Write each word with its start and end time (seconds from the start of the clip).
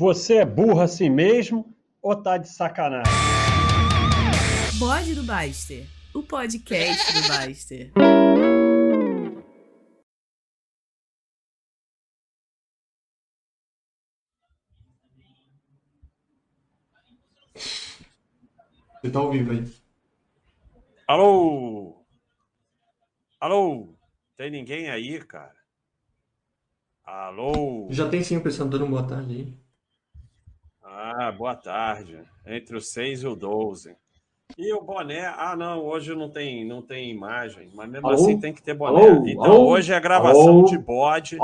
Você 0.00 0.36
é 0.36 0.46
burro 0.46 0.80
assim 0.80 1.10
mesmo 1.10 1.76
ou 2.00 2.16
tá 2.16 2.38
de 2.38 2.48
sacanagem? 2.48 3.12
Bode 4.78 5.14
do 5.14 5.22
Baster, 5.24 5.86
o 6.14 6.22
podcast 6.22 7.12
do 7.12 7.28
Baster. 7.28 7.92
Você 19.02 19.10
tá 19.12 19.18
ao 19.18 19.30
vivo 19.30 19.52
aí. 19.52 19.70
Alô? 21.06 22.06
Alô? 23.38 23.94
Tem 24.34 24.50
ninguém 24.50 24.88
aí, 24.88 25.22
cara? 25.22 25.56
Alô? 27.04 27.86
Já 27.90 28.08
tem 28.08 28.24
sim 28.24 28.38
o 28.38 28.42
pessoal 28.42 28.66
dando 28.66 28.86
boa 28.86 29.06
tarde 29.06 29.34
aí. 29.34 29.59
Ah, 30.92 31.30
boa 31.30 31.54
tarde. 31.54 32.20
Entre 32.44 32.76
o 32.76 32.80
6 32.80 33.22
e 33.22 33.26
o 33.28 33.36
12. 33.36 33.96
E 34.58 34.72
o 34.72 34.80
boné? 34.80 35.26
Ah, 35.26 35.54
não, 35.54 35.84
hoje 35.84 36.12
não 36.16 36.28
tem, 36.28 36.64
não 36.64 36.82
tem 36.82 37.10
imagem, 37.10 37.70
mas 37.72 37.88
mesmo 37.88 38.08
Alô? 38.08 38.16
assim 38.16 38.40
tem 38.40 38.52
que 38.52 38.60
ter 38.60 38.74
boné. 38.74 39.08
Alô? 39.08 39.26
Então 39.26 39.44
Alô? 39.44 39.68
hoje 39.68 39.92
é 39.92 40.00
gravação 40.00 40.64
de 40.64 40.76
bode, 40.76 41.38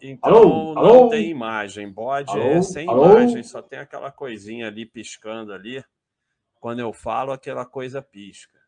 então 0.00 0.74
não 0.74 1.08
tem 1.10 1.28
imagem. 1.28 1.90
Bode 1.90 2.38
é 2.38 2.62
sem 2.62 2.88
imagem, 2.88 3.42
só 3.42 3.60
tem 3.60 3.80
aquela 3.80 4.10
coisinha 4.10 4.68
ali 4.68 4.86
piscando 4.86 5.52
ali. 5.52 5.84
Quando 6.58 6.80
eu 6.80 6.92
falo, 6.92 7.32
aquela 7.32 7.66
coisa 7.66 8.00
pisca. 8.00 8.58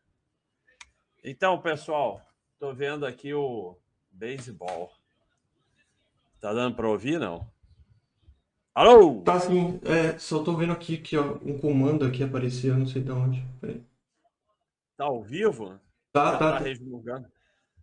Então, 1.23 1.59
pessoal, 1.59 2.21
tô 2.59 2.71
vendo 2.71 3.05
aqui 3.05 3.33
o 3.33 3.75
beisebol. 4.11 4.91
Tá 6.39 6.53
dando 6.53 6.75
para 6.75 6.87
ouvir, 6.87 7.19
não? 7.19 7.47
Alô? 8.73 9.21
Tá 9.21 9.37
sim, 9.37 9.81
é, 9.83 10.17
só 10.17 10.41
tô 10.43 10.55
vendo 10.55 10.71
aqui 10.71 10.97
que 10.97 11.17
ó, 11.17 11.37
um 11.43 11.59
comando 11.59 12.05
aqui 12.05 12.23
apareceu, 12.23 12.77
não 12.77 12.85
sei 12.85 13.01
de 13.01 13.11
onde. 13.11 13.43
Peraí. 13.59 13.83
Tá 14.95 15.05
ao 15.05 15.21
vivo? 15.21 15.79
Tá, 16.13 16.31
tá, 16.31 16.37
tá 16.37 16.51
tá. 16.53 16.57
resmungando. 16.59 17.27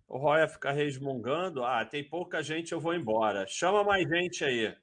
O 0.06 0.16
Roya 0.16 0.48
fica 0.48 0.72
resmungando. 0.72 1.62
Ah, 1.62 1.84
tem 1.84 2.02
pouca 2.02 2.42
gente, 2.42 2.72
eu 2.72 2.80
vou 2.80 2.94
embora. 2.94 3.46
Chama 3.46 3.84
mais 3.84 4.08
gente 4.08 4.42
aí. 4.42 4.74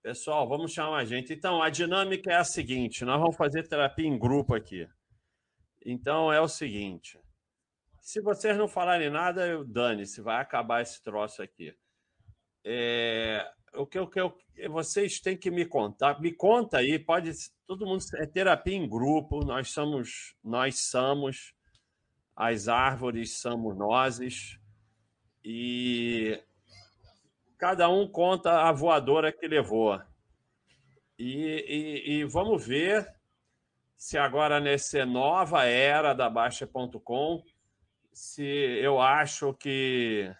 Pessoal, 0.00 0.48
vamos 0.48 0.72
chamar 0.72 0.92
mais 0.92 1.08
gente. 1.08 1.32
Então, 1.32 1.60
a 1.60 1.68
dinâmica 1.68 2.30
é 2.30 2.36
a 2.36 2.44
seguinte: 2.44 3.04
nós 3.04 3.20
vamos 3.20 3.36
fazer 3.36 3.66
terapia 3.66 4.06
em 4.06 4.18
grupo 4.18 4.54
aqui. 4.54 4.88
Então, 5.84 6.32
é 6.32 6.40
o 6.40 6.46
seguinte: 6.46 7.18
se 8.00 8.20
vocês 8.20 8.56
não 8.56 8.68
falarem 8.68 9.10
nada, 9.10 9.44
eu 9.46 9.64
dane-se, 9.64 10.20
vai 10.20 10.40
acabar 10.40 10.82
esse 10.82 11.02
troço 11.02 11.42
aqui. 11.42 11.74
É, 12.64 13.44
o 13.74 13.86
que, 13.86 13.98
eu, 13.98 14.36
vocês 14.70 15.20
têm 15.20 15.36
que 15.36 15.50
me 15.50 15.64
contar, 15.64 16.20
me 16.20 16.32
conta 16.32 16.78
aí, 16.78 16.98
pode 16.98 17.32
todo 17.66 17.86
mundo 17.86 18.04
é 18.16 18.26
terapia 18.26 18.76
em 18.76 18.88
grupo, 18.88 19.44
nós 19.44 19.70
somos, 19.70 20.36
nós 20.44 20.78
somos, 20.78 21.54
as 22.36 22.68
árvores 22.68 23.38
somos 23.38 23.76
nós, 23.76 24.58
e 25.44 26.38
cada 27.56 27.88
um 27.88 28.06
conta 28.06 28.68
a 28.68 28.72
voadora 28.72 29.32
que 29.32 29.48
levou. 29.48 30.00
E, 31.18 31.64
e, 31.68 32.12
e 32.12 32.24
vamos 32.24 32.66
ver 32.66 33.08
se 33.96 34.18
agora 34.18 34.60
nessa 34.60 35.06
nova 35.06 35.64
era 35.64 36.12
da 36.12 36.28
Baixa.com, 36.28 37.42
se 38.12 38.44
eu 38.44 39.00
acho 39.00 39.54
que 39.54 40.30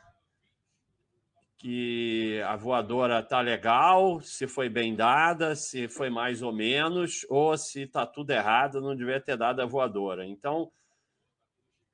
que 1.63 2.43
a 2.45 2.57
voadora 2.57 3.23
tá 3.23 3.41
legal, 3.41 4.21
se 4.21 4.49
foi 4.49 4.69
bem 4.69 4.97
dada, 4.97 5.55
se 5.55 5.89
foi 5.89 6.11
mais 6.11 6.43
ou 6.43 6.53
menos, 6.53 7.25
ou 7.31 7.57
se 7.57 7.87
tá 7.87 8.05
tudo 8.05 8.33
errado, 8.33 8.81
não 8.81 8.97
devia 8.97 9.21
ter 9.21 9.37
dado 9.37 9.63
a 9.63 9.65
voadora. 9.65 10.27
Então, 10.27 10.73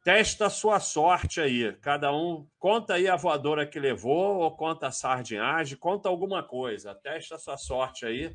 testa 0.02 0.46
a 0.46 0.51
sua 0.51 0.80
sorte 0.80 1.39
aí. 1.39 1.70
Cada 1.83 2.11
um 2.11 2.48
conta 2.58 2.95
aí 2.95 3.08
a 3.08 3.17
voadora 3.17 3.67
que 3.67 3.79
levou, 3.79 4.39
ou 4.39 4.56
conta 4.56 4.86
a 4.86 4.90
sardinhagem, 4.90 5.77
conta 5.77 6.08
alguma 6.08 6.42
coisa. 6.42 6.95
Testa 6.95 7.35
a 7.35 7.39
sua 7.39 7.58
sorte 7.58 8.06
aí 8.06 8.35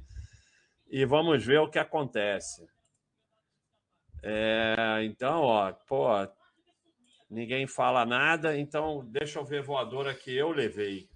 e 0.88 1.04
vamos 1.04 1.44
ver 1.44 1.58
o 1.58 1.70
que 1.70 1.80
acontece. 1.80 2.64
É, 4.22 5.00
então, 5.04 5.42
ó, 5.42 5.74
pô, 5.88 6.10
ninguém 7.28 7.66
fala 7.66 8.06
nada, 8.06 8.56
então 8.56 9.04
deixa 9.08 9.40
eu 9.40 9.44
ver 9.44 9.62
a 9.62 9.64
voadora 9.64 10.14
que 10.14 10.32
eu 10.32 10.52
levei. 10.52 11.12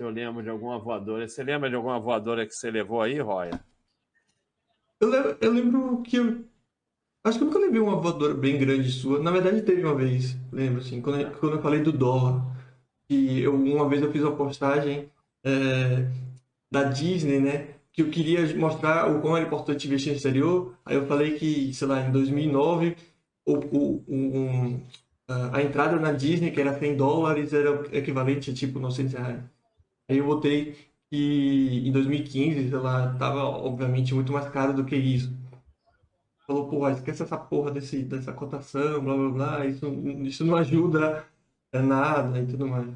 Se 0.00 0.04
eu 0.04 0.08
lembro 0.08 0.42
de 0.42 0.48
alguma 0.48 0.78
voadora. 0.78 1.28
Você 1.28 1.42
lembra 1.42 1.68
de 1.68 1.76
alguma 1.76 2.00
voadora 2.00 2.46
que 2.46 2.54
você 2.54 2.70
levou 2.70 3.02
aí, 3.02 3.20
Roya? 3.20 3.50
Eu, 4.98 5.12
eu 5.12 5.52
lembro 5.52 6.00
que 6.00 6.16
eu. 6.16 6.42
Acho 7.22 7.36
que 7.36 7.44
eu 7.44 7.48
nunca 7.48 7.58
levei 7.58 7.80
uma 7.82 8.00
voadora 8.00 8.32
bem 8.32 8.58
grande 8.58 8.90
sua. 8.90 9.22
Na 9.22 9.30
verdade, 9.30 9.60
teve 9.60 9.84
uma 9.84 9.94
vez, 9.94 10.38
lembro 10.50 10.80
assim, 10.80 11.02
quando, 11.02 11.20
eu- 11.20 11.30
quando 11.32 11.56
eu 11.56 11.60
falei 11.62 11.82
do 11.82 11.92
dólar. 11.92 12.42
Que 13.06 13.42
eu, 13.42 13.54
uma 13.54 13.90
vez 13.90 14.00
eu 14.02 14.10
fiz 14.10 14.22
uma 14.22 14.34
postagem 14.34 15.10
é, 15.44 16.10
da 16.70 16.84
Disney, 16.84 17.38
né? 17.38 17.74
Que 17.92 18.00
eu 18.00 18.10
queria 18.10 18.56
mostrar 18.56 19.10
o 19.14 19.20
quão 19.20 19.36
era 19.36 19.44
importante 19.46 19.86
investir 19.86 20.12
no 20.12 20.16
exterior. 20.16 20.74
Aí 20.82 20.96
eu 20.96 21.06
falei 21.06 21.38
que, 21.38 21.74
sei 21.74 21.86
lá, 21.86 22.00
em 22.00 22.10
2009, 22.10 22.96
o, 23.44 23.54
o, 23.54 24.04
um, 24.08 24.80
a 25.52 25.60
entrada 25.62 26.00
na 26.00 26.12
Disney, 26.12 26.52
que 26.52 26.60
era 26.62 26.78
100 26.78 26.96
dólares, 26.96 27.52
era 27.52 27.84
equivalente 27.94 28.50
a 28.50 28.54
tipo 28.54 28.78
900 28.78 29.12
reais. 29.12 29.59
Aí 30.10 30.18
eu 30.18 30.26
botei 30.26 30.74
que 31.10 31.16
em 31.88 31.92
2015, 31.92 32.68
sei 32.68 32.78
lá, 32.78 33.16
tava 33.18 33.40
obviamente 33.44 34.14
muito 34.14 34.32
mais 34.32 34.48
caro 34.50 34.74
do 34.74 34.84
que 34.84 34.96
isso. 34.96 35.32
Falou, 36.46 36.68
porra, 36.68 36.92
esquece 36.92 37.22
essa 37.22 37.38
porra 37.38 37.70
desse, 37.70 38.02
dessa 38.04 38.32
cotação, 38.32 39.02
blá 39.02 39.14
blá 39.16 39.30
blá, 39.30 39.66
isso, 39.66 39.86
isso 40.24 40.44
não 40.44 40.56
ajuda 40.56 41.26
a 41.72 41.82
nada 41.82 42.38
e 42.40 42.46
tudo 42.46 42.66
mais. 42.68 42.88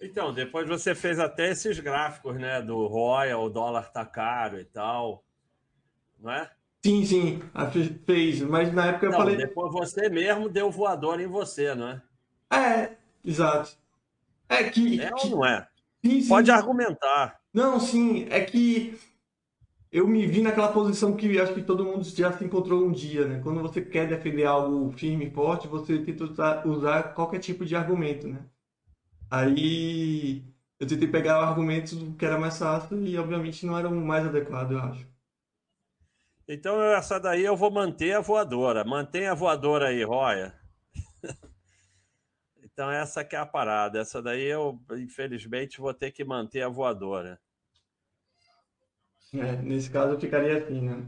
Então, 0.00 0.32
depois 0.32 0.66
você 0.66 0.94
fez 0.96 1.18
até 1.20 1.50
esses 1.50 1.78
gráficos, 1.78 2.34
né? 2.36 2.60
Do 2.62 2.86
Royal, 2.86 3.44
o 3.44 3.50
dólar 3.50 3.92
tá 3.92 4.04
caro 4.04 4.58
e 4.58 4.64
tal. 4.64 5.24
Não 6.18 6.30
é? 6.32 6.50
Sim, 6.84 7.04
sim, 7.06 7.40
fez, 8.06 8.40
mas 8.42 8.72
na 8.72 8.86
época 8.86 9.06
eu 9.06 9.12
Não, 9.12 9.16
falei, 9.16 9.36
depois 9.36 9.70
você 9.72 10.08
mesmo 10.08 10.48
deu 10.48 10.70
voador 10.70 11.20
em 11.20 11.26
você, 11.26 11.74
não 11.74 11.88
é? 11.88 12.02
é, 12.52 12.96
exato. 13.24 13.76
É 14.50 14.68
que, 14.68 15.00
É 15.00 15.10
que- 15.12 15.26
ou 15.26 15.30
não 15.30 15.44
é? 15.46 15.66
sim, 16.04 16.20
sim. 16.20 16.28
Pode 16.28 16.50
argumentar. 16.50 17.40
Não, 17.52 17.80
sim, 17.80 18.26
é 18.30 18.40
que 18.44 18.98
eu 19.92 20.06
me 20.08 20.26
vi 20.26 20.42
naquela 20.42 20.72
posição 20.72 21.16
que 21.16 21.38
acho 21.40 21.54
que 21.54 21.62
todo 21.62 21.84
mundo 21.84 22.04
já 22.04 22.32
se 22.32 22.44
encontrou 22.44 22.84
um 22.86 22.92
dia, 22.92 23.26
né? 23.26 23.40
Quando 23.42 23.60
você 23.62 23.80
quer 23.82 24.08
defender 24.08 24.44
algo 24.46 24.92
firme 24.92 25.26
e 25.26 25.30
forte, 25.30 25.68
você 25.68 25.98
tenta 26.04 26.24
usar, 26.24 26.66
usar 26.66 27.02
qualquer 27.14 27.40
tipo 27.40 27.64
de 27.64 27.76
argumento, 27.76 28.28
né? 28.28 28.44
Aí 29.30 30.44
eu 30.80 30.86
tentei 30.86 31.08
pegar 31.08 31.36
argumentos 31.42 31.94
que 32.18 32.24
era 32.26 32.38
mais 32.38 32.58
fácil 32.58 33.04
e 33.06 33.18
obviamente 33.18 33.66
não 33.66 33.78
era 33.78 33.88
o 33.88 33.94
mais 33.96 34.26
adequado, 34.26 34.72
eu 34.72 34.80
acho. 34.80 35.06
Então, 36.46 36.82
essa 36.82 37.18
daí 37.18 37.42
eu 37.44 37.56
vou 37.56 37.70
manter 37.70 38.12
a 38.14 38.20
voadora. 38.20 38.84
Mantém 38.84 39.26
a 39.26 39.34
voadora 39.34 39.88
aí, 39.88 40.02
Roya. 40.04 40.54
Então, 42.80 42.90
essa 42.90 43.22
que 43.22 43.36
é 43.36 43.38
a 43.38 43.44
parada. 43.44 43.98
Essa 44.00 44.22
daí 44.22 44.46
eu, 44.46 44.80
infelizmente, 44.92 45.82
vou 45.82 45.92
ter 45.92 46.10
que 46.10 46.24
manter 46.24 46.62
a 46.62 46.68
voadora. 46.70 47.38
É, 49.34 49.56
nesse 49.56 49.90
caso 49.90 50.14
eu 50.14 50.18
ficaria 50.18 50.56
assim, 50.56 50.80
né? 50.80 51.06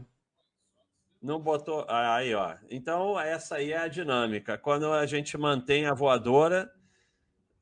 Não 1.19 1.41
botou. 1.41 1.83
ah, 1.89 2.17
Aí, 2.17 2.35
ó. 2.35 2.55
Então, 2.69 3.19
essa 3.19 3.55
aí 3.55 3.71
é 3.71 3.79
a 3.79 3.87
dinâmica. 3.87 4.55
Quando 4.55 4.93
a 4.93 5.07
gente 5.07 5.35
mantém 5.35 5.87
a 5.87 5.95
voadora, 5.95 6.71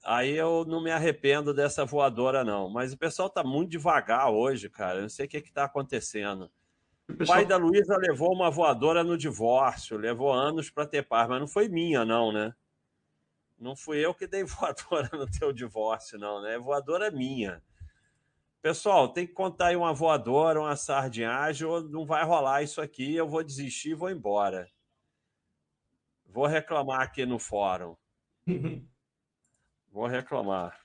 aí 0.03 0.35
eu 0.35 0.65
não 0.65 0.83
me 0.83 0.91
arrependo 0.91 1.53
dessa 1.53 1.85
voadora, 1.85 2.43
não. 2.43 2.69
Mas 2.69 2.91
o 2.91 2.97
pessoal 2.97 3.29
tá 3.29 3.45
muito 3.45 3.71
devagar 3.71 4.29
hoje, 4.29 4.69
cara. 4.69 4.97
Eu 4.97 5.03
não 5.03 5.09
sei 5.09 5.25
o 5.25 5.29
que 5.29 5.37
está 5.37 5.63
acontecendo. 5.63 6.51
O 7.07 7.13
pessoal, 7.13 7.37
pai 7.37 7.45
da 7.45 7.55
Luísa 7.55 7.95
levou 7.95 8.33
uma 8.33 8.51
voadora 8.51 9.05
no 9.05 9.17
divórcio, 9.17 9.95
levou 9.95 10.33
anos 10.33 10.69
para 10.69 10.85
ter 10.85 11.07
paz, 11.07 11.29
mas 11.29 11.39
não 11.39 11.47
foi 11.47 11.69
minha, 11.69 12.03
não, 12.03 12.33
né? 12.33 12.53
Não 13.61 13.75
fui 13.75 14.03
eu 14.03 14.11
que 14.11 14.25
dei 14.25 14.43
voadora 14.43 15.09
no 15.13 15.29
teu 15.29 15.53
divórcio, 15.53 16.17
não, 16.17 16.41
né? 16.41 16.57
Voadora 16.57 17.07
é 17.07 17.11
minha. 17.11 17.61
Pessoal, 18.59 19.13
tem 19.13 19.27
que 19.27 19.33
contar 19.33 19.67
aí 19.67 19.75
uma 19.75 19.93
voadora, 19.93 20.59
uma 20.59 20.75
sardinhagem, 20.75 21.67
ou 21.67 21.81
não 21.81 22.05
vai 22.05 22.23
rolar 22.23 22.63
isso 22.63 22.81
aqui, 22.81 23.15
eu 23.15 23.27
vou 23.27 23.43
desistir 23.43 23.91
e 23.91 23.95
vou 23.95 24.09
embora. 24.09 24.67
Vou 26.25 26.47
reclamar 26.47 27.01
aqui 27.01 27.25
no 27.25 27.37
fórum. 27.37 27.95
Vou 29.91 30.07
reclamar. 30.07 30.79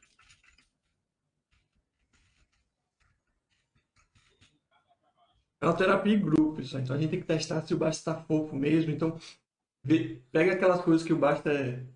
É 5.60 5.66
uma 5.66 5.76
terapia 5.76 6.12
em 6.12 6.20
grupo, 6.20 6.60
isso 6.60 6.76
aí. 6.76 6.82
Então 6.82 6.96
a 6.96 6.98
gente 6.98 7.10
tem 7.10 7.20
que 7.20 7.26
testar 7.26 7.64
se 7.64 7.72
o 7.72 7.78
Basta 7.78 8.10
está 8.10 8.24
fofo 8.24 8.56
mesmo. 8.56 8.90
Então, 8.90 9.16
pega 10.32 10.54
aquelas 10.54 10.80
coisas 10.80 11.06
que 11.06 11.12
o 11.12 11.18
Basta 11.18 11.52
é, 11.52 11.86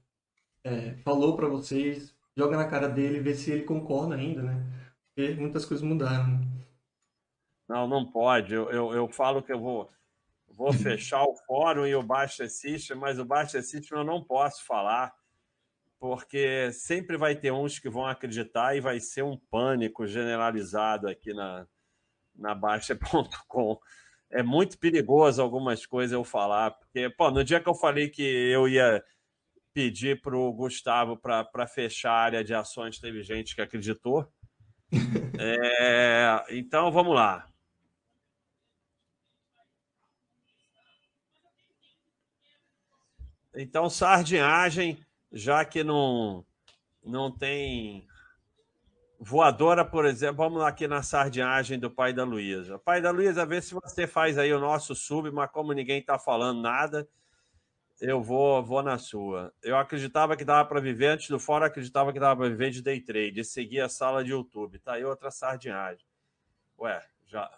é, 0.65 0.95
falou 1.05 1.37
para 1.37 1.49
vocês, 1.49 2.15
joga 2.37 2.57
na 2.57 2.69
cara 2.69 2.89
dele, 2.89 3.21
vê 3.21 3.35
se 3.35 3.51
ele 3.51 3.63
concorda 3.65 4.15
ainda, 4.15 4.43
né? 4.43 4.81
porque 5.21 5.35
muitas 5.35 5.65
coisas 5.65 5.87
mudaram. 5.87 6.41
Não, 7.69 7.87
não 7.87 8.11
pode. 8.11 8.55
Eu, 8.55 8.71
eu, 8.71 8.93
eu 8.93 9.09
falo 9.09 9.43
que 9.43 9.53
eu 9.53 9.61
vou, 9.61 9.91
vou 10.49 10.73
fechar 10.73 11.23
o 11.23 11.37
fórum 11.47 11.87
e 11.87 11.95
o 11.95 12.03
Baixa 12.03 12.49
System, 12.49 12.97
mas 12.97 13.19
o 13.19 13.25
Baixa 13.25 13.61
System 13.63 13.99
eu 13.99 14.05
não 14.05 14.23
posso 14.25 14.65
falar, 14.65 15.13
porque 15.99 16.73
sempre 16.73 17.17
vai 17.17 17.37
ter 17.37 17.53
uns 17.53 17.79
que 17.79 17.91
vão 17.91 18.07
acreditar 18.07 18.75
e 18.77 18.81
vai 18.81 18.99
ser 18.99 19.23
um 19.23 19.37
pânico 19.37 20.07
generalizado 20.07 21.09
aqui 21.09 21.35
na, 21.35 21.67
na 22.35 22.55
Baixa.com. 22.55 23.79
É 24.31 24.43
muito 24.43 24.79
perigoso 24.79 25.43
algumas 25.43 25.85
coisas 25.85 26.13
eu 26.13 26.25
falar, 26.25 26.71
porque, 26.71 27.11
pô, 27.11 27.31
no 27.31 27.45
dia 27.45 27.61
que 27.61 27.69
eu 27.69 27.75
falei 27.75 28.09
que 28.09 28.23
eu 28.23 28.69
ia 28.69 29.03
pedir 29.73 30.21
para 30.21 30.37
o 30.37 30.53
Gustavo 30.53 31.17
para 31.17 31.67
fechar 31.67 32.13
a 32.13 32.21
área 32.21 32.45
de 32.45 32.55
ações, 32.55 32.99
teve 32.99 33.23
gente 33.23 33.55
que 33.55 33.63
acreditou. 33.63 34.31
É, 35.43 36.45
então, 36.51 36.93
vamos 36.93 37.15
lá. 37.15 37.47
Então, 43.55 43.89
sardinhagem, 43.89 44.99
já 45.33 45.65
que 45.65 45.83
não, 45.83 46.45
não 47.03 47.31
tem 47.31 48.07
voadora, 49.19 49.85
por 49.85 50.07
exemplo, 50.07 50.37
vamos 50.37 50.63
aqui 50.63 50.87
na 50.89 51.03
sardinhagem 51.03 51.79
do 51.79 51.91
pai 51.91 52.13
da 52.13 52.25
Luísa. 52.25 52.79
Pai 52.79 53.03
da 53.03 53.11
Luísa, 53.11 53.45
vê 53.45 53.61
se 53.61 53.75
você 53.75 54.07
faz 54.07 54.39
aí 54.39 54.53
o 54.53 54.61
nosso 54.61 54.95
sub, 54.95 55.31
mas 55.31 55.51
como 55.51 55.73
ninguém 55.73 56.01
está 56.01 56.19
falando 56.19 56.63
nada, 56.63 57.09
eu 58.01 58.23
vou, 58.23 58.63
vou 58.63 58.83
na 58.83 58.99
sua. 58.99 59.53
Eu 59.63 59.77
acreditava 59.77 60.37
que 60.37 60.45
dava 60.45 60.69
para 60.69 60.81
viver 60.81 61.09
antes 61.09 61.29
do 61.29 61.39
fora, 61.39 61.67
acreditava 61.67 62.13
que 62.13 62.21
dava 62.21 62.41
para 62.41 62.49
viver 62.49 62.71
de 62.71 62.83
day 62.83 63.01
trade, 63.01 63.45
seguir 63.45 63.81
a 63.81 63.89
sala 63.89 64.25
de 64.25 64.31
YouTube. 64.31 64.79
Tá 64.79 64.95
aí 64.95 65.05
outra 65.05 65.31
sardinhagem. 65.31 66.07
Ué, 66.79 67.05
já. 67.27 67.51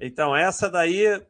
Então, 0.00 0.36
essa 0.36 0.70
daí 0.70 1.20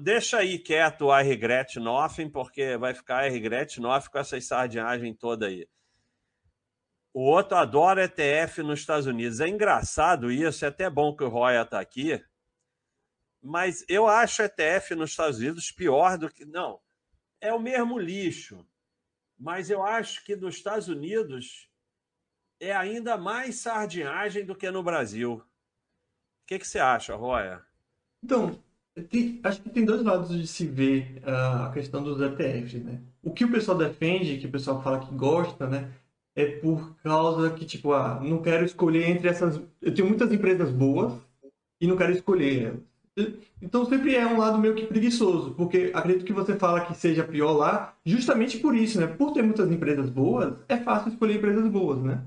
Deixa 0.00 0.38
aí 0.38 0.56
quieto 0.58 1.10
I 1.10 1.24
regret 1.24 1.80
nothing, 1.80 2.30
porque 2.30 2.76
vai 2.76 2.94
ficar 2.94 3.26
I 3.26 3.30
regret 3.30 3.80
nothing 3.80 4.08
com 4.08 4.18
essa 4.18 4.40
sardinhagem 4.40 5.12
toda 5.12 5.46
aí. 5.46 5.66
O 7.12 7.22
outro 7.22 7.56
adora 7.56 8.04
ETF 8.04 8.62
nos 8.62 8.80
Estados 8.80 9.06
Unidos. 9.06 9.40
É 9.40 9.48
engraçado 9.48 10.30
isso, 10.30 10.64
é 10.64 10.68
até 10.68 10.88
bom 10.88 11.14
que 11.14 11.24
o 11.24 11.28
Roya 11.28 11.62
está 11.62 11.80
aqui, 11.80 12.24
mas 13.42 13.84
eu 13.88 14.06
acho 14.06 14.42
ETF 14.42 14.94
nos 14.94 15.10
Estados 15.10 15.38
Unidos 15.38 15.72
pior 15.72 16.16
do 16.18 16.30
que. 16.30 16.44
Não, 16.44 16.80
é 17.44 17.52
o 17.52 17.60
mesmo 17.60 17.98
lixo, 17.98 18.66
mas 19.38 19.68
eu 19.68 19.82
acho 19.82 20.24
que 20.24 20.34
nos 20.34 20.56
Estados 20.56 20.88
Unidos 20.88 21.68
é 22.58 22.74
ainda 22.74 23.18
mais 23.18 23.56
sardinhagem 23.56 24.46
do 24.46 24.54
que 24.54 24.70
no 24.70 24.82
Brasil. 24.82 25.34
O 25.34 26.46
que, 26.46 26.58
que 26.58 26.66
você 26.66 26.78
acha, 26.78 27.14
Roya? 27.14 27.62
Então, 28.22 28.58
tem, 29.10 29.40
acho 29.44 29.60
que 29.60 29.68
tem 29.68 29.84
dois 29.84 30.02
lados 30.02 30.30
de 30.30 30.46
se 30.46 30.66
ver 30.66 31.22
uh, 31.22 31.64
a 31.64 31.72
questão 31.72 32.02
dos 32.02 32.18
ETFs, 32.20 32.82
né? 32.82 33.02
O 33.22 33.30
que 33.30 33.44
o 33.44 33.50
pessoal 33.50 33.76
defende, 33.76 34.38
que 34.38 34.46
o 34.46 34.52
pessoal 34.52 34.82
fala 34.82 35.00
que 35.00 35.14
gosta, 35.14 35.66
né? 35.66 35.92
É 36.34 36.46
por 36.46 36.96
causa 37.02 37.50
que, 37.54 37.66
tipo, 37.66 37.92
ah, 37.92 38.20
não 38.20 38.40
quero 38.40 38.64
escolher 38.64 39.08
entre 39.10 39.28
essas... 39.28 39.60
Eu 39.80 39.94
tenho 39.94 40.08
muitas 40.08 40.32
empresas 40.32 40.70
boas 40.70 41.12
e 41.80 41.86
não 41.86 41.96
quero 41.96 42.12
escolher 42.12 42.68
elas. 42.68 42.93
Então 43.62 43.84
sempre 43.86 44.14
é 44.16 44.26
um 44.26 44.38
lado 44.38 44.58
meio 44.58 44.74
que 44.74 44.86
preguiçoso, 44.86 45.54
porque 45.54 45.92
acredito 45.94 46.24
que 46.24 46.32
você 46.32 46.56
fala 46.56 46.84
que 46.84 46.94
seja 46.94 47.22
pior 47.22 47.52
lá, 47.52 47.96
justamente 48.04 48.58
por 48.58 48.74
isso, 48.74 49.00
né? 49.00 49.06
Por 49.06 49.32
ter 49.32 49.42
muitas 49.42 49.70
empresas 49.70 50.10
boas, 50.10 50.54
é 50.68 50.76
fácil 50.76 51.10
escolher 51.10 51.36
empresas 51.36 51.66
boas, 51.68 52.02
né? 52.02 52.24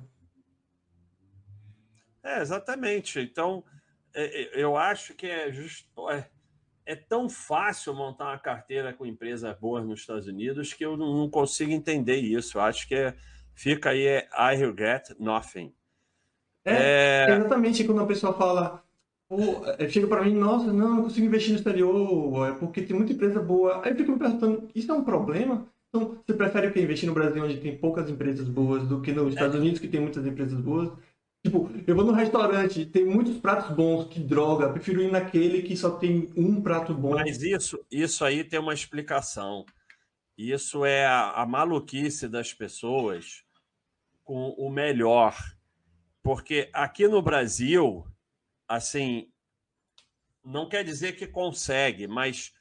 É, 2.24 2.42
exatamente. 2.42 3.20
Então, 3.20 3.64
é, 4.14 4.44
é, 4.44 4.64
eu 4.64 4.78
acho 4.78 5.14
que 5.14 5.28
é 5.28 5.52
justo. 5.52 6.10
É 6.10 6.30
é 6.88 6.96
tão 6.96 7.30
fácil 7.30 7.94
montar 7.94 8.30
uma 8.30 8.40
carteira 8.40 8.94
com 8.94 9.06
empresas 9.06 9.54
boas 9.60 9.86
nos 9.86 10.00
Estados 10.00 10.26
Unidos 10.26 10.74
que 10.74 10.86
eu 10.86 10.96
não 10.96 11.30
consigo 11.30 11.72
entender 11.72 12.16
isso. 12.16 12.58
Eu 12.58 12.62
acho 12.62 12.88
que 12.88 12.96
é, 12.96 13.14
fica 13.54 13.90
aí 13.90 14.08
é 14.08 14.30
I 14.34 14.56
regret 14.56 15.14
nothing. 15.20 15.74
É, 16.64 17.26
é... 17.28 17.36
exatamente 17.36 17.84
quando 17.84 18.02
a 18.02 18.08
pessoa 18.08 18.34
fala, 18.34 18.82
chega 19.90 20.08
para 20.08 20.24
mim, 20.24 20.34
nossa, 20.34 20.72
não, 20.72 20.96
não 20.96 21.04
consigo 21.04 21.26
investir 21.26 21.52
no 21.52 21.58
exterior, 21.58 22.50
é 22.50 22.54
porque 22.54 22.82
tem 22.82 22.96
muita 22.96 23.14
empresa 23.14 23.42
boa. 23.42 23.82
Aí 23.84 23.92
eu 23.92 23.98
fico 23.98 24.12
me 24.12 24.20
perguntando, 24.20 24.70
isso 24.74 24.92
é 24.92 24.96
um 24.96 25.04
problema? 25.04 25.68
Então, 25.90 26.18
você 26.26 26.34
prefere 26.34 26.68
o 26.68 26.74
que 26.74 26.80
investir 26.80 27.08
no 27.08 27.16
Brasil, 27.16 27.44
onde 27.44 27.58
tem 27.58 27.78
poucas 27.78 28.10
empresas 28.10 28.48
boas, 28.48 28.88
do 28.88 29.02
que 29.02 29.12
nos 29.12 29.34
Estados 29.34 29.56
é. 29.56 29.60
Unidos, 29.60 29.80
que 29.80 29.88
tem 29.88 30.00
muitas 30.00 30.26
empresas 30.26 30.60
boas? 30.60 30.92
Tipo, 31.46 31.70
eu 31.86 31.96
vou 31.96 32.06
no 32.06 32.12
restaurante, 32.12 32.86
tem 32.86 33.06
muitos 33.06 33.38
pratos 33.38 33.74
bons, 33.76 34.08
que 34.08 34.20
droga, 34.20 34.70
prefiro 34.70 35.02
ir 35.02 35.12
naquele 35.12 35.62
que 35.62 35.78
só 35.78 35.92
tem 35.92 36.30
um 36.36 36.62
prato 36.62 36.94
bom. 36.94 37.12
Mas 37.12 37.42
isso, 37.42 37.80
isso 37.90 38.26
aí 38.26 38.44
tem 38.44 38.60
uma 38.60 38.74
explicação. 38.74 39.66
Isso 40.38 40.86
é 40.86 41.06
a, 41.06 41.32
a 41.32 41.46
maluquice 41.46 42.28
das 42.28 42.54
pessoas 42.54 43.44
com 44.24 44.50
o 44.58 44.70
melhor. 44.70 45.36
Porque 46.22 46.70
aqui 46.74 47.08
no 47.08 47.22
Brasil, 47.22 48.06
assim, 48.68 49.32
não 50.44 50.68
quer 50.68 50.84
dizer 50.84 51.16
que 51.16 51.28
consegue, 51.28 52.08
mas 52.08 52.54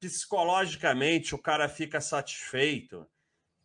psicologicamente 0.00 1.34
o 1.34 1.38
cara 1.38 1.68
fica 1.68 2.00
satisfeito 2.00 3.06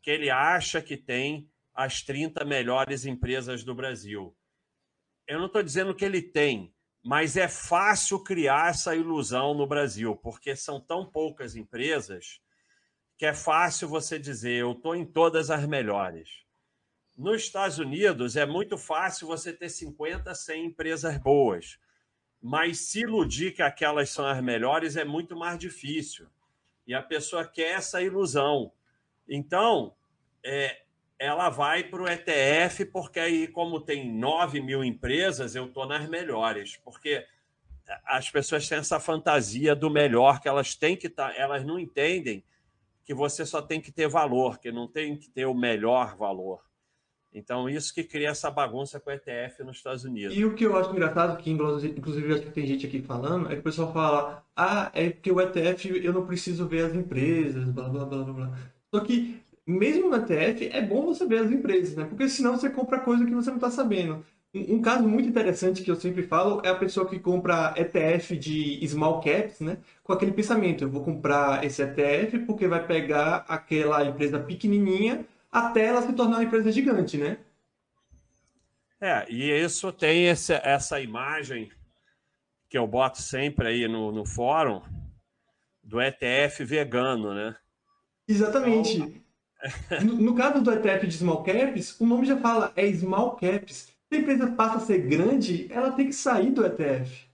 que 0.01 0.11
ele 0.11 0.29
acha 0.29 0.81
que 0.81 0.97
tem 0.97 1.49
as 1.73 2.01
30 2.01 2.45
melhores 2.45 3.05
empresas 3.05 3.63
do 3.63 3.73
Brasil 3.75 4.35
eu 5.27 5.39
não 5.39 5.47
estou 5.47 5.61
dizendo 5.61 5.93
que 5.93 6.05
ele 6.05 6.21
tem, 6.21 6.73
mas 7.03 7.35
é 7.35 7.49
fácil 7.49 8.23
criar 8.23 8.69
essa 8.69 8.95
ilusão 8.95 9.53
no 9.53 9.67
Brasil, 9.67 10.15
porque 10.15 10.55
são 10.55 10.79
tão 10.79 11.05
poucas 11.05 11.55
empresas 11.55 12.39
que 13.17 13.25
é 13.25 13.33
fácil 13.33 13.89
você 13.89 14.17
dizer 14.17 14.53
eu 14.61 14.71
estou 14.71 14.95
em 14.95 15.05
todas 15.05 15.49
as 15.49 15.65
melhores. 15.67 16.29
Nos 17.17 17.41
Estados 17.41 17.79
Unidos 17.79 18.35
é 18.35 18.45
muito 18.45 18.77
fácil 18.77 19.25
você 19.25 19.51
ter 19.51 19.69
50, 19.69 20.35
100 20.35 20.65
empresas 20.65 21.17
boas, 21.17 21.79
mas 22.39 22.77
se 22.77 22.99
iludir 22.99 23.53
que 23.53 23.63
aquelas 23.63 24.11
são 24.11 24.23
as 24.27 24.39
melhores 24.39 24.95
é 24.95 25.03
muito 25.03 25.35
mais 25.35 25.57
difícil. 25.57 26.27
E 26.85 26.93
a 26.93 27.01
pessoa 27.01 27.43
quer 27.43 27.71
essa 27.71 28.03
ilusão. 28.03 28.71
Então, 29.27 29.95
é, 30.43 30.83
ela 31.17 31.49
vai 31.49 31.83
para 31.83 32.03
o 32.03 32.07
ETF, 32.07 32.85
porque 32.85 33.19
aí, 33.19 33.47
como 33.47 33.81
tem 33.81 34.13
9 34.13 34.61
mil 34.61 34.83
empresas, 34.83 35.55
eu 35.55 35.65
estou 35.65 35.87
nas 35.87 36.07
melhores. 36.07 36.77
Porque 36.77 37.25
as 38.05 38.29
pessoas 38.29 38.69
têm 38.69 38.77
essa 38.77 38.99
fantasia 38.99 39.75
do 39.75 39.89
melhor, 39.89 40.39
que 40.39 40.47
elas 40.47 40.75
têm 40.75 40.95
que 40.95 41.07
estar, 41.07 41.29
tá, 41.29 41.35
elas 41.35 41.65
não 41.65 41.79
entendem 41.79 42.43
que 43.03 43.13
você 43.13 43.43
só 43.43 43.59
tem 43.59 43.81
que 43.81 43.91
ter 43.91 44.07
valor, 44.07 44.59
que 44.59 44.71
não 44.71 44.87
tem 44.87 45.17
que 45.17 45.29
ter 45.29 45.47
o 45.47 45.53
melhor 45.55 46.15
valor. 46.15 46.66
Então, 47.37 47.69
isso 47.69 47.93
que 47.93 48.03
cria 48.03 48.29
essa 48.29 48.49
bagunça 48.49 48.99
com 48.99 49.09
o 49.09 49.13
ETF 49.13 49.63
nos 49.63 49.77
Estados 49.77 50.03
Unidos. 50.03 50.35
E 50.35 50.43
o 50.43 50.55
que 50.55 50.65
eu 50.65 50.75
acho 50.75 50.91
engraçado, 50.91 51.37
que 51.37 51.51
inclusive 51.51 52.33
acho 52.33 52.43
que 52.43 52.51
tem 52.51 52.65
gente 52.65 52.85
aqui 52.87 53.01
falando, 53.01 53.47
é 53.47 53.53
que 53.53 53.59
o 53.59 53.63
pessoal 53.63 53.93
fala: 53.93 54.43
ah, 54.55 54.91
é 54.93 55.09
que 55.09 55.31
o 55.31 55.39
ETF 55.39 56.03
eu 56.03 56.13
não 56.13 56.25
preciso 56.25 56.67
ver 56.67 56.85
as 56.85 56.95
empresas, 56.95 57.69
blá 57.69 57.87
blá 57.87 58.05
blá 58.05 58.23
blá. 58.23 58.57
Só 58.93 59.01
que 59.01 59.39
mesmo 59.67 60.09
no 60.09 60.15
ETF, 60.15 60.69
é 60.71 60.81
bom 60.81 61.05
você 61.05 61.25
ver 61.25 61.39
as 61.39 61.51
empresas, 61.51 61.95
né? 61.95 62.05
Porque 62.05 62.29
senão 62.29 62.57
você 62.57 62.69
compra 62.69 62.99
coisa 62.99 63.25
que 63.25 63.35
você 63.35 63.49
não 63.49 63.57
está 63.57 63.69
sabendo. 63.69 64.23
Um, 64.55 64.75
um, 64.75 64.81
caso 64.81 65.05
muito 65.05 65.27
interessante 65.27 65.83
que 65.83 65.91
eu 65.91 65.95
sempre 65.97 66.23
falo 66.23 66.61
é 66.63 66.69
a 66.69 66.75
pessoa 66.75 67.05
que 67.05 67.19
compra 67.19 67.73
ETF 67.75 68.37
de 68.37 68.87
small 68.87 69.19
caps, 69.19 69.59
né? 69.59 69.77
Com 70.03 70.13
aquele 70.13 70.31
pensamento, 70.31 70.85
eu 70.85 70.89
vou 70.89 71.03
comprar 71.03 71.65
esse 71.65 71.81
ETF 71.81 72.39
porque 72.39 72.65
vai 72.65 72.85
pegar 72.87 73.45
aquela 73.49 74.05
empresa 74.05 74.39
pequenininha 74.39 75.25
até 75.57 75.85
ela 75.85 76.01
se 76.01 76.13
tornar 76.13 76.37
uma 76.37 76.43
empresa 76.43 76.71
gigante, 76.71 77.17
né? 77.17 77.37
É, 78.99 79.25
e 79.29 79.51
isso 79.51 79.91
tem 79.91 80.27
esse, 80.27 80.53
essa 80.53 80.99
imagem 80.99 81.71
que 82.69 82.77
eu 82.77 82.87
boto 82.87 83.21
sempre 83.21 83.67
aí 83.67 83.87
no, 83.87 84.11
no 84.11 84.25
fórum 84.25 84.81
do 85.83 86.01
ETF 86.01 86.65
vegano, 86.65 87.33
né? 87.33 87.55
Exatamente. 88.27 88.97
Então, 88.97 89.13
no, 90.03 90.13
no, 90.15 90.35
caso 90.35 90.61
do 90.61 90.71
ETF 90.71 91.07
de 91.07 91.17
small 91.17 91.43
caps, 91.43 91.99
o 91.99 92.05
nome 92.05 92.25
já 92.25 92.37
fala, 92.37 92.73
é 92.75 92.91
small 92.91 93.35
caps. 93.35 93.95
Se 94.09 94.15
a 94.15 94.17
empresa 94.17 94.51
passa 94.51 94.77
a 94.77 94.81
ser 94.81 94.99
grande, 94.99 95.67
ela 95.71 95.91
tem 95.91 96.07
que 96.07 96.13
sair 96.13 96.51
do 96.51 96.65
ETF. 96.65 97.27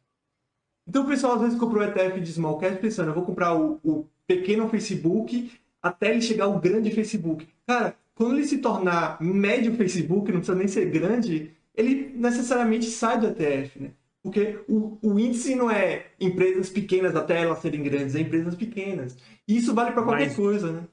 Então 0.88 1.04
o 1.04 1.08
pessoal 1.08 1.36
às 1.36 1.42
vezes 1.42 1.60
comprou 1.60 1.82
o 1.82 1.86
ETF 1.86 2.20
de 2.20 2.34
small 2.34 2.58
caps 2.58 2.80
pensando, 2.80 3.10
eu 3.10 3.14
vou 3.14 3.26
comprar 3.26 3.56
o, 3.56 3.80
o 3.84 4.08
pequeno 4.28 4.70
Facebook 4.70 5.52
até 5.82 6.12
ele 6.12 6.22
chegar 6.22 6.46
ao 6.46 6.60
grande 6.60 6.92
Facebook. 6.92 7.48
Cara, 7.66 7.96
quando 8.16 8.36
ele 8.36 8.48
se 8.48 8.60
tornar 8.60 9.22
médio 9.22 9.76
Facebook, 9.76 10.32
não 10.32 10.40
precisa 10.40 10.58
nem 10.58 10.68
ser 10.68 10.90
grande, 10.90 11.52
ele 11.76 12.12
necessariamente 12.16 12.86
sai 12.86 13.20
do 13.20 13.28
ETF, 13.28 13.80
né? 13.80 13.92
Porque 14.22 14.64
o, 14.70 14.98
o 15.02 15.20
índice 15.20 15.54
não 15.54 15.70
é 15.70 16.06
empresas 16.20 16.70
pequenas 16.70 17.16
até 17.16 17.42
elas 17.42 17.60
serem 17.60 17.84
grandes, 17.84 18.16
é 18.16 18.22
empresas 18.22 18.56
pequenas. 18.56 19.18
E 19.48 19.58
isso 19.58 19.74
vale 19.74 19.92
para 19.92 20.04
qualquer 20.04 20.28
Mas... 20.28 20.36
coisa, 20.36 20.72
né? 20.72 20.88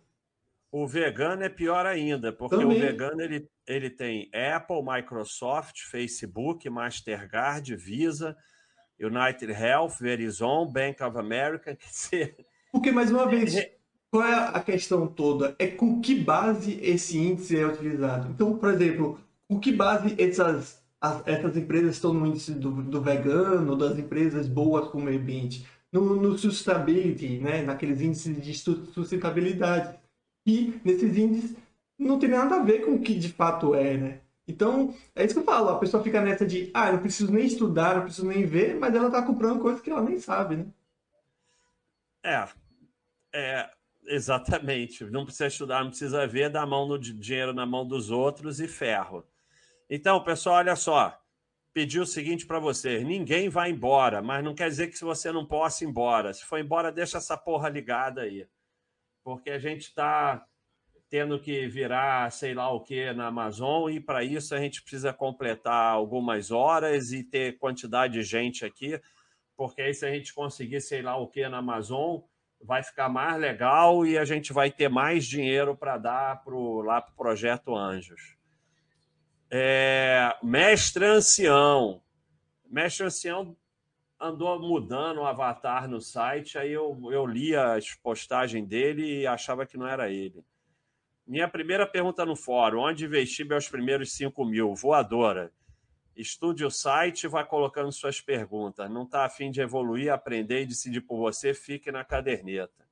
O 0.72 0.86
vegano 0.86 1.42
é 1.42 1.48
pior 1.48 1.84
ainda, 1.84 2.32
porque 2.32 2.56
Também. 2.56 2.76
o 2.76 2.80
vegano 2.80 3.20
ele, 3.20 3.48
ele 3.66 3.90
tem 3.90 4.30
Apple, 4.32 4.80
Microsoft, 4.84 5.80
Facebook, 5.90 6.68
Mastercard, 6.70 7.74
Visa, 7.74 8.36
United 9.00 9.50
Health, 9.52 9.98
Verizon, 10.00 10.70
Bank 10.70 11.02
of 11.02 11.18
America. 11.18 11.74
Quer 11.76 11.88
dizer, 11.88 12.36
porque, 12.70 12.92
mais 12.92 13.10
uma 13.10 13.28
vez, 13.28 13.54
qual 14.10 14.24
é 14.24 14.50
a 14.52 14.60
questão 14.60 15.06
toda? 15.06 15.54
É 15.58 15.68
com 15.68 16.00
que 16.00 16.14
base 16.14 16.78
esse 16.82 17.16
índice 17.16 17.56
é 17.56 17.66
utilizado. 17.66 18.28
Então, 18.30 18.56
por 18.56 18.70
exemplo, 18.70 19.20
com 19.48 19.58
que 19.60 19.72
base 19.72 20.14
essas, 20.18 20.82
as, 21.00 21.26
essas 21.26 21.56
empresas 21.56 21.94
estão 21.94 22.12
no 22.12 22.26
índice 22.26 22.52
do, 22.52 22.70
do 22.82 23.00
vegano, 23.00 23.76
das 23.76 23.98
empresas 23.98 24.48
boas 24.48 24.88
com 24.88 24.98
o 24.98 25.02
meio 25.02 25.20
ambiente? 25.20 25.66
No, 25.92 26.16
no 26.16 26.36
sustainability, 26.36 27.38
né? 27.38 27.62
naqueles 27.62 28.00
índices 28.00 28.42
de 28.42 28.54
sustentabilidade. 28.54 29.98
E 30.46 30.80
nesses 30.84 31.16
índices 31.16 31.56
não 31.98 32.18
tem 32.18 32.30
nada 32.30 32.56
a 32.56 32.62
ver 32.62 32.84
com 32.84 32.94
o 32.94 33.00
que 33.00 33.14
de 33.14 33.32
fato 33.32 33.74
é, 33.74 33.96
né? 33.96 34.20
Então, 34.48 34.92
é 35.14 35.24
isso 35.24 35.34
que 35.34 35.40
eu 35.40 35.44
falo, 35.44 35.68
a 35.68 35.78
pessoa 35.78 36.02
fica 36.02 36.20
nessa 36.20 36.44
de, 36.44 36.70
ah, 36.74 36.88
eu 36.88 36.94
não 36.94 37.00
preciso 37.00 37.32
nem 37.32 37.46
estudar, 37.46 37.94
não 37.94 38.02
preciso 38.02 38.26
nem 38.26 38.44
ver, 38.44 38.74
mas 38.74 38.92
ela 38.92 39.10
tá 39.10 39.22
comprando 39.22 39.60
coisas 39.60 39.80
que 39.80 39.90
ela 39.90 40.02
nem 40.02 40.18
sabe, 40.18 40.56
né? 40.56 40.66
É, 42.24 42.48
é, 43.32 43.70
exatamente. 44.07 45.04
Não 45.04 45.25
precisa 45.25 45.47
estudar, 45.47 45.83
não 45.83 45.90
precisa 45.90 46.26
ver, 46.26 46.50
dar 46.50 46.66
mão 46.66 46.87
no 46.87 46.99
dinheiro 46.99 47.52
na 47.52 47.66
mão 47.66 47.87
dos 47.87 48.11
outros 48.11 48.61
e 48.61 48.69
ferro. 48.69 49.26
Então, 49.88 50.23
pessoal, 50.23 50.57
olha 50.57 50.76
só. 50.76 51.16
Pedi 51.73 52.00
o 52.00 52.07
seguinte 52.07 52.47
para 52.47 52.59
vocês: 52.59 53.04
ninguém 53.04 53.49
vai 53.49 53.71
embora, 53.71 54.21
mas 54.21 54.42
não 54.45 54.54
quer 54.54 54.69
dizer 54.69 54.88
que 54.88 55.00
você 55.00 55.30
não 55.30 55.47
possa 55.47 55.85
ir 55.85 55.88
embora. 55.88 56.33
Se 56.33 56.45
for 56.45 56.59
embora, 56.59 56.90
deixa 56.90 57.19
essa 57.19 57.37
porra 57.37 57.69
ligada 57.69 58.23
aí. 58.23 58.47
Porque 59.23 59.50
a 59.50 59.59
gente 59.59 59.83
está 59.83 60.45
tendo 61.11 61.40
que 61.40 61.66
virar 61.66 62.30
sei 62.30 62.54
lá 62.54 62.71
o 62.73 62.80
que 62.80 63.12
na 63.12 63.26
Amazon, 63.26 63.90
e 63.90 64.00
para 64.00 64.23
isso 64.23 64.54
a 64.54 64.61
gente 64.61 64.80
precisa 64.80 65.12
completar 65.12 65.92
algumas 65.92 66.52
horas 66.52 67.11
e 67.11 67.25
ter 67.25 67.59
quantidade 67.59 68.14
de 68.14 68.23
gente 68.23 68.64
aqui, 68.64 68.99
porque 69.57 69.83
aí 69.83 69.92
se 69.92 70.07
a 70.07 70.12
gente 70.12 70.33
conseguir 70.33 70.80
sei 70.80 71.02
lá 71.02 71.16
o 71.16 71.26
que 71.26 71.47
na 71.49 71.59
Amazon, 71.59 72.21
vai 72.62 72.82
ficar 72.82 73.08
mais 73.08 73.40
legal 73.40 74.04
e 74.04 74.18
a 74.18 74.24
gente 74.24 74.52
vai 74.52 74.70
ter 74.70 74.88
mais 74.88 75.24
dinheiro 75.24 75.76
para 75.76 75.96
dar 75.96 76.42
pro, 76.42 76.82
lá 76.82 77.00
para 77.00 77.12
o 77.12 77.16
Projeto 77.16 77.74
Anjos. 77.74 78.36
É, 79.50 80.36
Mestre 80.42 81.04
Ancião. 81.04 82.02
Mestre 82.68 83.06
Ancião 83.06 83.56
andou 84.20 84.60
mudando 84.60 85.18
o 85.18 85.26
avatar 85.26 85.88
no 85.88 86.00
site, 86.00 86.58
aí 86.58 86.70
eu, 86.70 87.00
eu 87.10 87.26
li 87.26 87.56
as 87.56 87.94
postagens 87.94 88.66
dele 88.68 89.20
e 89.20 89.26
achava 89.26 89.66
que 89.66 89.78
não 89.78 89.88
era 89.88 90.10
ele. 90.10 90.44
Minha 91.26 91.48
primeira 91.48 91.86
pergunta 91.86 92.24
no 92.24 92.36
fórum: 92.36 92.80
onde 92.80 93.06
investir 93.06 93.46
meus 93.46 93.68
primeiros 93.68 94.12
5 94.12 94.44
mil? 94.44 94.74
Voadora. 94.74 95.52
Estude 96.16 96.64
o 96.64 96.70
site 96.70 97.24
e 97.24 97.28
vá 97.28 97.44
colocando 97.44 97.92
suas 97.92 98.20
perguntas. 98.20 98.90
Não 98.90 99.04
está 99.04 99.24
afim 99.24 99.50
de 99.50 99.60
evoluir, 99.60 100.12
aprender 100.12 100.62
e 100.62 100.66
decidir 100.66 101.00
por 101.00 101.18
você, 101.18 101.54
fique 101.54 101.90
na 101.90 102.04
caderneta. 102.04 102.86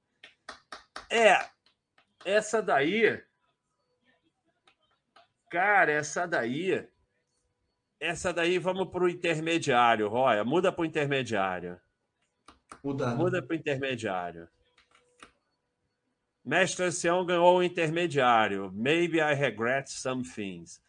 É, 1.10 1.48
essa 2.24 2.62
daí. 2.62 3.22
Cara, 5.50 5.92
essa 5.92 6.26
daí. 6.26 6.86
Essa 8.00 8.32
daí, 8.32 8.58
vamos 8.58 8.90
para 8.90 9.04
o 9.04 9.08
intermediário, 9.08 10.08
Roya. 10.08 10.44
Muda 10.44 10.70
para 10.70 10.82
o 10.82 10.86
intermediário. 10.86 11.80
Muda. 12.82 13.14
Muda 13.14 13.42
para 13.42 13.54
o 13.54 13.58
intermediário. 13.58 14.48
Mestre 16.44 16.86
Ancião 16.86 17.26
ganhou 17.26 17.58
o 17.58 17.62
intermediário. 17.62 18.70
Maybe 18.72 19.18
I 19.18 19.34
regret 19.34 19.90
some 19.90 20.22
things 20.22 20.80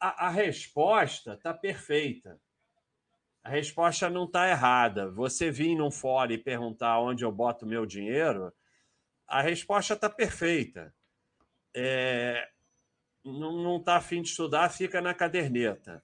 a, 0.00 0.26
a 0.26 0.30
resposta 0.30 1.34
está 1.34 1.52
perfeita. 1.52 2.40
A 3.42 3.48
resposta 3.48 4.10
não 4.10 4.24
está 4.24 4.48
errada. 4.48 5.10
Você 5.10 5.50
vir 5.50 5.76
num 5.76 5.90
fórum 5.90 6.32
e 6.32 6.38
perguntar 6.38 6.98
onde 7.00 7.24
eu 7.24 7.30
boto 7.30 7.64
meu 7.64 7.86
dinheiro, 7.86 8.52
a 9.26 9.40
resposta 9.40 9.94
está 9.94 10.10
perfeita. 10.10 10.94
É, 11.74 12.48
não 13.24 13.76
está 13.76 13.96
afim 13.96 14.22
de 14.22 14.28
estudar, 14.28 14.68
fica 14.68 15.00
na 15.00 15.14
caderneta. 15.14 16.02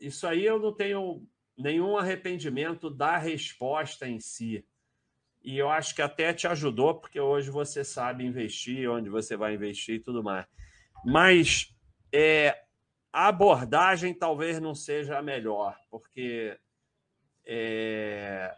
Isso 0.00 0.26
aí 0.26 0.44
eu 0.44 0.58
não 0.58 0.72
tenho 0.72 1.26
nenhum 1.56 1.96
arrependimento 1.96 2.88
da 2.88 3.16
resposta 3.16 4.06
em 4.06 4.20
si. 4.20 4.64
E 5.42 5.56
eu 5.56 5.70
acho 5.70 5.94
que 5.94 6.02
até 6.02 6.32
te 6.32 6.46
ajudou, 6.46 6.94
porque 6.94 7.18
hoje 7.20 7.50
você 7.50 7.84
sabe 7.84 8.24
investir, 8.24 8.90
onde 8.90 9.08
você 9.08 9.36
vai 9.36 9.54
investir 9.54 9.96
e 9.96 10.00
tudo 10.00 10.22
mais. 10.22 10.46
Mas 11.04 11.74
é, 12.12 12.64
a 13.12 13.28
abordagem 13.28 14.14
talvez 14.14 14.60
não 14.60 14.74
seja 14.74 15.18
a 15.18 15.22
melhor, 15.22 15.76
porque 15.90 16.58
é, 17.44 18.54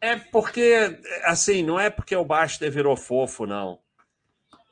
é 0.00 0.16
porque, 0.16 0.98
assim, 1.24 1.62
não 1.62 1.78
é 1.78 1.90
porque 1.90 2.16
o 2.16 2.24
Baster 2.24 2.70
virou 2.70 2.96
fofo, 2.96 3.46
não. 3.46 3.78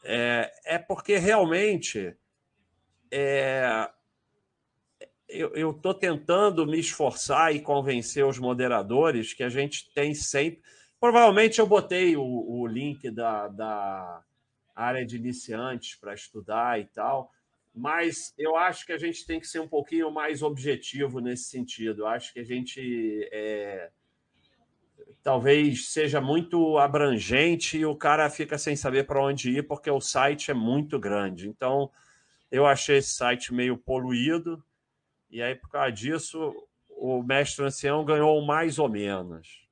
É, 0.05 0.53
é 0.65 0.79
porque 0.79 1.17
realmente 1.17 2.17
é, 3.11 3.89
eu 5.29 5.71
estou 5.71 5.95
tentando 5.95 6.67
me 6.67 6.79
esforçar 6.79 7.55
e 7.55 7.61
convencer 7.61 8.25
os 8.25 8.39
moderadores 8.39 9.33
que 9.33 9.43
a 9.43 9.49
gente 9.49 9.93
tem 9.95 10.15
sempre. 10.15 10.63
Provavelmente 10.99 11.61
eu 11.61 11.67
botei 11.67 12.17
o, 12.17 12.23
o 12.23 12.67
link 12.67 13.11
da, 13.11 13.49
da 13.49 14.23
área 14.75 15.05
de 15.05 15.17
iniciantes 15.17 15.95
para 15.97 16.15
estudar 16.15 16.81
e 16.81 16.87
tal 16.87 17.31
mas 17.75 18.35
eu 18.37 18.57
acho 18.57 18.85
que 18.85 18.93
a 18.93 18.99
gente 18.99 19.25
tem 19.27 19.41
que 19.41 19.47
ser 19.47 19.61
um 19.61 19.69
pouquinho 19.69 20.11
mais 20.11 20.43
objetivo 20.43 21.21
nesse 21.21 21.45
sentido. 21.45 22.03
Eu 22.03 22.07
acho 22.07 22.33
que 22.33 22.41
a 22.41 22.45
gente 22.45 23.29
é, 23.33 23.91
talvez 25.23 25.89
seja 25.89 26.21
muito 26.21 26.77
abrangente 26.79 27.79
e 27.79 27.87
o 27.87 27.97
cara 27.97 28.29
fica 28.29 28.59
sem 28.59 28.77
saber 28.77 29.07
para 29.07 29.23
onde 29.23 29.51
ir 29.51 29.67
porque 29.67 29.91
o 29.91 30.01
site 30.01 30.51
é 30.51 30.55
muito 30.55 30.99
grande. 30.99 31.49
Então, 31.49 31.91
eu 32.51 32.67
achei 32.67 32.99
esse 32.99 33.15
site 33.15 33.55
meio 33.55 33.79
poluído 33.79 34.63
e 35.31 35.43
aí 35.43 35.55
por 35.55 35.71
causa 35.71 35.93
disso 35.93 36.55
o 36.89 37.23
mestre 37.23 37.65
ancião 37.65 38.05
ganhou 38.05 38.41
mais 38.45 38.79
ou 38.79 38.89
menos. 38.89 39.67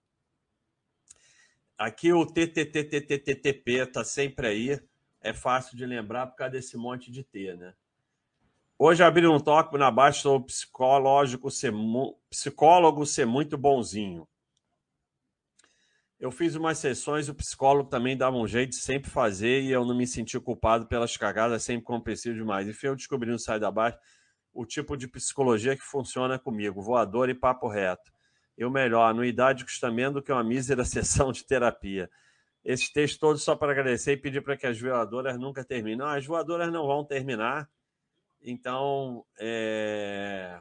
Aqui 1.76 2.12
o 2.12 2.26
TTTTTTP 2.26 3.72
está 3.72 4.04
sempre 4.04 4.46
aí. 4.46 4.80
É 5.20 5.32
fácil 5.32 5.76
de 5.76 5.84
lembrar 5.84 6.26
por 6.26 6.36
causa 6.36 6.52
desse 6.52 6.76
monte 6.76 7.10
de 7.10 7.22
T, 7.22 7.54
né? 7.56 7.74
Hoje 8.82 9.04
abri 9.04 9.26
um 9.26 9.38
toque 9.38 9.76
na 9.76 9.90
baixa 9.90 10.22
sobre 10.22 10.46
psicológico 10.46 11.50
ser, 11.50 11.70
psicólogo 12.30 13.04
ser 13.04 13.26
muito 13.26 13.58
bonzinho. 13.58 14.26
Eu 16.18 16.30
fiz 16.30 16.54
umas 16.54 16.78
sessões, 16.78 17.28
o 17.28 17.34
psicólogo 17.34 17.90
também 17.90 18.16
dava 18.16 18.38
um 18.38 18.48
jeito 18.48 18.70
de 18.70 18.76
sempre 18.76 19.10
fazer 19.10 19.60
e 19.60 19.70
eu 19.70 19.84
não 19.84 19.94
me 19.94 20.06
senti 20.06 20.40
culpado 20.40 20.86
pelas 20.86 21.14
cagadas, 21.14 21.62
sempre 21.62 21.84
compreensivo 21.84 22.34
demais. 22.34 22.66
Enfim, 22.68 22.86
eu 22.86 22.96
descobri 22.96 23.30
no 23.30 23.38
Sai 23.38 23.60
da 23.60 23.70
Baixa 23.70 23.98
o 24.50 24.64
tipo 24.64 24.96
de 24.96 25.06
psicologia 25.06 25.76
que 25.76 25.82
funciona 25.82 26.38
comigo, 26.38 26.80
voador 26.80 27.28
e 27.28 27.34
papo 27.34 27.68
reto. 27.68 28.10
E 28.56 28.64
o 28.64 28.70
melhor, 28.70 29.10
anuidade 29.10 29.62
custa 29.62 29.90
menos 29.90 30.14
do 30.14 30.22
que 30.22 30.32
uma 30.32 30.42
mísera 30.42 30.86
sessão 30.88 31.32
de 31.32 31.44
terapia. 31.44 32.08
Esses 32.64 32.90
textos 32.90 33.20
todos 33.20 33.42
só 33.42 33.54
para 33.54 33.72
agradecer 33.72 34.12
e 34.12 34.16
pedir 34.16 34.40
para 34.40 34.56
que 34.56 34.66
as 34.66 34.80
voadoras 34.80 35.38
nunca 35.38 35.62
terminem. 35.62 35.98
Não, 35.98 36.06
as 36.06 36.24
voadoras 36.24 36.72
não 36.72 36.86
vão 36.86 37.04
terminar 37.04 37.68
então, 38.42 39.24
é... 39.38 40.58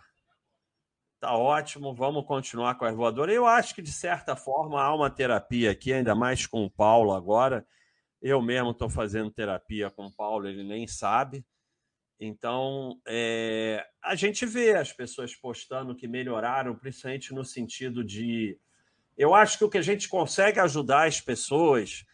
tá 1.20 1.36
ótimo, 1.36 1.94
vamos 1.94 2.26
continuar 2.26 2.76
com 2.76 2.86
a 2.86 2.92
voadora. 2.92 3.32
Eu 3.32 3.46
acho 3.46 3.74
que, 3.74 3.82
de 3.82 3.92
certa 3.92 4.36
forma, 4.36 4.82
há 4.82 4.94
uma 4.94 5.10
terapia 5.10 5.72
aqui, 5.72 5.94
ainda 5.94 6.14
mais 6.14 6.46
com 6.46 6.66
o 6.66 6.70
Paulo 6.70 7.14
agora. 7.14 7.66
Eu 8.22 8.42
mesmo 8.42 8.72
estou 8.72 8.90
fazendo 8.90 9.32
terapia 9.32 9.90
com 9.90 10.08
o 10.08 10.12
Paulo, 10.12 10.48
ele 10.48 10.64
nem 10.64 10.86
sabe. 10.88 11.46
Então, 12.20 13.00
é... 13.08 13.86
a 14.04 14.14
gente 14.14 14.46
vê 14.46 14.74
as 14.76 14.92
pessoas 14.92 15.34
postando 15.34 15.96
que 15.96 16.08
melhoraram, 16.08 16.76
principalmente 16.76 17.34
no 17.34 17.46
sentido 17.46 18.04
de. 18.04 18.60
Eu 19.18 19.34
acho 19.34 19.58
que 19.58 19.64
o 19.64 19.70
que 19.70 19.78
a 19.78 19.82
gente 19.82 20.10
consegue 20.10 20.60
ajudar 20.60 21.08
as 21.08 21.22
pessoas, 21.22 22.06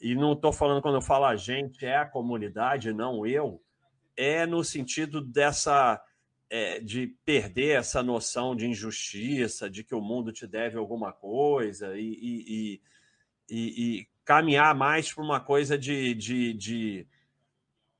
e 0.00 0.14
não 0.14 0.32
estou 0.32 0.52
falando 0.52 0.82
quando 0.82 0.96
eu 0.96 1.02
falo 1.02 1.24
a 1.24 1.36
gente, 1.36 1.84
é 1.84 1.96
a 1.96 2.06
comunidade, 2.06 2.92
não 2.92 3.26
eu 3.26 3.60
é 4.16 4.46
no 4.46 4.62
sentido 4.62 5.20
dessa 5.20 6.02
é, 6.52 6.80
de 6.80 7.16
perder 7.24 7.78
essa 7.78 8.02
noção 8.02 8.54
de 8.54 8.66
injustiça, 8.66 9.70
de 9.70 9.82
que 9.82 9.94
o 9.94 10.02
mundo 10.02 10.30
te 10.30 10.46
deve 10.46 10.76
alguma 10.76 11.10
coisa 11.10 11.96
e, 11.96 12.02
e, 12.02 12.82
e, 13.48 13.56
e 13.98 14.08
caminhar 14.24 14.74
mais 14.74 15.12
para 15.12 15.24
uma 15.24 15.40
coisa 15.40 15.78
de, 15.78 16.14
de, 16.14 16.52
de, 16.52 17.06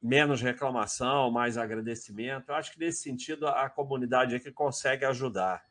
menos 0.02 0.42
reclamação, 0.42 1.30
mais 1.30 1.56
agradecimento. 1.56 2.50
Eu 2.50 2.54
acho 2.54 2.72
que 2.72 2.78
nesse 2.78 3.02
sentido 3.02 3.46
a, 3.46 3.70
comunidade 3.70 4.34
aqui 4.34 4.50
consegue 4.50 5.04
ajudar. 5.04 5.64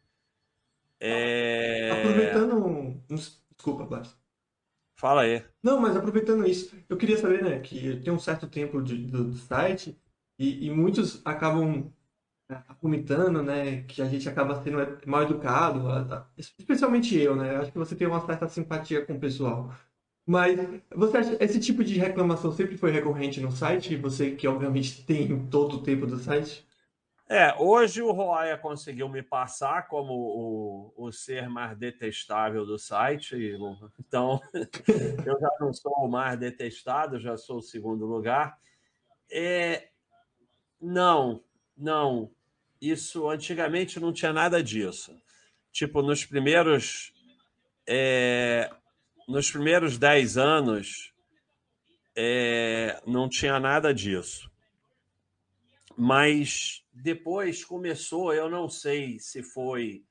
É... 0.99 1.91
Aproveitando. 1.91 3.03
Desculpa, 3.07 3.85
Blas. 3.85 4.17
Fala 4.95 5.21
aí. 5.21 5.43
Não, 5.61 5.79
mas 5.79 5.95
aproveitando 5.95 6.47
isso, 6.47 6.75
eu 6.87 6.95
queria 6.95 7.17
saber, 7.17 7.43
né, 7.43 7.59
que 7.59 7.97
tem 7.97 8.13
um 8.13 8.19
certo 8.19 8.47
tempo 8.47 8.81
de, 8.81 8.97
do, 8.97 9.25
do 9.25 9.33
site 9.37 9.99
e, 10.41 10.65
e 10.65 10.69
muitos 10.71 11.21
acabam 11.23 11.93
é, 12.49 12.55
argumentando, 12.67 13.43
né, 13.43 13.83
que 13.83 14.01
a 14.01 14.05
gente 14.05 14.27
acaba 14.27 14.61
sendo 14.63 14.77
mal 15.05 15.23
educado, 15.23 15.83
especialmente 16.35 17.15
eu, 17.17 17.35
né? 17.35 17.57
Acho 17.57 17.71
que 17.71 17.77
você 17.77 17.95
tem 17.95 18.07
uma 18.07 18.25
certa 18.25 18.47
simpatia 18.47 19.05
com 19.05 19.13
o 19.13 19.19
pessoal. 19.19 19.71
Mas 20.25 20.57
você 20.95 21.17
acha 21.17 21.37
esse 21.39 21.59
tipo 21.59 21.83
de 21.83 21.97
reclamação 21.99 22.51
sempre 22.51 22.77
foi 22.77 22.91
recorrente 22.91 23.39
no 23.39 23.51
site? 23.51 23.95
Você 23.97 24.31
que 24.31 24.47
obviamente 24.47 25.05
tem 25.05 25.47
todo 25.47 25.77
o 25.77 25.83
tempo 25.83 26.07
do 26.07 26.17
site? 26.17 26.67
É, 27.29 27.55
hoje 27.57 28.01
o 28.01 28.11
Roaya 28.11 28.57
conseguiu 28.57 29.07
me 29.07 29.23
passar 29.23 29.87
como 29.87 30.13
o, 30.13 30.93
o 30.97 31.11
ser 31.11 31.47
mais 31.47 31.77
detestável 31.77 32.65
do 32.65 32.77
site, 32.77 33.57
então 33.97 34.41
eu 35.25 35.39
já 35.39 35.49
não 35.59 35.71
sou 35.71 35.93
o 35.99 36.09
mais 36.09 36.37
detestado, 36.37 37.19
já 37.19 37.37
sou 37.37 37.59
o 37.59 37.61
segundo 37.61 38.05
lugar. 38.05 38.57
É, 39.31 39.90
não, 40.81 41.43
não. 41.77 42.31
Isso 42.81 43.29
antigamente 43.29 43.99
não 43.99 44.11
tinha 44.11 44.33
nada 44.33 44.63
disso. 44.63 45.15
Tipo, 45.71 46.01
nos 46.01 46.25
primeiros 46.25 47.13
é, 47.87 48.69
nos 49.27 49.51
primeiros 49.51 49.97
dez 49.97 50.37
anos 50.37 51.13
é, 52.15 53.01
não 53.05 53.29
tinha 53.29 53.59
nada 53.59 53.93
disso. 53.93 54.51
Mas 55.97 56.83
depois 56.93 57.63
começou, 57.63 58.33
eu 58.33 58.49
não 58.49 58.67
sei 58.67 59.19
se 59.19 59.43
foi 59.43 60.03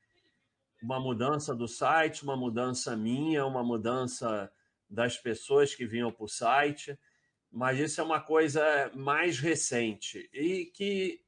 uma 0.83 0.99
mudança 0.99 1.55
do 1.55 1.69
site, 1.69 2.23
uma 2.23 2.37
mudança 2.37 2.97
minha, 2.97 3.45
uma 3.45 3.63
mudança 3.63 4.51
das 4.89 5.17
pessoas 5.17 5.75
que 5.75 5.87
vinham 5.87 6.11
para 6.11 6.25
o 6.25 6.29
site, 6.29 6.99
mas 7.51 7.79
isso 7.79 8.01
é 8.01 8.05
uma 8.05 8.21
coisa 8.21 8.91
mais 8.95 9.39
recente 9.39 10.29
e 10.33 10.67
que 10.67 11.21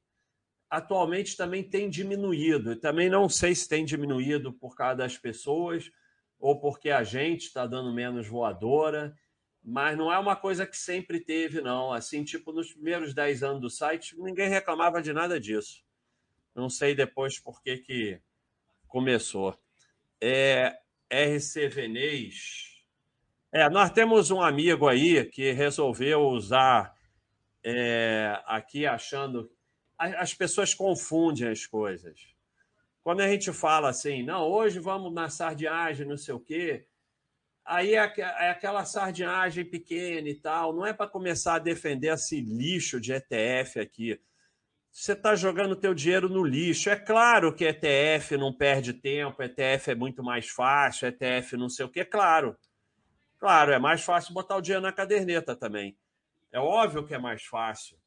atualmente 0.69 1.35
também 1.35 1.61
tem 1.63 1.89
diminuído. 1.89 2.75
Também 2.75 3.09
não 3.09 3.27
sei 3.27 3.53
se 3.53 3.67
tem 3.67 3.83
diminuído 3.85 4.53
por 4.53 4.75
causa 4.75 4.97
das 4.97 5.17
pessoas 5.17 5.91
ou 6.39 6.59
porque 6.59 6.89
a 6.89 7.03
gente 7.03 7.43
está 7.43 7.67
dando 7.67 7.93
menos 7.93 8.27
voadora, 8.27 9.15
mas 9.63 9.97
não 9.97 10.11
é 10.11 10.17
uma 10.17 10.35
coisa 10.35 10.65
que 10.65 10.75
sempre 10.75 11.19
teve, 11.19 11.61
não. 11.61 11.93
Assim, 11.93 12.23
tipo, 12.23 12.51
nos 12.51 12.73
primeiros 12.73 13.13
10 13.13 13.43
anos 13.43 13.61
do 13.61 13.69
site, 13.69 14.15
ninguém 14.17 14.49
reclamava 14.49 15.01
de 15.01 15.13
nada 15.13 15.39
disso. 15.39 15.83
Não 16.55 16.69
sei 16.69 16.95
depois 16.95 17.39
por 17.39 17.61
que, 17.61 17.77
que 17.77 18.21
começou. 18.87 19.57
É, 20.19 20.77
RC 21.09 21.67
Venez. 21.69 22.72
É, 23.55 23.69
nós 23.69 23.91
temos 23.91 24.31
um 24.31 24.41
amigo 24.41 24.87
aí 24.87 25.25
que 25.25 25.51
resolveu 25.51 26.21
usar 26.21 26.91
é, 27.63 28.41
aqui 28.47 28.87
achando. 28.87 29.47
As 29.95 30.33
pessoas 30.33 30.73
confundem 30.73 31.47
as 31.47 31.67
coisas. 31.67 32.19
Quando 33.03 33.21
a 33.21 33.27
gente 33.27 33.53
fala 33.53 33.89
assim, 33.89 34.23
não, 34.23 34.49
hoje 34.49 34.79
vamos 34.79 35.13
na 35.13 35.29
sardinhagem, 35.29 36.07
não 36.07 36.17
sei 36.17 36.33
o 36.33 36.39
quê, 36.39 36.87
aí 37.63 37.93
é, 37.93 38.11
é 38.17 38.49
aquela 38.49 38.85
sardinhagem 38.85 39.63
pequena 39.63 40.27
e 40.27 40.33
tal, 40.33 40.73
não 40.73 40.83
é 40.83 40.91
para 40.91 41.07
começar 41.07 41.53
a 41.53 41.59
defender 41.59 42.11
esse 42.11 42.41
lixo 42.41 42.99
de 42.99 43.13
ETF 43.13 43.79
aqui. 43.79 44.19
Você 44.91 45.13
está 45.13 45.35
jogando 45.35 45.75
teu 45.75 45.93
dinheiro 45.93 46.27
no 46.27 46.43
lixo. 46.43 46.89
É 46.89 46.95
claro 46.95 47.53
que 47.53 47.65
ETF 47.65 48.35
não 48.35 48.51
perde 48.51 48.93
tempo, 48.93 49.43
ETF 49.43 49.91
é 49.91 49.95
muito 49.95 50.23
mais 50.23 50.49
fácil, 50.49 51.07
ETF 51.07 51.55
não 51.55 51.69
sei 51.69 51.85
o 51.85 51.89
quê, 51.89 52.03
claro. 52.03 52.57
Claro, 53.43 53.73
é 53.73 53.77
mais 53.77 54.01
fácil 54.01 54.33
botar 54.33 54.55
o 54.55 54.61
dinheiro 54.61 54.81
na 54.81 54.93
caderneta 54.93 55.53
também. 55.53 55.97
É 56.49 56.61
óbvio 56.61 57.05
que 57.05 57.13
é 57.13 57.17
mais 57.17 57.43
fácil. 57.43 57.97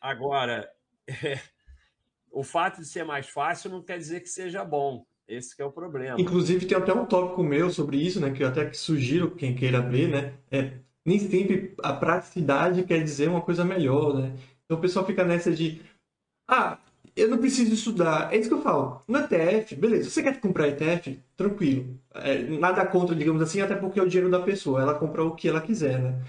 Agora, 0.00 0.68
é, 1.06 1.38
o 2.28 2.42
fato 2.42 2.80
de 2.80 2.88
ser 2.88 3.04
mais 3.04 3.28
fácil 3.28 3.70
não 3.70 3.84
quer 3.84 3.98
dizer 3.98 4.18
que 4.18 4.28
seja 4.28 4.64
bom. 4.64 5.06
Esse 5.28 5.62
é 5.62 5.64
o 5.64 5.70
problema. 5.70 6.20
Inclusive, 6.20 6.66
tem 6.66 6.76
até 6.76 6.92
um 6.92 7.06
tópico 7.06 7.40
meu 7.40 7.70
sobre 7.70 7.98
isso, 8.04 8.18
né? 8.18 8.32
Que 8.32 8.42
eu 8.42 8.48
até 8.48 8.72
sugiro 8.72 9.30
quem 9.36 9.54
queira 9.54 9.80
ver, 9.80 10.08
né? 10.08 10.34
É, 10.50 10.72
nem 11.06 11.20
sempre 11.20 11.72
a 11.84 11.92
praticidade 11.92 12.82
quer 12.82 13.00
dizer 13.00 13.28
uma 13.28 13.42
coisa 13.42 13.64
melhor, 13.64 14.14
né? 14.14 14.36
Então 14.64 14.76
o 14.76 14.80
pessoal 14.80 15.06
fica 15.06 15.22
nessa 15.22 15.52
de 15.52 15.80
ah, 16.48 16.79
eu 17.20 17.28
não 17.28 17.38
preciso 17.38 17.72
estudar. 17.74 18.32
É 18.32 18.38
isso 18.38 18.48
que 18.48 18.54
eu 18.54 18.62
falo. 18.62 19.02
No 19.06 19.18
ETF, 19.18 19.76
beleza, 19.76 20.10
você 20.10 20.22
quer 20.22 20.40
comprar 20.40 20.68
ETF? 20.68 21.22
Tranquilo. 21.36 21.98
É, 22.14 22.38
nada 22.42 22.84
contra, 22.86 23.14
digamos 23.14 23.42
assim, 23.42 23.60
até 23.60 23.74
porque 23.74 24.00
é 24.00 24.02
o 24.02 24.08
dinheiro 24.08 24.30
da 24.30 24.40
pessoa. 24.40 24.80
Ela 24.80 24.94
compra 24.94 25.24
o 25.24 25.34
que 25.34 25.48
ela 25.48 25.60
quiser, 25.60 26.00
né? 26.00 26.22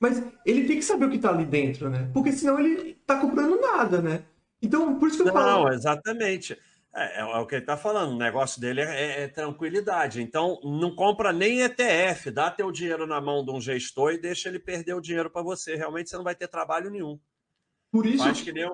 Mas 0.00 0.22
ele 0.46 0.66
tem 0.66 0.76
que 0.76 0.84
saber 0.84 1.06
o 1.06 1.10
que 1.10 1.16
está 1.16 1.30
ali 1.30 1.44
dentro, 1.44 1.90
né? 1.90 2.08
Porque 2.14 2.32
senão 2.32 2.58
ele 2.58 2.96
está 3.00 3.18
comprando 3.18 3.60
nada, 3.60 4.00
né? 4.00 4.22
Então, 4.62 4.98
por 4.98 5.08
isso 5.08 5.16
que 5.18 5.22
eu 5.22 5.26
não, 5.26 5.32
falo. 5.32 5.64
Não, 5.64 5.72
exatamente. 5.72 6.56
É, 6.94 7.20
é, 7.20 7.20
é, 7.20 7.36
o 7.36 7.46
que 7.46 7.54
ele 7.54 7.62
está 7.62 7.76
falando. 7.76 8.12
O 8.12 8.18
negócio 8.18 8.60
dele 8.60 8.80
é, 8.80 8.84
é, 8.84 9.22
é, 9.22 9.28
tranquilidade. 9.28 10.22
Então, 10.22 10.60
não 10.62 10.94
compra 10.94 11.32
nem 11.32 11.60
ETF. 11.60 12.30
Dá 12.30 12.50
teu 12.50 12.70
dinheiro 12.72 13.06
na 13.06 13.20
mão 13.20 13.44
de 13.44 13.50
um 13.50 13.60
gestor 13.60 14.12
e 14.12 14.20
deixa 14.20 14.48
ele 14.48 14.58
perder 14.58 14.94
o 14.94 15.00
dinheiro 15.00 15.30
para 15.30 15.42
você. 15.42 15.76
Realmente, 15.76 16.10
você 16.10 16.16
não 16.16 16.24
vai 16.24 16.34
ter 16.34 16.48
trabalho 16.48 16.90
nenhum. 16.90 17.18
Por 17.90 18.06
isso. 18.06 18.24
Faz 18.24 18.40
que 18.40 18.52
nem 18.52 18.70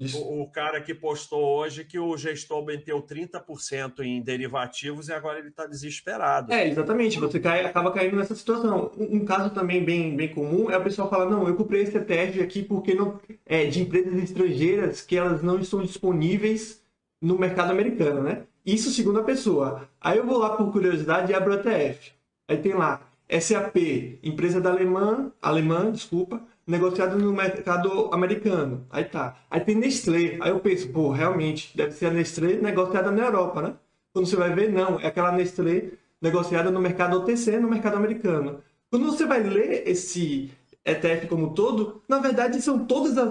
o, 0.00 0.42
o, 0.42 0.50
cara 0.50 0.80
que 0.80 0.94
postou 0.94 1.42
hoje 1.42 1.84
que 1.84 1.98
o 1.98 2.16
gestor 2.16 2.64
meteu 2.64 3.02
30% 3.02 4.00
em 4.00 4.22
derivativos 4.22 5.08
e 5.08 5.12
agora 5.12 5.40
ele 5.40 5.48
está 5.48 5.66
desesperado. 5.66 6.52
É, 6.52 6.68
exatamente. 6.68 7.18
Você 7.18 7.40
cai, 7.40 7.64
acaba 7.64 7.90
caindo 7.90 8.16
nessa 8.16 8.36
situação. 8.36 8.92
Um, 8.96 9.16
um, 9.16 9.24
caso 9.24 9.50
também 9.50 9.84
bem, 9.84 10.14
bem 10.14 10.28
comum 10.28 10.70
é 10.70 10.76
o 10.76 10.84
pessoal 10.84 11.10
falar: 11.10 11.26
não, 11.26 11.48
eu 11.48 11.56
comprei 11.56 11.82
esse 11.82 11.96
ETF 11.96 12.40
aqui 12.40 12.62
porque 12.62 12.94
não, 12.94 13.18
é 13.44 13.66
de 13.66 13.80
empresas 13.80 14.14
estrangeiras 14.22 15.00
que 15.00 15.16
elas 15.16 15.42
não 15.42 15.58
estão 15.58 15.82
disponíveis 15.82 16.80
no 17.20 17.36
mercado 17.36 17.72
americano, 17.72 18.22
né? 18.22 18.44
Isso 18.64 18.90
segundo 18.90 19.18
a 19.18 19.24
pessoa. 19.24 19.88
Aí 20.00 20.18
eu 20.18 20.26
vou 20.26 20.38
lá 20.38 20.56
por 20.56 20.70
curiosidade 20.70 21.32
e 21.32 21.34
abro 21.34 21.52
o 21.52 21.56
ETF. 21.56 22.12
Aí 22.46 22.58
tem 22.58 22.74
lá 22.74 23.00
SAP, 23.28 23.76
empresa 24.22 24.60
da 24.60 24.70
alemã, 24.70 25.32
alemã, 25.42 25.90
desculpa, 25.90 26.40
negociado 26.68 27.18
no 27.18 27.32
mercado 27.32 28.10
americano. 28.12 28.86
Aí 28.90 29.04
tá. 29.04 29.36
Aí 29.50 29.60
tem 29.60 29.74
Nestlé. 29.74 30.36
Aí 30.40 30.50
eu 30.50 30.60
penso, 30.60 30.88
pô, 30.90 31.10
realmente, 31.10 31.74
deve 31.74 31.92
ser 31.92 32.06
a 32.06 32.10
Nestlé 32.10 32.56
negociada 32.56 33.10
na 33.10 33.24
Europa, 33.24 33.62
né? 33.62 33.74
Quando 34.12 34.26
você 34.26 34.36
vai 34.36 34.54
ver, 34.54 34.70
não, 34.70 35.00
é 35.00 35.06
aquela 35.06 35.32
Nestlé 35.32 35.92
negociada 36.20 36.70
no 36.70 36.80
mercado 36.80 37.16
OTC, 37.16 37.58
no 37.58 37.70
mercado 37.70 37.96
americano. 37.96 38.62
Quando 38.90 39.06
você 39.06 39.24
vai 39.24 39.42
ler 39.42 39.88
esse 39.88 40.50
ETF 40.84 41.26
como 41.26 41.54
todo, 41.54 42.02
na 42.08 42.18
verdade 42.18 42.60
são 42.60 42.84
todas 42.84 43.16
as 43.16 43.28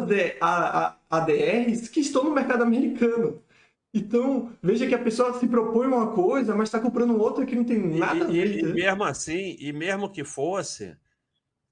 ADRs 1.10 1.89
que 1.89 2.00
estão 2.00 2.23
no 2.23 2.34
mercado 2.34 2.63
americano. 2.63 3.41
Então, 3.93 4.52
veja 4.62 4.86
que 4.86 4.93
a 4.93 5.00
pessoa 5.00 5.39
se 5.39 5.47
propõe 5.47 5.88
uma 5.88 6.12
coisa, 6.12 6.56
mas 6.56 6.69
está 6.69 6.80
comprando 6.80 7.19
outra 7.19 7.45
que 7.45 7.56
não 7.56 7.63
tem 7.63 7.80
nada 7.97 8.19
e, 8.19 8.21
a 8.21 8.45
ver. 8.45 8.58
E, 8.58 8.60
e 8.60 8.73
mesmo 8.73 9.04
assim, 9.04 9.58
e 9.60 9.73
mesmo 9.73 10.10
que 10.10 10.23
fosse, 10.23 10.95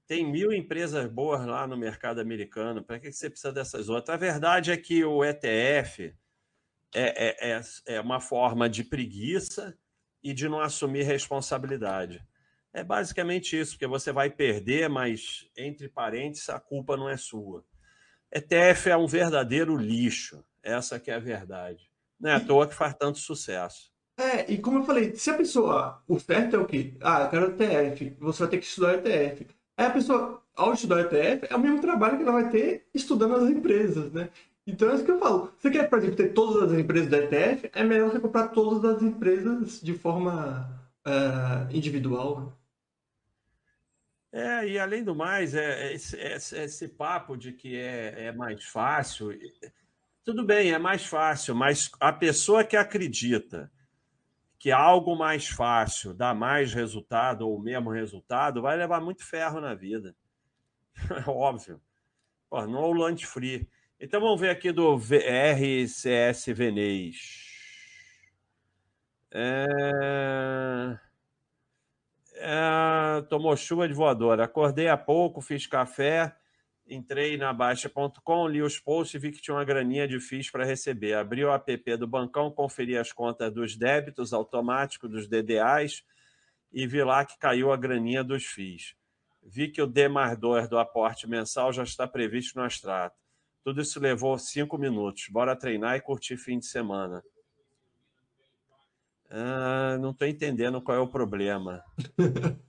tem 0.06 0.24
mil 0.30 0.52
empresas 0.52 1.10
boas 1.10 1.44
lá 1.44 1.66
no 1.66 1.76
mercado 1.76 2.20
americano. 2.20 2.82
Para 2.82 2.98
que 2.98 3.12
você 3.12 3.28
precisa 3.28 3.52
dessas 3.52 3.88
outras? 3.88 4.14
A 4.14 4.18
verdade 4.18 4.70
é 4.70 4.76
que 4.76 5.04
o 5.04 5.24
ETF 5.24 6.14
é, 6.94 7.48
é, 7.48 7.52
é, 7.52 7.60
é 7.96 8.00
uma 8.00 8.20
forma 8.20 8.68
de 8.68 8.84
preguiça 8.84 9.76
e 10.22 10.32
de 10.32 10.48
não 10.48 10.60
assumir 10.60 11.02
responsabilidade. 11.02 12.24
É 12.72 12.84
basicamente 12.84 13.58
isso, 13.58 13.72
porque 13.72 13.86
você 13.86 14.12
vai 14.12 14.30
perder, 14.30 14.88
mas, 14.88 15.48
entre 15.56 15.88
parênteses, 15.88 16.48
a 16.50 16.60
culpa 16.60 16.96
não 16.96 17.08
é 17.08 17.16
sua. 17.16 17.64
ETF 18.30 18.90
é 18.90 18.96
um 18.96 19.06
verdadeiro 19.06 19.76
lixo. 19.76 20.44
Essa 20.62 21.00
que 21.00 21.10
é 21.10 21.14
a 21.14 21.18
verdade. 21.18 21.90
Não 22.18 22.30
é 22.30 22.34
à 22.34 22.40
toa 22.40 22.66
que 22.66 22.74
faz 22.74 22.94
tanto 22.94 23.18
sucesso. 23.18 23.92
É, 24.18 24.50
e 24.50 24.58
como 24.58 24.78
eu 24.78 24.84
falei, 24.84 25.14
se 25.14 25.30
a 25.30 25.34
pessoa. 25.34 26.02
O 26.08 26.18
certo 26.18 26.56
é 26.56 26.58
o 26.58 26.66
quê? 26.66 26.96
Ah, 27.00 27.22
eu 27.22 27.30
quero 27.30 27.62
ETF. 27.62 28.16
Você 28.18 28.38
vai 28.40 28.48
ter 28.50 28.58
que 28.58 28.66
estudar 28.66 28.94
ETF. 28.94 29.46
Aí 29.76 29.86
a 29.86 29.90
pessoa, 29.90 30.42
ao 30.54 30.72
estudar 30.72 31.00
ETF, 31.00 31.46
é 31.50 31.56
o 31.56 31.60
mesmo 31.60 31.80
trabalho 31.80 32.16
que 32.16 32.22
ela 32.22 32.32
vai 32.32 32.48
ter 32.50 32.86
estudando 32.94 33.36
as 33.36 33.50
empresas, 33.50 34.10
né? 34.12 34.30
Então 34.66 34.90
é 34.90 34.94
isso 34.94 35.04
que 35.04 35.10
eu 35.10 35.18
falo. 35.18 35.52
Você 35.58 35.70
quer, 35.70 35.88
por 35.88 35.98
exemplo, 35.98 36.16
ter 36.16 36.32
todas 36.32 36.72
as 36.72 36.78
empresas 36.78 37.08
da 37.08 37.18
ETF, 37.18 37.70
é 37.72 37.84
melhor 37.84 38.10
você 38.10 38.18
comprar 38.18 38.48
todas 38.48 38.84
as 38.84 39.02
empresas 39.02 39.80
de 39.80 39.94
forma 39.94 40.68
uh, 41.06 41.76
individual. 41.76 42.40
Né? 42.40 42.52
É, 44.32 44.68
e 44.68 44.78
além 44.78 45.04
do 45.04 45.14
mais, 45.14 45.54
é, 45.54 45.88
é 45.88 45.94
esse, 45.94 46.16
esse, 46.16 46.58
esse 46.58 46.88
papo 46.88 47.36
de 47.36 47.52
que 47.52 47.76
é, 47.76 48.26
é 48.26 48.32
mais 48.32 48.64
fácil. 48.64 49.30
Tudo 50.24 50.44
bem, 50.44 50.72
é 50.72 50.78
mais 50.78 51.06
fácil, 51.06 51.54
mas 51.54 51.90
a 52.00 52.12
pessoa 52.12 52.64
que 52.64 52.76
acredita 52.76 53.70
que 54.58 54.72
algo 54.72 55.16
mais 55.16 55.48
fácil 55.48 56.14
dá 56.14 56.34
mais 56.34 56.72
resultado 56.72 57.42
ou 57.42 57.56
o 57.56 57.60
mesmo 57.60 57.90
resultado, 57.90 58.62
vai 58.62 58.76
levar 58.76 59.00
muito 59.00 59.24
ferro 59.24 59.60
na 59.60 59.74
vida. 59.74 60.14
É 61.26 61.30
óbvio. 61.30 61.80
Pô, 62.48 62.66
no 62.66 62.90
lunch 62.90 63.26
free. 63.26 63.68
Então 64.00 64.20
vamos 64.20 64.40
ver 64.40 64.50
aqui 64.50 64.72
do 64.72 64.96
RCS 64.96 66.46
Venez. 66.54 67.44
É... 69.30 70.98
É... 72.34 73.22
tomou 73.28 73.54
chuva 73.56 73.86
de 73.86 73.92
voadora. 73.92 74.44
Acordei 74.44 74.88
há 74.88 74.96
pouco, 74.96 75.42
fiz 75.42 75.66
café, 75.66 76.34
entrei 76.88 77.36
na 77.36 77.52
Baixa.com, 77.52 78.48
li 78.48 78.62
os 78.62 78.78
posts 78.78 79.14
e 79.14 79.18
vi 79.18 79.32
que 79.32 79.40
tinha 79.40 79.56
uma 79.56 79.64
graninha 79.64 80.06
de 80.06 80.20
FIIs 80.20 80.50
para 80.50 80.64
receber. 80.64 81.14
Abri 81.14 81.44
o 81.44 81.52
app 81.52 81.96
do 81.96 82.06
bancão, 82.06 82.50
conferi 82.50 82.96
as 82.96 83.12
contas 83.12 83.52
dos 83.52 83.76
débitos 83.76 84.32
automáticos, 84.32 85.10
dos 85.10 85.28
DDAs, 85.28 86.04
e 86.72 86.86
vi 86.86 87.02
lá 87.02 87.24
que 87.24 87.38
caiu 87.38 87.72
a 87.72 87.76
graninha 87.76 88.22
dos 88.22 88.44
FIIs. 88.44 88.94
Vi 89.42 89.68
que 89.68 89.80
o 89.80 89.86
D 89.86 90.08
mais 90.08 90.38
2 90.38 90.68
do 90.68 90.78
aporte 90.78 91.28
mensal 91.28 91.72
já 91.72 91.82
está 91.82 92.06
previsto 92.06 92.58
no 92.58 92.66
extrato. 92.66 93.16
Tudo 93.62 93.80
isso 93.80 93.98
levou 93.98 94.38
cinco 94.38 94.78
minutos. 94.78 95.26
Bora 95.28 95.56
treinar 95.56 95.96
e 95.96 96.00
curtir 96.00 96.36
fim 96.36 96.58
de 96.58 96.66
semana. 96.66 97.22
Ah, 99.28 99.98
não 100.00 100.10
estou 100.10 100.26
entendendo 100.26 100.80
qual 100.80 100.96
é 100.96 101.00
o 101.00 101.08
problema. 101.08 101.82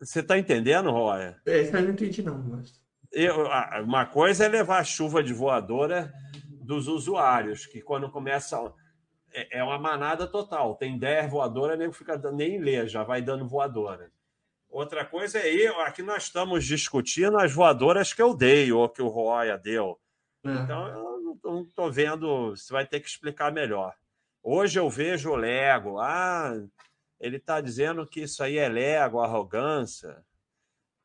Você 0.00 0.20
está 0.20 0.38
entendendo, 0.38 0.90
Roya? 0.90 1.38
Essa 1.44 1.78
eu 1.78 1.82
não 1.82 1.90
entendi, 1.90 2.22
não, 2.22 2.38
mas. 2.38 2.80
Eu, 3.12 3.48
uma 3.82 4.06
coisa 4.06 4.44
é 4.44 4.48
levar 4.48 4.78
a 4.78 4.84
chuva 4.84 5.22
de 5.22 5.32
voadora 5.32 6.12
dos 6.62 6.86
usuários, 6.86 7.66
que 7.66 7.80
quando 7.80 8.10
começa. 8.10 8.72
É, 9.32 9.58
é 9.58 9.64
uma 9.64 9.78
manada 9.78 10.26
total. 10.26 10.74
Tem 10.76 10.98
10 10.98 11.30
voadoras, 11.30 11.78
nem 11.78 11.92
fica 11.92 12.16
nem 12.32 12.58
lê, 12.58 12.86
já 12.88 13.02
vai 13.02 13.22
dando 13.22 13.46
voadora. 13.46 14.10
Outra 14.68 15.04
coisa 15.04 15.38
é 15.38 15.48
eu, 15.52 15.80
aqui 15.80 16.02
nós 16.02 16.24
estamos 16.24 16.64
discutindo 16.64 17.38
as 17.38 17.52
voadoras 17.52 18.12
que 18.12 18.22
eu 18.22 18.34
dei, 18.34 18.72
ou 18.72 18.88
que 18.88 19.02
o 19.02 19.08
Roya 19.08 19.58
deu. 19.58 19.98
É. 20.44 20.50
Então, 20.50 20.88
eu 20.88 21.40
não 21.44 21.62
estou 21.62 21.90
vendo, 21.90 22.50
você 22.50 22.72
vai 22.72 22.86
ter 22.86 23.00
que 23.00 23.08
explicar 23.08 23.52
melhor. 23.52 23.94
Hoje 24.42 24.78
eu 24.78 24.88
vejo 24.88 25.30
o 25.30 25.36
Lego, 25.36 25.98
ah, 25.98 26.52
ele 27.18 27.36
está 27.36 27.60
dizendo 27.60 28.06
que 28.06 28.22
isso 28.22 28.42
aí 28.42 28.56
é 28.56 28.68
Lego, 28.68 29.20
arrogância. 29.20 30.24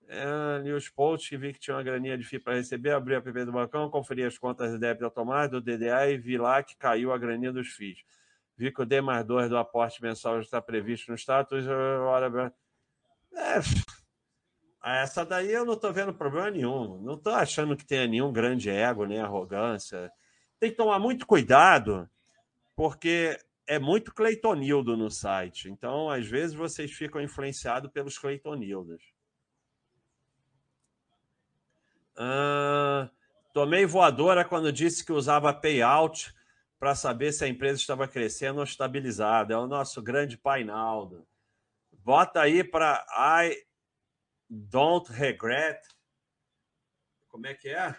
É, 0.08 0.60
li 0.63 0.72
os 0.72 0.88
posts 0.88 1.30
que 1.30 1.38
vi 1.38 1.54
que 1.54 1.60
tinha 1.60 1.76
uma 1.76 1.84
graninha 1.84 2.18
de 2.18 2.24
FII 2.24 2.39
para 2.39 2.54
receber, 2.54 2.91
abri 2.91 3.15
a 3.15 3.18
app 3.18 3.32
do 3.46 3.52
bancão, 3.52 3.89
conferi 3.89 4.24
as 4.24 4.38
contas 4.38 4.72
de 4.72 4.78
débito 4.78 5.06
automático 5.06 5.60
do 5.60 5.62
DDA 5.62 6.10
e 6.10 6.18
vi 6.18 6.38
lá 6.38 6.62
que 6.62 6.78
caiu 6.78 7.12
a 7.12 7.18
graninha 7.18 7.52
dos 7.52 7.70
FIIs. 7.70 8.04
Vi 8.58 8.72
que 8.72 8.82
o 8.82 8.86
D 8.86 9.02
mais 9.02 9.26
2 9.26 9.50
do 9.50 9.58
aporte 9.58 10.02
mensal 10.02 10.36
já 10.36 10.41
está 10.41 10.62
previsto 10.62 11.12
no 11.12 11.18
status. 11.18 11.65
Olha, 11.68 12.54
é, 13.34 13.60
essa 15.02 15.26
daí 15.26 15.52
eu 15.52 15.65
não 15.65 15.74
estou 15.74 15.91
vendo 15.91 16.13
problema 16.13 16.52
nenhum. 16.52 17.02
Não 17.02 17.15
estou 17.15 17.34
achando 17.34 17.76
que 17.76 17.86
tenha 17.86 18.08
nenhum 18.08 18.32
grande 18.32 18.70
ego, 18.70 19.06
nem 19.06 19.20
arrogância. 19.20 20.12
Tem 20.60 20.70
que 20.70 20.78
tomar 20.78 21.00
muito 21.00 21.26
cuidado, 21.26 22.10
porque 22.76 23.38
é 23.68 23.80
muito 23.80 24.13
Cleitonildo 24.13 24.96
no 24.96 25.10
site. 25.10 25.70
Então, 25.70 26.10
às 26.10 26.28
vezes, 26.28 26.56
vocês 26.56 26.91
ficam 26.91 27.20
influenciados 27.22 27.91
pelos 27.91 28.18
Cleitonildos. 28.18 29.14
Ah, 32.17 33.10
tomei 33.54 33.86
voadora 33.86 34.45
quando 34.45 34.71
disse 34.71 35.06
que 35.06 35.12
usava 35.12 35.54
payout 35.54 36.34
para 36.80 36.95
saber 36.95 37.32
se 37.32 37.43
a 37.43 37.47
empresa 37.47 37.80
estava 37.80 38.08
crescendo 38.08 38.58
ou 38.58 38.63
estabilizada. 38.63 39.54
É 39.54 39.58
o 39.58 39.67
nosso 39.67 40.01
grande 40.01 40.38
Painaldo. 40.38 41.25
Bota 41.91 42.41
aí 42.41 42.63
para 42.63 43.06
I 43.41 43.56
don't 44.49 45.12
regret. 45.12 45.80
Como 47.28 47.47
é 47.47 47.54
que 47.54 47.69
é? 47.69 47.95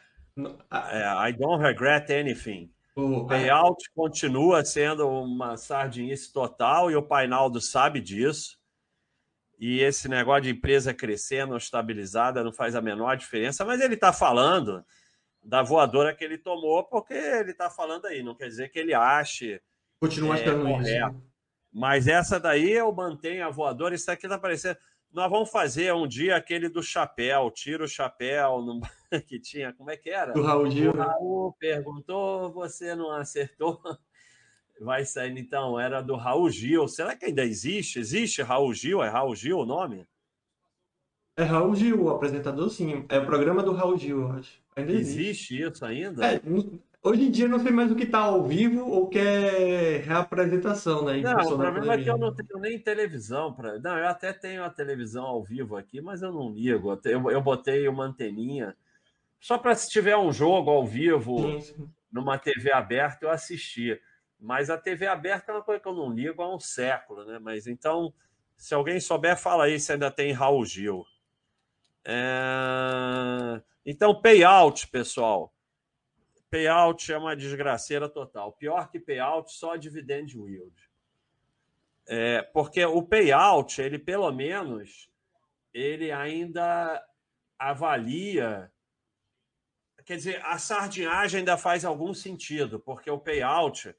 é 0.93 1.29
I 1.29 1.33
don't 1.33 1.63
regret 1.63 2.11
anything. 2.13 2.73
O 2.95 3.27
payout 3.27 3.77
continua 3.95 4.65
sendo 4.65 5.07
uma 5.07 5.59
sardinice 5.59 6.33
total 6.33 6.91
e 6.91 6.97
o 6.97 7.03
Painaldo 7.03 7.61
sabe 7.61 8.01
disso. 8.01 8.59
E 9.59 9.81
esse 9.81 10.09
negócio 10.09 10.43
de 10.43 10.51
empresa 10.51 10.93
crescendo, 10.93 11.57
estabilizada, 11.57 12.45
não 12.45 12.53
faz 12.53 12.75
a 12.75 12.81
menor 12.81 13.17
diferença, 13.17 13.65
mas 13.65 13.81
ele 13.81 13.95
está 13.95 14.13
falando 14.13 14.85
da 15.43 15.63
voadora 15.63 16.15
que 16.15 16.25
ele 16.25 16.37
tomou, 16.37 16.85
porque 16.85 17.15
ele 17.15 17.53
está 17.53 17.71
falando 17.71 18.07
aí, 18.07 18.23
não 18.23 18.35
quer 18.35 18.49
dizer 18.49 18.69
que 18.69 18.79
ele 18.79 18.93
ache. 18.93 19.61
Continua 20.01 20.37
é, 20.37 20.43
achando 20.43 20.65
correto. 20.65 21.17
isso. 21.17 21.23
Mas 21.73 22.09
essa 22.09 22.41
daí 22.41 22.73
eu 22.73 22.93
mantenho 22.93 23.47
a 23.47 23.51
voadora. 23.51 23.95
Isso 23.95 24.11
aqui 24.11 24.29
tá 24.29 24.39
parecendo. 24.39 24.79
Nós 25.13 25.31
vamos 25.31 25.51
fazer 25.51 25.95
um 25.95 26.07
dia 26.07 26.37
aquele 26.37 26.69
do 26.69 26.83
chapéu, 26.83 27.51
tira 27.51 27.85
o 27.85 27.89
chapéu 27.89 28.61
no... 28.61 28.81
que 29.27 29.39
tinha. 29.39 29.73
Como 29.73 29.91
é 29.91 29.97
que 29.97 30.11
era? 30.11 30.33
Do 30.33 30.43
Raul 30.43 30.71
Gil. 30.71 30.91
O? 30.91 30.97
Raul 30.97 31.53
perguntou, 31.59 32.51
você 32.53 32.95
não 32.95 33.11
acertou. 33.11 33.81
Vai 34.81 35.05
saindo 35.05 35.39
então, 35.39 35.79
era 35.79 36.03
do 36.03 36.17
Raul 36.17 36.51
Gil. 36.51 36.87
Será 36.89 37.17
que 37.17 37.27
ainda 37.27 37.45
existe? 37.45 37.99
Existe 37.99 38.43
Raul 38.43 38.75
Gil? 38.75 39.03
É 39.03 39.09
Raul 39.09 39.35
Gil 39.35 39.59
o 39.59 39.67
nome? 39.67 40.07
É 41.37 41.43
Raul 41.43 41.75
Gil, 41.75 42.03
o 42.03 42.11
apresentador, 42.11 42.69
sim. 42.71 43.05
É 43.09 43.19
o 43.19 43.27
programa 43.27 43.63
do 43.63 43.73
Raul 43.73 43.99
Gil, 43.99 44.21
eu 44.23 44.33
acho. 44.33 44.61
Ainda 44.75 44.93
existe. 44.93 45.55
existe 45.55 45.63
isso 45.63 45.85
ainda? 45.85 46.27
É, 46.27 46.41
Hoje 47.07 47.23
em 47.23 47.31
dia 47.31 47.47
não 47.47 47.61
sei 47.61 47.71
mais 47.71 47.93
o 47.93 47.95
que 47.95 48.03
está 48.03 48.19
ao 48.19 48.43
vivo 48.43 48.85
ou 48.85 49.09
que 49.09 49.17
é 49.17 49.99
reapresentação, 49.99 51.05
né? 51.05 51.21
Não, 51.21 51.39
o 51.39 51.57
problema 51.57 51.95
é 51.95 52.03
que 52.03 52.11
eu 52.11 52.19
não 52.19 52.35
tenho 52.35 52.59
nem 52.59 52.77
televisão. 52.81 53.53
Pra... 53.53 53.79
Não, 53.79 53.97
eu 53.97 54.09
até 54.09 54.33
tenho 54.33 54.65
a 54.65 54.71
televisão 54.71 55.25
ao 55.25 55.41
vivo 55.41 55.77
aqui, 55.77 56.01
mas 56.01 56.23
eu 56.23 56.33
não 56.33 56.51
ligo. 56.51 56.99
Eu, 57.05 57.31
eu 57.31 57.41
botei 57.41 57.87
uma 57.87 58.07
anteninha 58.07 58.77
só 59.39 59.57
para 59.57 59.77
se 59.77 59.89
tiver 59.89 60.17
um 60.17 60.33
jogo 60.33 60.69
ao 60.69 60.85
vivo 60.85 61.39
sim, 61.39 61.61
sim. 61.61 61.89
numa 62.11 62.39
TV 62.39 62.73
aberta 62.73 63.25
eu 63.25 63.31
assistir. 63.31 64.03
Mas 64.39 64.71
a 64.71 64.79
TV 64.79 65.07
aberta 65.07 65.51
é 65.51 65.55
uma 65.55 65.63
coisa 65.63 65.81
que 65.81 65.89
eu 65.89 65.95
não 65.95 66.13
ligo 66.13 66.43
há 66.43 66.55
um 66.55 66.61
século, 66.61 67.25
né? 67.25 67.39
Mas 67.39 67.67
então, 67.67 68.13
se 68.57 68.75
alguém 68.75 69.01
souber, 69.01 69.37
fala 69.37 69.65
aí 69.65 69.81
se 69.81 69.93
ainda 69.93 70.11
tem 70.11 70.33
Raul 70.33 70.65
Gil. 70.65 71.05
É... 72.05 73.63
Então, 73.85 74.21
payout, 74.21 74.89
pessoal 74.89 75.53
payout 76.51 77.13
é 77.13 77.19
uma 77.19 77.37
desgraceira 77.37 78.09
total. 78.09 78.53
Pior 78.53 78.89
que 78.91 78.99
payout, 78.99 79.53
só 79.53 79.77
dividend 79.77 80.35
yield. 80.35 80.75
É, 82.09 82.43
porque 82.43 82.85
o 82.85 83.03
payout, 83.03 83.81
ele 83.83 83.99
pelo 83.99 84.31
menos, 84.33 85.11
ele 85.75 86.11
ainda 86.13 87.05
avalia. 87.59 88.71
Quer 90.05 90.17
dizer, 90.17 90.43
a 90.45 90.57
sardinhagem 90.57 91.41
ainda 91.41 91.57
faz 91.57 91.85
algum 91.85 92.15
sentido, 92.15 92.79
porque 92.79 93.11
o 93.11 93.19
payout 93.19 93.95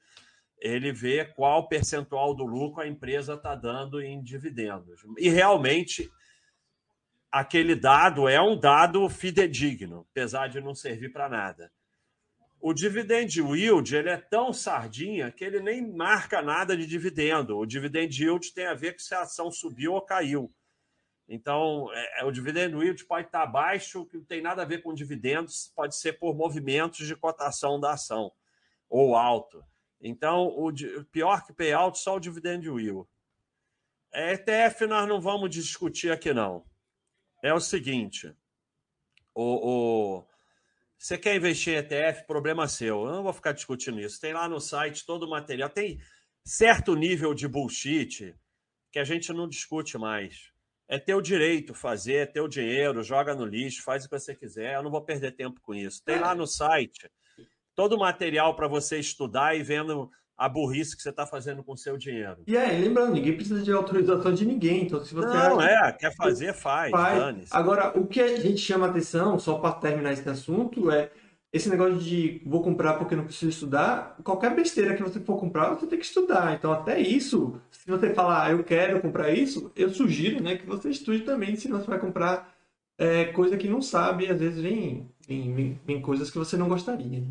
ele 0.60 0.92
vê 0.92 1.26
qual 1.26 1.68
percentual 1.68 2.34
do 2.34 2.44
lucro 2.44 2.82
a 2.82 2.88
empresa 2.88 3.34
está 3.34 3.56
dando 3.56 4.02
em 4.02 4.22
dividendos. 4.22 5.02
E 5.18 5.30
realmente 5.30 6.10
aquele 7.32 7.76
dado 7.76 8.28
é 8.28 8.42
um 8.42 8.60
dado 8.60 9.08
fidedigno, 9.10 10.08
apesar 10.12 10.48
de 10.48 10.60
não 10.60 10.74
servir 10.74 11.12
para 11.12 11.30
nada. 11.30 11.72
O 12.60 12.74
dividend 12.74 13.40
yield 13.40 13.96
ele 13.96 14.10
é 14.10 14.18
tão 14.18 14.52
sardinha 14.52 15.32
que 15.32 15.44
ele 15.44 15.60
nem 15.60 15.94
marca 15.94 16.42
nada 16.42 16.76
de 16.76 16.88
dividendo. 16.88 17.58
O 17.58 17.66
dividend 17.66 18.20
yield 18.20 18.52
tem 18.52 18.66
a 18.66 18.74
ver 18.74 18.94
com 18.94 19.00
se 19.00 19.14
a 19.14 19.22
ação 19.22 19.52
subiu 19.52 19.94
ou 19.94 20.02
caiu. 20.02 20.52
Então, 21.30 21.88
é, 21.94 22.22
é 22.22 22.24
o 22.24 22.32
dividend 22.32 22.74
yield 22.76 23.06
pode 23.06 23.28
estar 23.28 23.46
baixo, 23.46 24.06
que 24.06 24.18
não 24.18 24.24
tem 24.24 24.42
nada 24.42 24.64
a 24.64 24.66
ver 24.66 24.82
com 24.82 24.94
dividendos, 24.94 25.72
pode 25.76 25.96
ser 25.96 26.14
por 26.14 26.36
movimentos 26.36 27.06
de 27.06 27.16
cotação 27.16 27.80
da 27.80 27.94
ação 27.94 28.32
ou 28.90 29.16
alto. 29.16 29.64
Então, 30.02 30.48
o 30.48 30.72
pior 31.06 31.46
que 31.46 31.54
payout, 31.54 31.98
só 31.98 32.16
o 32.16 32.20
dividend 32.20 32.66
yield. 32.68 33.08
É, 34.14 34.34
ETF 34.34 34.86
nós 34.86 35.08
não 35.08 35.20
vamos 35.20 35.50
discutir 35.50 36.12
aqui, 36.12 36.34
não. 36.34 36.66
É 37.44 37.54
o 37.54 37.60
seguinte: 37.60 38.34
o, 39.34 40.22
o 40.22 40.28
você 40.98 41.18
quer 41.18 41.36
investir 41.36 41.74
em 41.74 41.78
ETF? 41.78 42.26
Problema 42.26 42.68
seu. 42.68 43.06
Eu 43.06 43.14
não 43.14 43.24
vou 43.24 43.34
ficar 43.34 43.52
discutindo 43.52 44.00
isso. 44.00 44.20
Tem 44.20 44.34
lá 44.34 44.50
no 44.50 44.60
site 44.60 45.06
todo 45.06 45.24
o 45.24 45.30
material. 45.30 45.70
Tem 45.70 46.02
certo 46.44 46.96
nível 46.96 47.34
de 47.34 47.48
bullshit 47.48 48.36
que 48.92 48.98
a 48.98 49.04
gente 49.04 49.32
não 49.32 49.48
discute 49.48 49.98
mais. 49.98 50.52
É 50.88 50.98
teu 50.98 51.22
direito 51.22 51.74
fazer, 51.74 52.16
é 52.16 52.26
teu 52.26 52.48
dinheiro, 52.48 53.04
joga 53.04 53.36
no 53.36 53.46
lixo, 53.46 53.84
faz 53.84 54.06
o 54.06 54.10
que 54.10 54.18
você 54.18 54.34
quiser. 54.34 54.74
Eu 54.74 54.82
não 54.82 54.90
vou 54.90 55.02
perder 55.02 55.34
tempo 55.34 55.62
com 55.62 55.76
isso. 55.76 56.04
Tem 56.04 56.20
lá 56.20 56.34
no 56.34 56.48
site 56.48 57.08
todo 57.78 57.94
o 57.94 58.00
material 58.00 58.56
para 58.56 58.68
você 58.68 58.98
estudar 58.98 59.56
e 59.56 59.62
vendo 59.62 60.10
a 60.36 60.50
burrice 60.50 60.96
que 60.96 61.02
você 61.02 61.12
está 61.12 61.28
fazendo 61.28 61.64
com 61.64 61.74
o 61.74 61.78
seu 61.78 61.96
dinheiro. 61.96 62.38
E 62.48 62.58
aí, 62.58 62.82
lembrando, 62.82 63.14
ninguém 63.14 63.36
precisa 63.36 63.62
de 63.62 63.72
autorização 63.72 64.34
de 64.34 64.46
ninguém. 64.46 64.84
Então, 64.84 65.04
se 65.06 65.14
você 65.14 65.28
não, 65.28 65.62
é, 65.62 65.92
quer 65.92 66.16
fazer, 66.16 66.54
faz. 66.54 66.90
faz. 66.90 67.50
Agora, 67.52 67.98
o 67.98 68.08
que 68.08 68.20
a 68.20 68.36
gente 68.38 68.58
chama 68.58 68.88
atenção, 68.88 69.38
só 69.38 69.60
para 69.60 69.74
terminar 69.74 70.12
esse 70.12 70.28
assunto, 70.28 70.90
é 70.90 71.12
esse 71.54 71.70
negócio 71.70 72.00
de 72.00 72.42
vou 72.46 72.64
comprar 72.64 72.96
porque 72.96 73.16
não 73.16 73.26
preciso 73.26 73.50
estudar. 73.50 74.18
Qualquer 74.24 74.56
besteira 74.56 74.96
que 74.96 75.04
você 75.04 75.20
for 75.20 75.40
comprar, 75.40 75.70
você 75.70 75.86
tem 75.86 76.00
que 76.00 76.06
estudar. 76.06 76.56
Então, 76.56 76.72
até 76.72 77.00
isso, 77.00 77.62
se 77.70 77.90
você 77.90 78.12
falar, 78.12 78.48
ah, 78.48 78.52
eu 78.52 78.64
quero 78.64 79.00
comprar 79.02 79.32
isso, 79.32 79.72
eu 79.76 79.90
sugiro 79.92 80.42
né, 80.42 80.58
que 80.58 80.66
você 80.66 80.90
estude 80.90 81.22
também, 81.22 81.56
senão 81.56 81.80
você 81.80 81.88
vai 81.88 82.00
comprar 82.00 82.56
é, 82.98 83.26
coisa 83.26 83.56
que 83.56 83.68
não 83.68 83.82
sabe 83.82 84.26
e 84.26 84.32
às 84.32 84.40
vezes 84.40 84.62
vem, 84.62 85.08
vem, 85.28 85.80
vem 85.86 86.02
coisas 86.02 86.32
que 86.32 86.38
você 86.38 86.58
não 86.58 86.68
gostaria. 86.68 87.24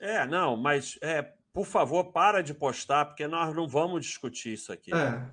É, 0.00 0.26
não, 0.26 0.56
mas 0.56 0.98
é, 1.02 1.22
por 1.52 1.66
favor, 1.66 2.10
para 2.10 2.42
de 2.42 2.54
postar, 2.54 3.04
porque 3.04 3.26
nós 3.26 3.54
não 3.54 3.68
vamos 3.68 4.06
discutir 4.06 4.54
isso 4.54 4.72
aqui. 4.72 4.92
É. 4.94 5.30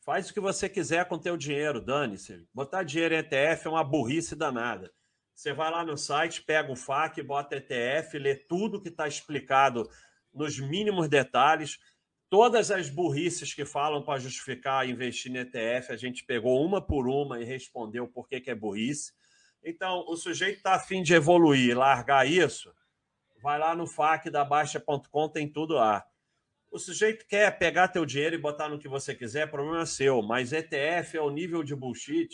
Faz 0.00 0.30
o 0.30 0.34
que 0.34 0.40
você 0.40 0.68
quiser 0.68 1.04
com 1.06 1.16
o 1.16 1.20
teu 1.20 1.36
dinheiro, 1.36 1.80
dane-se. 1.80 2.44
Botar 2.52 2.82
dinheiro 2.82 3.14
em 3.14 3.18
ETF 3.18 3.66
é 3.66 3.70
uma 3.70 3.84
burrice 3.84 4.34
danada. 4.34 4.90
Você 5.34 5.52
vai 5.52 5.70
lá 5.70 5.84
no 5.84 5.96
site, 5.96 6.42
pega 6.42 6.72
o 6.72 6.76
FAQ, 6.76 7.22
bota 7.22 7.56
ETF, 7.56 8.18
lê 8.18 8.34
tudo 8.34 8.80
que 8.80 8.88
está 8.88 9.06
explicado 9.06 9.88
nos 10.32 10.58
mínimos 10.58 11.08
detalhes. 11.08 11.78
Todas 12.28 12.70
as 12.70 12.88
burrices 12.88 13.52
que 13.52 13.64
falam 13.64 14.02
para 14.02 14.18
justificar 14.18 14.88
investir 14.88 15.30
em 15.30 15.38
ETF, 15.38 15.92
a 15.92 15.96
gente 15.96 16.24
pegou 16.24 16.64
uma 16.64 16.80
por 16.80 17.06
uma 17.06 17.40
e 17.40 17.44
respondeu 17.44 18.08
por 18.08 18.26
que, 18.26 18.40
que 18.40 18.50
é 18.50 18.54
burrice. 18.54 19.12
Então, 19.62 20.04
o 20.08 20.16
sujeito 20.16 20.56
está 20.56 20.74
afim 20.74 21.02
de 21.02 21.14
evoluir, 21.14 21.76
largar 21.76 22.26
isso, 22.26 22.74
vai 23.42 23.58
lá 23.58 23.74
no 23.74 23.86
FAQ 23.86 24.30
da 24.30 24.44
Baixa.com, 24.44 25.28
tem 25.28 25.48
tudo 25.48 25.74
lá. 25.74 26.06
O 26.70 26.78
sujeito 26.78 27.26
quer 27.26 27.58
pegar 27.58 27.88
teu 27.88 28.06
dinheiro 28.06 28.36
e 28.36 28.38
botar 28.38 28.68
no 28.68 28.78
que 28.78 28.88
você 28.88 29.14
quiser, 29.14 29.50
problema 29.50 29.82
é 29.82 29.86
seu. 29.86 30.22
Mas 30.22 30.52
ETF 30.52 31.18
é 31.18 31.20
o 31.20 31.28
nível 31.28 31.62
de 31.62 31.74
bullshit 31.74 32.30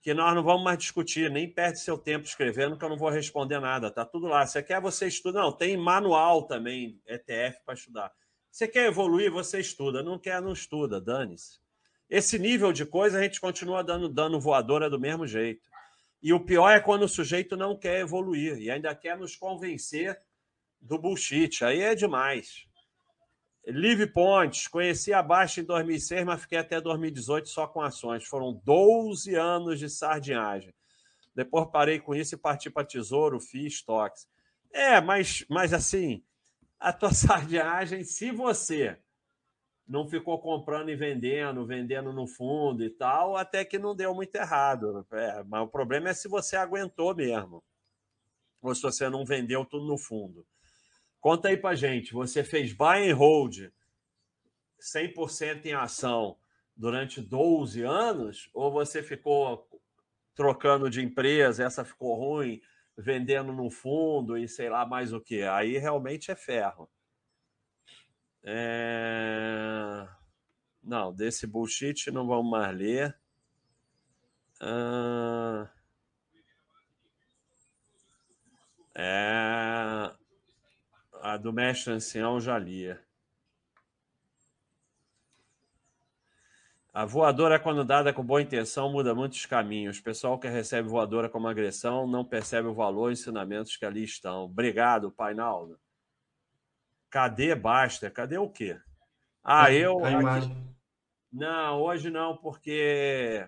que 0.00 0.14
nós 0.14 0.34
não 0.34 0.42
vamos 0.42 0.62
mais 0.62 0.78
discutir. 0.78 1.30
Nem 1.30 1.52
perde 1.52 1.80
seu 1.80 1.98
tempo 1.98 2.24
escrevendo, 2.24 2.78
que 2.78 2.84
eu 2.84 2.88
não 2.88 2.96
vou 2.96 3.10
responder 3.10 3.60
nada. 3.60 3.90
Tá 3.90 4.04
tudo 4.06 4.28
lá. 4.28 4.46
Você 4.46 4.62
quer, 4.62 4.80
você 4.80 5.08
estuda. 5.08 5.42
Não, 5.42 5.52
tem 5.52 5.76
manual 5.76 6.44
também, 6.44 6.98
ETF, 7.06 7.60
para 7.64 7.74
estudar. 7.74 8.12
Você 8.50 8.66
quer 8.66 8.86
evoluir, 8.86 9.30
você 9.30 9.60
estuda. 9.60 10.02
Não 10.02 10.18
quer, 10.18 10.40
não 10.40 10.52
estuda. 10.52 11.00
Dane-se. 11.00 11.58
Esse 12.08 12.38
nível 12.38 12.72
de 12.72 12.86
coisa 12.86 13.18
a 13.18 13.22
gente 13.22 13.40
continua 13.40 13.84
dando 13.84 14.08
dano 14.08 14.40
voadora 14.40 14.88
do 14.88 14.98
mesmo 14.98 15.26
jeito. 15.26 15.68
E 16.22 16.32
o 16.32 16.40
pior 16.40 16.70
é 16.70 16.80
quando 16.80 17.02
o 17.02 17.08
sujeito 17.08 17.56
não 17.56 17.76
quer 17.76 18.00
evoluir 18.00 18.58
e 18.58 18.70
ainda 18.70 18.94
quer 18.94 19.16
nos 19.16 19.36
convencer 19.36 20.20
do 20.80 20.98
bullshit. 20.98 21.64
Aí 21.64 21.80
é 21.80 21.94
demais. 21.94 22.66
Live 23.66 24.06
Pontes, 24.12 24.66
conheci 24.66 25.12
a 25.12 25.22
Baixa 25.22 25.60
em 25.60 25.64
2006, 25.64 26.24
mas 26.24 26.40
fiquei 26.40 26.58
até 26.58 26.80
2018 26.80 27.48
só 27.48 27.66
com 27.66 27.82
ações. 27.82 28.24
Foram 28.24 28.60
12 28.64 29.34
anos 29.34 29.78
de 29.78 29.90
sardinhagem. 29.90 30.74
Depois 31.34 31.68
parei 31.70 32.00
com 32.00 32.14
isso 32.14 32.34
e 32.34 32.38
parti 32.38 32.70
para 32.70 32.86
Tesouro, 32.86 33.38
fiz 33.38 33.74
estoques. 33.74 34.26
É, 34.72 35.00
mas, 35.00 35.44
mas 35.48 35.72
assim, 35.72 36.24
a 36.80 36.92
tua 36.92 37.12
sardinhagem, 37.14 38.02
se 38.04 38.30
você 38.30 38.98
não 39.88 40.06
ficou 40.06 40.38
comprando 40.38 40.90
e 40.90 40.96
vendendo, 40.96 41.64
vendendo 41.64 42.12
no 42.12 42.26
fundo 42.26 42.84
e 42.84 42.90
tal, 42.90 43.36
até 43.36 43.64
que 43.64 43.78
não 43.78 43.96
deu 43.96 44.14
muito 44.14 44.34
errado. 44.34 45.06
É, 45.10 45.42
mas 45.44 45.62
o 45.62 45.68
problema 45.68 46.10
é 46.10 46.14
se 46.14 46.28
você 46.28 46.56
aguentou 46.56 47.14
mesmo. 47.14 47.64
Ou 48.60 48.74
se 48.74 48.82
você 48.82 49.08
não 49.08 49.24
vendeu 49.24 49.64
tudo 49.64 49.86
no 49.86 49.96
fundo. 49.96 50.46
Conta 51.20 51.48
aí 51.48 51.56
para 51.56 51.74
gente, 51.74 52.12
você 52.12 52.44
fez 52.44 52.72
buy 52.72 53.10
and 53.10 53.14
hold 53.14 53.70
100% 54.80 55.64
em 55.64 55.72
ação 55.72 56.36
durante 56.76 57.20
12 57.20 57.82
anos 57.82 58.48
ou 58.54 58.70
você 58.70 59.02
ficou 59.02 59.68
trocando 60.34 60.88
de 60.88 61.02
empresa, 61.02 61.64
essa 61.64 61.84
ficou 61.84 62.14
ruim, 62.14 62.60
vendendo 62.96 63.52
no 63.52 63.70
fundo 63.70 64.36
e 64.36 64.46
sei 64.46 64.68
lá 64.68 64.86
mais 64.86 65.12
o 65.12 65.20
que? 65.20 65.42
Aí 65.42 65.78
realmente 65.78 66.30
é 66.30 66.36
ferro. 66.36 66.88
É... 68.44 70.08
Não, 70.82 71.12
desse 71.12 71.46
bullshit 71.46 72.10
não 72.10 72.26
vamos 72.26 72.50
mais 72.50 72.76
ler. 72.76 73.18
Ah... 74.60 75.68
É... 78.94 80.12
A 81.20 81.36
do 81.36 81.52
mestre 81.52 81.92
ancião 81.92 82.40
já 82.40 82.58
lia. 82.58 83.00
A 86.92 87.04
voadora, 87.04 87.60
quando 87.60 87.84
dada 87.84 88.12
com 88.12 88.24
boa 88.24 88.42
intenção, 88.42 88.90
muda 88.90 89.14
muitos 89.14 89.46
caminhos. 89.46 89.98
O 89.98 90.02
pessoal 90.02 90.36
que 90.36 90.48
recebe 90.48 90.88
voadora 90.88 91.28
como 91.28 91.46
agressão 91.46 92.08
não 92.08 92.24
percebe 92.24 92.66
o 92.66 92.74
valor 92.74 93.10
e 93.10 93.12
ensinamentos 93.12 93.76
que 93.76 93.84
ali 93.84 94.02
estão. 94.02 94.46
Obrigado, 94.46 95.12
Painaldo. 95.12 95.78
Cadê 97.10 97.54
basta? 97.54 98.10
Cadê 98.10 98.38
o 98.38 98.48
quê? 98.48 98.78
Ah, 99.42 99.72
eu. 99.72 100.04
A 100.04 100.10
imagem. 100.10 100.76
Não, 101.32 101.80
hoje 101.82 102.10
não, 102.10 102.36
porque 102.36 103.46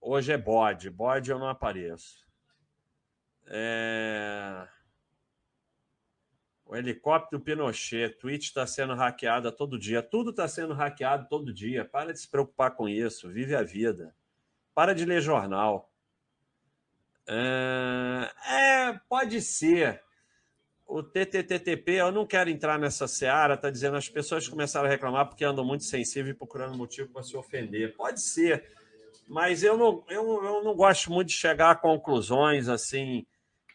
hoje 0.00 0.32
é 0.32 0.38
bode. 0.38 0.90
Bode 0.90 1.30
eu 1.30 1.38
não 1.38 1.48
apareço. 1.48 2.26
É. 3.46 4.66
O 6.64 6.76
helicóptero 6.76 7.42
Pinochet, 7.42 8.10
Twitch 8.10 8.44
está 8.44 8.64
sendo 8.64 8.94
hackeada 8.94 9.50
todo 9.50 9.76
dia. 9.76 10.00
Tudo 10.02 10.30
está 10.30 10.46
sendo 10.46 10.72
hackeado 10.72 11.28
todo 11.28 11.52
dia. 11.52 11.84
Para 11.84 12.12
de 12.12 12.20
se 12.20 12.28
preocupar 12.28 12.76
com 12.76 12.88
isso. 12.88 13.28
Vive 13.28 13.56
a 13.56 13.62
vida. 13.64 14.14
Para 14.72 14.94
de 14.94 15.04
ler 15.04 15.20
jornal. 15.20 15.92
É, 17.26 18.30
é 18.46 19.00
pode 19.08 19.40
ser. 19.40 20.00
O 20.92 21.02
TTTP, 21.02 21.92
eu 21.92 22.10
não 22.10 22.26
quero 22.26 22.50
entrar 22.50 22.78
nessa 22.78 23.06
seara, 23.06 23.54
está 23.54 23.70
dizendo 23.70 23.96
as 23.96 24.08
pessoas 24.08 24.48
começaram 24.48 24.86
a 24.86 24.90
reclamar 24.90 25.26
porque 25.26 25.44
andam 25.44 25.64
muito 25.64 25.84
sensíveis 25.84 26.34
e 26.34 26.38
procurando 26.38 26.76
motivo 26.76 27.08
para 27.10 27.22
se 27.22 27.36
ofender. 27.36 27.94
Pode 27.96 28.20
ser, 28.20 28.64
mas 29.28 29.62
eu 29.62 29.76
não, 29.76 30.04
eu, 30.08 30.44
eu 30.44 30.64
não 30.64 30.74
gosto 30.74 31.12
muito 31.12 31.28
de 31.28 31.34
chegar 31.34 31.70
a 31.70 31.76
conclusões 31.76 32.68
assim 32.68 33.24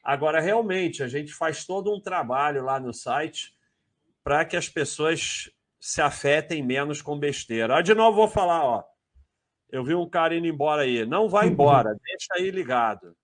Agora, 0.06 0.40
realmente, 0.40 1.02
a 1.02 1.08
gente 1.08 1.34
faz 1.34 1.66
todo 1.66 1.92
um 1.92 2.00
trabalho 2.00 2.64
lá 2.64 2.80
no 2.80 2.94
site 2.94 3.56
para 4.24 4.46
que 4.46 4.56
as 4.56 4.70
pessoas 4.70 5.50
se 5.80 6.00
afetem 6.00 6.62
menos 6.62 7.02
com 7.02 7.18
besteira. 7.18 7.78
Ah, 7.78 7.82
de 7.82 7.96
novo, 7.96 8.18
vou 8.18 8.28
falar, 8.28 8.64
ó. 8.64 8.84
Eu 9.68 9.84
vi 9.84 9.96
um 9.96 10.08
cara 10.08 10.36
indo 10.36 10.46
embora 10.46 10.84
aí. 10.84 11.08
Não 11.08 11.28
vai 11.28 11.48
embora, 11.50 11.98
deixa 12.04 12.28
aí 12.36 12.52
ligado. 12.52 13.18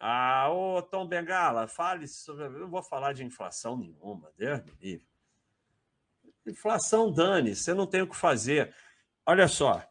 Ah, 0.00 0.48
ô 0.50 0.80
Tom 0.82 1.06
Bengala, 1.06 1.66
fale 1.66 2.06
sobre. 2.06 2.44
Eu 2.44 2.50
não 2.50 2.70
vou 2.70 2.82
falar 2.82 3.12
de 3.12 3.24
inflação 3.24 3.76
nenhuma, 3.76 4.30
Deus 4.36 4.62
me 4.62 4.72
livre. 4.80 5.06
Inflação, 6.46 7.12
dane, 7.12 7.54
você 7.54 7.74
não 7.74 7.86
tem 7.86 8.02
o 8.02 8.08
que 8.08 8.16
fazer. 8.16 8.74
Olha 9.26 9.48
só, 9.48 9.82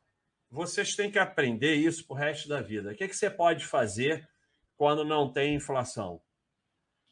vocês 0.49 0.95
têm 0.95 1.11
que 1.11 1.19
aprender 1.19 1.75
isso 1.75 2.05
para 2.07 2.13
o 2.13 2.17
resto 2.17 2.47
da 2.49 2.61
vida. 2.61 2.91
O 2.91 2.95
que, 2.95 3.07
que 3.07 3.15
você 3.15 3.29
pode 3.29 3.65
fazer 3.65 4.27
quando 4.77 5.03
não 5.03 5.31
tem 5.31 5.55
inflação. 5.55 6.21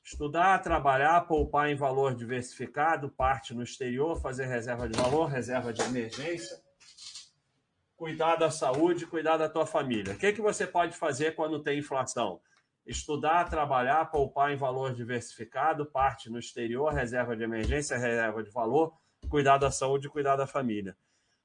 Estudar, 0.04 0.62
trabalhar, 0.62 1.22
poupar 1.22 1.68
em 1.70 1.76
valor 1.76 2.14
diversificado, 2.14 3.10
parte 3.10 3.56
no 3.56 3.64
exterior, 3.64 4.22
fazer 4.22 4.46
reserva 4.46 4.88
de 4.88 4.96
valor, 4.96 5.26
reserva 5.26 5.74
de 5.74 5.82
emergência, 5.82 6.62
cuidar 7.98 8.36
da 8.36 8.52
saúde, 8.52 9.08
cuidar 9.08 9.38
da 9.38 9.50
tua 9.50 9.66
família. 9.66 10.14
O 10.14 10.18
que, 10.18 10.32
que 10.32 10.42
você 10.42 10.68
pode 10.68 10.96
fazer 10.96 11.34
quando 11.34 11.64
tem 11.64 11.80
inflação? 11.80 12.40
Estudar, 12.86 13.50
trabalhar, 13.50 14.06
poupar 14.06 14.52
em 14.52 14.56
valor 14.56 14.94
diversificado, 14.94 15.86
parte 15.86 16.30
no 16.30 16.38
exterior, 16.38 16.94
reserva 16.94 17.36
de 17.36 17.44
emergência, 17.44 17.98
reserva 17.98 18.44
de 18.44 18.52
valor, 18.52 18.94
cuidar 19.28 19.58
da 19.58 19.72
saúde, 19.72 20.10
cuidar 20.10 20.36
da 20.36 20.46
família. 20.46 20.96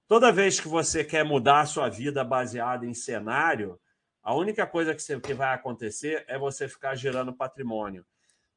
Toda 0.06 0.32
vez 0.32 0.58
que 0.58 0.68
você 0.68 1.04
quer 1.04 1.24
mudar 1.24 1.60
a 1.60 1.66
sua 1.66 1.88
vida 1.88 2.22
baseada 2.24 2.84
em 2.84 2.92
cenário, 2.92 3.80
a 4.22 4.34
única 4.34 4.66
coisa 4.66 4.94
que, 4.94 5.02
você, 5.02 5.18
que 5.18 5.32
vai 5.32 5.54
acontecer 5.54 6.24
é 6.28 6.38
você 6.38 6.68
ficar 6.68 6.94
gerando 6.94 7.32
patrimônio. 7.32 8.04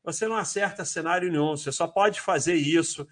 Você 0.04 0.28
não 0.28 0.36
acerta 0.36 0.84
cenário 0.84 1.32
nenhum, 1.32 1.56
você 1.56 1.72
só 1.72 1.88
pode 1.88 2.20
fazer 2.20 2.56
isso 2.56 3.08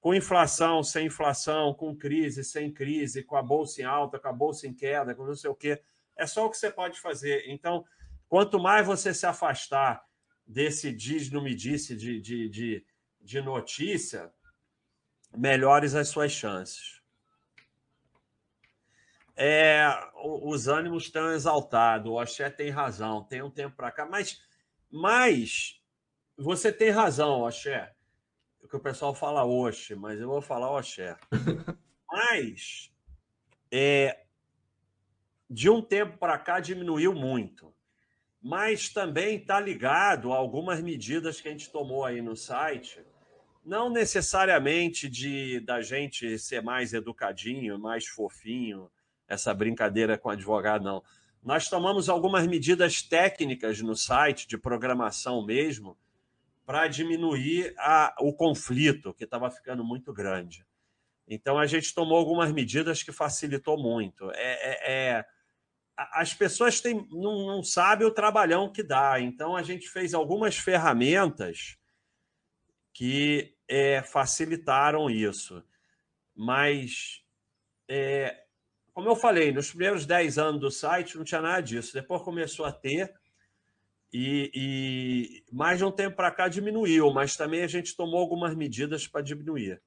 com 0.00 0.14
inflação, 0.14 0.84
sem 0.84 1.06
inflação, 1.06 1.74
com 1.74 1.96
crise, 1.96 2.44
sem 2.44 2.72
crise, 2.72 3.24
com 3.24 3.34
a 3.34 3.42
bolsa 3.42 3.80
em 3.80 3.84
alta, 3.84 4.20
com 4.20 4.28
a 4.28 4.32
bolsa 4.32 4.68
em 4.68 4.72
queda, 4.72 5.14
com 5.14 5.24
não 5.26 5.34
sei 5.34 5.50
o 5.50 5.54
quê. 5.54 5.82
É 6.16 6.26
só 6.26 6.46
o 6.46 6.50
que 6.50 6.56
você 6.56 6.70
pode 6.70 7.00
fazer. 7.00 7.44
Então, 7.48 7.84
quanto 8.28 8.58
mais 8.58 8.86
você 8.86 9.12
se 9.12 9.26
afastar 9.26 10.04
desse 10.46 10.92
diz, 10.92 11.30
não 11.30 11.42
me 11.42 11.54
disse 11.54 11.96
de, 11.96 12.20
de, 12.20 12.48
de, 12.48 12.86
de 13.20 13.40
notícia, 13.40 14.32
melhores 15.36 15.94
as 15.94 16.08
suas 16.08 16.32
chances 16.32 16.96
é, 19.36 19.86
os 20.24 20.66
ânimos 20.66 21.04
estão 21.04 21.30
exaltados, 21.32 22.10
o 22.10 22.18
Axé 22.18 22.48
tem 22.48 22.70
razão, 22.70 23.22
tem 23.22 23.42
um 23.42 23.50
tempo 23.50 23.76
para 23.76 23.92
cá, 23.92 24.06
mas, 24.06 24.40
mas 24.90 25.82
você 26.36 26.72
tem 26.72 26.90
razão, 26.90 27.46
Axé. 27.46 27.94
O 28.62 28.66
que 28.66 28.76
o 28.76 28.80
pessoal 28.80 29.14
fala 29.14 29.44
Oxe, 29.44 29.94
mas 29.94 30.18
eu 30.18 30.28
vou 30.28 30.40
falar 30.40 30.70
Oxé. 30.70 31.16
mas 32.10 32.90
é, 33.70 34.24
de 35.48 35.68
um 35.68 35.82
tempo 35.82 36.16
para 36.16 36.38
cá 36.38 36.58
diminuiu 36.58 37.14
muito. 37.14 37.72
Mas 38.46 38.88
também 38.88 39.38
está 39.38 39.58
ligado 39.58 40.32
a 40.32 40.36
algumas 40.36 40.80
medidas 40.80 41.40
que 41.40 41.48
a 41.48 41.50
gente 41.50 41.68
tomou 41.68 42.04
aí 42.04 42.22
no 42.22 42.36
site, 42.36 43.00
não 43.64 43.90
necessariamente 43.90 45.08
de 45.08 45.58
da 45.58 45.82
gente 45.82 46.38
ser 46.38 46.62
mais 46.62 46.94
educadinho, 46.94 47.76
mais 47.76 48.06
fofinho, 48.06 48.88
essa 49.26 49.52
brincadeira 49.52 50.16
com 50.16 50.30
advogado, 50.30 50.84
não. 50.84 51.02
Nós 51.42 51.68
tomamos 51.68 52.08
algumas 52.08 52.46
medidas 52.46 53.02
técnicas 53.02 53.80
no 53.80 53.96
site, 53.96 54.46
de 54.46 54.56
programação 54.56 55.44
mesmo, 55.44 55.98
para 56.64 56.86
diminuir 56.86 57.74
a, 57.76 58.14
o 58.20 58.32
conflito, 58.32 59.12
que 59.12 59.24
estava 59.24 59.50
ficando 59.50 59.82
muito 59.82 60.12
grande. 60.12 60.64
Então 61.26 61.58
a 61.58 61.66
gente 61.66 61.92
tomou 61.92 62.16
algumas 62.16 62.52
medidas 62.52 63.02
que 63.02 63.10
facilitou 63.10 63.76
muito. 63.76 64.30
É, 64.30 64.36
é, 64.36 64.92
é 64.92 65.26
as 65.96 66.34
pessoas 66.34 66.80
têm, 66.80 67.08
não, 67.10 67.46
não 67.46 67.62
sabem 67.62 68.06
o 68.06 68.12
trabalhão 68.14 68.70
que 68.70 68.82
dá. 68.82 69.18
Então 69.20 69.56
a 69.56 69.62
gente 69.62 69.88
fez 69.88 70.12
algumas 70.12 70.56
ferramentas 70.56 71.76
que 72.92 73.54
é, 73.68 74.02
facilitaram 74.02 75.08
isso. 75.10 75.62
Mas, 76.34 77.22
é, 77.88 78.44
como 78.92 79.08
eu 79.08 79.16
falei, 79.16 79.52
nos 79.52 79.70
primeiros 79.70 80.04
10 80.04 80.38
anos 80.38 80.60
do 80.60 80.70
site 80.70 81.16
não 81.16 81.24
tinha 81.24 81.40
nada 81.40 81.62
disso. 81.62 81.94
Depois 81.94 82.22
começou 82.22 82.66
a 82.66 82.72
ter, 82.72 83.14
e, 84.12 84.50
e 84.54 85.44
mais 85.52 85.78
de 85.78 85.84
um 85.84 85.90
tempo 85.90 86.16
para 86.16 86.30
cá 86.30 86.48
diminuiu, 86.48 87.12
mas 87.12 87.36
também 87.36 87.62
a 87.62 87.66
gente 87.66 87.96
tomou 87.96 88.20
algumas 88.20 88.54
medidas 88.54 89.06
para 89.06 89.22
diminuir. 89.22 89.82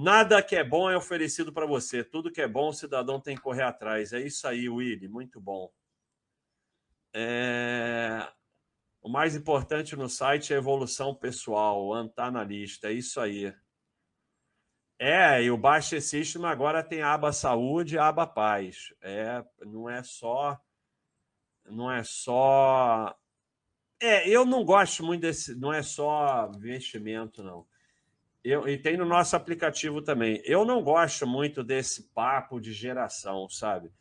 Nada 0.00 0.40
que 0.40 0.54
é 0.54 0.62
bom 0.62 0.88
é 0.88 0.96
oferecido 0.96 1.52
para 1.52 1.66
você. 1.66 2.04
Tudo 2.04 2.30
que 2.30 2.40
é 2.40 2.46
bom, 2.46 2.68
o 2.68 2.72
cidadão 2.72 3.20
tem 3.20 3.34
que 3.34 3.42
correr 3.42 3.64
atrás. 3.64 4.12
É 4.12 4.20
isso 4.20 4.46
aí, 4.46 4.68
Willy. 4.68 5.08
Muito 5.08 5.40
bom. 5.40 5.72
É... 7.12 8.32
O 9.02 9.08
mais 9.08 9.34
importante 9.34 9.96
no 9.96 10.08
site 10.08 10.54
é 10.54 10.56
evolução 10.56 11.16
pessoal, 11.16 12.06
está 12.06 12.30
na 12.30 12.44
lista. 12.44 12.88
É 12.88 12.92
isso 12.92 13.20
aí. 13.20 13.52
É, 15.00 15.42
e 15.42 15.50
o 15.50 15.58
Baixa 15.58 16.00
System 16.00 16.44
agora 16.44 16.84
tem 16.84 17.02
a 17.02 17.14
aba 17.14 17.32
saúde 17.32 17.96
e 17.96 17.98
a 17.98 18.06
aba 18.06 18.24
paz. 18.24 18.94
É, 19.02 19.44
não 19.66 19.90
é 19.90 20.04
só. 20.04 20.60
Não 21.64 21.90
é 21.90 22.04
só. 22.04 23.18
É, 24.00 24.28
eu 24.28 24.46
não 24.46 24.64
gosto 24.64 25.04
muito 25.04 25.22
desse. 25.22 25.56
Não 25.56 25.72
é 25.72 25.82
só 25.82 26.52
investimento, 26.54 27.42
não. 27.42 27.66
Eu, 28.48 28.66
e 28.66 28.78
tem 28.78 28.96
no 28.96 29.04
nosso 29.04 29.36
aplicativo 29.36 30.00
também. 30.00 30.40
Eu 30.42 30.64
não 30.64 30.82
gosto 30.82 31.26
muito 31.26 31.62
desse 31.62 32.04
papo 32.14 32.58
de 32.58 32.72
geração, 32.72 33.46
sabe? 33.46 33.92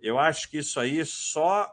Eu 0.00 0.18
acho 0.18 0.50
que 0.50 0.58
isso 0.58 0.80
aí 0.80 1.04
só 1.06 1.72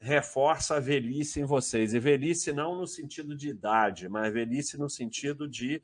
reforça 0.00 0.74
a 0.74 0.80
velhice 0.80 1.40
em 1.40 1.44
vocês. 1.44 1.94
E 1.94 2.00
velhice 2.00 2.52
não 2.52 2.74
no 2.74 2.88
sentido 2.88 3.36
de 3.36 3.50
idade, 3.50 4.08
mas 4.08 4.32
velhice 4.32 4.76
no 4.76 4.90
sentido 4.90 5.48
de 5.48 5.80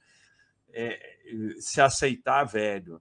é, 0.72 0.98
se 1.61 1.80
aceitar 1.80 2.42
velho. 2.42 3.00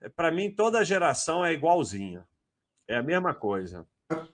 É, 0.00 0.08
Para 0.08 0.30
mim, 0.30 0.54
toda 0.54 0.84
geração 0.84 1.44
é 1.44 1.52
igualzinha. 1.52 2.24
É 2.86 2.96
a 2.96 3.02
mesma 3.02 3.34
coisa. 3.34 3.84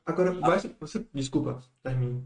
Agora, 0.05 0.31
basta, 0.35 0.71
você, 0.79 1.07
desculpa, 1.15 1.65
termine. 1.83 2.23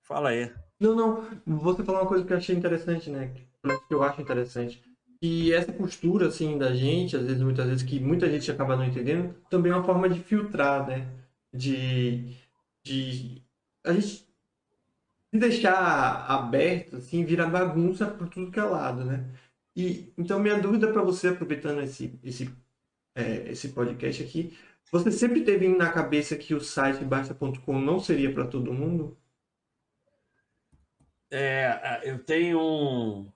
Fala 0.00 0.30
aí. 0.30 0.50
Não, 0.80 0.94
não, 0.94 1.40
você 1.46 1.82
falou 1.82 2.02
uma 2.02 2.08
coisa 2.08 2.24
que 2.24 2.32
eu 2.32 2.36
achei 2.36 2.54
interessante, 2.56 3.10
né? 3.10 3.32
Que 3.88 3.94
eu 3.94 4.02
acho 4.02 4.20
interessante. 4.20 4.82
E 5.20 5.52
essa 5.52 5.72
postura, 5.72 6.28
assim, 6.28 6.56
da 6.58 6.72
gente, 6.74 7.16
às 7.16 7.24
vezes, 7.24 7.42
muitas 7.42 7.66
vezes, 7.66 7.82
que 7.82 7.98
muita 7.98 8.30
gente 8.30 8.50
acaba 8.50 8.76
não 8.76 8.84
entendendo, 8.84 9.34
também 9.50 9.72
é 9.72 9.74
uma 9.74 9.84
forma 9.84 10.08
de 10.08 10.20
filtrar, 10.20 10.86
né? 10.86 11.08
De, 11.52 12.36
de 12.84 13.42
a 13.84 13.92
gente 13.92 14.28
se 15.30 15.38
deixar 15.38 16.26
aberto, 16.30 16.96
assim, 16.96 17.24
virar 17.24 17.46
bagunça 17.48 18.06
por 18.06 18.28
tudo 18.28 18.50
que 18.50 18.58
é 18.60 18.62
lado, 18.62 19.04
né? 19.04 19.24
E, 19.76 20.12
então, 20.18 20.38
minha 20.40 20.60
dúvida 20.60 20.92
para 20.92 21.02
você, 21.02 21.28
aproveitando 21.28 21.80
esse, 21.82 22.18
esse, 22.22 22.50
é, 23.14 23.50
esse 23.50 23.70
podcast 23.70 24.22
aqui, 24.22 24.56
você 24.90 25.10
sempre 25.12 25.42
teve 25.44 25.68
na 25.68 25.90
cabeça 25.92 26.36
que 26.36 26.54
o 26.54 26.60
site 26.60 27.04
basta.com 27.04 27.80
não 27.80 28.00
seria 28.00 28.32
para 28.32 28.46
todo 28.46 28.72
mundo? 28.72 29.16
É, 31.30 32.00
eu 32.04 32.18
tenho 32.18 32.60
um. 32.60 33.32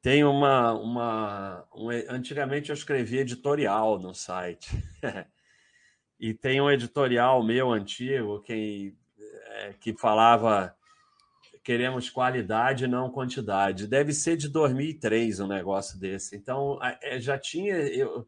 Tenho 0.00 0.30
uma, 0.30 0.72
uma, 0.72 1.68
um, 1.74 1.88
Antigamente 2.08 2.70
eu 2.70 2.74
escrevia 2.74 3.22
editorial 3.22 3.98
no 3.98 4.14
site. 4.14 4.70
e 6.20 6.32
tem 6.32 6.60
um 6.60 6.70
editorial 6.70 7.42
meu 7.42 7.72
antigo 7.72 8.40
que, 8.42 8.96
é, 9.48 9.72
que 9.80 9.92
falava 9.96 10.76
queremos 11.64 12.08
qualidade, 12.08 12.86
não 12.86 13.10
quantidade. 13.10 13.88
Deve 13.88 14.12
ser 14.12 14.36
de 14.36 14.48
2003 14.48 15.40
um 15.40 15.48
negócio 15.48 15.98
desse. 15.98 16.36
Então, 16.36 16.78
é, 17.02 17.18
já 17.18 17.36
tinha. 17.36 17.74
Eu... 17.74 18.20
O 18.20 18.26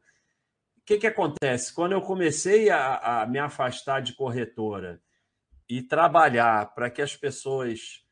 que, 0.85 0.99
que 0.99 1.07
acontece? 1.07 1.73
Quando 1.73 1.93
eu 1.93 2.01
comecei 2.01 2.71
a, 2.71 3.21
a 3.23 3.27
me 3.27 3.39
afastar 3.39 4.01
de 4.01 4.15
corretora 4.15 5.01
e 5.69 5.83
trabalhar 5.83 6.75
para 6.75 6.91
que 6.91 7.03
as 7.03 7.15
pessoas 7.15 8.03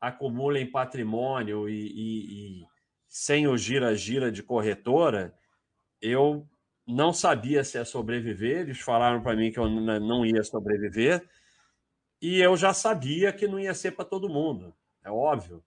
acumulem 0.00 0.70
patrimônio 0.70 1.68
e, 1.68 1.86
e, 1.86 2.62
e 2.62 2.66
sem 3.08 3.46
o 3.46 3.56
gira-gira 3.56 4.30
de 4.30 4.42
corretora, 4.42 5.34
eu 6.00 6.46
não 6.86 7.12
sabia 7.12 7.64
se 7.64 7.78
ia 7.78 7.84
sobreviver. 7.84 8.60
Eles 8.60 8.80
falaram 8.80 9.22
para 9.22 9.34
mim 9.34 9.50
que 9.50 9.58
eu 9.58 9.68
não 9.68 10.24
ia 10.24 10.42
sobreviver. 10.44 11.26
E 12.20 12.40
eu 12.40 12.56
já 12.56 12.72
sabia 12.72 13.32
que 13.32 13.48
não 13.48 13.58
ia 13.58 13.74
ser 13.74 13.92
para 13.92 14.04
todo 14.04 14.28
mundo, 14.28 14.74
é 15.04 15.10
óbvio. 15.10 15.62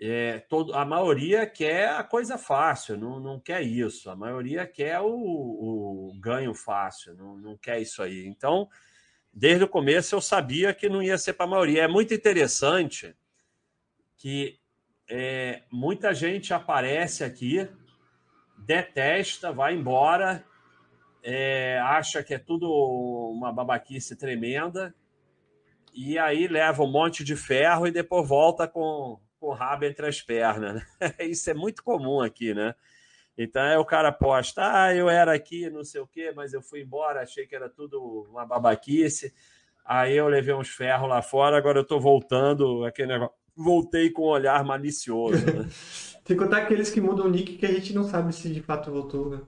É, 0.00 0.40
todo, 0.40 0.74
a 0.74 0.84
maioria 0.84 1.46
quer 1.46 1.90
a 1.90 2.02
coisa 2.02 2.36
fácil, 2.36 2.96
não, 2.96 3.20
não 3.20 3.38
quer 3.38 3.62
isso. 3.62 4.10
A 4.10 4.16
maioria 4.16 4.66
quer 4.66 4.98
o, 5.00 5.06
o 5.08 6.12
ganho 6.18 6.54
fácil, 6.54 7.14
não, 7.14 7.36
não 7.36 7.56
quer 7.56 7.80
isso 7.80 8.02
aí. 8.02 8.26
Então, 8.26 8.68
desde 9.32 9.64
o 9.64 9.68
começo 9.68 10.14
eu 10.14 10.20
sabia 10.20 10.74
que 10.74 10.88
não 10.88 11.02
ia 11.02 11.18
ser 11.18 11.34
para 11.34 11.46
a 11.46 11.50
maioria. 11.50 11.84
É 11.84 11.88
muito 11.88 12.12
interessante 12.14 13.14
que 14.22 14.56
é, 15.10 15.62
muita 15.68 16.14
gente 16.14 16.54
aparece 16.54 17.24
aqui, 17.24 17.68
detesta, 18.56 19.50
vai 19.52 19.74
embora, 19.74 20.44
é, 21.24 21.80
acha 21.80 22.22
que 22.22 22.32
é 22.32 22.38
tudo 22.38 22.70
uma 22.70 23.52
babaquice 23.52 24.14
tremenda, 24.14 24.94
e 25.92 26.20
aí 26.20 26.46
leva 26.46 26.84
um 26.84 26.90
monte 26.90 27.24
de 27.24 27.34
ferro 27.34 27.84
e 27.84 27.90
depois 27.90 28.28
volta 28.28 28.68
com, 28.68 29.18
com 29.40 29.46
o 29.48 29.52
rabo 29.52 29.86
entre 29.86 30.06
as 30.06 30.22
pernas. 30.22 30.76
Né? 30.76 30.86
Isso 31.26 31.50
é 31.50 31.54
muito 31.54 31.82
comum 31.82 32.20
aqui, 32.20 32.54
né? 32.54 32.76
Então 33.36 33.60
aí 33.60 33.76
o 33.76 33.84
cara 33.84 34.12
posta, 34.12 34.84
ah, 34.84 34.94
eu 34.94 35.10
era 35.10 35.34
aqui, 35.34 35.68
não 35.68 35.82
sei 35.82 36.00
o 36.00 36.06
quê, 36.06 36.32
mas 36.34 36.52
eu 36.52 36.62
fui 36.62 36.82
embora, 36.82 37.22
achei 37.22 37.44
que 37.44 37.56
era 37.56 37.68
tudo 37.68 38.28
uma 38.30 38.46
babaquice. 38.46 39.34
Aí 39.84 40.14
eu 40.14 40.28
levei 40.28 40.54
uns 40.54 40.68
ferros 40.68 41.08
lá 41.08 41.20
fora, 41.20 41.58
agora 41.58 41.80
eu 41.80 41.84
tô 41.84 41.98
voltando, 41.98 42.84
aquele 42.84 43.08
negócio. 43.08 43.41
Voltei 43.56 44.10
com 44.10 44.22
um 44.22 44.30
olhar 44.30 44.64
malicioso. 44.64 45.44
Né? 45.46 45.68
Sem 46.24 46.36
contar 46.36 46.58
aqueles 46.58 46.90
que 46.90 47.00
mudam 47.00 47.26
o 47.26 47.30
nick 47.30 47.56
que 47.56 47.66
a 47.66 47.72
gente 47.72 47.92
não 47.92 48.04
sabe 48.04 48.32
se 48.32 48.52
de 48.52 48.62
fato 48.62 48.90
voltou, 48.90 49.30
né? 49.30 49.42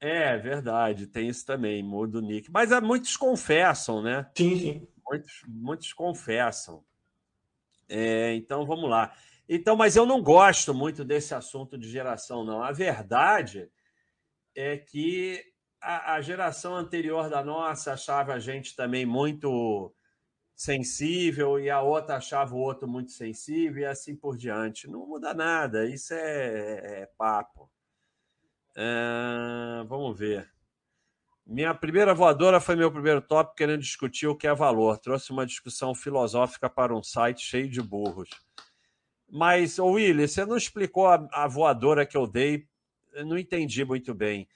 É, 0.00 0.38
verdade, 0.38 1.06
tem 1.06 1.28
isso 1.28 1.44
também, 1.44 1.82
muda 1.82 2.18
o 2.18 2.22
nick. 2.22 2.50
Mas 2.50 2.72
é, 2.72 2.80
muitos 2.80 3.16
confessam, 3.16 4.02
né? 4.02 4.30
Sim, 4.34 4.58
sim. 4.58 4.88
Muitos, 5.06 5.42
muitos 5.46 5.92
confessam. 5.92 6.82
É, 7.88 8.34
então 8.34 8.64
vamos 8.64 8.88
lá. 8.88 9.12
Então, 9.48 9.76
mas 9.76 9.96
eu 9.96 10.06
não 10.06 10.22
gosto 10.22 10.72
muito 10.72 11.04
desse 11.04 11.34
assunto 11.34 11.76
de 11.76 11.90
geração, 11.90 12.44
não. 12.44 12.62
A 12.62 12.72
verdade 12.72 13.68
é 14.54 14.78
que 14.78 15.42
a, 15.80 16.14
a 16.14 16.20
geração 16.20 16.76
anterior 16.76 17.28
da 17.28 17.44
nossa 17.44 17.92
achava 17.92 18.32
a 18.34 18.38
gente 18.38 18.76
também 18.76 19.04
muito 19.04 19.92
sensível 20.60 21.58
e 21.58 21.70
a 21.70 21.80
outra 21.80 22.16
achava 22.16 22.54
o 22.54 22.58
outro 22.58 22.86
muito 22.86 23.12
sensível 23.12 23.82
e 23.82 23.86
assim 23.86 24.14
por 24.14 24.36
diante. 24.36 24.86
Não 24.86 25.06
muda 25.06 25.32
nada, 25.32 25.88
isso 25.88 26.12
é, 26.12 27.00
é 27.00 27.06
papo. 27.16 27.70
É, 28.76 29.82
vamos 29.88 30.18
ver. 30.18 30.52
Minha 31.46 31.74
primeira 31.74 32.12
voadora 32.12 32.60
foi 32.60 32.76
meu 32.76 32.92
primeiro 32.92 33.22
tópico 33.22 33.56
querendo 33.56 33.80
discutir 33.80 34.26
o 34.26 34.36
que 34.36 34.46
é 34.46 34.54
valor. 34.54 34.98
Trouxe 34.98 35.30
uma 35.30 35.46
discussão 35.46 35.94
filosófica 35.94 36.68
para 36.68 36.94
um 36.94 37.02
site 37.02 37.40
cheio 37.40 37.68
de 37.70 37.80
burros. 37.80 38.28
Mas, 39.30 39.78
ô 39.78 39.92
Willy, 39.92 40.28
você 40.28 40.44
não 40.44 40.58
explicou 40.58 41.06
a, 41.06 41.26
a 41.32 41.48
voadora 41.48 42.04
que 42.04 42.18
eu 42.18 42.26
dei. 42.26 42.68
Eu 43.14 43.24
não 43.24 43.38
entendi 43.38 43.82
muito 43.82 44.12
bem. 44.12 44.46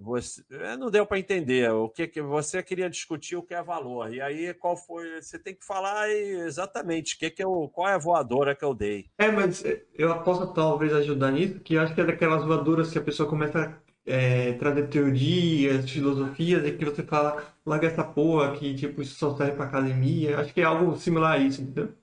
Você, 0.00 0.42
é, 0.50 0.76
não 0.76 0.90
deu 0.90 1.06
para 1.06 1.18
entender 1.18 1.70
o 1.70 1.88
que, 1.88 2.06
que 2.06 2.22
você 2.22 2.62
queria 2.62 2.88
discutir 2.88 3.36
o 3.36 3.42
que 3.42 3.54
é 3.54 3.62
valor. 3.62 4.12
E 4.12 4.20
aí, 4.20 4.54
qual 4.54 4.76
foi? 4.76 5.20
Você 5.20 5.38
tem 5.38 5.54
que 5.54 5.64
falar 5.64 6.10
exatamente 6.10 7.18
que 7.18 7.30
que 7.30 7.44
eu, 7.44 7.70
qual 7.72 7.88
é 7.88 7.94
a 7.94 7.98
voadora 7.98 8.54
que 8.54 8.64
eu 8.64 8.74
dei. 8.74 9.06
É, 9.18 9.30
mas 9.30 9.62
eu 9.94 10.22
posso 10.22 10.52
talvez 10.52 10.92
ajudar 10.94 11.30
nisso, 11.30 11.60
que 11.60 11.74
eu 11.74 11.82
acho 11.82 11.94
que 11.94 12.00
é 12.00 12.04
daquelas 12.04 12.44
voadoras 12.44 12.90
que 12.90 12.98
a 12.98 13.02
pessoa 13.02 13.28
começa 13.28 13.80
é, 14.04 14.52
trazer 14.54 14.88
teorias, 14.88 15.88
filosofias, 15.88 16.66
e 16.66 16.72
que 16.72 16.84
você 16.84 17.02
fala, 17.02 17.54
larga 17.64 17.86
essa 17.86 18.04
porra 18.04 18.56
que 18.56 18.74
tipo, 18.74 19.02
isso 19.02 19.14
só 19.16 19.36
serve 19.36 19.52
para 19.52 19.66
academia. 19.66 20.38
Acho 20.38 20.52
que 20.52 20.60
é 20.60 20.64
algo 20.64 20.96
similar 20.96 21.32
a 21.32 21.38
isso, 21.38 21.62
entendeu? 21.62 21.94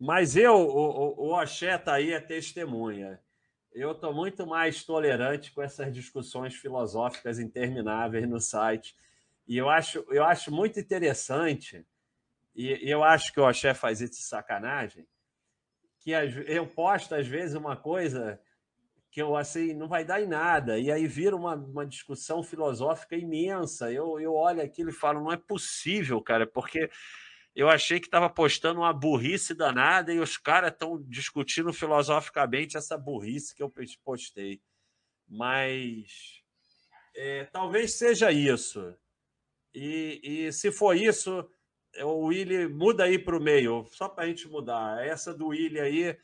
Mas 0.00 0.36
eu, 0.36 0.54
o, 0.54 1.26
o, 1.26 1.30
o 1.30 1.36
Axé 1.36 1.76
tá 1.76 1.94
aí 1.94 2.12
é 2.12 2.20
testemunha. 2.20 3.20
Eu 3.78 3.92
estou 3.92 4.12
muito 4.12 4.44
mais 4.44 4.82
tolerante 4.82 5.52
com 5.52 5.62
essas 5.62 5.94
discussões 5.94 6.52
filosóficas 6.52 7.38
intermináveis 7.38 8.28
no 8.28 8.40
site. 8.40 8.96
E 9.46 9.56
eu 9.56 9.70
acho, 9.70 10.04
eu 10.10 10.24
acho 10.24 10.50
muito 10.50 10.80
interessante, 10.80 11.86
e 12.56 12.90
eu 12.90 13.04
acho 13.04 13.32
que 13.32 13.38
o 13.38 13.46
Axé 13.46 13.72
faz 13.74 14.00
isso 14.00 14.14
de 14.14 14.22
sacanagem, 14.22 15.06
que 16.00 16.10
eu 16.10 16.66
posto 16.66 17.14
às 17.14 17.28
vezes 17.28 17.54
uma 17.54 17.76
coisa 17.76 18.40
que 19.12 19.22
eu 19.22 19.36
assim 19.36 19.72
não 19.74 19.86
vai 19.86 20.04
dar 20.04 20.20
em 20.20 20.26
nada. 20.26 20.76
E 20.76 20.90
aí 20.90 21.06
vira 21.06 21.36
uma, 21.36 21.54
uma 21.54 21.86
discussão 21.86 22.42
filosófica 22.42 23.14
imensa. 23.14 23.92
Eu, 23.92 24.18
eu 24.18 24.34
olho 24.34 24.60
aquilo 24.60 24.90
e 24.90 24.92
falo, 24.92 25.20
não 25.20 25.32
é 25.32 25.36
possível, 25.36 26.20
cara, 26.20 26.48
porque 26.48 26.90
eu 27.58 27.68
achei 27.68 27.98
que 27.98 28.06
estava 28.06 28.30
postando 28.30 28.82
uma 28.82 28.92
burrice 28.92 29.52
danada 29.52 30.14
e 30.14 30.20
os 30.20 30.36
caras 30.36 30.70
estão 30.70 31.02
discutindo 31.02 31.72
filosoficamente 31.72 32.76
essa 32.76 32.96
burrice 32.96 33.52
que 33.52 33.60
eu 33.60 33.72
postei. 34.04 34.62
Mas 35.28 36.40
é, 37.16 37.46
talvez 37.46 37.94
seja 37.94 38.30
isso. 38.30 38.94
E, 39.74 40.20
e 40.22 40.52
se 40.52 40.70
for 40.70 40.96
isso, 40.96 41.50
o 42.00 42.26
Willy 42.26 42.68
muda 42.68 43.02
aí 43.02 43.18
para 43.18 43.36
o 43.36 43.42
meio, 43.42 43.84
só 43.90 44.08
para 44.08 44.22
a 44.22 44.26
gente 44.28 44.46
mudar. 44.46 45.04
Essa 45.04 45.34
do 45.34 45.48
Willy 45.48 45.80
aí 45.80 46.16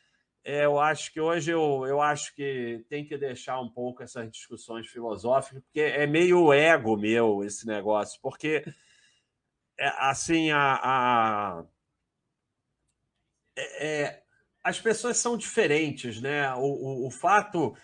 é, 0.44 0.66
eu 0.66 0.78
acho 0.78 1.12
que 1.12 1.20
hoje 1.20 1.50
eu, 1.50 1.84
eu 1.84 2.00
acho 2.00 2.32
que 2.36 2.84
tem 2.88 3.04
que 3.04 3.18
deixar 3.18 3.60
um 3.60 3.68
pouco 3.68 4.04
essas 4.04 4.30
discussões 4.30 4.86
filosóficas, 4.86 5.64
porque 5.64 5.80
é 5.80 6.06
meio 6.06 6.52
ego 6.52 6.96
meu 6.96 7.42
esse 7.42 7.66
negócio, 7.66 8.20
porque 8.22 8.62
é, 8.62 8.74
assim 9.78 10.50
a, 10.50 10.80
a 10.82 11.64
é, 13.56 13.92
é 13.92 14.24
as 14.64 14.80
pessoas 14.80 15.18
são 15.18 15.36
diferentes, 15.36 16.22
né? 16.22 16.52
O, 16.54 16.62
o, 16.62 17.06
o, 17.06 17.10
fato 17.10 17.76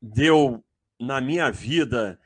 de 0.00 0.26
eu, 0.26 0.64
na 1.00 1.20
minha 1.20 1.50
vida, 1.50 2.20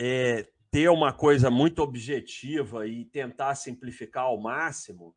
é, 0.00 0.48
ter 0.70 0.88
uma 0.88 1.12
coisa 1.12 1.50
muito 1.50 1.82
objetiva 1.82 2.86
e 2.86 3.04
tentar 3.04 3.54
simplificar 3.56 4.24
ao 4.24 4.40
máximo, 4.40 5.14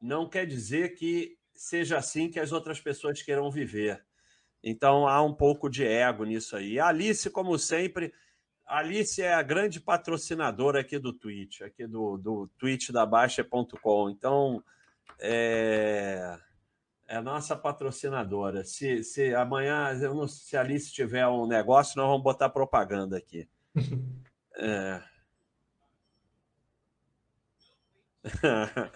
não 0.00 0.28
quer 0.28 0.46
dizer 0.46 0.94
que 0.94 1.36
seja 1.52 1.98
assim 1.98 2.30
que 2.30 2.38
as 2.38 2.52
outras 2.52 2.80
pessoas 2.80 3.20
queiram 3.20 3.50
viver. 3.50 4.04
Então 4.62 5.08
há 5.08 5.20
um 5.22 5.34
pouco 5.34 5.68
de 5.68 5.84
ego 5.84 6.24
nisso 6.24 6.56
aí. 6.56 6.78
A 6.78 6.86
Alice, 6.86 7.28
como 7.30 7.58
sempre, 7.58 8.14
Alice 8.66 9.22
é 9.22 9.32
a 9.32 9.42
grande 9.42 9.80
patrocinadora 9.80 10.80
aqui 10.80 10.98
do 10.98 11.12
Twitch, 11.12 11.60
aqui 11.62 11.86
do, 11.86 12.16
do 12.18 12.50
Twitch 12.58 12.90
da 12.90 13.06
Baixa.com. 13.06 14.10
Então 14.10 14.62
é, 15.20 16.36
é 17.06 17.20
nossa 17.20 17.54
patrocinadora. 17.54 18.64
Se, 18.64 19.04
se 19.04 19.34
amanhã, 19.34 19.92
não, 19.94 20.26
se 20.26 20.56
a 20.56 20.60
Alice 20.60 20.92
tiver 20.92 21.26
um 21.28 21.46
negócio, 21.46 21.96
nós 21.96 22.08
vamos 22.08 22.22
botar 22.22 22.48
propaganda 22.48 23.16
aqui. 23.16 23.48
É. 24.58 25.02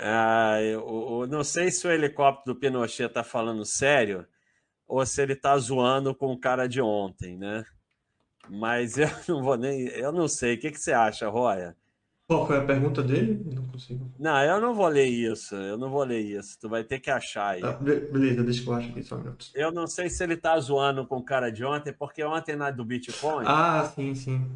Ah, 0.00 0.62
eu, 0.62 0.80
eu, 1.22 1.26
não 1.26 1.42
sei 1.42 1.72
se 1.72 1.84
o 1.86 1.90
helicóptero 1.90 2.54
do 2.54 2.60
Pinochet 2.60 3.08
está 3.08 3.24
falando 3.24 3.64
sério 3.64 4.24
ou 4.86 5.04
se 5.04 5.20
ele 5.20 5.32
está 5.32 5.58
zoando 5.58 6.14
com 6.14 6.32
o 6.32 6.38
cara 6.38 6.68
de 6.68 6.80
ontem, 6.80 7.36
né? 7.36 7.64
Mas 8.50 8.98
eu 8.98 9.08
não 9.28 9.42
vou 9.42 9.56
nem. 9.56 9.88
Eu 9.88 10.12
não 10.12 10.28
sei. 10.28 10.54
O 10.54 10.58
que, 10.58 10.70
que 10.70 10.80
você 10.80 10.92
acha, 10.92 11.28
Roya? 11.28 11.76
Qual 12.28 12.46
foi 12.46 12.58
a 12.58 12.64
pergunta 12.64 13.02
dele? 13.02 13.42
Não 13.54 13.66
consigo. 13.68 14.12
Não, 14.18 14.42
eu 14.44 14.60
não 14.60 14.74
vou 14.74 14.86
ler 14.86 15.06
isso. 15.06 15.54
Eu 15.54 15.78
não 15.78 15.88
vou 15.88 16.04
ler 16.04 16.20
isso. 16.20 16.58
Tu 16.60 16.68
vai 16.68 16.84
ter 16.84 17.00
que 17.00 17.10
achar 17.10 17.54
aí. 17.54 17.62
Ah, 17.64 17.72
beleza, 17.72 18.42
deixa 18.42 18.62
que 18.62 18.68
eu 18.68 18.74
acho 18.74 18.88
aqui 18.90 19.02
só 19.02 19.16
um 19.16 19.20
minuto. 19.20 19.46
Eu 19.54 19.72
não 19.72 19.86
sei 19.86 20.10
se 20.10 20.22
ele 20.22 20.36
tá 20.36 20.58
zoando 20.60 21.06
com 21.06 21.16
o 21.16 21.24
cara 21.24 21.50
de 21.50 21.64
ontem, 21.64 21.90
porque 21.90 22.22
ontem 22.22 22.54
na 22.54 22.70
do 22.70 22.84
Bitcoin. 22.84 23.44
Ah, 23.46 23.90
sim, 23.94 24.14
sim. 24.14 24.46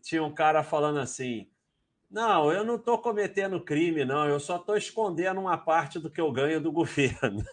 Tinha 0.00 0.24
um 0.24 0.32
cara 0.32 0.62
falando 0.62 1.00
assim: 1.00 1.46
não, 2.10 2.50
eu 2.50 2.64
não 2.64 2.76
estou 2.76 2.96
cometendo 2.96 3.60
crime, 3.60 4.06
não. 4.06 4.26
Eu 4.26 4.40
só 4.40 4.56
estou 4.56 4.76
escondendo 4.76 5.38
uma 5.38 5.58
parte 5.58 5.98
do 5.98 6.08
que 6.10 6.20
eu 6.20 6.32
ganho 6.32 6.62
do 6.62 6.72
governo. 6.72 7.44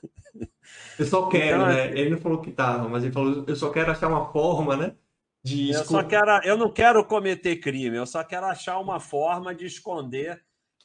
Eu 0.97 1.05
só 1.05 1.27
quero, 1.27 1.63
então, 1.63 1.67
né? 1.67 1.83
Assim 1.85 1.97
ele 1.97 2.09
não 2.11 2.17
falou 2.17 2.41
que 2.41 2.49
estava, 2.49 2.87
mas 2.87 3.03
ele 3.03 3.11
falou: 3.11 3.43
eu 3.45 3.55
só 3.55 3.71
quero 3.71 3.91
achar 3.91 4.07
uma 4.07 4.31
forma, 4.31 4.77
né? 4.77 4.95
De 5.43 5.71
eu 5.71 5.85
só 5.85 6.03
quero, 6.03 6.43
eu 6.43 6.57
não 6.57 6.71
quero 6.71 7.03
cometer 7.05 7.57
crime. 7.57 7.95
Eu 7.95 8.05
só 8.05 8.23
quero 8.23 8.45
achar 8.45 8.79
uma 8.79 8.99
forma 8.99 9.55
de 9.55 9.65
esconder 9.65 10.43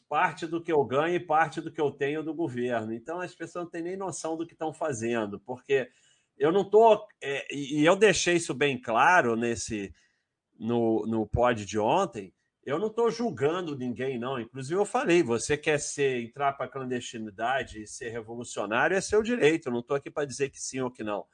parte 0.09 0.47
do 0.47 0.63
que 0.63 0.71
eu 0.71 0.85
ganho 0.85 1.17
e 1.17 1.21
parte 1.21 1.61
do 1.61 1.73
que 1.73 1.81
eu 1.81 1.91
tenho 1.91 2.23
do 2.23 2.33
governo. 2.33 2.93
Então 2.93 3.21
as 3.21 3.35
pessoas 3.35 3.65
não 3.65 3.71
têm 3.71 3.83
nem 3.83 3.97
noção 3.97 4.37
do 4.37 4.47
que 4.47 4.53
estão 4.53 4.73
fazendo, 4.73 5.41
porque 5.41 5.91
eu 6.39 6.53
não 6.53 6.63
estou. 6.63 7.07
É, 7.23 7.47
e 7.53 7.85
eu 7.85 7.97
deixei 7.97 8.37
isso 8.37 8.55
bem 8.55 8.81
claro 8.81 9.35
nesse 9.35 9.93
no, 10.59 11.05
no 11.07 11.27
pod 11.27 11.65
de 11.65 11.79
ontem 11.79 12.33
eu 12.67 12.79
não 12.79 12.87
estou 12.87 13.11
julgando 13.11 13.77
ninguém, 13.77 14.19
não. 14.19 14.41
Inclusive, 14.41 14.81
eu 14.81 14.87
falei: 14.87 15.23
você 15.23 15.57
quer 15.57 15.79
ser 15.79 16.23
entrar 16.23 16.55
para 16.55 16.67
a 16.67 16.69
clandestinidade 16.69 17.83
e 17.83 17.87
ser 17.87 18.09
revolucionário, 18.09 18.97
é 18.97 19.01
seu 19.01 19.23
direito. 19.23 19.69
Eu 19.69 19.73
não 19.73 19.81
estou 19.81 19.97
aqui 19.97 20.11
para 20.11 20.25
dizer 20.25 20.49
que 20.49 20.61
sim 20.61 20.81
ou 20.81 20.91
que 20.91 21.05
não. 21.05 21.27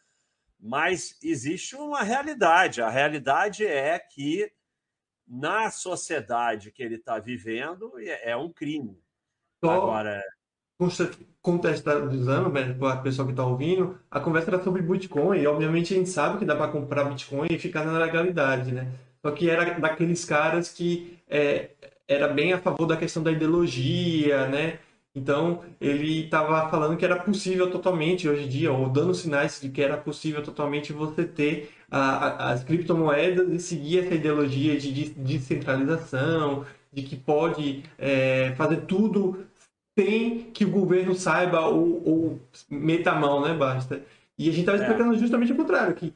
Mas 0.61 1.16
existe 1.22 1.74
uma 1.74 2.02
realidade. 2.02 2.82
A 2.82 2.90
realidade 2.90 3.66
é 3.66 3.98
que 3.98 4.50
na 5.26 5.70
sociedade 5.70 6.72
que 6.72 6.82
ele 6.82 6.96
está 6.96 7.18
vivendo 7.18 7.92
é, 7.98 8.32
é 8.32 8.36
um 8.36 8.52
crime. 8.52 8.98
Só 9.64 9.70
Agora. 9.70 10.22
Contextualizando, 11.42 12.50
para 12.50 13.00
o 13.00 13.02
pessoal 13.02 13.26
que 13.26 13.32
está 13.32 13.44
ouvindo, 13.44 13.98
a 14.11 14.18
conversa 14.18 14.50
era 14.50 14.62
sobre 14.62 14.82
Bitcoin. 14.82 15.38
E, 15.38 15.46
obviamente, 15.46 15.94
a 15.94 15.96
gente 15.96 16.08
sabe 16.08 16.38
que 16.38 16.44
dá 16.44 16.56
para 16.56 16.72
comprar 16.72 17.04
Bitcoin 17.04 17.48
e 17.50 17.58
ficar 17.58 17.84
na 17.84 17.98
legalidade, 17.98 18.72
né? 18.72 18.90
Só 19.22 19.30
que 19.30 19.48
era 19.48 19.78
daqueles 19.78 20.24
caras 20.24 20.70
que 20.70 21.18
é, 21.28 21.70
era 22.08 22.28
bem 22.28 22.52
a 22.52 22.58
favor 22.58 22.86
da 22.86 22.96
questão 22.96 23.22
da 23.22 23.30
ideologia, 23.30 24.48
né? 24.48 24.78
Então, 25.14 25.64
ele 25.80 26.24
estava 26.24 26.70
falando 26.70 26.96
que 26.96 27.04
era 27.04 27.18
possível 27.18 27.70
totalmente, 27.70 28.28
hoje 28.28 28.44
em 28.44 28.48
dia, 28.48 28.72
ou 28.72 28.88
dando 28.88 29.12
sinais 29.12 29.61
de 29.61 29.68
que 29.68 29.82
era 29.82 29.96
possível 29.96 30.42
totalmente 30.42 30.92
você 30.92 31.24
ter 31.24 31.70
a, 31.90 31.98
a, 31.98 32.52
as 32.52 32.62
criptomoedas 32.62 33.52
e 33.52 33.58
seguir 33.58 33.98
essa 33.98 34.14
ideologia 34.14 34.78
de 34.78 35.11
descentralização, 35.11 36.64
de 36.92 37.02
que 37.02 37.16
pode 37.16 37.82
é, 37.98 38.54
fazer 38.56 38.82
tudo 38.82 39.44
sem 39.98 40.50
que 40.52 40.64
o 40.64 40.70
governo 40.70 41.14
saiba 41.14 41.61
ou, 41.66 42.02
ou 42.08 42.40
meta 42.68 43.11
a 43.11 43.18
mão, 43.18 43.40
né? 43.40 43.52
Basta. 43.52 44.02
E 44.38 44.48
a 44.48 44.52
gente 44.52 44.61
estava 44.61 44.78
é. 44.78 44.82
explicando 44.82 45.18
justamente 45.18 45.52
o 45.52 45.56
contrário, 45.56 45.94
que, 45.94 46.14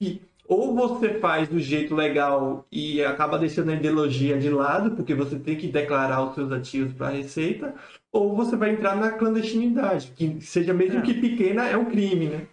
que 0.00 0.20
ou 0.46 0.74
você 0.74 1.18
faz 1.20 1.48
do 1.48 1.58
jeito 1.58 1.94
legal 1.94 2.66
e 2.70 3.02
acaba 3.02 3.38
deixando 3.38 3.70
a 3.70 3.74
ideologia 3.74 4.38
de 4.38 4.50
lado, 4.50 4.90
porque 4.90 5.14
você 5.14 5.38
tem 5.38 5.56
que 5.56 5.68
declarar 5.68 6.22
os 6.22 6.34
seus 6.34 6.52
ativos 6.52 6.92
para 6.92 7.08
a 7.08 7.10
Receita, 7.10 7.74
ou 8.14 8.32
você 8.36 8.54
vai 8.54 8.70
entrar 8.70 8.94
na 8.94 9.10
clandestinidade, 9.10 10.12
que 10.12 10.40
seja 10.40 10.72
mesmo 10.72 11.00
é. 11.00 11.02
que 11.02 11.14
pequena, 11.14 11.66
é 11.66 11.76
um 11.76 11.90
crime, 11.90 12.28
né? 12.28 12.46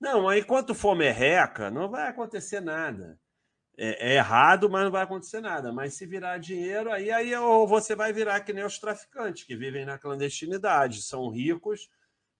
Não, 0.00 0.30
enquanto 0.34 0.74
for 0.74 0.96
merreca, 0.96 1.70
não 1.70 1.88
vai 1.88 2.08
acontecer 2.08 2.60
nada. 2.60 3.16
É, 3.78 4.12
é, 4.12 4.16
errado, 4.16 4.68
mas 4.68 4.84
não 4.84 4.90
vai 4.90 5.04
acontecer 5.04 5.40
nada. 5.40 5.72
Mas 5.72 5.94
se 5.94 6.04
virar 6.04 6.38
dinheiro, 6.38 6.90
aí, 6.90 7.12
aí 7.12 7.32
ou 7.36 7.66
você 7.66 7.94
vai 7.94 8.12
virar 8.12 8.40
que 8.40 8.52
nem 8.52 8.64
os 8.64 8.76
traficantes 8.76 9.44
que 9.44 9.54
vivem 9.54 9.84
na 9.84 9.98
clandestinidade, 9.98 11.02
são 11.02 11.30
ricos, 11.30 11.88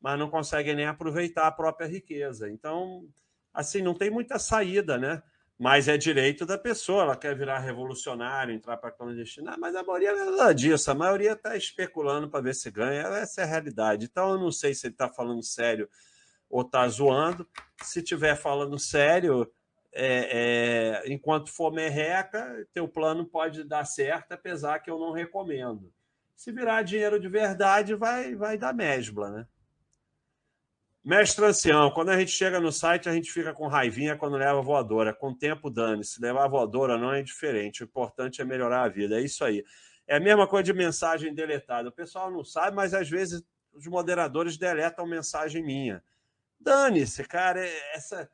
mas 0.00 0.18
não 0.18 0.28
conseguem 0.28 0.74
nem 0.74 0.86
aproveitar 0.86 1.46
a 1.46 1.52
própria 1.52 1.86
riqueza. 1.86 2.50
Então, 2.50 3.06
assim, 3.52 3.82
não 3.82 3.94
tem 3.94 4.10
muita 4.10 4.36
saída, 4.36 4.98
né? 4.98 5.22
Mas 5.58 5.86
é 5.86 5.96
direito 5.96 6.44
da 6.44 6.58
pessoa, 6.58 7.04
ela 7.04 7.16
quer 7.16 7.36
virar 7.36 7.60
revolucionário, 7.60 8.52
entrar 8.52 8.76
para 8.76 8.88
a 8.88 8.92
clandestina, 8.92 9.56
mas 9.56 9.76
a 9.76 9.84
maioria 9.84 10.10
é 10.10 10.24
nada 10.24 10.52
disso, 10.52 10.90
a 10.90 10.94
maioria 10.94 11.32
está 11.32 11.56
especulando 11.56 12.28
para 12.28 12.40
ver 12.40 12.54
se 12.54 12.70
ganha, 12.70 13.02
essa 13.02 13.42
é 13.42 13.44
a 13.44 13.46
realidade. 13.46 14.06
Então 14.06 14.32
eu 14.32 14.38
não 14.38 14.50
sei 14.50 14.74
se 14.74 14.86
ele 14.86 14.94
está 14.94 15.08
falando 15.08 15.42
sério 15.44 15.88
ou 16.50 16.62
está 16.62 16.86
zoando. 16.88 17.48
Se 17.82 18.00
estiver 18.00 18.36
falando 18.36 18.78
sério, 18.78 19.50
é, 19.92 21.02
é, 21.04 21.12
enquanto 21.12 21.50
for 21.50 21.72
merreca, 21.72 22.66
teu 22.72 22.88
plano 22.88 23.24
pode 23.24 23.62
dar 23.62 23.84
certo, 23.84 24.32
apesar 24.32 24.80
que 24.80 24.90
eu 24.90 24.98
não 24.98 25.12
recomendo. 25.12 25.92
Se 26.36 26.50
virar 26.50 26.82
dinheiro 26.82 27.20
de 27.20 27.28
verdade, 27.28 27.94
vai, 27.94 28.34
vai 28.34 28.58
dar 28.58 28.74
mesbla, 28.74 29.30
né? 29.30 29.46
Mestre 31.04 31.44
ancião, 31.44 31.90
quando 31.90 32.08
a 32.08 32.18
gente 32.18 32.30
chega 32.30 32.58
no 32.58 32.72
site, 32.72 33.10
a 33.10 33.12
gente 33.12 33.30
fica 33.30 33.52
com 33.52 33.66
raivinha 33.66 34.16
quando 34.16 34.38
leva 34.38 34.62
voadora. 34.62 35.12
Com 35.12 35.34
tempo, 35.34 35.68
dane-se. 35.68 36.18
Levar 36.18 36.48
voadora 36.48 36.96
não 36.96 37.12
é 37.12 37.22
diferente. 37.22 37.82
O 37.82 37.84
importante 37.84 38.40
é 38.40 38.44
melhorar 38.44 38.84
a 38.84 38.88
vida. 38.88 39.20
É 39.20 39.22
isso 39.22 39.44
aí. 39.44 39.62
É 40.06 40.16
a 40.16 40.20
mesma 40.20 40.46
coisa 40.46 40.64
de 40.64 40.72
mensagem 40.72 41.34
deletada. 41.34 41.90
O 41.90 41.92
pessoal 41.92 42.30
não 42.30 42.42
sabe, 42.42 42.74
mas 42.74 42.94
às 42.94 43.10
vezes 43.10 43.42
os 43.74 43.86
moderadores 43.86 44.56
deletam 44.56 45.06
mensagem 45.06 45.62
minha. 45.62 46.02
Dane-se, 46.58 47.22
cara. 47.24 47.60
É, 47.60 47.94
essa. 47.94 48.30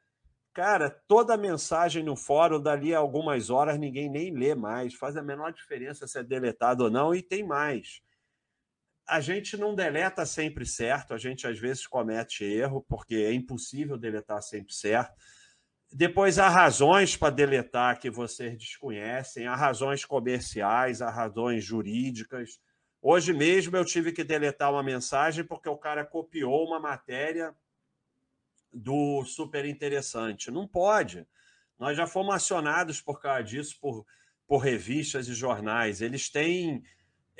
Cara, 0.53 0.91
toda 1.09 1.37
mensagem 1.37 2.05
no 2.05 2.15
fórum, 2.15 2.61
dali 2.61 2.95
a 2.95 2.99
algumas 2.99 3.51
horas, 3.51 3.81
ninguém 3.81 4.09
nem 4.09 4.33
lê 4.33 4.55
mais. 4.55 4.95
Faz 4.95 5.17
a 5.17 5.23
menor 5.23 5.53
diferença 5.53 6.07
se 6.07 6.19
é 6.19 6.23
deletado 6.23 6.85
ou 6.85 6.91
não, 6.91 7.13
e 7.13 7.21
tem 7.21 7.45
mais 7.45 8.01
a 9.07 9.21
gente 9.21 9.57
não 9.57 9.75
deleta 9.75 10.25
sempre 10.25 10.65
certo, 10.65 11.15
a 11.15 11.19
gente 11.19 11.47
às 11.47 11.59
vezes 11.59 11.87
comete 11.87 12.45
erro, 12.45 12.85
porque 12.89 13.17
é 13.17 13.33
impossível 13.33 13.99
deletar 13.99 14.43
sempre 14.43 14.73
certo. 14.73 15.15
Depois 15.93 16.39
há 16.39 16.49
razões 16.49 17.17
para 17.17 17.35
deletar 17.35 17.99
que 17.99 18.09
vocês 18.09 18.57
desconhecem, 18.57 19.47
há 19.47 19.57
razões 19.57 20.05
comerciais, 20.05 21.03
há 21.03 21.11
razões 21.11 21.65
jurídicas. 21.65 22.61
Hoje 23.03 23.33
mesmo 23.33 23.77
eu 23.77 23.85
tive 23.85 24.13
que 24.13 24.23
deletar 24.23 24.71
uma 24.71 24.83
mensagem 24.83 25.45
porque 25.45 25.69
o 25.69 25.77
cara 25.77 26.05
copiou 26.05 26.65
uma 26.65 26.79
matéria 26.79 27.53
do 28.73 29.25
super 29.25 29.65
interessante. 29.65 30.51
Não 30.51 30.69
pode. 30.69 31.27
Nós 31.77 31.97
já 31.97 32.07
fomos 32.07 32.35
acionados 32.35 33.01
por 33.01 33.21
causa 33.21 33.43
disso, 33.43 33.77
por, 33.81 34.07
por 34.47 34.59
revistas 34.59 35.27
e 35.27 35.35
jornais. 35.35 36.01
Eles 36.01 36.31
têm 36.31 36.85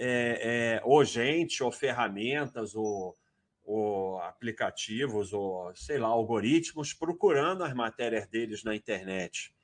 é, 0.03 0.79
é, 0.79 0.83
ou 0.83 1.05
gente, 1.05 1.63
ou 1.63 1.71
ferramentas, 1.71 2.75
ou, 2.75 3.15
ou 3.63 4.19
aplicativos, 4.23 5.35
ou 5.35 5.71
sei 5.75 5.99
lá, 5.99 6.09
algoritmos 6.09 6.95
procurando 6.95 7.63
as 7.63 7.75
matérias 7.75 8.27
deles 8.27 8.65
na 8.65 8.75
internet. 8.75 9.55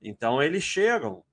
Então 0.00 0.40
eles 0.40 0.62
chegam. 0.62 1.24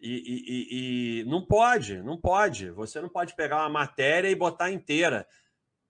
E, 0.00 0.10
e, 0.10 1.20
e, 1.20 1.24
não 1.24 1.46
pode, 1.46 2.02
não 2.02 2.20
pode. 2.20 2.68
Você 2.72 3.00
não 3.00 3.08
pode 3.08 3.36
pegar 3.36 3.58
uma 3.58 3.68
matéria 3.68 4.28
e 4.28 4.34
botar 4.34 4.72
inteira. 4.72 5.26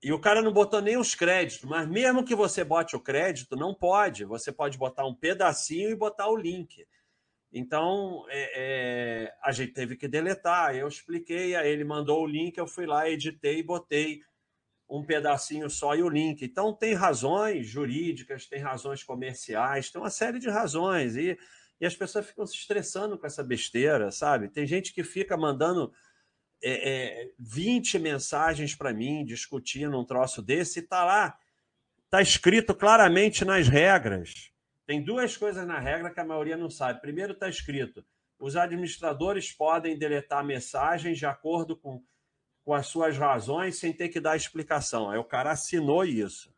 E 0.03 0.13
o 0.13 0.21
cara 0.21 0.43
não 0.43 0.53
botou 0.53 0.83
nem 0.83 0.99
os 0.99 1.15
créditos, 1.15 1.65
mas 1.65 1.89
mesmo 1.89 2.23
que 2.23 2.35
você 2.35 2.63
bote 2.63 2.95
o 2.95 3.01
crédito, 3.01 3.57
não 3.57 3.75
pode. 3.75 4.27
Você 4.27 4.53
pode 4.53 4.77
botar 4.77 5.07
um 5.07 5.15
pedacinho 5.15 5.89
e 5.89 5.97
botar 5.97 6.29
o 6.29 6.37
link. 6.37 6.87
Então, 7.57 8.27
é, 8.31 8.51
é, 8.57 9.35
a 9.41 9.53
gente 9.53 9.73
teve 9.73 9.95
que 9.95 10.09
deletar. 10.09 10.75
Eu 10.75 10.89
expliquei, 10.89 11.55
aí 11.55 11.71
ele 11.71 11.85
mandou 11.85 12.25
o 12.25 12.27
link, 12.27 12.59
eu 12.59 12.67
fui 12.67 12.85
lá, 12.85 13.09
editei 13.09 13.61
e 13.61 13.63
botei 13.63 14.23
um 14.91 15.05
pedacinho 15.05 15.71
só 15.71 15.95
e 15.95 16.03
o 16.03 16.09
link. 16.09 16.45
Então, 16.45 16.75
tem 16.75 16.95
razões 16.95 17.69
jurídicas, 17.69 18.47
tem 18.47 18.59
razões 18.59 19.05
comerciais, 19.05 19.89
tem 19.89 20.03
uma 20.03 20.11
série 20.11 20.41
de 20.41 20.51
razões. 20.51 21.15
E, 21.15 21.39
e 21.81 21.87
as 21.87 21.95
pessoas 21.95 22.27
ficam 22.27 22.45
se 22.45 22.57
estressando 22.57 23.17
com 23.17 23.25
essa 23.25 23.45
besteira, 23.45 24.11
sabe? 24.11 24.49
Tem 24.49 24.67
gente 24.67 24.93
que 24.93 25.05
fica 25.05 25.37
mandando 25.37 25.93
é, 26.61 27.23
é, 27.23 27.31
20 27.39 28.01
mensagens 28.01 28.75
para 28.75 28.93
mim 28.93 29.25
discutindo 29.25 29.97
um 29.97 30.05
troço 30.05 30.43
desse, 30.43 30.81
e 30.81 30.83
tá 30.83 31.05
lá, 31.05 31.39
tá 32.11 32.21
escrito 32.21 32.75
claramente 32.75 33.45
nas 33.45 33.69
regras. 33.69 34.53
Tem 34.87 35.03
duas 35.03 35.37
coisas 35.37 35.67
na 35.67 35.79
regra 35.79 36.11
que 36.11 36.21
a 36.21 36.25
maioria 36.25 36.57
não 36.57 36.71
sabe. 36.71 37.01
Primeiro 37.01 37.33
está 37.33 37.49
escrito: 37.49 38.05
os 38.39 38.57
administradores 38.57 39.53
podem 39.53 39.99
deletar 39.99 40.45
mensagens 40.45 41.19
de 41.19 41.27
acordo 41.27 41.77
com, 41.77 42.03
com 42.65 42.75
as 42.75 42.87
suas 42.87 43.17
razões 43.17 43.79
sem 43.79 43.93
ter 43.93 44.09
que 44.09 44.21
dar 44.21 44.37
explicação. 44.37 45.11
Aí 45.11 45.19
o 45.19 45.25
cara 45.25 45.53
assinou 45.53 46.05
isso. 46.05 46.55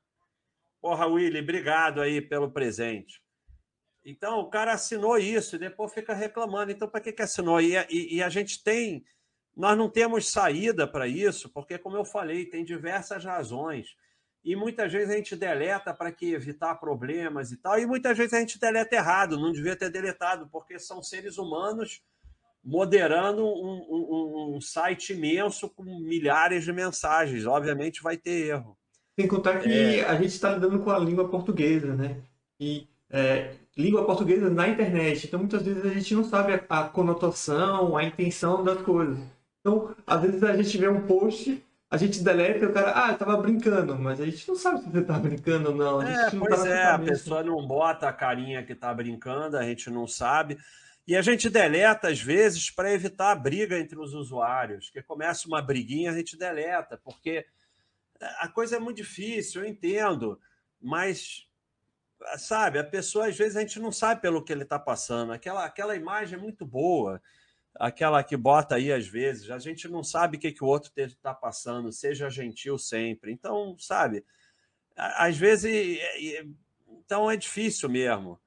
Porra, 0.81 1.07
Willy, 1.07 1.41
obrigado 1.41 2.01
aí 2.01 2.21
pelo 2.21 2.51
presente. 2.51 3.23
Então, 4.05 4.39
o 4.39 4.49
cara 4.49 4.73
assinou 4.73 5.19
isso 5.19 5.57
e 5.57 5.59
depois 5.59 5.93
fica 5.93 6.15
reclamando. 6.15 6.71
Então, 6.71 6.89
para 6.89 7.01
que, 7.01 7.13
que 7.13 7.23
assinou? 7.23 7.61
E, 7.61 7.75
e, 7.91 8.17
e 8.17 8.23
a 8.23 8.29
gente 8.29 8.63
tem 8.63 9.05
nós 9.57 9.77
não 9.77 9.89
temos 9.89 10.29
saída 10.29 10.87
para 10.87 11.09
isso, 11.09 11.49
porque, 11.49 11.79
como 11.79 11.97
eu 11.97 12.05
falei, 12.05 12.45
tem 12.45 12.63
diversas 12.63 13.25
razões. 13.25 13.97
E 14.47 14.55
muitas 14.55 14.93
vezes 14.93 15.11
a 15.11 15.17
gente 15.17 15.35
deleta 15.35 15.93
para 15.93 16.13
que 16.13 16.33
evitar 16.33 16.77
problemas 16.77 17.51
e 17.51 17.57
tal, 17.57 17.81
e 17.81 17.85
muitas 17.85 18.17
vezes 18.17 18.33
a 18.33 18.39
gente 18.39 18.61
deleta 18.61 18.95
errado, 18.95 19.37
não 19.37 19.51
devia 19.51 19.75
ter 19.75 19.91
deletado, 19.91 20.49
porque 20.53 20.79
são 20.79 21.03
seres 21.03 21.37
humanos 21.37 22.01
moderando 22.65 23.45
um, 23.45 23.87
um, 23.91 24.55
um 24.57 24.61
site 24.61 25.15
imenso 25.15 25.69
com 25.69 25.83
milhares 25.83 26.63
de 26.63 26.73
mensagens. 26.73 27.45
Obviamente 27.45 28.01
vai 28.01 28.17
ter 28.17 28.51
erro. 28.51 28.79
Sem 29.19 29.27
contar 29.27 29.59
que 29.59 29.69
é... 29.69 30.05
a 30.05 30.15
gente 30.15 30.29
está 30.29 30.53
lidando 30.53 30.79
com 30.79 30.91
a 30.91 30.99
língua 30.99 31.29
portuguesa, 31.29 31.97
né? 31.97 32.23
E 32.61 32.87
é, 33.11 33.53
língua 33.77 34.05
portuguesa 34.05 34.49
na 34.49 34.69
internet. 34.69 35.27
Então, 35.27 35.41
muitas 35.41 35.63
vezes 35.63 35.85
a 35.85 35.89
gente 35.89 36.15
não 36.15 36.23
sabe 36.23 36.53
a, 36.53 36.81
a 36.83 36.89
conotação, 36.89 37.97
a 37.97 38.05
intenção 38.05 38.63
das 38.63 38.81
coisas. 38.83 39.19
Então, 39.61 39.93
às 40.07 40.23
vezes 40.23 40.45
a 40.45 40.57
gente 40.57 40.79
vê 40.79 40.87
um 40.87 41.05
post, 41.05 41.61
a 41.89 41.97
gente 41.97 42.23
deleta 42.23 42.65
e 42.65 42.69
o 42.69 42.73
cara, 42.73 42.93
ah, 43.05 43.13
eu 43.13 43.19
tava 43.19 43.37
brincando, 43.37 43.97
mas 43.97 44.21
a 44.21 44.25
gente 44.25 44.49
não 44.49 44.57
sabe 44.57 44.81
se 44.81 44.91
você 44.91 45.03
tá 45.05 45.19
brincando 45.19 45.71
ou 45.71 45.77
não. 45.77 46.01
A 46.01 46.11
é, 46.11 46.31
pois 46.31 46.63
tá 46.63 46.69
é, 46.69 46.85
a 46.87 46.99
pessoa 46.99 47.45
não 47.45 47.65
bota 47.67 48.09
a 48.09 48.13
carinha 48.13 48.65
que 48.65 48.75
tá 48.75 48.93
brincando, 48.93 49.57
a 49.57 49.63
gente 49.63 49.89
não 49.89 50.07
sabe. 50.07 50.59
E 51.07 51.15
a 51.15 51.23
gente 51.23 51.49
deleta, 51.49 52.09
às 52.09 52.21
vezes, 52.21 52.69
para 52.69 52.93
evitar 52.93 53.31
a 53.31 53.37
briga 53.37 53.79
entre 53.79 53.97
os 53.97 54.13
usuários. 54.13 54.91
Que 54.91 55.01
começa 55.01 55.47
uma 55.47 55.63
briguinha, 55.63 56.11
a 56.11 56.15
gente 56.15 56.37
deleta, 56.37 57.01
porque 57.05 57.47
a 58.41 58.49
coisa 58.49 58.77
é 58.77 58.81
muito 58.81 58.97
difícil, 58.97 59.63
eu 59.63 59.69
entendo, 59.69 60.41
mas 60.81 61.47
sabe, 62.39 62.79
a 62.79 62.85
pessoa 62.85 63.29
às 63.29 63.37
vezes 63.37 63.57
a 63.57 63.61
gente 63.61 63.79
não 63.79 63.93
sabe 63.93 64.21
pelo 64.21 64.43
que 64.43 64.53
ele 64.53 64.63
está 64.63 64.79
passando. 64.79 65.33
Aquela, 65.33 65.65
aquela 65.65 65.95
imagem 65.95 66.39
é 66.39 66.41
muito 66.41 66.67
boa 66.67 67.21
aquela 67.79 68.23
que 68.23 68.37
bota 68.37 68.77
aí 68.77 68.93
às 68.93 69.07
vezes, 69.07 69.51
a 69.51 69.59
gente 69.59 69.89
não 69.89 70.03
sabe 70.03 70.37
o 70.37 70.41
que, 70.41 70.53
que 70.53 70.65
o 70.65 70.67
outro 70.67 70.91
está 70.97 71.35
passando, 71.35 71.93
seja 71.93 72.29
gentil 72.31 72.79
sempre. 72.79 73.33
Então, 73.33 73.77
sabe, 73.79 74.25
às 74.97 75.37
vezes, 75.37 75.99
então 76.89 77.31
é 77.31 77.37
difícil 77.37 77.89
mesmo. 77.89 78.41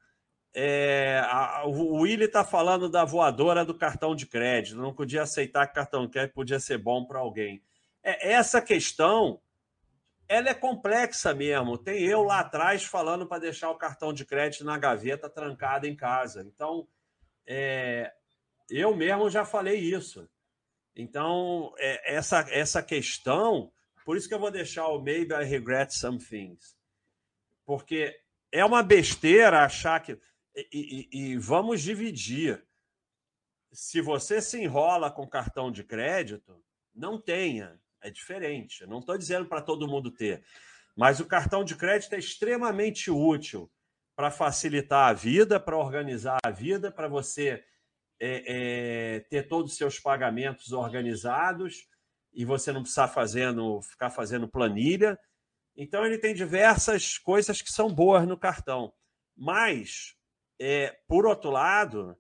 É, 0.54 1.22
a, 1.26 1.64
o 1.66 2.02
Willi 2.02 2.26
está 2.26 2.44
falando 2.44 2.90
da 2.90 3.06
voadora 3.06 3.64
do 3.64 3.76
cartão 3.76 4.16
de 4.16 4.26
crédito, 4.26 4.78
não 4.78 4.94
podia 4.94 5.22
aceitar 5.22 5.68
que 5.68 5.76
cartão 5.76 6.06
de 6.06 6.12
crédito 6.12 6.34
podia 6.34 6.60
ser 6.60 6.80
bom 6.80 7.06
para 7.06 7.20
alguém. 7.20 7.62
É, 8.04 8.32
essa 8.32 8.62
questão, 8.62 9.40
ela 10.28 10.50
é 10.50 10.54
complexa 10.54 11.34
mesmo. 11.34 11.78
Tem 11.78 12.02
eu 12.02 12.24
lá 12.24 12.40
atrás 12.40 12.84
falando 12.84 13.28
para 13.28 13.42
deixar 13.42 13.70
o 13.70 13.78
cartão 13.78 14.12
de 14.12 14.26
crédito 14.26 14.66
na 14.66 14.78
gaveta 14.78 15.30
trancado 15.30 15.86
em 15.86 15.96
casa. 15.96 16.42
Então, 16.42 16.88
é, 17.46 18.12
eu 18.70 18.96
mesmo 18.96 19.30
já 19.30 19.46
falei 19.46 19.80
isso. 19.80 20.30
Então, 20.96 21.74
é, 21.78 22.16
essa, 22.16 22.40
essa 22.50 22.84
questão, 22.84 23.72
por 24.06 24.18
isso 24.18 24.28
que 24.28 24.34
eu 24.34 24.40
vou 24.40 24.52
deixar 24.52 24.88
o 24.88 25.02
Maybe 25.02 25.34
I 25.34 25.44
Regret 25.44 25.92
Some 25.92 26.20
Things. 26.20 26.76
Porque 27.66 28.20
é 28.52 28.66
uma 28.66 28.84
besteira 28.84 29.64
achar 29.64 30.02
que. 30.02 30.20
E, 30.56 31.08
e, 31.12 31.20
e 31.20 31.38
vamos 31.38 31.82
dividir. 31.82 32.66
Se 33.72 34.02
você 34.02 34.42
se 34.42 34.60
enrola 34.60 35.12
com 35.12 35.28
cartão 35.28 35.72
de 35.72 35.84
crédito, 35.84 36.64
não 36.94 37.22
tenha. 37.22 37.80
É 38.02 38.10
diferente. 38.10 38.86
Não 38.86 39.00
estou 39.00 39.18
dizendo 39.18 39.48
para 39.48 39.62
todo 39.62 39.88
mundo 39.88 40.10
ter. 40.10 40.44
Mas 40.96 41.20
o 41.20 41.26
cartão 41.26 41.64
de 41.64 41.76
crédito 41.76 42.14
é 42.14 42.20
extremamente 42.20 43.12
útil 43.12 43.72
para 44.16 44.32
facilitar 44.32 45.10
a 45.10 45.14
vida, 45.14 45.60
para 45.60 45.78
organizar 45.78 46.40
a 46.44 46.50
vida, 46.50 46.92
para 46.92 47.08
você 47.08 47.64
é, 48.20 48.44
é, 48.48 49.20
ter 49.22 49.48
todos 49.48 49.72
os 49.72 49.78
seus 49.78 50.00
pagamentos 50.00 50.72
organizados 50.72 51.88
e 52.34 52.46
você 52.46 52.72
não 52.72 52.82
precisar 52.82 53.08
fazendo, 53.08 53.82
ficar 53.82 54.10
fazendo 54.10 54.48
planilha. 54.48 55.18
Então, 55.76 56.06
ele 56.06 56.18
tem 56.18 56.34
diversas 56.34 57.18
coisas 57.18 57.62
que 57.62 57.72
são 57.72 57.94
boas 57.94 58.28
no 58.28 58.38
cartão. 58.38 58.94
Mas, 59.36 60.16
é, 60.60 60.98
por 61.08 61.26
outro 61.26 61.50
lado, 61.50 62.18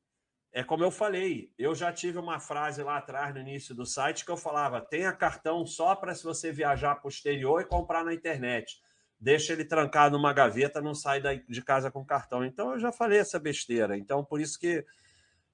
é 0.52 0.64
como 0.64 0.84
eu 0.84 0.90
falei, 0.90 1.54
eu 1.58 1.76
já 1.76 1.92
tive 1.92 2.18
uma 2.18 2.40
frase 2.40 2.82
lá 2.82 2.98
atrás 2.98 3.34
no 3.34 3.42
início 3.42 3.76
do 3.76 3.86
site 3.86 4.26
que 4.26 4.32
eu 4.32 4.38
falava: 4.38 4.82
tenha 4.82 5.12
cartão 5.12 5.66
só 5.66 5.96
para 5.96 6.16
se 6.16 6.24
você 6.24 6.52
viajar 6.52 6.96
posterior 6.96 7.62
e 7.62 7.66
comprar 7.66 8.04
na 8.04 8.14
internet. 8.14 8.82
Deixa 9.20 9.52
ele 9.52 9.66
trancado 9.66 10.18
numa 10.18 10.32
gaveta, 10.32 10.82
não 10.82 10.96
sai 10.96 11.22
de 11.22 11.62
casa 11.62 11.92
com 11.92 12.06
cartão. 12.06 12.46
Então 12.46 12.72
eu 12.72 12.80
já 12.80 12.92
falei 12.92 13.20
essa 13.20 13.38
besteira. 13.38 13.98
Então, 13.98 14.24
por 14.24 14.40
isso 14.40 14.58
que 14.58 14.86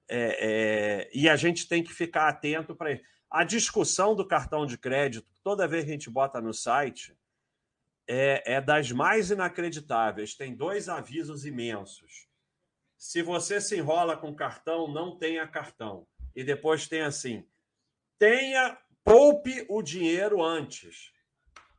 é, 0.08 0.38
é, 1.08 1.10
e 1.12 1.28
a 1.28 1.36
gente 1.36 1.68
tem 1.68 1.82
que 1.82 1.92
ficar 1.92 2.28
atento 2.28 2.74
para 2.74 2.98
a 3.30 3.44
discussão 3.44 4.14
do 4.14 4.26
cartão 4.26 4.64
de 4.64 4.78
crédito. 4.78 5.28
Toda 5.42 5.68
vez 5.68 5.84
que 5.84 5.90
a 5.90 5.92
gente 5.92 6.10
bota 6.10 6.40
no 6.40 6.54
site, 6.54 7.16
é, 8.06 8.54
é 8.54 8.60
das 8.60 8.92
mais 8.92 9.30
inacreditáveis. 9.30 10.34
Tem 10.34 10.54
dois 10.54 10.88
avisos 10.88 11.44
imensos. 11.44 12.28
Se 12.96 13.22
você 13.22 13.60
se 13.60 13.76
enrola 13.76 14.16
com 14.16 14.34
cartão, 14.34 14.88
não 14.88 15.18
tenha 15.18 15.46
cartão. 15.46 16.06
E 16.34 16.44
depois 16.44 16.88
tem 16.88 17.02
assim: 17.02 17.46
tenha, 18.18 18.78
poupe 19.04 19.66
o 19.68 19.82
dinheiro 19.82 20.42
antes. 20.42 21.12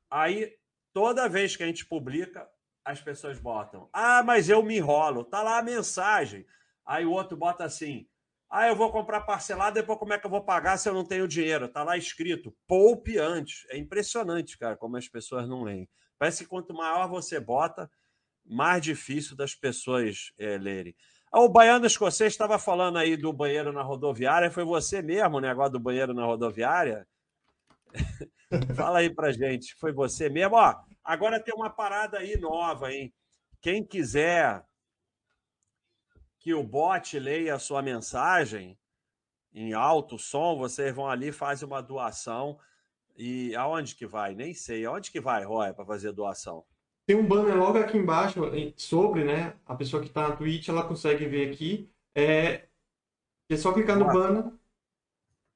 Aí, 0.09 0.55
toda 0.93 1.29
vez 1.29 1.55
que 1.55 1.63
a 1.63 1.67
gente 1.67 1.85
publica, 1.85 2.47
as 2.83 3.01
pessoas 3.01 3.39
botam: 3.39 3.89
Ah, 3.91 4.21
mas 4.23 4.49
eu 4.49 4.61
me 4.61 4.77
enrolo. 4.77 5.23
Tá 5.23 5.41
lá 5.41 5.57
a 5.57 5.63
mensagem. 5.63 6.45
Aí 6.85 7.05
o 7.05 7.11
outro 7.11 7.35
bota 7.35 7.63
assim: 7.63 8.07
ah, 8.49 8.67
eu 8.67 8.75
vou 8.75 8.91
comprar 8.91 9.21
parcelado, 9.21 9.75
depois 9.75 9.99
como 9.99 10.13
é 10.13 10.17
que 10.17 10.25
eu 10.25 10.29
vou 10.29 10.43
pagar 10.43 10.77
se 10.77 10.87
eu 10.87 10.93
não 10.93 11.03
tenho 11.03 11.27
dinheiro? 11.27 11.67
Tá 11.67 11.83
lá 11.83 11.97
escrito, 11.97 12.55
poupe 12.65 13.17
antes. 13.17 13.65
É 13.69 13.77
impressionante, 13.77 14.57
cara, 14.57 14.77
como 14.77 14.95
as 14.95 15.07
pessoas 15.07 15.47
não 15.47 15.63
leem. 15.63 15.89
Parece 16.17 16.43
que 16.43 16.49
quanto 16.49 16.73
maior 16.73 17.07
você 17.09 17.39
bota, 17.39 17.89
mais 18.45 18.81
difícil 18.81 19.35
das 19.35 19.53
pessoas 19.53 20.31
é, 20.37 20.57
lerem. 20.57 20.95
Ah, 21.31 21.41
o 21.41 21.49
baiano 21.49 21.85
escocês 21.85 22.31
estava 22.31 22.57
falando 22.57 22.97
aí 22.97 23.17
do 23.17 23.33
banheiro 23.33 23.73
na 23.73 23.81
rodoviária. 23.81 24.49
Foi 24.49 24.63
você 24.63 25.01
mesmo 25.01 25.37
o 25.37 25.41
negócio 25.41 25.73
do 25.73 25.79
banheiro 25.79 26.13
na 26.13 26.25
rodoviária? 26.25 27.05
Fala 28.75 28.99
aí 28.99 29.13
pra 29.13 29.31
gente. 29.33 29.75
Foi 29.75 29.91
você 29.91 30.29
mesmo? 30.29 30.55
Ó, 30.55 30.75
agora 31.03 31.39
tem 31.39 31.53
uma 31.53 31.69
parada 31.69 32.19
aí 32.19 32.39
nova, 32.39 32.93
hein? 32.93 33.13
Quem 33.61 33.85
quiser 33.85 34.63
que 36.47 36.53
o 36.53 36.63
bot 36.63 37.19
leia 37.19 37.55
a 37.55 37.59
sua 37.59 37.81
mensagem 37.81 38.77
em 39.53 39.73
alto 39.73 40.17
som, 40.17 40.57
vocês 40.57 40.95
vão 40.95 41.05
ali, 41.05 41.29
fazem 41.29 41.67
uma 41.67 41.81
doação. 41.81 42.57
E 43.17 43.53
aonde 43.53 43.93
que 43.95 44.07
vai? 44.07 44.33
Nem 44.33 44.53
sei. 44.53 44.85
Aonde 44.85 45.11
que 45.11 45.19
vai, 45.19 45.43
Roy, 45.43 45.73
para 45.73 45.83
fazer 45.83 46.13
doação? 46.13 46.63
tem 47.05 47.17
um 47.17 47.27
banner 47.27 47.57
logo 47.57 47.77
aqui 47.77 47.97
embaixo 47.97 48.39
sobre, 48.77 49.25
né? 49.25 49.55
A 49.65 49.75
pessoa 49.75 50.01
que 50.01 50.07
está 50.07 50.29
na 50.29 50.37
Twitch, 50.37 50.69
ela 50.69 50.83
consegue 50.85 51.25
ver 51.25 51.51
aqui. 51.51 51.91
É, 52.15 52.63
é 53.49 53.57
só 53.57 53.73
clicar 53.73 53.97
no 53.97 54.05
banner. 54.05 54.45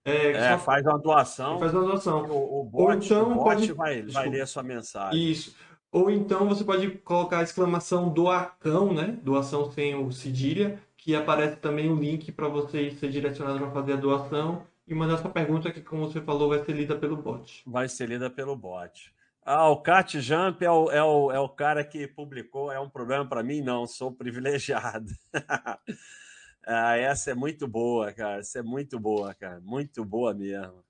É, 0.04 0.32
é, 0.32 0.50
só... 0.52 0.60
faz 0.60 0.86
uma 0.86 1.00
doação. 1.00 1.58
Faz 1.58 1.74
uma 1.74 1.84
doação. 1.84 2.26
O, 2.26 2.60
o 2.60 2.64
bot, 2.66 2.84
Ou 2.84 2.94
então, 2.94 3.32
o 3.32 3.36
bot 3.36 3.44
pode... 3.44 3.72
vai, 3.72 4.02
vai 4.02 4.28
ler 4.28 4.42
a 4.42 4.48
sua 4.48 4.64
mensagem. 4.64 5.32
Isso. 5.32 5.56
Ou 5.92 6.10
então 6.10 6.48
você 6.48 6.64
pode 6.64 6.90
colocar 7.00 7.40
a 7.40 7.44
exclamação 7.44 8.10
doacão, 8.10 8.94
né? 8.94 9.20
Doação 9.22 9.70
sem 9.72 9.94
o 9.94 10.12
cedilha, 10.12 10.80
que 10.96 11.14
aparece 11.16 11.58
também 11.58 11.90
o 11.90 11.96
link 11.96 12.32
para 12.32 12.48
você 12.48 12.92
ser 12.92 13.10
direcionado 13.10 13.60
para 13.60 13.72
fazer 13.72 13.94
a 13.94 13.98
doação 13.98 14.64
e 14.88 14.94
mandar 14.94 15.18
sua 15.18 15.30
pergunta 15.30 15.72
que, 15.72 15.82
como 15.82 16.08
você 16.08 16.22
falou, 16.22 16.50
vai 16.50 16.64
ser 16.64 16.74
lida 16.74 16.96
pelo 16.96 17.18
bot. 17.18 17.64
Vai 17.66 17.90
ser 17.90 18.08
lida 18.08 18.30
pelo 18.30 18.56
bot. 18.56 19.14
Ah, 19.44 19.70
o 19.70 19.82
Cat 19.82 20.20
Jump 20.22 20.64
é 20.64 20.72
o, 20.72 20.92
é, 20.92 21.04
o, 21.04 21.32
é 21.32 21.40
o 21.40 21.50
cara 21.50 21.84
que 21.84 22.08
publicou. 22.08 22.72
É 22.72 22.80
um 22.80 22.90
problema 22.90 23.28
para 23.28 23.44
mim? 23.44 23.62
Não, 23.62 23.88
sou 23.88 24.12
privilegiado. 24.12 25.12
ah, 26.66 26.98
essa 26.98 27.32
é 27.32 27.34
muito 27.34 27.68
boa, 27.68 28.14
cara. 28.14 28.40
Essa 28.40 28.60
é 28.60 28.62
muito 28.62 29.00
boa, 29.00 29.34
cara. 29.34 29.60
Muito 29.60 30.06
boa 30.06 30.34
mesmo. 30.34 30.84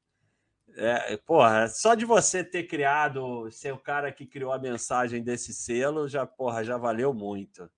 É, 0.75 1.17
porra, 1.17 1.67
só 1.67 1.95
de 1.95 2.05
você 2.05 2.43
ter 2.43 2.63
criado, 2.63 3.49
ser 3.51 3.73
o 3.73 3.77
cara 3.77 4.11
que 4.11 4.25
criou 4.25 4.51
a 4.51 4.59
mensagem 4.59 5.21
desse 5.21 5.53
selo, 5.53 6.07
já, 6.07 6.25
porra, 6.25 6.63
já 6.63 6.77
valeu 6.77 7.13
muito. 7.13 7.69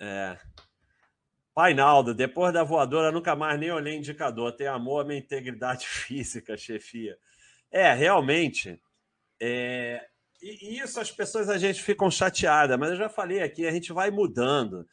É. 0.00 0.38
Painaldo, 1.54 2.14
depois 2.14 2.52
da 2.52 2.62
voadora, 2.62 3.10
nunca 3.10 3.34
mais 3.34 3.58
nem 3.58 3.70
olhei 3.70 3.96
indicador. 3.96 4.52
Tem 4.52 4.66
amor 4.66 5.02
à 5.02 5.04
minha 5.04 5.18
integridade 5.18 5.86
física, 5.88 6.56
chefia. 6.56 7.18
É, 7.70 7.92
realmente 7.92 8.80
é, 9.40 10.06
e 10.42 10.78
isso 10.78 11.00
as 11.00 11.10
pessoas 11.10 11.48
a 11.48 11.56
gente 11.56 11.82
ficam 11.82 12.10
chateadas, 12.10 12.78
mas 12.78 12.90
eu 12.90 12.96
já 12.96 13.08
falei 13.08 13.42
aqui, 13.42 13.66
a 13.66 13.72
gente 13.72 13.92
vai 13.92 14.10
mudando. 14.10 14.86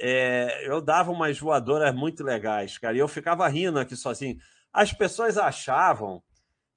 É, 0.00 0.68
eu 0.68 0.80
dava 0.80 1.12
umas 1.12 1.38
voadoras 1.38 1.94
muito 1.94 2.24
legais, 2.24 2.76
cara, 2.76 2.96
e 2.96 3.00
eu 3.00 3.08
ficava 3.08 3.46
rindo 3.48 3.78
aqui 3.78 3.94
sozinho. 3.96 4.36
As 4.72 4.92
pessoas 4.92 5.36
achavam 5.38 6.22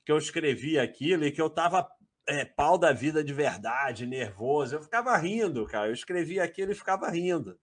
que 0.06 0.12
eu 0.12 0.18
escrevia 0.18 0.84
aquilo 0.84 1.26
e 1.26 1.32
que 1.32 1.42
eu 1.42 1.50
tava 1.50 1.88
é, 2.28 2.46
pau 2.46 2.78
da 2.78 2.92
vida 2.92 3.24
de 3.24 3.34
verdade, 3.34 4.06
nervoso. 4.06 4.76
Eu 4.76 4.84
ficava 4.84 5.16
rindo, 5.18 5.66
cara. 5.66 5.88
Eu 5.88 5.94
escrevia 5.94 6.44
aquilo 6.44 6.72
e 6.72 6.76
ficava 6.76 7.10
rindo. 7.10 7.60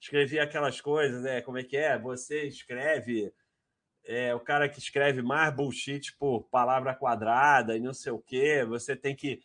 Escrevia 0.00 0.44
aquelas 0.44 0.80
coisas, 0.80 1.22
né? 1.22 1.42
Como 1.42 1.58
é 1.58 1.64
que 1.64 1.76
é? 1.76 1.98
Você 1.98 2.44
escreve 2.44 3.32
é, 4.04 4.34
o 4.34 4.40
cara 4.40 4.68
que 4.68 4.78
escreve 4.78 5.22
mais 5.22 5.54
bullshit 5.54 6.16
por 6.16 6.48
palavra 6.48 6.94
quadrada 6.94 7.76
e 7.76 7.80
não 7.80 7.92
sei 7.92 8.12
o 8.12 8.18
quê, 8.18 8.64
você 8.64 8.96
tem 8.96 9.14
que 9.14 9.40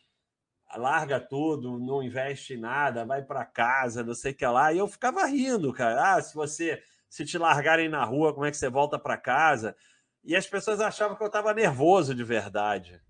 larga 0.76 1.19
tudo, 1.19 1.80
não 1.80 2.01
investe 2.01 2.53
em 2.53 2.57
nada, 2.57 3.05
vai 3.05 3.21
para 3.21 3.45
casa, 3.45 4.03
não 4.03 4.13
sei 4.13 4.32
o 4.32 4.36
que 4.36 4.45
lá. 4.45 4.71
E 4.74 4.78
eu 4.78 4.88
ficava 4.88 5.26
rindo, 5.26 5.74
cara. 5.74 6.15
Ah, 6.15 6.21
se 6.21 6.34
você 6.34 6.82
se 7.09 7.26
te 7.26 7.38
largarem 7.38 7.89
na 7.89 8.03
rua, 8.03 8.34
como 8.34 8.45
é 8.45 8.51
que 8.51 8.57
você 8.57 8.69
volta 8.69 8.97
para 8.97 9.17
casa? 9.17 9.76
E 10.24 10.36
as 10.36 10.47
pessoas 10.47 10.80
achavam 10.80 11.17
que 11.17 11.24
eu 11.24 11.28
estava 11.28 11.53
nervoso 11.53 12.15
de 12.15 12.24
verdade. 12.24 13.01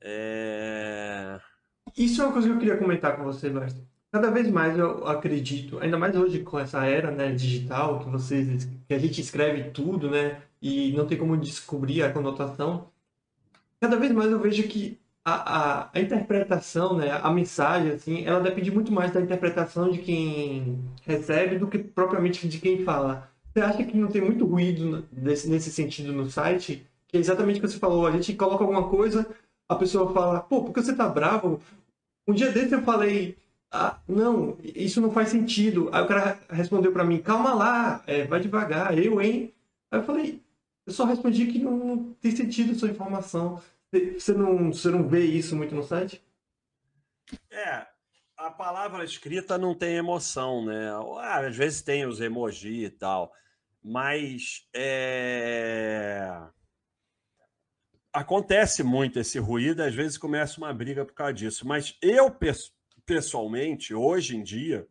É... 0.00 1.38
Isso 1.96 2.22
é 2.22 2.24
uma 2.24 2.32
coisa 2.32 2.48
que 2.48 2.54
eu 2.54 2.58
queria 2.58 2.76
comentar 2.78 3.16
com 3.16 3.24
você, 3.24 3.48
Lester. 3.48 3.84
Cada 4.10 4.30
vez 4.30 4.50
mais 4.50 4.76
eu 4.76 5.06
acredito, 5.06 5.78
ainda 5.78 5.96
mais 5.96 6.16
hoje 6.16 6.40
com 6.42 6.58
essa 6.58 6.84
era 6.84 7.10
né, 7.12 7.32
digital, 7.32 8.00
que, 8.00 8.10
vocês, 8.10 8.68
que 8.88 8.94
a 8.94 8.98
gente 8.98 9.20
escreve 9.20 9.70
tudo, 9.70 10.10
né? 10.10 10.42
E 10.60 10.92
não 10.92 11.06
tem 11.06 11.16
como 11.16 11.36
descobrir 11.36 12.02
a 12.02 12.12
conotação. 12.12 12.90
Cada 13.80 13.96
vez 13.96 14.10
mais 14.12 14.30
eu 14.30 14.40
vejo 14.40 14.64
que 14.64 14.98
a, 15.24 15.34
a, 15.84 15.90
a 15.94 16.00
interpretação, 16.00 16.96
né, 16.96 17.12
a 17.12 17.30
mensagem, 17.30 17.92
assim, 17.92 18.24
ela 18.24 18.40
depende 18.40 18.70
muito 18.70 18.92
mais 18.92 19.12
da 19.12 19.20
interpretação 19.20 19.90
de 19.90 19.98
quem 19.98 20.82
recebe 21.04 21.58
do 21.58 21.68
que 21.68 21.78
propriamente 21.78 22.48
de 22.48 22.58
quem 22.58 22.84
fala. 22.84 23.29
Você 23.52 23.60
acha 23.60 23.84
que 23.84 23.96
não 23.96 24.08
tem 24.08 24.22
muito 24.22 24.46
ruído 24.46 25.06
nesse 25.12 25.70
sentido 25.70 26.12
no 26.12 26.30
site? 26.30 26.86
Que 27.08 27.16
é 27.16 27.20
exatamente 27.20 27.58
o 27.58 27.60
que 27.62 27.68
você 27.68 27.78
falou, 27.78 28.06
a 28.06 28.12
gente 28.12 28.34
coloca 28.34 28.62
alguma 28.62 28.88
coisa, 28.88 29.26
a 29.68 29.74
pessoa 29.74 30.12
fala, 30.12 30.40
pô, 30.40 30.62
por 30.62 30.72
que 30.72 30.82
você 30.82 30.94
tá 30.94 31.08
bravo? 31.08 31.60
Um 32.26 32.32
dia 32.32 32.52
desse 32.52 32.72
eu 32.72 32.82
falei, 32.82 33.36
ah, 33.72 33.98
não, 34.06 34.56
isso 34.62 35.00
não 35.00 35.10
faz 35.10 35.28
sentido. 35.28 35.88
Aí 35.92 36.02
o 36.02 36.06
cara 36.06 36.38
respondeu 36.48 36.92
para 36.92 37.04
mim, 37.04 37.18
calma 37.18 37.52
lá, 37.52 38.02
é, 38.06 38.24
vai 38.24 38.40
devagar, 38.40 38.96
eu, 38.96 39.20
hein? 39.20 39.52
Aí 39.90 39.98
eu 39.98 40.04
falei, 40.04 40.40
eu 40.86 40.92
só 40.92 41.04
respondi 41.04 41.46
que 41.46 41.58
não, 41.58 41.76
não 41.76 42.12
tem 42.14 42.30
sentido 42.30 42.74
sua 42.74 42.90
informação. 42.90 43.60
Você 44.16 44.32
não, 44.32 44.72
você 44.72 44.88
não 44.90 45.08
vê 45.08 45.24
isso 45.24 45.56
muito 45.56 45.74
no 45.74 45.82
site? 45.82 46.22
É, 47.50 47.86
a 48.40 48.50
palavra 48.50 49.04
escrita 49.04 49.58
não 49.58 49.74
tem 49.74 49.96
emoção, 49.96 50.64
né? 50.64 50.90
Ah, 51.18 51.46
às 51.46 51.56
vezes 51.56 51.82
tem 51.82 52.06
os 52.06 52.20
emoji 52.20 52.84
e 52.84 52.90
tal, 52.90 53.32
mas 53.82 54.66
é... 54.74 56.40
acontece 58.12 58.82
muito 58.82 59.18
esse 59.18 59.38
ruído, 59.38 59.82
às 59.82 59.94
vezes 59.94 60.16
começa 60.16 60.58
uma 60.58 60.72
briga 60.72 61.04
por 61.04 61.12
causa 61.12 61.34
disso. 61.34 61.66
Mas 61.66 61.98
eu, 62.00 62.34
pessoalmente, 63.04 63.94
hoje 63.94 64.36
em 64.36 64.42
dia, 64.42 64.88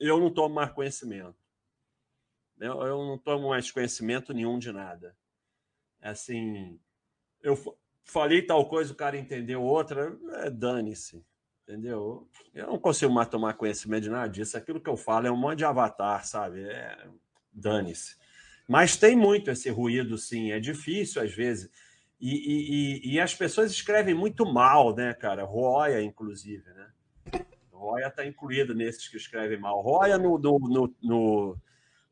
eu 0.00 0.18
não 0.18 0.32
tomo 0.32 0.56
mais 0.56 0.72
conhecimento. 0.72 1.36
Eu, 2.58 2.98
não 3.04 3.18
tomo 3.18 3.50
mais 3.50 3.70
conhecimento 3.70 4.32
nenhum 4.34 4.58
de 4.58 4.72
nada. 4.72 5.16
Assim, 6.00 6.80
eu 7.42 7.56
falei 8.02 8.42
tal 8.42 8.68
coisa, 8.68 8.92
o 8.92 8.96
cara 8.96 9.16
entendeu 9.16 9.62
outra, 9.62 10.18
é, 10.42 10.50
dane-se. 10.50 11.24
Entendeu? 11.66 12.28
Eu 12.54 12.68
não 12.68 12.78
consigo 12.78 13.12
mais 13.12 13.28
tomar 13.28 13.54
conhecimento 13.54 14.04
de 14.04 14.10
nada 14.10 14.28
disso. 14.28 14.56
Aquilo 14.56 14.80
que 14.80 14.88
eu 14.88 14.96
falo 14.96 15.26
é 15.26 15.32
um 15.32 15.36
monte 15.36 15.58
de 15.58 15.64
avatar, 15.64 16.24
sabe? 16.24 16.62
É, 16.62 16.96
dane-se. 17.52 18.14
Mas 18.68 18.96
tem 18.96 19.16
muito 19.16 19.50
esse 19.50 19.68
ruído, 19.68 20.16
sim. 20.16 20.52
É 20.52 20.60
difícil, 20.60 21.20
às 21.20 21.34
vezes. 21.34 21.68
E, 22.20 23.02
e, 23.02 23.14
e, 23.14 23.20
as 23.20 23.34
pessoas 23.34 23.72
escrevem 23.72 24.14
muito 24.14 24.46
mal, 24.46 24.94
né, 24.94 25.12
cara? 25.12 25.44
Roya, 25.44 26.00
inclusive, 26.00 26.64
né? 26.72 26.88
Roya 27.70 28.06
está 28.06 28.24
incluído 28.24 28.72
nesses 28.72 29.08
que 29.08 29.16
escrevem 29.16 29.58
mal. 29.58 29.82
Roya 29.82 30.16
no, 30.16 30.38
no, 30.38 30.58
no, 30.60 30.94
no, 31.02 31.56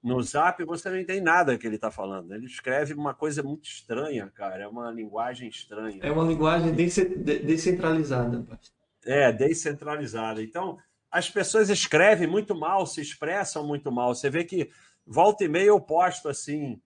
no 0.02 0.22
Zap 0.22 0.62
você 0.64 0.90
não 0.90 0.98
entende 0.98 1.20
nada 1.20 1.56
que 1.56 1.66
ele 1.66 1.76
está 1.76 1.90
falando. 1.92 2.34
Ele 2.34 2.44
escreve 2.44 2.92
uma 2.92 3.14
coisa 3.14 3.42
muito 3.42 3.64
estranha, 3.66 4.30
cara. 4.34 4.64
É 4.64 4.68
uma 4.68 4.90
linguagem 4.90 5.48
estranha. 5.48 6.00
É 6.02 6.10
uma 6.10 6.24
linguagem 6.24 6.72
descentralizada. 6.74 8.44
É, 9.04 9.32
descentralizada. 9.32 10.42
Então, 10.42 10.78
as 11.10 11.30
pessoas 11.30 11.68
escrevem 11.70 12.26
muito 12.26 12.54
mal, 12.54 12.86
se 12.86 13.00
expressam 13.00 13.66
muito 13.66 13.92
mal. 13.92 14.14
Você 14.14 14.30
vê 14.30 14.44
que 14.44 14.70
volta 15.06 15.44
e 15.44 15.48
meia 15.48 15.66
eu 15.66 15.80
posto 15.80 16.28
assim. 16.28 16.80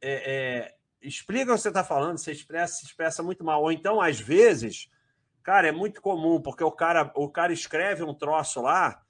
É, 0.00 0.34
é, 0.34 0.74
explica 1.00 1.52
o 1.52 1.54
que 1.54 1.60
você 1.60 1.68
está 1.68 1.84
falando, 1.84 2.18
você 2.18 2.32
expressa, 2.32 2.78
se 2.78 2.86
expressa 2.86 3.22
muito 3.22 3.44
mal. 3.44 3.62
Ou 3.62 3.72
então, 3.72 4.00
às 4.00 4.20
vezes 4.20 4.90
Cara, 5.46 5.68
é 5.68 5.72
muito 5.72 6.02
comum, 6.02 6.42
porque 6.42 6.64
o 6.64 6.72
cara, 6.72 7.12
o 7.14 7.30
cara 7.30 7.52
escreve 7.52 8.02
um 8.02 8.12
troço 8.12 8.60
lá, 8.60 9.00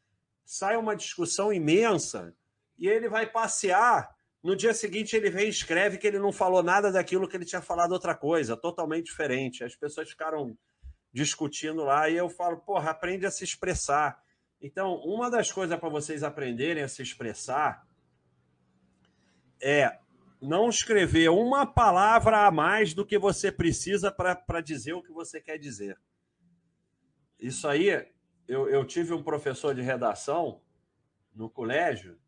sai 0.44 0.76
uma 0.76 0.94
discussão 0.94 1.50
imensa, 1.50 2.36
e 2.78 2.86
ele 2.86 3.08
vai 3.08 3.26
passear. 3.26 4.14
No 4.42 4.54
dia 4.54 4.74
seguinte, 4.74 5.16
ele 5.16 5.30
vem 5.30 5.46
e 5.46 5.48
escreve 5.48 5.96
que 5.96 6.06
ele 6.06 6.18
não 6.18 6.30
falou 6.30 6.62
nada 6.62 6.92
daquilo 6.92 7.26
que 7.26 7.38
ele 7.38 7.46
tinha 7.46 7.62
falado 7.62 7.92
outra 7.92 8.14
coisa, 8.14 8.54
totalmente 8.54 9.06
diferente. 9.06 9.64
As 9.64 9.74
pessoas 9.74 10.10
ficaram 10.10 10.54
discutindo 11.16 11.82
lá, 11.82 12.10
e 12.10 12.16
eu 12.16 12.28
falo, 12.28 12.58
porra, 12.58 12.90
aprende 12.90 13.24
a 13.24 13.30
se 13.30 13.42
expressar. 13.42 14.22
Então, 14.60 14.96
uma 14.96 15.30
das 15.30 15.50
coisas 15.50 15.78
para 15.80 15.88
vocês 15.88 16.22
aprenderem 16.22 16.82
a 16.82 16.88
se 16.88 17.02
expressar 17.02 17.88
é 19.58 19.98
não 20.42 20.68
escrever 20.68 21.30
uma 21.30 21.64
palavra 21.64 22.46
a 22.46 22.50
mais 22.50 22.92
do 22.92 23.06
que 23.06 23.18
você 23.18 23.50
precisa 23.50 24.12
para 24.12 24.60
dizer 24.60 24.92
o 24.92 25.02
que 25.02 25.10
você 25.10 25.40
quer 25.40 25.56
dizer. 25.56 25.98
Isso 27.40 27.66
aí, 27.66 28.06
eu, 28.46 28.68
eu 28.68 28.84
tive 28.84 29.14
um 29.14 29.22
professor 29.22 29.74
de 29.74 29.80
redação 29.80 30.60
no 31.34 31.48
colégio 31.48 32.18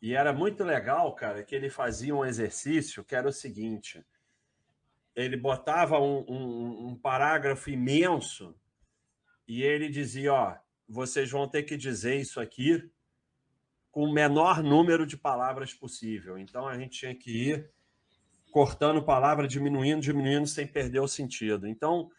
e 0.00 0.14
era 0.14 0.32
muito 0.32 0.62
legal, 0.62 1.12
cara, 1.16 1.42
que 1.42 1.56
ele 1.56 1.68
fazia 1.68 2.14
um 2.14 2.24
exercício 2.24 3.02
que 3.02 3.16
era 3.16 3.28
o 3.28 3.32
seguinte: 3.32 4.04
ele 5.14 5.36
botava 5.36 5.98
um, 5.98 6.24
um, 6.28 6.88
um 6.88 6.96
parágrafo 6.96 7.70
imenso 7.70 8.54
e 9.46 9.62
ele 9.62 9.88
dizia: 9.88 10.32
Ó, 10.32 10.56
vocês 10.88 11.30
vão 11.30 11.48
ter 11.48 11.62
que 11.64 11.76
dizer 11.76 12.16
isso 12.16 12.40
aqui 12.40 12.90
com 13.90 14.04
o 14.04 14.12
menor 14.12 14.62
número 14.62 15.06
de 15.06 15.16
palavras 15.16 15.74
possível. 15.74 16.38
Então 16.38 16.66
a 16.66 16.78
gente 16.78 16.98
tinha 16.98 17.14
que 17.14 17.50
ir 17.50 17.70
cortando 18.50 19.02
palavra, 19.02 19.46
diminuindo, 19.46 20.00
diminuindo, 20.00 20.46
sem 20.46 20.66
perder 20.66 21.00
o 21.00 21.08
sentido. 21.08 21.66
Então 21.66 22.10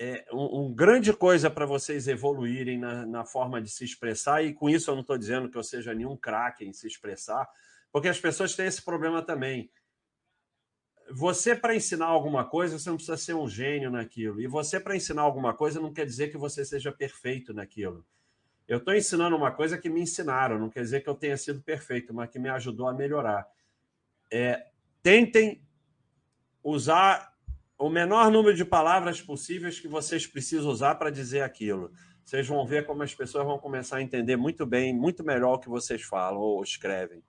é, 0.00 0.24
um, 0.32 0.66
um 0.66 0.74
grande 0.74 1.12
coisa 1.12 1.50
para 1.50 1.66
vocês 1.66 2.06
evoluírem 2.06 2.78
na, 2.78 3.04
na, 3.04 3.24
forma 3.24 3.60
de 3.60 3.68
se 3.68 3.84
expressar, 3.84 4.44
e 4.44 4.54
com 4.54 4.70
isso 4.70 4.90
eu 4.90 4.94
não 4.94 5.02
estou 5.02 5.18
dizendo 5.18 5.50
que 5.50 5.58
eu 5.58 5.62
seja 5.62 5.92
nenhum 5.92 6.16
craque 6.16 6.64
em 6.64 6.72
se 6.72 6.86
expressar, 6.86 7.48
porque 7.90 8.08
as 8.08 8.20
pessoas 8.20 8.54
têm 8.54 8.66
esse 8.66 8.82
problema 8.82 9.22
também. 9.22 9.70
Você, 11.10 11.54
para 11.54 11.74
ensinar 11.74 12.06
alguma 12.06 12.44
coisa, 12.44 12.78
você 12.78 12.88
não 12.88 12.96
precisa 12.96 13.16
ser 13.16 13.34
um 13.34 13.48
gênio 13.48 13.90
naquilo. 13.90 14.40
E 14.40 14.46
você, 14.46 14.78
para 14.78 14.96
ensinar 14.96 15.22
alguma 15.22 15.54
coisa, 15.54 15.80
não 15.80 15.92
quer 15.92 16.04
dizer 16.04 16.28
que 16.28 16.36
você 16.36 16.64
seja 16.64 16.92
perfeito 16.92 17.54
naquilo. 17.54 18.04
Eu 18.66 18.78
estou 18.78 18.94
ensinando 18.94 19.34
uma 19.34 19.50
coisa 19.50 19.78
que 19.78 19.88
me 19.88 20.02
ensinaram, 20.02 20.58
não 20.58 20.68
quer 20.68 20.82
dizer 20.82 21.00
que 21.00 21.08
eu 21.08 21.14
tenha 21.14 21.36
sido 21.36 21.62
perfeito, 21.62 22.12
mas 22.12 22.30
que 22.30 22.38
me 22.38 22.50
ajudou 22.50 22.86
a 22.86 22.92
melhorar. 22.92 23.46
É, 24.30 24.66
tentem 25.02 25.62
usar 26.62 27.32
o 27.78 27.88
menor 27.88 28.30
número 28.30 28.54
de 28.54 28.64
palavras 28.64 29.22
possíveis 29.22 29.80
que 29.80 29.88
vocês 29.88 30.26
precisam 30.26 30.70
usar 30.70 30.96
para 30.96 31.10
dizer 31.10 31.42
aquilo. 31.42 31.90
Vocês 32.22 32.46
vão 32.46 32.66
ver 32.66 32.84
como 32.84 33.02
as 33.02 33.14
pessoas 33.14 33.46
vão 33.46 33.58
começar 33.58 33.96
a 33.96 34.02
entender 34.02 34.36
muito 34.36 34.66
bem, 34.66 34.94
muito 34.94 35.24
melhor 35.24 35.54
o 35.54 35.58
que 35.58 35.68
vocês 35.68 36.02
falam 36.02 36.40
ou 36.40 36.62
escrevem. 36.62 37.22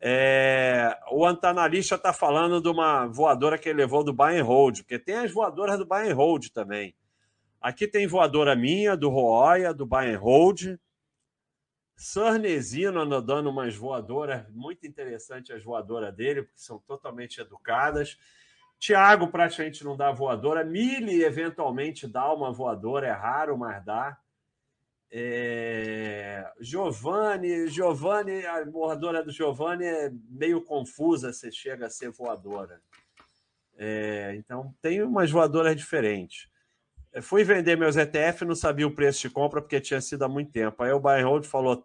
É, 0.00 0.98
o 1.10 1.26
antanalista 1.26 1.96
está 1.96 2.12
falando 2.12 2.62
de 2.62 2.68
uma 2.68 3.06
voadora 3.06 3.58
que 3.58 3.68
ele 3.68 3.82
levou 3.82 4.02
do 4.02 4.16
and 4.22 4.42
Hold, 4.42 4.78
porque 4.78 4.98
tem 4.98 5.16
as 5.16 5.30
voadoras 5.30 5.78
do 5.78 5.92
and 5.92 6.14
Hold 6.14 6.48
também. 6.48 6.94
Aqui 7.60 7.86
tem 7.86 8.06
voadora 8.06 8.56
minha, 8.56 8.96
do 8.96 9.10
Roya, 9.10 9.74
do 9.74 9.86
and 9.94 10.16
Hold. 10.16 10.78
Sarnesino 11.94 13.04
dando 13.20 13.50
umas 13.50 13.76
voadoras, 13.76 14.48
muito 14.48 14.86
interessante 14.86 15.52
as 15.52 15.62
voadoras 15.62 16.14
dele, 16.14 16.44
porque 16.44 16.58
são 16.58 16.78
totalmente 16.78 17.38
educadas. 17.38 18.16
Tiago 18.78 19.28
praticamente 19.28 19.84
não 19.84 19.94
dá 19.94 20.10
voadora. 20.10 20.64
Mili 20.64 21.22
eventualmente 21.22 22.08
dá 22.08 22.32
uma 22.32 22.50
voadora, 22.50 23.06
é 23.06 23.12
raro, 23.12 23.58
mas 23.58 23.84
dá. 23.84 24.18
É... 25.10 26.48
Giovanni, 26.60 27.66
Giovanni, 27.68 28.46
a 28.46 28.64
voadora 28.64 29.24
do 29.24 29.32
Giovanni 29.32 29.84
é 29.84 30.12
meio 30.28 30.62
confusa 30.62 31.32
se 31.32 31.50
chega 31.50 31.86
a 31.86 31.90
ser 31.90 32.10
voadora. 32.10 32.80
É... 33.76 34.34
Então, 34.36 34.74
tem 34.80 35.02
umas 35.02 35.30
voadoras 35.30 35.76
diferentes. 35.76 36.48
Eu 37.12 37.22
fui 37.22 37.42
vender 37.42 37.76
meus 37.76 37.96
ETF, 37.96 38.44
não 38.44 38.54
sabia 38.54 38.86
o 38.86 38.94
preço 38.94 39.22
de 39.22 39.30
compra 39.30 39.60
porque 39.60 39.80
tinha 39.80 40.00
sido 40.00 40.24
há 40.24 40.28
muito 40.28 40.52
tempo. 40.52 40.80
Aí 40.82 40.92
o 40.92 41.00
buy 41.00 41.20
hold 41.22 41.44
falou: 41.44 41.84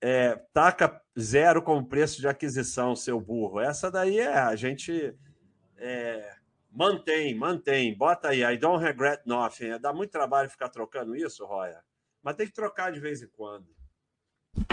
é, 0.00 0.34
taca 0.52 1.00
zero 1.18 1.62
como 1.62 1.86
preço 1.86 2.20
de 2.20 2.26
aquisição, 2.26 2.96
seu 2.96 3.20
burro. 3.20 3.60
Essa 3.60 3.90
daí 3.90 4.18
é 4.18 4.36
a 4.36 4.56
gente 4.56 5.16
é, 5.76 6.34
mantém, 6.70 7.32
mantém, 7.34 7.96
bota 7.96 8.28
aí. 8.28 8.42
I 8.42 8.58
don't 8.58 8.84
regret 8.84 9.22
nothing. 9.24 9.78
Dá 9.80 9.92
muito 9.92 10.10
trabalho 10.10 10.50
ficar 10.50 10.68
trocando 10.68 11.14
isso, 11.14 11.46
Roya. 11.46 11.80
Mas 12.24 12.36
tem 12.36 12.46
que 12.46 12.54
trocar 12.54 12.90
de 12.90 12.98
vez 12.98 13.22
em 13.22 13.28
quando. 13.28 13.66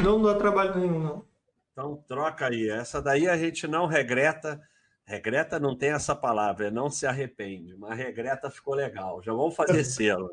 Não 0.01 0.21
dá 0.21 0.35
trabalho 0.35 0.79
nenhum, 0.79 0.99
não. 0.99 1.25
Então 1.73 1.97
troca 2.07 2.47
aí. 2.47 2.69
Essa 2.69 3.01
daí 3.01 3.27
a 3.27 3.37
gente 3.37 3.67
não 3.67 3.85
regreta. 3.85 4.61
Regreta 5.03 5.59
não 5.59 5.75
tem 5.75 5.91
essa 5.91 6.15
palavra, 6.15 6.67
é 6.67 6.71
não 6.71 6.89
se 6.89 7.05
arrepende, 7.05 7.75
mas 7.75 7.97
regreta 7.97 8.49
ficou 8.49 8.73
legal. 8.73 9.21
Já 9.21 9.33
vamos 9.33 9.55
fazer 9.55 9.83
selo. 9.83 10.31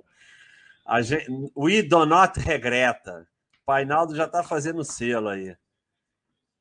A 0.86 1.02
gente, 1.02 1.26
we 1.56 1.82
do 1.82 2.06
not 2.06 2.38
regreta. 2.38 3.26
Painaldo 3.66 4.14
já 4.14 4.24
está 4.24 4.44
fazendo 4.44 4.84
selo 4.84 5.28
aí. 5.28 5.56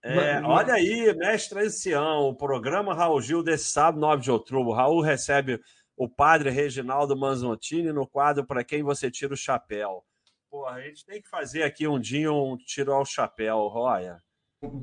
É, 0.01 0.41
olha 0.41 0.73
aí, 0.73 1.13
mestre 1.15 1.65
ancião, 1.65 2.29
o 2.29 2.35
programa 2.35 2.93
Raul 2.93 3.21
Gil 3.21 3.43
desse 3.43 3.65
sábado, 3.71 3.99
9 3.99 4.23
de 4.23 4.31
outubro. 4.31 4.71
Raul 4.71 5.01
recebe 5.01 5.61
o 5.95 6.07
padre 6.07 6.49
Reginaldo 6.49 7.15
Manzottini 7.17 7.91
no 7.91 8.07
quadro 8.07 8.45
Para 8.45 8.63
Quem 8.63 8.83
Você 8.83 9.11
Tira 9.11 9.33
o 9.33 9.37
Chapéu. 9.37 10.06
Porra, 10.49 10.71
a 10.71 10.81
gente 10.81 11.05
tem 11.05 11.21
que 11.21 11.27
fazer 11.29 11.63
aqui 11.63 11.87
um 11.87 11.99
dia 11.99 12.31
um 12.31 12.57
tiro 12.57 12.93
ao 12.93 13.05
chapéu, 13.05 13.67
Roya. 13.67 14.21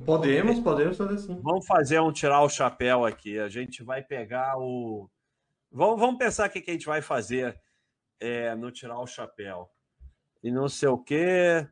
Podemos, 0.04 0.60
podemos 0.60 0.96
fazer 0.96 1.18
sim. 1.18 1.40
Vamos 1.42 1.66
fazer 1.66 2.00
um 2.00 2.12
tirar 2.12 2.42
o 2.42 2.48
chapéu 2.48 3.04
aqui. 3.04 3.38
A 3.38 3.48
gente 3.48 3.82
vai 3.82 4.02
pegar 4.02 4.56
o. 4.56 5.10
Vamos, 5.72 5.98
vamos 5.98 6.18
pensar 6.18 6.48
o 6.48 6.52
que, 6.52 6.62
a 6.70 6.72
gente 6.72 6.86
vai 6.86 7.02
fazer 7.02 7.60
é, 8.20 8.54
no 8.54 8.70
tirar 8.70 9.00
o 9.00 9.06
chapéu. 9.06 9.68
E 10.42 10.50
não 10.50 10.68
sei 10.68 10.88
o 10.88 10.98
quê. 10.98 11.66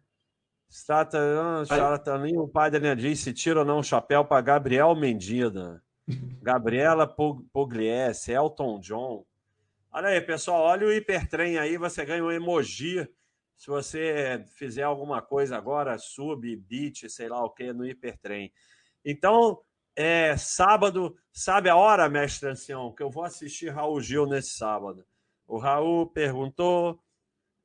Strata, 0.69 1.19
charlataninho, 1.67 2.41
o 2.41 2.49
padre 2.49 2.97
disse: 2.97 3.33
tira 3.33 3.61
ou 3.61 3.65
não 3.65 3.81
o 3.81 3.85
chapéu 3.85 4.25
para 4.25 4.41
Gabriel 4.41 4.97
Mendida. 4.97 5.83
Gabriela 6.43 7.07
Pugliese, 7.07 8.33
Elton 8.33 8.81
John. 8.81 9.25
Olha 9.93 10.09
aí, 10.09 10.21
pessoal, 10.23 10.63
olha 10.63 10.87
o 10.87 10.93
hipertrem 10.93 11.59
aí, 11.59 11.77
você 11.77 12.05
ganha 12.05 12.25
um 12.25 12.33
emoji 12.33 13.07
se 13.63 13.71
você 13.71 14.45
fizer 14.57 14.83
alguma 14.83 15.23
coisa 15.23 15.57
agora, 15.57 15.97
sub, 15.97 16.57
beat, 16.57 17.09
sei 17.09 17.29
lá 17.29 17.45
o 17.45 17.51
que, 17.51 17.73
no 17.73 17.87
hipertrem. 17.87 18.53
Então, 19.05 19.63
é 19.95 20.37
sábado, 20.37 21.17
sabe 21.33 21.69
a 21.69 21.77
hora, 21.77 22.09
mestre 22.09 22.49
ancião, 22.49 22.93
que 22.93 23.05
eu 23.05 23.09
vou 23.09 23.23
assistir 23.23 23.69
Raul 23.69 24.01
Gil 24.01 24.27
nesse 24.27 24.57
sábado. 24.57 25.07
O 25.47 25.59
Raul 25.59 26.09
perguntou. 26.09 27.01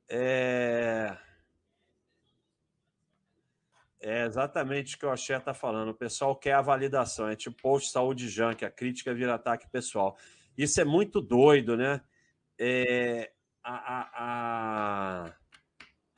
É, 0.08 1.18
é 4.00 4.24
exatamente 4.24 4.94
o 4.94 4.98
que 5.00 5.06
o 5.06 5.10
Axé 5.10 5.36
está 5.36 5.52
falando. 5.52 5.88
O 5.88 5.98
pessoal 5.98 6.36
quer 6.36 6.52
a 6.52 6.62
validação. 6.62 7.28
É 7.28 7.34
tipo 7.34 7.60
post 7.60 7.90
saúde 7.90 8.28
junk, 8.28 8.64
a 8.64 8.70
crítica 8.70 9.12
vira 9.12 9.34
ataque 9.34 9.68
pessoal. 9.68 10.16
Isso 10.56 10.80
é 10.80 10.84
muito 10.84 11.20
doido, 11.20 11.76
né? 11.76 12.00
É, 12.56 13.32
a, 13.64 13.74
a, 13.74 15.26
a 15.26 15.34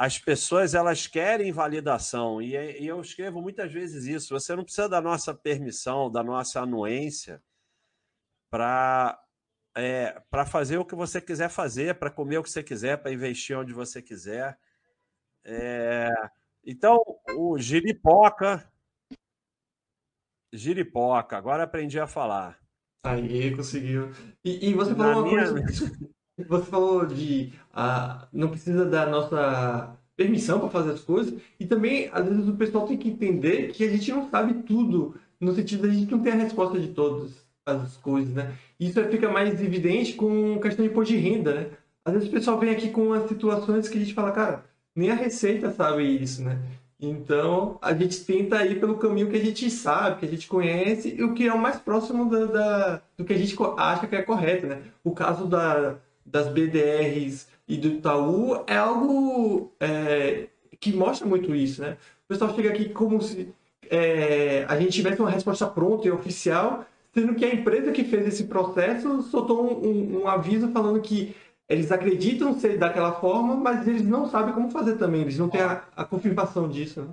as 0.01 0.19
pessoas 0.19 0.75
elas 0.75 1.07
querem 1.07 1.53
validação 1.53 2.41
e, 2.41 2.55
e, 2.55 2.87
eu 2.87 3.03
escrevo 3.03 3.43
muitas 3.43 3.71
vezes 3.71 4.07
isso. 4.07 4.33
Você 4.33 4.57
não 4.57 4.65
precisa 4.65 4.89
da 4.89 4.99
nossa 4.99 5.35
permissão, 5.35 6.11
da 6.11 6.23
nossa 6.23 6.63
anuência 6.63 7.43
para 8.51 9.23
é, 9.77 10.19
para 10.31 10.47
fazer 10.47 10.79
o 10.79 10.87
que 10.87 10.95
você 10.95 11.21
quiser 11.21 11.51
fazer, 11.51 11.99
para 11.99 12.11
comer 12.11 12.39
o 12.39 12.43
que 12.43 12.49
você 12.49 12.63
quiser, 12.63 12.97
para 12.97 13.13
investir 13.13 13.59
onde 13.59 13.75
você 13.75 14.01
quiser. 14.01 14.59
É, 15.45 16.09
então, 16.65 16.99
o 17.37 17.59
giripoca, 17.59 18.73
giripoca. 20.51 21.37
Agora 21.37 21.65
aprendi 21.65 22.01
a 22.01 22.07
falar. 22.07 22.59
Aí 23.05 23.55
conseguiu. 23.55 24.13
E, 24.43 24.71
e 24.71 24.73
você 24.73 24.95
falou 24.95 25.13
Na 25.13 25.19
uma 25.19 25.29
minha... 25.29 25.63
coisa. 25.63 26.11
Você 26.49 26.67
falou 26.67 27.07
de 27.07 27.53
ah, 27.73 28.27
não 28.33 28.49
precisa 28.49 28.85
da 28.85 29.07
nossa 29.07 29.97
permissão 30.17 30.61
para 30.61 30.69
fazer 30.69 30.91
as 30.91 31.01
coisas 31.01 31.35
e 31.59 31.65
também 31.65 32.11
às 32.13 32.27
vezes 32.27 32.47
o 32.49 32.55
pessoal 32.55 32.87
tem 32.87 32.97
que 32.97 33.09
entender 33.09 33.73
que 33.73 33.85
a 33.85 33.91
gente 33.91 34.11
não 34.13 34.29
sabe 34.29 34.63
tudo 34.65 35.15
no 35.41 35.55
sentido 35.55 35.89
de 35.89 35.97
a 35.97 35.99
gente 35.99 36.13
não 36.13 36.19
ter 36.21 36.33
a 36.33 36.35
resposta 36.35 36.79
de 36.79 36.89
todas 36.89 37.33
as 37.65 37.97
coisas, 37.97 38.35
né? 38.35 38.53
Isso 38.79 39.03
fica 39.05 39.31
mais 39.31 39.63
evidente 39.63 40.15
com 40.15 40.59
questão 40.61 40.85
de 40.85 40.91
imposto 40.91 41.15
de 41.15 41.19
renda, 41.19 41.55
né? 41.55 41.67
Às 42.05 42.15
vezes 42.15 42.29
o 42.29 42.33
pessoal 42.33 42.59
vem 42.59 42.71
aqui 42.71 42.91
com 42.91 43.13
as 43.13 43.29
situações 43.29 43.89
que 43.89 43.97
a 43.97 44.01
gente 44.01 44.15
fala, 44.15 44.33
cara, 44.33 44.65
nem 44.95 45.11
a 45.11 45.15
Receita 45.15 45.71
sabe 45.71 46.03
isso, 46.03 46.43
né? 46.43 46.59
Então, 47.03 47.79
a 47.81 47.95
gente 47.95 48.25
tenta 48.25 48.65
ir 48.67 48.79
pelo 48.79 48.99
caminho 48.99 49.31
que 49.31 49.37
a 49.37 49.45
gente 49.45 49.71
sabe, 49.71 50.21
que 50.21 50.27
a 50.27 50.29
gente 50.29 50.47
conhece 50.47 51.15
e 51.17 51.25
o 51.25 51.33
que 51.33 51.49
é 51.49 51.53
o 51.53 51.59
mais 51.59 51.79
próximo 51.79 52.29
da, 52.29 52.45
da 52.45 53.03
do 53.17 53.25
que 53.25 53.33
a 53.33 53.39
gente 53.39 53.57
acha 53.79 54.07
que 54.07 54.17
é 54.17 54.23
correto, 54.23 54.67
né? 54.67 54.83
O 55.03 55.13
caso 55.13 55.47
da, 55.47 55.97
das 56.31 56.49
BDRs 56.49 57.49
e 57.67 57.77
do 57.77 57.89
Itaú 57.89 58.65
é 58.67 58.77
algo 58.77 59.73
é, 59.81 60.49
que 60.79 60.93
mostra 60.93 61.27
muito 61.27 61.55
isso, 61.55 61.83
né? 61.83 61.97
O 62.25 62.29
pessoal 62.29 62.55
chega 62.55 62.71
aqui 62.71 62.89
como 62.89 63.21
se 63.21 63.53
é, 63.91 64.65
a 64.69 64.79
gente 64.79 64.93
tivesse 64.93 65.21
uma 65.21 65.31
resposta 65.31 65.67
pronta 65.67 66.07
e 66.07 66.11
oficial, 66.11 66.87
sendo 67.13 67.35
que 67.35 67.45
a 67.45 67.53
empresa 67.53 67.91
que 67.91 68.05
fez 68.05 68.27
esse 68.27 68.45
processo 68.45 69.23
soltou 69.23 69.85
um, 69.85 70.23
um, 70.23 70.29
aviso 70.29 70.71
falando 70.71 71.01
que 71.01 71.35
eles 71.69 71.91
acreditam 71.91 72.59
ser 72.59 72.79
daquela 72.79 73.13
forma, 73.21 73.55
mas 73.57 73.87
eles 73.87 74.03
não 74.03 74.29
sabem 74.29 74.55
como 74.55 74.71
fazer 74.71 74.97
também, 74.97 75.23
eles 75.23 75.39
não 75.39 75.49
têm 75.49 75.61
a, 75.61 75.85
a 75.97 76.05
confirmação 76.05 76.69
disso. 76.69 77.03
Né? 77.03 77.09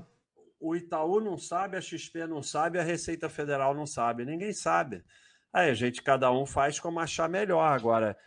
O 0.59 0.75
Itaú 0.75 1.19
não 1.19 1.37
sabe, 1.37 1.77
a 1.77 1.81
XP 1.81 2.27
não 2.27 2.43
sabe, 2.43 2.79
a 2.79 2.83
Receita 2.83 3.27
Federal 3.29 3.73
não 3.73 3.85
sabe, 3.85 4.25
ninguém 4.25 4.53
sabe. 4.53 5.03
Aí 5.51 5.69
a 5.69 5.73
gente, 5.73 6.03
cada 6.03 6.31
um 6.31 6.45
faz 6.45 6.79
como 6.79 6.99
achar 6.99 7.27
melhor. 7.27 7.63
Agora, 7.63 8.17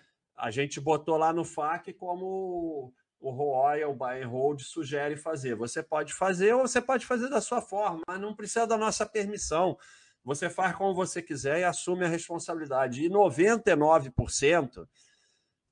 a 0.41 0.51
gente 0.51 0.81
botou 0.81 1.17
lá 1.17 1.33
no 1.33 1.45
FAQ 1.45 1.93
como 1.95 2.93
o 3.21 3.31
Royal, 3.31 3.93
o 3.93 3.95
Buy 3.95 4.23
and 4.23 4.29
Hold 4.29 4.63
sugere 4.63 5.17
fazer. 5.17 5.55
Você 5.55 5.83
pode 5.83 6.15
fazer 6.15 6.55
ou 6.55 6.63
você 6.63 6.81
pode 6.81 7.07
fazer 7.07 7.29
da 7.29 7.41
sua 7.41 7.61
forma, 7.61 8.01
mas 8.09 8.21
não 8.21 8.35
precisa 8.35 8.67
da 8.67 8.79
nossa 8.79 9.05
permissão. 9.05 9.77
Você 10.25 10.49
faz 10.49 10.75
como 10.75 10.95
você 10.95 11.23
quiser 11.23 11.61
e 11.61 11.65
assume 11.65 12.05
a 12.05 12.09
responsabilidade. 12.09 13.05
E 13.05 13.11
99% 13.11 14.89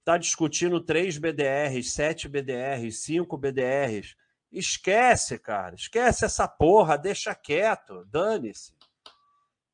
está 0.00 0.18
discutindo 0.18 0.80
3 0.80 1.16
BDRs, 1.18 1.90
7 1.92 2.28
BDRs, 2.28 2.98
5 3.00 3.36
BDRs. 3.36 4.14
Esquece, 4.52 5.38
cara. 5.38 5.74
Esquece 5.74 6.24
essa 6.24 6.46
porra, 6.46 6.96
deixa 6.96 7.34
quieto, 7.34 8.04
dane-se. 8.06 8.72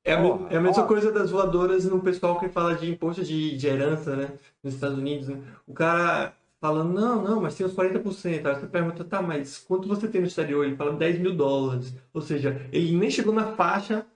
É 0.04 0.12
a, 0.12 0.18
é 0.50 0.56
a 0.56 0.60
mesma 0.60 0.86
coisa 0.86 1.10
das 1.10 1.30
voadoras 1.30 1.86
no 1.86 2.00
pessoal 2.00 2.38
que 2.38 2.48
fala 2.48 2.74
de 2.74 2.90
imposto 2.90 3.24
de, 3.24 3.56
de 3.56 3.66
herança, 3.66 4.14
né? 4.14 4.32
Nos 4.62 4.74
Estados 4.74 4.98
Unidos, 4.98 5.28
né? 5.28 5.42
O 5.66 5.72
cara 5.72 6.34
falando, 6.60 6.92
não, 6.92 7.22
não, 7.22 7.40
mas 7.40 7.54
tem 7.54 7.66
os 7.66 7.74
40%. 7.74 8.46
Aí 8.46 8.54
você 8.54 8.66
pergunta, 8.66 9.02
tá, 9.02 9.22
mas 9.22 9.58
quanto 9.58 9.88
você 9.88 10.06
tem 10.06 10.20
no 10.20 10.26
exterior? 10.26 10.64
Ele 10.64 10.76
fala 10.76 10.92
10 10.92 11.18
mil 11.20 11.34
dólares. 11.34 11.94
Ou 12.12 12.20
seja, 12.20 12.68
ele 12.70 12.96
nem 12.96 13.10
chegou 13.10 13.32
na 13.32 13.52
faixa 13.52 14.06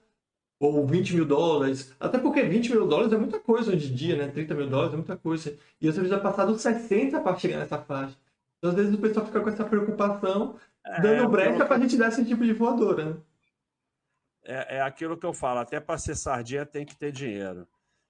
ou 0.59 0.85
20 0.85 1.15
mil 1.15 1.25
dólares. 1.25 1.95
Até 1.99 2.19
porque 2.19 2.43
20 2.43 2.71
mil 2.71 2.87
dólares 2.87 3.13
é 3.13 3.17
muita 3.17 3.39
coisa 3.39 3.71
hoje 3.71 3.91
em 3.91 3.95
dia, 3.95 4.15
né? 4.15 4.27
30 4.27 4.53
mil 4.53 4.69
dólares 4.69 4.93
é 4.93 4.97
muita 4.97 5.17
coisa. 5.17 5.57
E 5.81 5.87
você 5.87 5.99
precisa 5.99 6.19
passar 6.19 6.45
dos 6.45 6.61
60 6.61 7.19
para 7.19 7.37
chegar 7.37 7.57
nessa 7.57 7.79
faixa. 7.79 8.15
Então, 8.57 8.71
às 8.71 8.75
vezes 8.75 8.93
o 8.93 8.97
pessoal 8.97 9.25
fica 9.25 9.39
com 9.39 9.49
essa 9.49 9.63
preocupação, 9.63 10.55
é, 10.85 11.01
dando 11.01 11.29
brecha 11.29 11.65
para 11.65 11.77
a 11.77 11.79
gente 11.79 11.97
dar 11.97 12.09
esse 12.09 12.25
tipo 12.25 12.43
de 12.43 12.53
voadora, 12.53 13.05
né? 13.05 13.15
É, 14.49 14.77
é 14.77 14.81
aquilo 14.81 15.15
que 15.15 15.25
eu 15.25 15.33
falo, 15.33 15.59
até 15.59 15.79
para 15.79 15.99
ser 15.99 16.15
sardinha 16.15 16.65
tem 16.65 16.83
que 16.83 16.97
ter 16.97 17.11
dinheiro. 17.11 17.67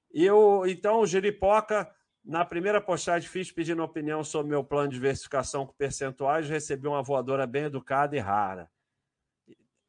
E 0.10 0.26
eu, 0.26 0.64
então, 0.66 1.02
o 1.02 1.06
Jeripoca, 1.06 1.94
na 2.24 2.46
primeira 2.46 2.80
postagem, 2.80 3.28
fiz 3.28 3.52
pedindo 3.52 3.84
opinião 3.84 4.24
sobre 4.24 4.50
meu 4.50 4.64
plano 4.64 4.88
de 4.88 4.96
diversificação 4.96 5.66
com 5.66 5.74
percentuais, 5.74 6.50
recebi 6.50 6.88
uma 6.88 7.04
voadora 7.04 7.46
bem 7.46 7.64
educada 7.64 8.16
e 8.16 8.20
rara. 8.20 8.70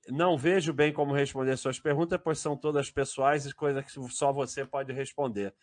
Não 0.08 0.36
vejo 0.36 0.72
bem 0.72 0.92
como 0.92 1.14
responder 1.14 1.56
suas 1.56 1.78
perguntas, 1.78 2.20
pois 2.22 2.40
são 2.40 2.56
todas 2.56 2.90
pessoais 2.90 3.46
e 3.46 3.54
coisas 3.54 3.84
que 3.84 4.12
só 4.12 4.32
você 4.32 4.64
pode 4.64 4.92
responder. 4.92 5.54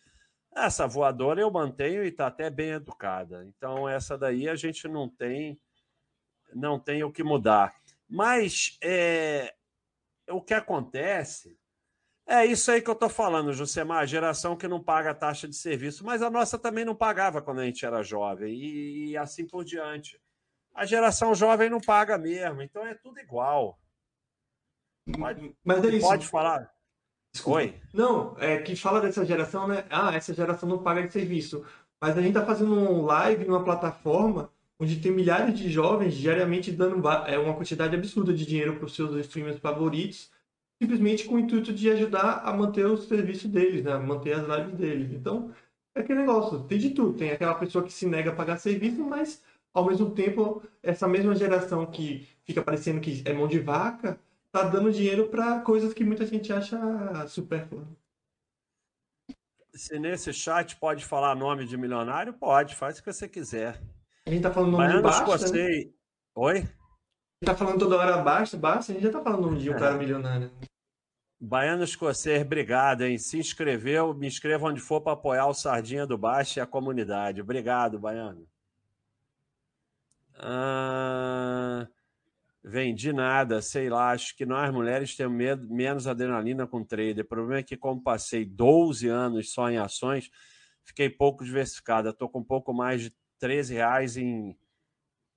Essa 0.55 0.87
voadora 0.87 1.41
eu 1.41 1.51
mantenho 1.51 2.01
e 2.01 2.07
está 2.07 2.27
até 2.27 2.49
bem 2.49 2.69
educada. 2.69 3.45
Então, 3.45 3.89
essa 3.89 4.17
daí 4.17 4.47
a 4.47 4.55
gente 4.55 4.87
não 4.87 5.09
tem 5.09 5.59
não 6.53 6.79
tem 6.79 7.03
o 7.03 7.11
que 7.11 7.23
mudar. 7.23 7.75
Mas 8.07 8.77
é, 8.81 9.53
o 10.29 10.41
que 10.41 10.53
acontece 10.53 11.57
é 12.27 12.45
isso 12.45 12.69
aí 12.69 12.81
que 12.81 12.89
eu 12.89 12.93
estou 12.93 13.07
falando, 13.07 13.53
Josemar, 13.53 13.99
a 13.99 14.05
geração 14.05 14.57
que 14.57 14.67
não 14.67 14.83
paga 14.83 15.15
taxa 15.15 15.47
de 15.47 15.55
serviço, 15.55 16.05
mas 16.05 16.21
a 16.21 16.29
nossa 16.29 16.59
também 16.59 16.83
não 16.83 16.93
pagava 16.93 17.41
quando 17.41 17.59
a 17.59 17.65
gente 17.65 17.85
era 17.85 18.03
jovem, 18.03 18.53
e, 18.53 19.11
e 19.11 19.17
assim 19.17 19.47
por 19.47 19.63
diante. 19.63 20.21
A 20.75 20.85
geração 20.85 21.33
jovem 21.33 21.69
não 21.69 21.79
paga 21.79 22.17
mesmo, 22.17 22.61
então 22.61 22.85
é 22.85 22.93
tudo 22.93 23.17
igual. 23.19 23.79
Pode, 25.17 25.55
Mas 25.63 25.83
é 25.85 25.87
isso. 25.87 26.05
Pode 26.05 26.27
falar. 26.27 26.69
Desculpa. 27.33 27.59
Oi. 27.59 27.81
Não, 27.93 28.35
é 28.39 28.61
que 28.61 28.75
fala 28.75 28.99
dessa 28.99 29.25
geração, 29.25 29.65
né? 29.65 29.85
Ah, 29.89 30.13
essa 30.13 30.33
geração 30.33 30.67
não 30.67 30.83
paga 30.83 31.07
de 31.07 31.13
serviço. 31.13 31.65
Mas 31.99 32.17
a 32.17 32.21
gente 32.21 32.33
tá 32.33 32.45
fazendo 32.45 32.73
um 32.73 33.03
live 33.03 33.45
numa 33.45 33.63
plataforma 33.63 34.51
onde 34.79 34.99
tem 34.99 35.11
milhares 35.11 35.57
de 35.57 35.69
jovens 35.69 36.15
diariamente 36.15 36.71
dando 36.71 37.07
é, 37.25 37.37
uma 37.37 37.55
quantidade 37.55 37.95
absurda 37.95 38.33
de 38.33 38.45
dinheiro 38.45 38.75
para 38.75 38.85
os 38.85 38.95
seus 38.95 39.15
streamers 39.25 39.59
favoritos, 39.59 40.31
simplesmente 40.81 41.25
com 41.25 41.35
o 41.35 41.39
intuito 41.39 41.73
de 41.73 41.89
ajudar 41.89 42.41
a 42.45 42.53
manter 42.53 42.85
o 42.85 42.97
serviço 42.97 43.47
deles, 43.47 43.83
né? 43.83 43.97
manter 43.97 44.33
as 44.33 44.47
lives 44.47 44.75
deles. 44.75 45.11
Então, 45.11 45.51
é 45.95 46.01
aquele 46.01 46.19
negócio, 46.19 46.63
tem 46.63 46.77
de 46.77 46.91
tudo. 46.91 47.17
Tem 47.17 47.31
aquela 47.31 47.55
pessoa 47.55 47.83
que 47.83 47.91
se 47.91 48.05
nega 48.05 48.31
a 48.31 48.35
pagar 48.35 48.57
serviço, 48.59 49.03
mas 49.03 49.41
ao 49.73 49.85
mesmo 49.85 50.11
tempo, 50.11 50.61
essa 50.81 51.07
mesma 51.07 51.35
geração 51.35 51.85
que 51.85 52.27
fica 52.43 52.61
parecendo 52.61 53.01
que 53.01 53.23
é 53.25 53.33
mão 53.33 53.47
de 53.47 53.59
vaca, 53.59 54.19
tá 54.51 54.63
dando 54.63 54.91
dinheiro 54.91 55.27
para 55.27 55.59
coisas 55.61 55.93
que 55.93 56.03
muita 56.03 56.25
gente 56.25 56.51
acha 56.53 57.27
supérflua. 57.27 57.85
Se 59.73 59.99
nesse 59.99 60.33
chat 60.33 60.75
pode 60.77 61.05
falar 61.05 61.35
nome 61.35 61.65
de 61.65 61.77
milionário, 61.77 62.33
pode, 62.33 62.75
faz 62.75 62.97
o 62.97 63.03
que 63.03 63.13
você 63.13 63.27
quiser. 63.27 63.79
A 64.27 64.29
gente 64.29 64.41
tá 64.41 64.51
falando 64.51 64.71
nome 64.71 64.83
Baiano 64.83 65.01
de 65.01 65.03
Basta, 65.03 65.23
Escocei... 65.23 65.85
Né? 65.85 65.91
Oi? 66.35 66.57
A 66.57 66.59
gente 66.59 67.45
tá 67.45 67.55
falando 67.55 67.79
toda 67.79 67.97
hora 67.97 68.17
Basta, 68.17 68.57
Basta, 68.57 68.91
a 68.91 68.95
gente 68.95 69.03
já 69.03 69.11
tá 69.11 69.23
falando 69.23 69.43
nome 69.43 69.59
de 69.59 69.69
um 69.69 69.73
é. 69.73 69.79
cara 69.79 69.95
milionário. 69.95 70.51
Baiano 71.39 71.85
Escocês, 71.85 72.41
obrigado, 72.41 73.03
hein? 73.03 73.17
Se 73.17 73.39
inscreveu, 73.39 74.13
me 74.13 74.27
inscreva 74.27 74.67
onde 74.67 74.81
for 74.81 74.99
para 74.99 75.13
apoiar 75.13 75.47
o 75.47 75.53
Sardinha 75.53 76.05
do 76.05 76.17
Basta 76.17 76.59
e 76.59 76.61
a 76.61 76.65
comunidade. 76.65 77.41
Obrigado, 77.41 77.97
Baiano. 77.97 78.45
Ah... 80.35 81.87
Vendi 82.61 83.13
nada, 83.13 83.61
sei 83.61 83.89
lá, 83.89 84.11
acho 84.11 84.35
que 84.35 84.45
nós 84.45 84.73
mulheres 84.73 85.15
temos 85.15 85.37
medo, 85.37 85.73
menos 85.73 86.05
adrenalina 86.05 86.67
com 86.67 86.83
trader. 86.83 87.23
O 87.23 87.27
problema 87.27 87.59
é 87.59 87.63
que, 87.63 87.77
como 87.77 88.03
passei 88.03 88.43
12 88.43 89.07
anos 89.07 89.53
só 89.53 89.69
em 89.69 89.77
ações, 89.77 90.29
fiquei 90.83 91.09
pouco 91.09 91.45
diversificado. 91.45 92.09
Estou 92.09 92.27
com 92.27 92.39
um 92.39 92.43
pouco 92.43 92.73
mais 92.73 93.03
de 93.03 93.15
13 93.39 93.73
reais 93.73 94.17
em 94.17 94.57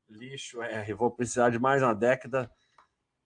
lixo 0.09 0.63
R. 0.63 0.95
Vou 0.95 1.11
precisar 1.11 1.51
de 1.51 1.59
mais 1.59 1.83
uma 1.83 1.95
década 1.95 2.51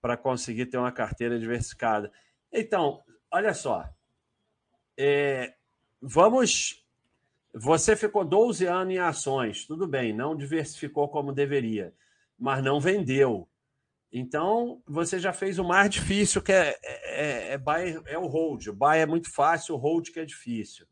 para 0.01 0.17
conseguir 0.17 0.67
ter 0.67 0.77
uma 0.77 0.93
carteira 0.93 1.39
diversificada. 1.39 2.13
Então, 2.53 3.03
olha 3.31 3.55
só. 3.55 3.89
É, 4.97 5.55
vamos. 6.01 6.85
Você 7.55 7.97
ficou 7.97 8.25
12 8.25 8.67
anos 8.67 8.95
em 8.95 8.99
ações, 8.99 9.65
tudo 9.65 9.87
bem, 9.87 10.13
não 10.13 10.37
diversificou 10.37 11.09
como 11.09 11.33
deveria, 11.33 11.95
mas 12.37 12.63
não 12.65 12.81
vendeu. 12.81 13.49
Então, 14.13 14.83
você 14.87 15.19
já 15.19 15.33
fez 15.33 15.59
o 15.59 15.65
mais 15.65 15.89
difícil, 15.91 16.43
que 16.43 16.53
é, 16.53 16.77
é, 16.83 17.53
é, 17.53 17.59
buy, 17.59 18.01
é 18.07 18.19
o 18.19 18.27
hold. 18.27 18.67
O 18.69 18.73
buy 18.73 18.99
é 18.99 19.07
muito 19.07 19.33
fácil, 19.33 19.75
o 19.75 19.79
hold 19.79 20.11
que 20.11 20.21
é 20.21 20.25
difícil. 20.25 20.87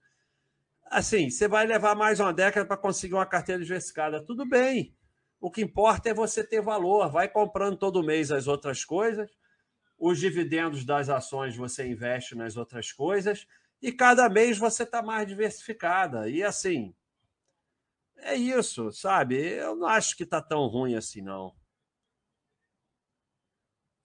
Assim, 0.93 1.30
você 1.30 1.49
vai 1.49 1.66
levar 1.66 1.95
mais 1.95 2.20
uma 2.20 2.34
década 2.34 2.66
para 2.66 2.76
conseguir 2.76 3.14
uma 3.14 3.24
carteira 3.24 3.62
diversificada. 3.62 4.22
Tudo 4.22 4.47
bem. 4.47 4.95
O 5.40 5.51
que 5.51 5.62
importa 5.62 6.11
é 6.11 6.14
você 6.14 6.45
ter 6.47 6.61
valor. 6.61 7.11
Vai 7.11 7.30
comprando 7.30 7.78
todo 7.78 8.05
mês 8.05 8.30
as 8.30 8.47
outras 8.47 8.84
coisas. 8.84 9.30
Os 9.99 10.20
dividendos 10.20 10.84
das 10.84 11.09
ações 11.09 11.57
você 11.57 11.88
investe 11.88 12.34
nas 12.34 12.59
outras 12.59 12.93
coisas. 12.93 13.47
E 13.80 13.90
cada 13.90 14.28
mês 14.28 14.59
você 14.59 14.82
está 14.82 15.03
mais 15.03 15.26
diversificada. 15.26 16.28
E 16.28 16.43
assim, 16.43 16.95
é 18.18 18.34
isso, 18.34 18.93
sabe? 18.93 19.36
Eu 19.36 19.74
não 19.74 19.86
acho 19.88 20.14
que 20.14 20.24
está 20.24 20.43
tão 20.43 20.66
ruim 20.66 20.95
assim, 20.95 21.22
não. 21.22 21.55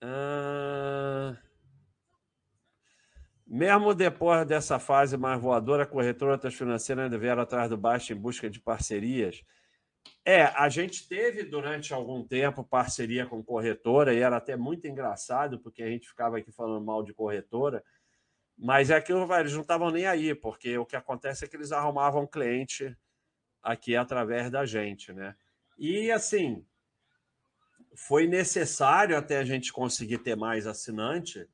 Ah, 0.00 1.36
mesmo 3.48 3.94
depois 3.94 4.46
dessa 4.46 4.78
fase 4.78 5.16
mais 5.16 5.40
voadora, 5.40 5.84
a 5.84 5.86
corretora 5.86 6.32
outras 6.32 6.54
financeiras 6.54 7.04
ainda 7.04 7.16
vieram 7.16 7.42
atrás 7.42 7.70
do 7.70 7.78
baixo 7.78 8.12
em 8.12 8.16
busca 8.16 8.50
de 8.50 8.60
parcerias. 8.60 9.42
É, 10.24 10.42
a 10.42 10.68
gente 10.68 11.08
teve 11.08 11.44
durante 11.44 11.94
algum 11.94 12.22
tempo 12.22 12.62
parceria 12.62 13.24
com 13.26 13.42
corretora 13.42 14.12
e 14.12 14.18
era 14.18 14.36
até 14.36 14.54
muito 14.54 14.86
engraçado, 14.86 15.58
porque 15.60 15.82
a 15.82 15.88
gente 15.88 16.06
ficava 16.06 16.36
aqui 16.36 16.52
falando 16.52 16.84
mal 16.84 17.02
de 17.02 17.14
corretora, 17.14 17.82
mas 18.56 18.90
é 18.90 18.96
aquilo, 18.96 19.32
eles 19.34 19.54
não 19.54 19.62
estavam 19.62 19.90
nem 19.90 20.06
aí, 20.06 20.34
porque 20.34 20.76
o 20.76 20.84
que 20.84 20.96
acontece 20.96 21.44
é 21.44 21.48
que 21.48 21.56
eles 21.56 21.72
arrumavam 21.72 22.26
cliente 22.26 22.94
aqui 23.62 23.96
através 23.96 24.50
da 24.50 24.66
gente, 24.66 25.12
né? 25.12 25.34
E 25.78 26.10
assim, 26.10 26.66
foi 27.94 28.26
necessário 28.26 29.16
até 29.16 29.38
a 29.38 29.44
gente 29.44 29.72
conseguir 29.72 30.18
ter 30.18 30.36
mais 30.36 30.66
assinante, 30.66 31.48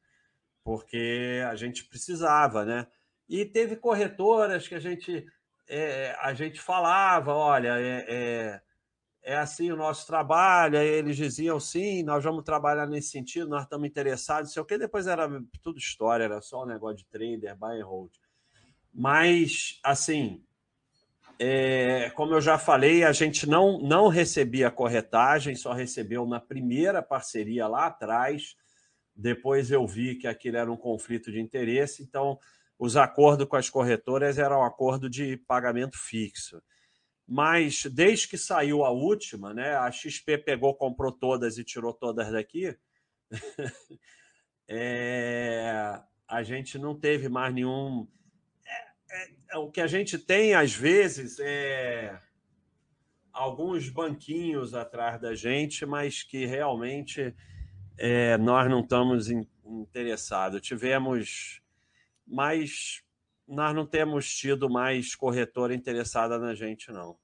porque 0.65 1.43
a 1.47 1.55
gente 1.55 1.85
precisava, 1.85 2.65
né? 2.65 2.87
E 3.29 3.45
teve 3.45 3.77
corretoras 3.77 4.67
que 4.67 4.75
a 4.75 4.81
gente, 4.81 5.27
é, 5.69 6.17
a 6.21 6.33
gente 6.33 6.61
falava, 6.61 7.35
olha, 7.35 7.79
é, 7.79 8.07
é, 8.09 8.62
é, 9.23 9.37
assim 9.37 9.71
o 9.71 9.77
nosso 9.77 10.07
trabalho, 10.07 10.79
aí 10.79 10.89
eles 10.89 11.17
diziam 11.17 11.61
sim, 11.61 12.03
nós 12.03 12.25
vamos 12.25 12.45
trabalhar 12.45 12.87
nesse 12.87 13.11
sentido, 13.11 13.49
nós 13.49 13.65
estamos 13.65 13.87
interessados, 13.87 14.53
sei 14.53 14.62
o 14.62 14.65
que, 14.65 14.79
depois 14.79 15.07
era 15.07 15.29
tudo 15.62 15.79
história, 15.79 16.25
era 16.25 16.41
só 16.41 16.65
um 16.65 16.67
negócio 16.67 16.97
de 16.97 17.07
trader, 17.07 17.57
buy 17.57 17.81
and 17.81 17.87
hold. 17.87 18.12
Mas, 18.93 19.79
assim, 19.83 20.43
é, 21.39 22.11
como 22.11 22.35
eu 22.35 22.41
já 22.41 22.59
falei, 22.59 23.03
a 23.05 23.12
gente 23.12 23.47
não, 23.47 23.79
não 23.81 24.09
recebia 24.09 24.71
corretagem, 24.71 25.57
só 25.57 25.73
recebeu 25.73 26.25
na 26.27 26.41
primeira 26.41 27.03
parceria 27.03 27.67
lá 27.67 27.87
atrás. 27.87 28.57
Depois 29.15 29.71
eu 29.71 29.87
vi 29.87 30.17
que 30.17 30.27
aquilo 30.27 30.57
era 30.57 30.71
um 30.71 30.77
conflito 30.77 31.31
de 31.31 31.41
interesse, 31.41 32.03
então 32.03 32.39
os 32.79 32.97
acordos 32.97 33.47
com 33.47 33.57
as 33.57 33.71
corretoras 33.71 34.39
eram 34.39 34.61
um 34.61 34.65
acordo 34.65 35.09
de 35.09 35.37
pagamento 35.37 35.97
fixo. 35.97 36.61
Mas 37.27 37.85
desde 37.87 38.29
que 38.29 38.37
saiu 38.37 38.85
a 38.85 38.91
última, 38.91 39.55
né, 39.55 39.77
a 39.77 39.91
XP 39.91 40.39
pegou, 40.39 40.75
comprou 40.75 41.12
todas 41.12 41.57
e 41.57 41.65
tirou 41.65 41.95
todas 41.95 42.31
daqui, 42.33 42.77
é, 44.69 46.01
a 46.29 46.43
gente 46.43 46.79
não 46.79 46.99
teve 46.99 47.29
mais 47.29 47.55
nenhum 47.55 48.07
é, 49.15 49.31
é, 49.53 49.59
o 49.59 49.71
que 49.71 49.81
a 49.81 49.87
gente 49.87 50.19
tem, 50.19 50.55
às 50.55 50.75
vezes, 50.75 51.39
é 51.39 52.19
alguns 53.33 53.89
banquinhos 53.89 54.75
atrás 54.75 55.21
da 55.21 55.35
gente, 55.35 55.87
mas 55.87 56.23
que 56.23 56.47
realmente 56.47 57.35
é, 57.97 58.36
nós 58.38 58.68
não 58.70 58.80
estamos 58.80 59.30
in, 59.30 59.47
interessados. 59.64 60.61
Tivemos 60.61 61.61
mais. 62.26 63.03
Nós 63.47 63.74
não 63.74 63.86
temos 63.86 64.32
tido 64.34 64.70
mais 64.70 65.14
corretora 65.14 65.74
interessada 65.74 66.38
na 66.38 66.55
gente, 66.55 66.90
não. 66.90 67.16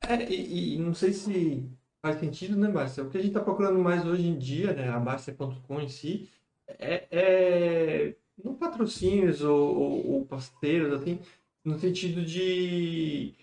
É, 0.00 0.30
e, 0.30 0.76
e 0.76 0.78
não 0.78 0.94
sei 0.94 1.12
se 1.12 1.68
faz 2.00 2.20
sentido, 2.20 2.56
né, 2.56 2.68
Márcia? 2.68 3.02
O 3.02 3.10
que 3.10 3.18
a 3.18 3.20
gente 3.20 3.30
está 3.30 3.40
procurando 3.40 3.78
mais 3.80 4.06
hoje 4.06 4.26
em 4.26 4.38
dia, 4.38 4.72
né, 4.72 4.88
a 4.88 4.98
Bárcia.com 4.98 5.80
em 5.80 5.88
si, 5.88 6.30
é, 6.68 7.06
é 7.10 8.14
não 8.42 8.54
patrocínios 8.54 9.42
ou, 9.42 9.76
ou, 9.76 10.10
ou 10.12 10.26
parceiros, 10.26 10.92
assim, 10.92 11.18
no 11.64 11.78
sentido 11.78 12.24
de 12.24 13.34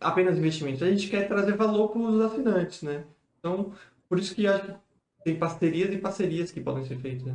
apenas 0.00 0.36
investimentos. 0.36 0.82
A 0.82 0.90
gente 0.90 1.08
quer 1.08 1.26
trazer 1.26 1.56
valor 1.56 1.88
para 1.88 2.00
os 2.00 2.20
assinantes, 2.20 2.82
né? 2.82 3.04
Então, 3.38 3.72
por 4.08 4.18
isso 4.18 4.34
que 4.34 4.46
acho 4.46 4.66
que 4.66 4.74
tem 5.24 5.38
parcerias 5.38 5.92
e 5.92 5.98
parcerias 5.98 6.52
que 6.52 6.60
podem 6.60 6.84
ser 6.84 6.98
feitas. 6.98 7.26
Né? 7.26 7.34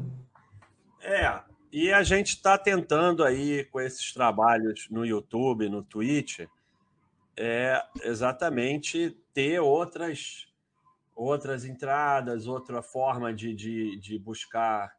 É, 1.01 1.41
E 1.71 1.91
a 1.91 2.03
gente 2.03 2.29
está 2.29 2.57
tentando 2.57 3.23
aí, 3.23 3.65
com 3.65 3.79
esses 3.79 4.13
trabalhos 4.13 4.87
no 4.89 5.05
YouTube, 5.05 5.69
no 5.69 5.83
Twitch, 5.83 6.41
é 7.37 7.81
exatamente 8.03 9.17
ter 9.33 9.59
outras 9.59 10.47
outras 11.15 11.65
entradas, 11.65 12.47
outra 12.47 12.81
forma 12.81 13.33
de, 13.33 13.53
de, 13.53 13.99
de 13.99 14.17
buscar 14.17 14.95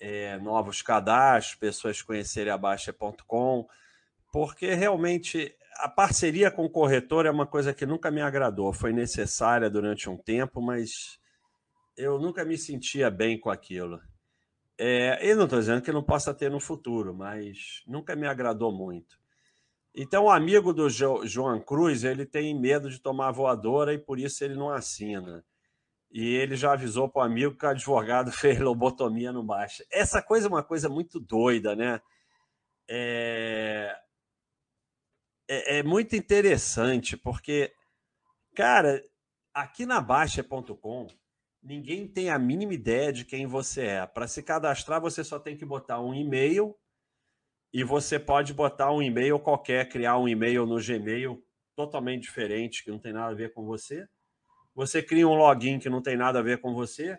é, 0.00 0.36
novos 0.38 0.82
cadastros, 0.82 1.54
pessoas 1.54 2.02
conhecerem 2.02 2.52
a 2.52 2.58
Baixa.com, 2.58 3.64
porque 4.32 4.74
realmente 4.74 5.54
a 5.76 5.88
parceria 5.88 6.50
com 6.50 6.64
o 6.64 6.70
corretor 6.70 7.24
é 7.24 7.30
uma 7.30 7.46
coisa 7.46 7.72
que 7.72 7.86
nunca 7.86 8.10
me 8.10 8.20
agradou. 8.20 8.72
Foi 8.72 8.92
necessária 8.92 9.70
durante 9.70 10.10
um 10.10 10.16
tempo, 10.16 10.60
mas 10.60 11.20
eu 11.96 12.18
nunca 12.18 12.44
me 12.44 12.58
sentia 12.58 13.10
bem 13.10 13.38
com 13.38 13.50
aquilo. 13.50 14.00
É, 14.76 15.24
e 15.28 15.34
não 15.34 15.44
estou 15.44 15.60
dizendo 15.60 15.82
que 15.82 15.92
não 15.92 16.02
possa 16.02 16.34
ter 16.34 16.50
no 16.50 16.60
futuro, 16.60 17.14
mas 17.14 17.82
nunca 17.86 18.16
me 18.16 18.26
agradou 18.26 18.72
muito. 18.72 19.18
Então, 19.94 20.24
o 20.24 20.30
amigo 20.30 20.72
do 20.72 20.90
jo 20.90 21.24
João 21.24 21.60
Cruz, 21.60 22.02
ele 22.02 22.26
tem 22.26 22.58
medo 22.58 22.90
de 22.90 22.98
tomar 22.98 23.30
voadora 23.30 23.94
e 23.94 23.98
por 23.98 24.18
isso 24.18 24.42
ele 24.42 24.56
não 24.56 24.70
assina. 24.70 25.44
E 26.10 26.34
ele 26.34 26.56
já 26.56 26.72
avisou 26.72 27.08
para 27.08 27.22
o 27.22 27.24
amigo 27.24 27.56
que 27.56 27.64
o 27.64 27.68
advogado 27.68 28.30
fez 28.32 28.58
lobotomia 28.58 29.32
no 29.32 29.44
baixo. 29.44 29.84
Essa 29.90 30.20
coisa 30.20 30.46
é 30.46 30.50
uma 30.50 30.64
coisa 30.64 30.88
muito 30.88 31.20
doida, 31.20 31.76
né? 31.76 32.00
É, 32.88 33.96
é, 35.48 35.78
é 35.78 35.82
muito 35.82 36.16
interessante, 36.16 37.16
porque, 37.16 37.72
cara, 38.54 39.02
aqui 39.52 39.86
na 39.86 40.00
Baixa.com, 40.00 41.06
ninguém 41.64 42.06
tem 42.06 42.28
a 42.28 42.38
mínima 42.38 42.74
ideia 42.74 43.12
de 43.12 43.24
quem 43.24 43.46
você 43.46 43.86
é. 43.86 44.06
Para 44.06 44.28
se 44.28 44.42
cadastrar, 44.42 45.00
você 45.00 45.24
só 45.24 45.38
tem 45.38 45.56
que 45.56 45.64
botar 45.64 46.00
um 46.00 46.14
e-mail 46.14 46.76
e 47.72 47.82
você 47.82 48.18
pode 48.18 48.52
botar 48.52 48.92
um 48.92 49.02
e-mail 49.02 49.40
qualquer, 49.40 49.88
criar 49.88 50.18
um 50.18 50.28
e-mail 50.28 50.66
no 50.66 50.76
Gmail 50.80 51.42
totalmente 51.74 52.22
diferente, 52.22 52.84
que 52.84 52.90
não 52.90 52.98
tem 52.98 53.12
nada 53.12 53.32
a 53.32 53.34
ver 53.34 53.52
com 53.52 53.64
você. 53.64 54.06
Você 54.74 55.02
cria 55.02 55.26
um 55.26 55.34
login 55.34 55.78
que 55.78 55.88
não 55.88 56.02
tem 56.02 56.16
nada 56.16 56.38
a 56.38 56.42
ver 56.42 56.60
com 56.60 56.74
você, 56.74 57.18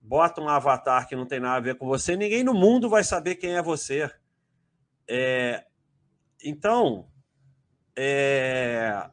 bota 0.00 0.40
um 0.40 0.48
avatar 0.48 1.08
que 1.08 1.16
não 1.16 1.26
tem 1.26 1.40
nada 1.40 1.56
a 1.56 1.60
ver 1.60 1.76
com 1.76 1.86
você, 1.86 2.16
ninguém 2.16 2.44
no 2.44 2.54
mundo 2.54 2.88
vai 2.88 3.02
saber 3.02 3.36
quem 3.36 3.56
é 3.56 3.62
você. 3.62 4.10
É... 5.08 5.64
Então, 6.44 7.10
é... 7.96 9.10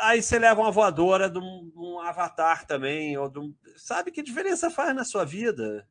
aí 0.00 0.22
você 0.22 0.38
leva 0.38 0.60
uma 0.60 0.70
voadora 0.70 1.28
de 1.28 1.38
um, 1.38 1.72
um 1.76 2.00
avatar 2.00 2.66
também, 2.66 3.16
ou 3.16 3.32
um... 3.36 3.54
sabe 3.76 4.10
que 4.10 4.22
diferença 4.22 4.70
faz 4.70 4.94
na 4.94 5.04
sua 5.04 5.24
vida? 5.24 5.86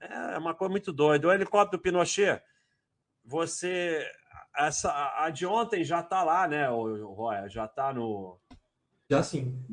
É 0.00 0.38
uma 0.38 0.54
coisa 0.54 0.70
muito 0.70 0.92
doida. 0.92 1.28
O 1.28 1.32
helicóptero 1.32 1.78
do 1.78 1.82
Pinochet, 1.82 2.42
você. 3.24 4.06
Essa, 4.56 4.90
a 5.16 5.30
de 5.30 5.46
ontem 5.46 5.84
já 5.84 6.00
está 6.00 6.24
lá, 6.24 6.48
né, 6.48 6.66
Roya? 6.68 7.48
Já 7.48 7.66
está 7.66 7.92
no. 7.92 8.38
Já 9.08 9.22
sim. 9.22 9.64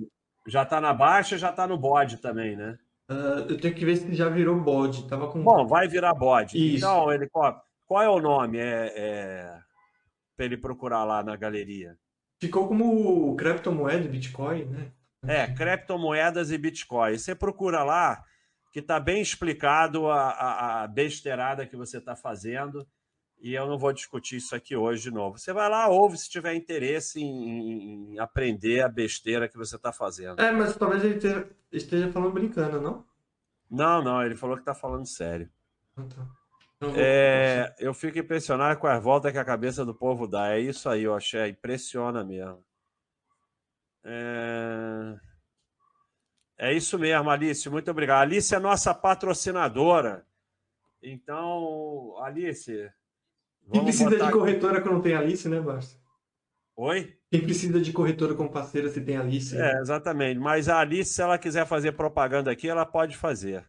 Já 0.45 0.63
está 0.63 0.79
na 0.79 0.93
baixa, 0.93 1.37
já 1.37 1.49
está 1.49 1.67
no 1.67 1.77
bode 1.77 2.17
também, 2.17 2.55
né? 2.55 2.77
Uh, 3.09 3.49
eu 3.49 3.57
tenho 3.57 3.73
que 3.73 3.85
ver 3.85 3.97
se 3.97 4.13
já 4.13 4.29
virou 4.29 4.59
bode. 4.61 5.07
Tava 5.07 5.29
com... 5.31 5.41
Bom, 5.43 5.65
vai 5.65 5.87
virar 5.87 6.13
bode. 6.13 6.57
Isso. 6.57 6.85
Então, 6.85 7.11
helicóptero, 7.11 7.65
qual 7.85 8.03
é 8.03 8.09
o 8.09 8.19
nome? 8.19 8.57
É, 8.57 8.93
é... 8.95 9.59
Para 10.35 10.45
ele 10.45 10.57
procurar 10.57 11.03
lá 11.03 11.23
na 11.23 11.35
galeria. 11.35 11.97
Ficou 12.39 12.67
como 12.67 13.35
criptomoeda, 13.35 14.07
Bitcoin, 14.07 14.65
né? 14.65 14.91
É, 15.25 15.47
criptomoedas 15.47 16.51
e 16.51 16.57
Bitcoin. 16.57 17.17
Você 17.17 17.33
procura 17.33 17.83
lá, 17.83 18.23
que 18.71 18.79
está 18.79 18.99
bem 18.99 19.21
explicado 19.21 20.07
a, 20.07 20.29
a, 20.29 20.83
a, 20.83 20.87
besteirada 20.87 21.65
que 21.65 21.75
você 21.75 21.97
está 21.97 22.15
fazendo. 22.15 22.87
E 23.39 23.53
eu 23.53 23.67
não 23.67 23.77
vou 23.77 23.93
discutir 23.93 24.37
isso 24.37 24.55
aqui 24.55 24.75
hoje 24.75 25.03
de 25.03 25.11
novo. 25.11 25.37
Você 25.37 25.53
vai 25.53 25.69
lá, 25.69 25.87
ouve 25.87 26.17
se 26.17 26.29
tiver 26.29 26.55
interesse 26.55 27.19
em, 27.21 28.13
em 28.13 28.19
aprender 28.19 28.81
a 28.81 28.89
besteira 28.89 29.47
que 29.47 29.57
você 29.57 29.75
está 29.75 29.91
fazendo. 29.91 30.41
É, 30.41 30.51
mas 30.51 30.75
talvez 30.75 31.03
ele 31.03 31.15
esteja, 31.15 31.49
esteja 31.71 32.11
falando 32.11 32.33
brincando, 32.33 32.81
não? 32.81 33.05
Não, 33.69 34.03
não, 34.03 34.23
ele 34.23 34.35
falou 34.35 34.55
que 34.55 34.61
está 34.61 34.73
falando 34.73 35.05
sério. 35.05 35.49
Ah, 35.95 36.03
tá. 36.03 36.15
Vou... 36.25 36.46
é, 36.95 37.75
eu 37.79 37.93
fico 37.93 38.19
impressionado 38.19 38.79
com 38.79 38.87
as 38.87 39.01
voltas 39.01 39.31
que 39.31 39.37
a 39.37 39.45
cabeça 39.45 39.83
do 39.83 39.95
povo 39.95 40.27
dá. 40.27 40.53
É 40.53 40.59
isso 40.59 40.87
aí, 40.87 41.03
eu 41.03 41.15
achei. 41.15 41.49
Impressiona 41.49 42.23
mesmo. 42.23 42.63
É... 44.03 45.19
É 46.59 46.73
isso 46.73 46.97
mesmo, 46.97 47.29
Alice. 47.29 47.69
Muito 47.69 47.91
obrigado. 47.91 48.21
Alice 48.21 48.53
é 48.53 48.59
nossa 48.59 48.93
patrocinadora. 48.93 50.25
Então, 51.01 52.15
Alice. 52.23 52.91
Quem 53.71 53.83
precisa 53.83 54.09
de 54.09 54.31
corretora 54.31 54.81
quando 54.81 55.01
tem 55.01 55.15
Alice, 55.15 55.47
né, 55.47 55.59
Basta? 55.59 55.99
Oi? 56.75 57.17
Quem 57.29 57.41
precisa 57.41 57.81
de 57.81 57.91
corretora 57.91 58.33
como 58.35 58.51
parceira 58.51 58.89
se 58.89 59.01
tem 59.01 59.17
Alice? 59.17 59.53
Né? 59.55 59.71
É, 59.71 59.81
exatamente. 59.81 60.39
Mas 60.39 60.69
a 60.69 60.79
Alice, 60.79 61.13
se 61.13 61.21
ela 61.21 61.37
quiser 61.37 61.65
fazer 61.65 61.91
propaganda 61.93 62.51
aqui, 62.51 62.69
ela 62.69 62.85
pode 62.85 63.17
fazer. 63.17 63.65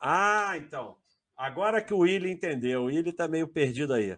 Ah, 0.00 0.52
então. 0.56 0.96
Agora 1.36 1.82
que 1.82 1.92
o 1.92 2.00
Willi 2.00 2.30
entendeu, 2.30 2.82
o 2.82 2.84
Willi 2.84 3.10
está 3.10 3.26
meio 3.26 3.48
perdido 3.48 3.94
aí. 3.94 4.16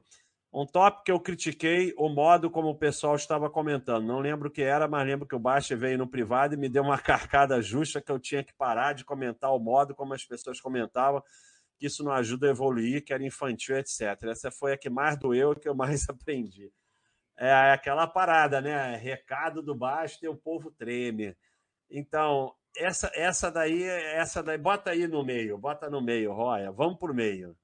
Um 0.52 0.66
tópico 0.66 1.04
que 1.04 1.12
eu 1.12 1.18
critiquei 1.18 1.94
o 1.96 2.10
modo 2.10 2.50
como 2.50 2.68
o 2.68 2.74
pessoal 2.74 3.16
estava 3.16 3.48
comentando. 3.48 4.06
Não 4.06 4.18
lembro 4.18 4.48
o 4.48 4.50
que 4.50 4.60
era, 4.60 4.86
mas 4.86 5.06
lembro 5.06 5.26
que 5.26 5.34
o 5.34 5.38
Baixa 5.38 5.74
veio 5.74 5.96
no 5.96 6.06
privado 6.06 6.54
e 6.54 6.58
me 6.58 6.68
deu 6.68 6.82
uma 6.82 6.98
carcada 7.00 7.62
justa 7.62 8.02
que 8.02 8.12
eu 8.12 8.18
tinha 8.18 8.44
que 8.44 8.52
parar 8.52 8.92
de 8.92 9.02
comentar 9.02 9.54
o 9.54 9.58
modo 9.58 9.94
como 9.94 10.12
as 10.12 10.24
pessoas 10.24 10.60
comentavam, 10.60 11.22
que 11.78 11.86
isso 11.86 12.04
não 12.04 12.12
ajuda 12.12 12.48
a 12.48 12.50
evoluir, 12.50 13.02
que 13.02 13.14
era 13.14 13.24
infantil, 13.24 13.78
etc. 13.78 14.00
Essa 14.24 14.50
foi 14.50 14.74
a 14.74 14.76
que 14.76 14.90
mais 14.90 15.18
doeu 15.18 15.52
e 15.52 15.56
que 15.56 15.68
eu 15.68 15.74
mais 15.74 16.06
aprendi. 16.10 16.70
É 17.38 17.72
aquela 17.72 18.06
parada, 18.06 18.60
né? 18.60 18.94
Recado 18.96 19.62
do 19.62 19.74
Baixa 19.74 20.18
e 20.22 20.28
o 20.28 20.36
povo 20.36 20.70
treme. 20.70 21.34
Então, 21.88 22.54
essa, 22.77 23.11
essa 23.14 23.51
daí, 23.51 23.83
essa 23.83 24.43
daí, 24.43 24.59
bota 24.59 24.91
aí 24.91 25.07
no 25.07 25.25
meio, 25.25 25.59
bota 25.59 25.91
no 25.91 26.01
meio, 26.01 26.33
Roya, 26.33 26.70
vamos 26.70 26.99
por 26.99 27.12
meio. 27.12 27.57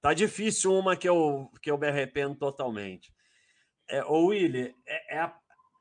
Tá 0.00 0.12
difícil 0.12 0.72
uma 0.72 0.96
que 0.96 1.08
eu, 1.08 1.50
que 1.62 1.70
eu 1.70 1.78
me 1.78 1.88
arrependo 1.88 2.34
totalmente. 2.34 3.14
É, 3.88 4.04
ô, 4.04 4.26
Willy, 4.26 4.74
é, 4.86 5.18
é, 5.18 5.32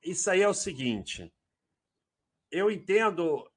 isso 0.04 0.30
aí 0.30 0.42
é 0.42 0.48
o 0.48 0.54
seguinte. 0.54 1.34
Eu 2.52 2.70
entendo 2.70 3.50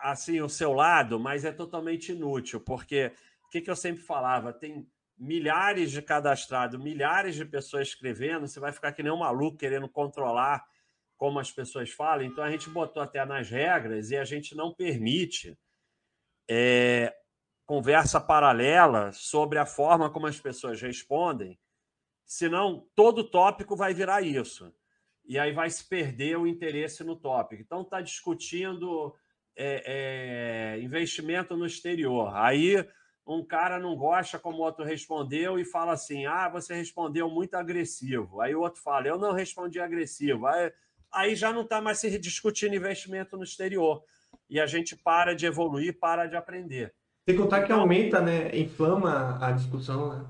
assim 0.00 0.40
o 0.40 0.48
seu 0.48 0.72
lado, 0.72 1.18
mas 1.18 1.44
é 1.44 1.52
totalmente 1.52 2.12
inútil, 2.12 2.60
porque 2.60 3.12
o 3.46 3.48
que, 3.48 3.60
que 3.60 3.70
eu 3.70 3.76
sempre 3.76 4.02
falava? 4.02 4.52
Tem 4.52 4.86
milhares 5.16 5.90
de 5.90 6.00
cadastrados, 6.00 6.80
milhares 6.80 7.34
de 7.34 7.44
pessoas 7.44 7.88
escrevendo, 7.88 8.46
você 8.46 8.60
vai 8.60 8.72
ficar 8.72 8.92
que 8.92 9.02
nem 9.02 9.12
um 9.12 9.18
maluco 9.18 9.56
querendo 9.56 9.88
controlar 9.88 10.64
como 11.18 11.38
as 11.38 11.52
pessoas 11.52 11.90
falam. 11.90 12.24
Então 12.24 12.42
a 12.42 12.50
gente 12.50 12.70
botou 12.70 13.02
até 13.02 13.22
nas 13.26 13.50
regras 13.50 14.10
e 14.10 14.16
a 14.16 14.24
gente 14.24 14.54
não 14.54 14.72
permite 14.72 15.58
é, 16.48 17.14
conversa 17.66 18.18
paralela 18.18 19.12
sobre 19.12 19.58
a 19.58 19.66
forma 19.66 20.08
como 20.08 20.26
as 20.26 20.40
pessoas 20.40 20.80
respondem, 20.80 21.58
senão 22.24 22.88
todo 22.94 23.28
tópico 23.28 23.76
vai 23.76 23.92
virar 23.92 24.22
isso. 24.22 24.72
E 25.26 25.38
aí 25.38 25.52
vai 25.52 25.68
se 25.68 25.86
perder 25.86 26.38
o 26.38 26.46
interesse 26.46 27.04
no 27.04 27.14
tópico. 27.14 27.60
Então, 27.60 27.82
está 27.82 28.00
discutindo 28.00 29.14
é, 29.54 30.76
é, 30.76 30.80
investimento 30.80 31.54
no 31.54 31.66
exterior. 31.66 32.34
Aí 32.34 32.82
um 33.26 33.44
cara 33.44 33.78
não 33.78 33.94
gosta 33.94 34.38
como 34.38 34.58
o 34.58 34.62
outro 34.62 34.86
respondeu 34.86 35.58
e 35.58 35.64
fala 35.64 35.92
assim: 35.92 36.24
ah, 36.24 36.48
você 36.48 36.74
respondeu 36.74 37.28
muito 37.28 37.54
agressivo. 37.56 38.40
Aí 38.40 38.54
o 38.54 38.60
outro 38.62 38.80
fala: 38.80 39.06
eu 39.06 39.18
não 39.18 39.32
respondi 39.32 39.78
agressivo. 39.78 40.46
Aí, 40.46 40.72
aí 41.12 41.34
já 41.34 41.52
não 41.52 41.62
está 41.62 41.80
mais 41.80 41.98
se 41.98 42.18
discutindo 42.18 42.74
investimento 42.74 43.36
no 43.36 43.44
exterior. 43.44 44.02
E 44.48 44.60
a 44.60 44.66
gente 44.66 44.96
para 44.96 45.34
de 45.34 45.46
evoluir, 45.46 45.98
para 45.98 46.26
de 46.26 46.36
aprender. 46.36 46.94
Sem 47.28 47.36
contar 47.36 47.58
que 47.60 47.66
então 47.66 47.80
aumenta, 47.80 48.20
né? 48.20 48.56
Inflama 48.56 49.38
a 49.44 49.52
discussão, 49.52 50.08
né? 50.08 50.26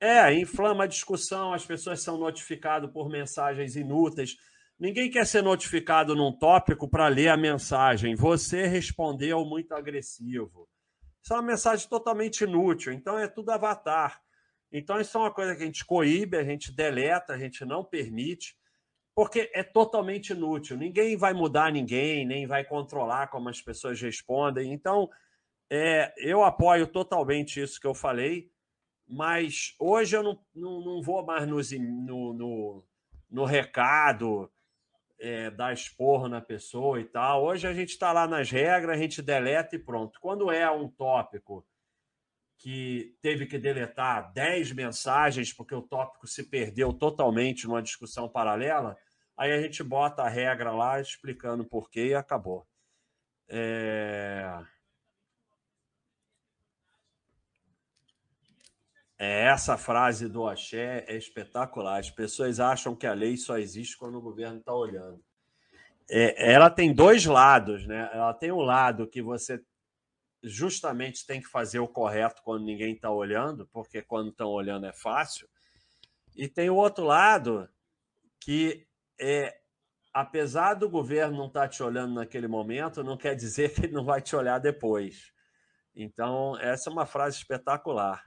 É, 0.00 0.32
inflama 0.32 0.84
a 0.84 0.86
discussão, 0.86 1.52
as 1.52 1.66
pessoas 1.66 2.02
são 2.02 2.16
notificadas 2.16 2.90
por 2.90 3.08
mensagens 3.08 3.74
inúteis. 3.74 4.36
Ninguém 4.78 5.10
quer 5.10 5.26
ser 5.26 5.42
notificado 5.42 6.14
num 6.14 6.32
tópico 6.32 6.88
para 6.88 7.08
ler 7.08 7.28
a 7.28 7.36
mensagem. 7.36 8.14
Você 8.14 8.66
respondeu 8.66 9.44
muito 9.44 9.74
agressivo. 9.74 10.68
Isso 11.22 11.32
é 11.32 11.36
uma 11.36 11.42
mensagem 11.42 11.88
totalmente 11.88 12.42
inútil. 12.44 12.92
Então 12.92 13.18
é 13.18 13.26
tudo 13.26 13.50
avatar. 13.50 14.20
Então 14.70 15.00
isso 15.00 15.16
é 15.16 15.20
uma 15.20 15.32
coisa 15.34 15.56
que 15.56 15.62
a 15.62 15.66
gente 15.66 15.84
coíbe, 15.84 16.36
a 16.36 16.44
gente 16.44 16.70
deleta, 16.70 17.32
a 17.32 17.38
gente 17.38 17.64
não 17.64 17.82
permite, 17.82 18.56
porque 19.18 19.50
é 19.52 19.64
totalmente 19.64 20.30
inútil. 20.30 20.76
Ninguém 20.76 21.16
vai 21.16 21.32
mudar 21.32 21.72
ninguém, 21.72 22.24
nem 22.24 22.46
vai 22.46 22.62
controlar 22.62 23.26
como 23.26 23.48
as 23.48 23.60
pessoas 23.60 24.00
respondem. 24.00 24.72
Então 24.72 25.10
é, 25.68 26.14
eu 26.18 26.44
apoio 26.44 26.86
totalmente 26.86 27.60
isso 27.60 27.80
que 27.80 27.86
eu 27.88 27.96
falei, 27.96 28.48
mas 29.08 29.74
hoje 29.76 30.16
eu 30.16 30.22
não, 30.22 30.38
não, 30.54 30.80
não 30.80 31.02
vou 31.02 31.26
mais 31.26 31.48
no, 31.48 31.60
no, 31.80 32.32
no, 32.32 32.84
no 33.28 33.44
recado. 33.44 34.48
é, 35.18 35.50
dar 35.50 35.72
esporro 35.72 36.28
na 36.28 36.40
pessoa 36.40 37.00
e 37.00 37.04
tal. 37.04 37.42
Hoje 37.42 37.66
a 37.66 37.74
gente 37.74 37.88
está 37.88 38.12
lá 38.12 38.28
nas 38.28 38.52
regras, 38.52 38.96
a 38.96 39.00
gente 39.02 39.20
deleta 39.20 39.74
e 39.74 39.80
pronto. 39.80 40.20
Quando 40.20 40.48
é 40.48 40.70
um 40.70 40.88
tópico 40.88 41.66
que 42.56 43.16
teve 43.20 43.46
que 43.46 43.58
deletar 43.58 44.32
10 44.32 44.70
mensagens 44.74 45.52
porque 45.52 45.74
o 45.74 45.82
tópico 45.82 46.28
se 46.28 46.44
perdeu 46.44 46.92
totalmente 46.92 47.66
numa 47.66 47.82
discussão 47.82 48.28
paralela, 48.28 48.96
aí 49.38 49.52
a 49.52 49.62
gente 49.62 49.82
bota 49.82 50.22
a 50.22 50.28
regra 50.28 50.72
lá 50.72 51.00
explicando 51.00 51.64
por 51.64 51.88
quê 51.88 52.08
e 52.08 52.14
acabou. 52.14 52.66
É... 53.48 54.58
É, 59.20 59.46
essa 59.46 59.76
frase 59.76 60.28
do 60.28 60.46
Axé 60.46 61.04
é 61.08 61.16
espetacular. 61.16 61.98
As 61.98 62.10
pessoas 62.10 62.60
acham 62.60 62.94
que 62.94 63.06
a 63.06 63.14
lei 63.14 63.36
só 63.36 63.58
existe 63.58 63.96
quando 63.96 64.16
o 64.16 64.22
governo 64.22 64.58
está 64.58 64.72
olhando. 64.72 65.20
É, 66.08 66.52
ela 66.52 66.70
tem 66.70 66.94
dois 66.94 67.26
lados, 67.26 67.86
né? 67.86 68.08
Ela 68.12 68.32
tem 68.32 68.52
um 68.52 68.60
lado 68.60 69.08
que 69.08 69.20
você 69.20 69.60
justamente 70.42 71.26
tem 71.26 71.40
que 71.40 71.48
fazer 71.48 71.80
o 71.80 71.88
correto 71.88 72.42
quando 72.44 72.64
ninguém 72.64 72.94
está 72.94 73.10
olhando, 73.10 73.66
porque 73.72 74.00
quando 74.02 74.30
estão 74.30 74.48
olhando 74.48 74.86
é 74.86 74.92
fácil. 74.92 75.48
E 76.36 76.48
tem 76.48 76.70
o 76.70 76.76
outro 76.76 77.04
lado 77.04 77.68
que 78.40 78.87
é 79.20 79.58
apesar 80.12 80.74
do 80.74 80.88
governo 80.88 81.36
não 81.36 81.46
estar 81.46 81.62
tá 81.62 81.68
te 81.68 81.82
olhando 81.82 82.14
naquele 82.14 82.48
momento, 82.48 83.04
não 83.04 83.16
quer 83.16 83.34
dizer 83.34 83.72
que 83.74 83.86
ele 83.86 83.92
não 83.92 84.04
vai 84.04 84.20
te 84.20 84.34
olhar 84.34 84.58
depois. 84.58 85.32
Então, 85.94 86.56
essa 86.58 86.88
é 86.88 86.92
uma 86.92 87.06
frase 87.06 87.36
espetacular. 87.36 88.24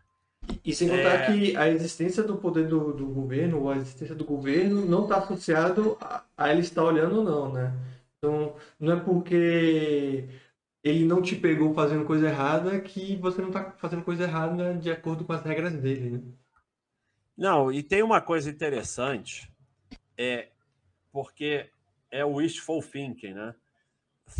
E 0.65 0.73
sem 0.73 0.89
contar 0.89 1.13
é... 1.13 1.25
que 1.27 1.55
a 1.55 1.69
existência 1.69 2.23
do 2.23 2.37
poder 2.37 2.67
do, 2.67 2.93
do 2.93 3.07
governo, 3.07 3.61
ou 3.61 3.69
a 3.69 3.77
existência 3.77 4.15
do 4.15 4.25
governo, 4.25 4.85
não 4.85 5.03
está 5.03 5.17
associado 5.17 5.97
a, 6.01 6.23
a, 6.35 6.51
ele 6.51 6.61
estar 6.61 6.83
olhando 6.83 7.19
ou 7.19 7.23
não, 7.23 7.53
né? 7.53 7.73
Então, 8.17 8.55
não 8.79 8.93
é 8.93 8.99
porque 8.99 10.27
ele 10.83 11.05
não 11.05 11.21
te 11.21 11.35
pegou 11.35 11.73
fazendo 11.73 12.05
coisa 12.05 12.27
errada 12.27 12.79
que 12.79 13.15
você 13.17 13.39
não 13.41 13.49
está 13.49 13.71
fazendo 13.77 14.03
coisa 14.03 14.23
errada 14.23 14.73
de 14.73 14.91
acordo 14.91 15.23
com 15.23 15.33
as 15.33 15.43
regras 15.43 15.73
dele, 15.73 16.09
né? 16.09 16.21
Não, 17.37 17.71
e 17.71 17.81
tem 17.81 18.03
uma 18.03 18.19
coisa 18.19 18.49
interessante, 18.49 19.51
é 20.17 20.49
porque 21.11 21.69
é 22.09 22.23
o 22.25 22.35
wishful 22.35 22.81
thinking, 22.81 23.33
né? 23.33 23.55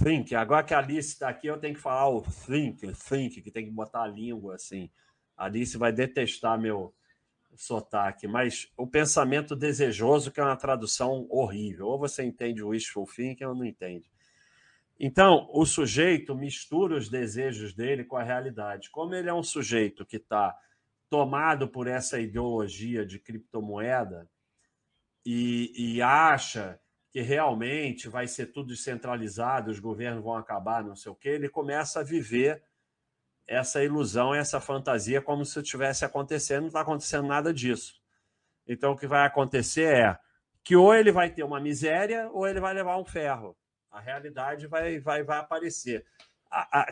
Think. 0.04 0.36
Agora 0.36 0.64
que 0.64 0.74
a 0.74 0.80
Alice 0.80 1.10
está 1.10 1.30
aqui, 1.30 1.48
eu 1.48 1.58
tenho 1.58 1.76
que 1.76 1.82
falar 1.82 2.10
o 2.10 2.22
think, 2.22 2.92
think, 2.94 3.42
que 3.42 3.52
tem 3.52 3.66
que 3.66 3.72
botar 3.72 4.04
a 4.04 4.08
língua 4.08 4.56
assim. 4.56 4.90
A 5.36 5.46
Alice 5.46 5.78
vai 5.78 5.92
detestar 5.92 6.60
meu 6.60 6.94
sotaque, 7.56 8.28
mas 8.28 8.72
o 8.78 8.88
pensamento 8.88 9.56
desejoso, 9.56 10.32
que 10.32 10.40
é 10.40 10.44
uma 10.44 10.56
tradução 10.56 11.28
horrível. 11.30 11.88
Ou 11.88 12.00
você 12.00 12.24
entende 12.24 12.64
o 12.64 12.70
wishful 12.70 13.06
thinking 13.06 13.46
ou 13.46 13.56
não 13.56 13.66
entende. 13.66 14.10
Então, 15.00 15.50
o 15.52 15.66
sujeito 15.66 16.36
mistura 16.36 16.96
os 16.96 17.10
desejos 17.10 17.74
dele 17.74 18.04
com 18.04 18.18
a 18.18 18.24
realidade. 18.24 18.90
Como 18.92 19.16
ele 19.16 19.30
é 19.30 19.34
um 19.34 19.44
sujeito 19.44 20.06
que 20.06 20.18
está 20.18 20.56
tomado 21.10 21.68
por 21.68 21.88
essa 21.88 22.20
ideologia 22.20 23.06
de 23.06 23.20
criptomoeda 23.20 24.30
e, 25.26 25.96
e 25.96 26.02
acha 26.02 26.80
que 27.12 27.22
realmente 27.22 28.08
vai 28.08 28.28
ser 28.28 28.48
tudo 28.48 28.70
descentralizado, 28.70 29.70
os 29.70 29.80
governos 29.80 30.24
vão 30.24 30.36
acabar, 30.36 30.84
não 30.84 30.96
sei 30.96 31.12
o 31.12 31.16
quê, 31.16 31.30
ele 31.30 31.50
começa 31.50 32.00
a 32.00 32.04
viver 32.04 32.64
essa 33.46 33.84
ilusão, 33.84 34.34
essa 34.34 34.62
fantasia 34.62 35.22
como 35.22 35.44
se 35.44 35.60
estivesse 35.60 36.06
acontecendo, 36.06 36.62
não 36.62 36.68
está 36.68 36.82
acontecendo 36.82 37.28
nada 37.28 37.54
disso. 37.54 38.02
Então, 38.66 38.94
o 38.94 38.98
que 38.98 39.08
vai 39.08 39.26
acontecer 39.26 39.94
é 39.94 40.20
que 40.64 40.76
ou 40.76 40.94
ele 40.96 41.12
vai 41.12 41.30
ter 41.30 41.44
uma 41.44 41.60
miséria 41.60 42.30
ou 42.32 42.48
ele 42.48 42.62
vai 42.62 42.74
levar 42.74 42.98
um 42.98 43.06
ferro. 43.06 43.58
A 43.90 44.00
realidade 44.00 44.68
vai, 44.68 45.00
vai, 45.00 45.24
vai 45.24 45.40
aparecer. 45.40 46.06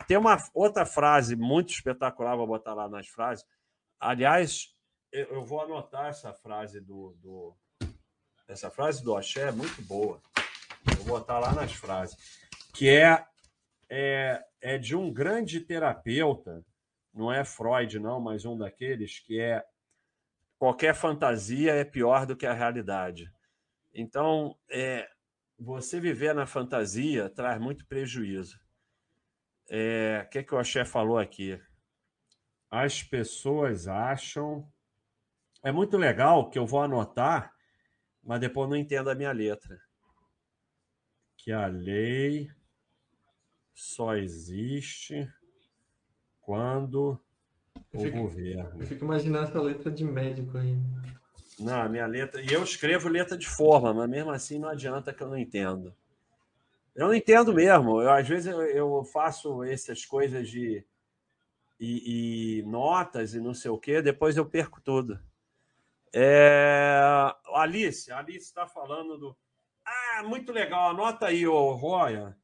tem 0.06 0.18
uma 0.18 0.36
outra 0.52 0.84
frase 0.84 1.34
muito 1.34 1.70
espetacular, 1.70 2.36
vou 2.36 2.46
botar 2.46 2.74
lá 2.74 2.88
nas 2.88 3.08
frases. 3.08 3.46
Aliás, 3.98 4.74
eu, 5.10 5.44
vou 5.44 5.62
anotar 5.62 6.06
essa 6.06 6.32
frase 6.32 6.80
do, 6.80 7.16
do, 7.22 7.56
essa 8.50 8.70
frase 8.70 9.02
do 9.02 9.16
Axé 9.16 9.48
é 9.48 9.52
muito 9.52 9.80
boa. 9.82 10.20
Vou 10.98 11.18
botar 11.18 11.38
lá 11.38 11.52
nas 11.52 11.72
frases. 11.72 12.16
Que 12.74 12.88
é, 12.88 13.24
é 13.88 14.44
é 14.60 14.76
de 14.76 14.94
um 14.94 15.12
grande 15.12 15.60
terapeuta, 15.60 16.64
não 17.12 17.32
é 17.32 17.44
Freud, 17.44 17.98
não, 17.98 18.20
mas 18.20 18.44
um 18.44 18.56
daqueles, 18.56 19.18
que 19.18 19.40
é 19.40 19.64
qualquer 20.58 20.94
fantasia 20.94 21.72
é 21.72 21.84
pior 21.84 22.26
do 22.26 22.36
que 22.36 22.46
a 22.46 22.52
realidade. 22.52 23.32
Então, 23.92 24.56
é, 24.70 25.08
você 25.58 25.98
viver 25.98 26.34
na 26.34 26.46
fantasia 26.46 27.28
traz 27.30 27.60
muito 27.60 27.86
prejuízo. 27.86 28.60
É, 29.68 30.24
o 30.26 30.30
que, 30.30 30.38
é 30.38 30.42
que 30.42 30.54
o 30.54 30.58
Axé 30.58 30.84
falou 30.84 31.18
aqui? 31.18 31.60
As 32.70 33.02
pessoas 33.02 33.88
acham. 33.88 34.70
É 35.62 35.72
muito 35.72 35.96
legal 35.96 36.48
que 36.48 36.58
eu 36.58 36.66
vou 36.66 36.82
anotar, 36.82 37.52
mas 38.22 38.40
depois 38.40 38.68
não 38.68 38.76
entendo 38.76 39.10
a 39.10 39.14
minha 39.14 39.32
letra. 39.32 39.80
Que 41.36 41.52
a 41.52 41.66
lei 41.66 42.50
só 43.74 44.14
existe 44.16 45.26
quando 46.40 47.18
o 47.92 48.00
fico, 48.00 48.18
governo. 48.18 48.82
Eu 48.82 48.86
fico 48.86 49.04
imaginando 49.04 49.48
essa 49.48 49.60
letra 49.60 49.90
de 49.90 50.04
médico 50.04 50.58
aí. 50.58 50.76
Não, 51.58 51.82
a 51.82 51.88
minha 51.88 52.06
letra. 52.06 52.40
E 52.42 52.52
eu 52.52 52.62
escrevo 52.62 53.08
letra 53.08 53.36
de 53.36 53.48
forma, 53.48 53.92
mas 53.92 54.08
mesmo 54.08 54.30
assim 54.30 54.58
não 54.58 54.68
adianta 54.68 55.12
que 55.12 55.22
eu 55.22 55.28
não 55.28 55.36
entendo. 55.36 55.94
Eu 56.94 57.08
não 57.08 57.14
entendo 57.14 57.54
mesmo. 57.54 58.00
Eu, 58.00 58.10
às 58.10 58.28
vezes 58.28 58.46
eu, 58.46 58.60
eu 58.62 59.04
faço 59.04 59.62
essas 59.64 60.04
coisas 60.04 60.48
de. 60.48 60.84
E, 61.78 62.58
e, 62.58 62.62
notas 62.64 63.34
e 63.34 63.40
não 63.40 63.54
sei 63.54 63.70
o 63.70 63.78
quê, 63.78 64.02
depois 64.02 64.36
eu 64.36 64.44
perco 64.44 64.82
tudo. 64.82 65.18
É... 66.12 67.00
Alice, 67.56 68.10
Alice 68.12 68.46
está 68.46 68.66
falando 68.66 69.18
do. 69.18 69.36
Ah, 69.84 70.22
muito 70.22 70.52
legal, 70.52 70.90
anota 70.90 71.26
aí, 71.26 71.46
ô 71.46 71.72
Roya. 71.72 72.36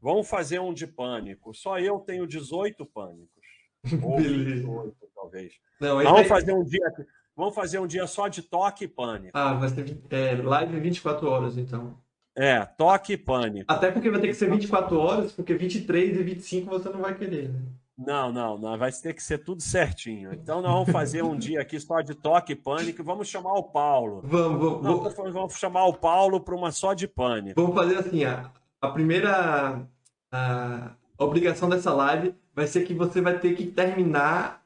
Vamos 0.00 0.28
fazer 0.28 0.58
um 0.58 0.74
de 0.74 0.86
pânico. 0.86 1.54
Só 1.54 1.78
eu 1.78 1.98
tenho 2.00 2.26
18 2.26 2.84
pânicos. 2.86 3.44
Ou 4.02 4.18
28, 4.18 4.96
talvez. 5.14 5.54
Não, 5.80 6.02
vamos, 6.02 6.28
fazer 6.28 6.52
um 6.52 6.64
dia, 6.64 6.92
vamos 7.36 7.54
fazer 7.54 7.78
um 7.78 7.86
dia 7.86 8.06
só 8.06 8.28
de 8.28 8.42
toque 8.42 8.84
e 8.84 8.88
pânico. 8.88 9.36
Ah, 9.36 9.54
vai 9.54 9.68
ser 9.68 9.98
é, 10.10 10.34
live 10.34 10.80
24 10.80 11.28
horas, 11.28 11.58
então. 11.58 11.98
É, 12.36 12.64
toque 12.64 13.12
e 13.12 13.16
pânico. 13.16 13.72
Até 13.72 13.90
porque 13.90 14.10
vai 14.10 14.20
ter 14.20 14.28
que 14.28 14.34
ser 14.34 14.50
24 14.50 14.98
horas, 14.98 15.32
porque 15.32 15.54
23 15.54 16.16
e 16.18 16.22
25 16.22 16.68
você 16.70 16.88
não 16.88 17.00
vai 17.00 17.16
querer, 17.16 17.48
né? 17.48 17.62
Não, 17.96 18.32
não, 18.32 18.58
não, 18.58 18.76
vai 18.76 18.90
ter 18.90 19.14
que 19.14 19.22
ser 19.22 19.38
tudo 19.38 19.62
certinho. 19.62 20.32
Então 20.34 20.60
nós 20.60 20.72
vamos 20.72 20.90
fazer 20.90 21.22
um 21.22 21.36
dia 21.36 21.60
aqui 21.60 21.78
só 21.78 22.00
de 22.00 22.14
toque 22.14 22.52
e 22.52 22.56
pânico 22.56 23.04
vamos 23.04 23.28
chamar 23.28 23.52
o 23.52 23.62
Paulo. 23.62 24.20
Vamos, 24.24 24.60
vamos. 24.60 24.82
Não, 24.82 25.00
vamos... 25.00 25.32
vamos 25.32 25.54
chamar 25.56 25.86
o 25.86 25.94
Paulo 25.94 26.40
para 26.40 26.56
uma 26.56 26.72
só 26.72 26.92
de 26.92 27.06
pânico. 27.06 27.60
Vamos 27.60 27.76
fazer 27.76 27.98
assim, 27.98 28.24
a, 28.24 28.50
a 28.80 28.88
primeira 28.88 29.86
a 30.34 30.96
obrigação 31.16 31.68
dessa 31.68 31.92
live 31.94 32.34
vai 32.54 32.66
ser 32.66 32.84
que 32.84 32.92
você 32.92 33.20
vai 33.20 33.38
ter 33.38 33.54
que 33.54 33.66
terminar 33.66 34.64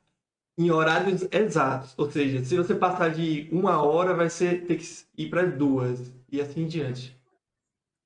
em 0.56 0.70
horários 0.70 1.26
exatos. 1.30 1.94
Ou 1.98 2.10
seja, 2.10 2.44
se 2.44 2.56
você 2.56 2.74
passar 2.74 3.10
de 3.10 3.48
uma 3.52 3.82
hora, 3.82 4.14
vai 4.14 4.30
ser 4.30 4.66
ter 4.66 4.76
que 4.76 4.86
ir 5.16 5.28
para 5.28 5.44
duas 5.44 6.12
e 6.30 6.40
assim 6.40 6.62
em 6.62 6.66
diante. 6.66 7.16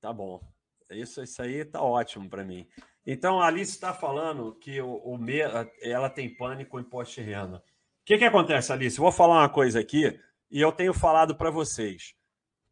Tá 0.01 0.11
bom. 0.11 0.41
Isso, 0.91 1.23
isso 1.23 1.41
aí 1.41 1.65
tá 1.65 1.81
ótimo 1.81 2.29
para 2.29 2.43
mim. 2.43 2.67
Então, 3.05 3.41
a 3.41 3.47
Alice 3.47 3.71
está 3.71 3.93
falando 3.93 4.55
que 4.55 4.81
o, 4.81 4.95
o 4.97 5.17
me, 5.17 5.39
ela 5.81 6.09
tem 6.09 6.33
pânico 6.33 6.79
em 6.79 6.85
renda. 7.21 7.57
O 7.57 8.05
que, 8.05 8.17
que 8.17 8.25
acontece, 8.25 8.71
Alice? 8.71 8.97
Vou 8.97 9.11
falar 9.11 9.39
uma 9.39 9.49
coisa 9.49 9.79
aqui 9.79 10.19
e 10.49 10.61
eu 10.61 10.71
tenho 10.71 10.93
falado 10.93 11.35
para 11.35 11.49
vocês. 11.49 12.15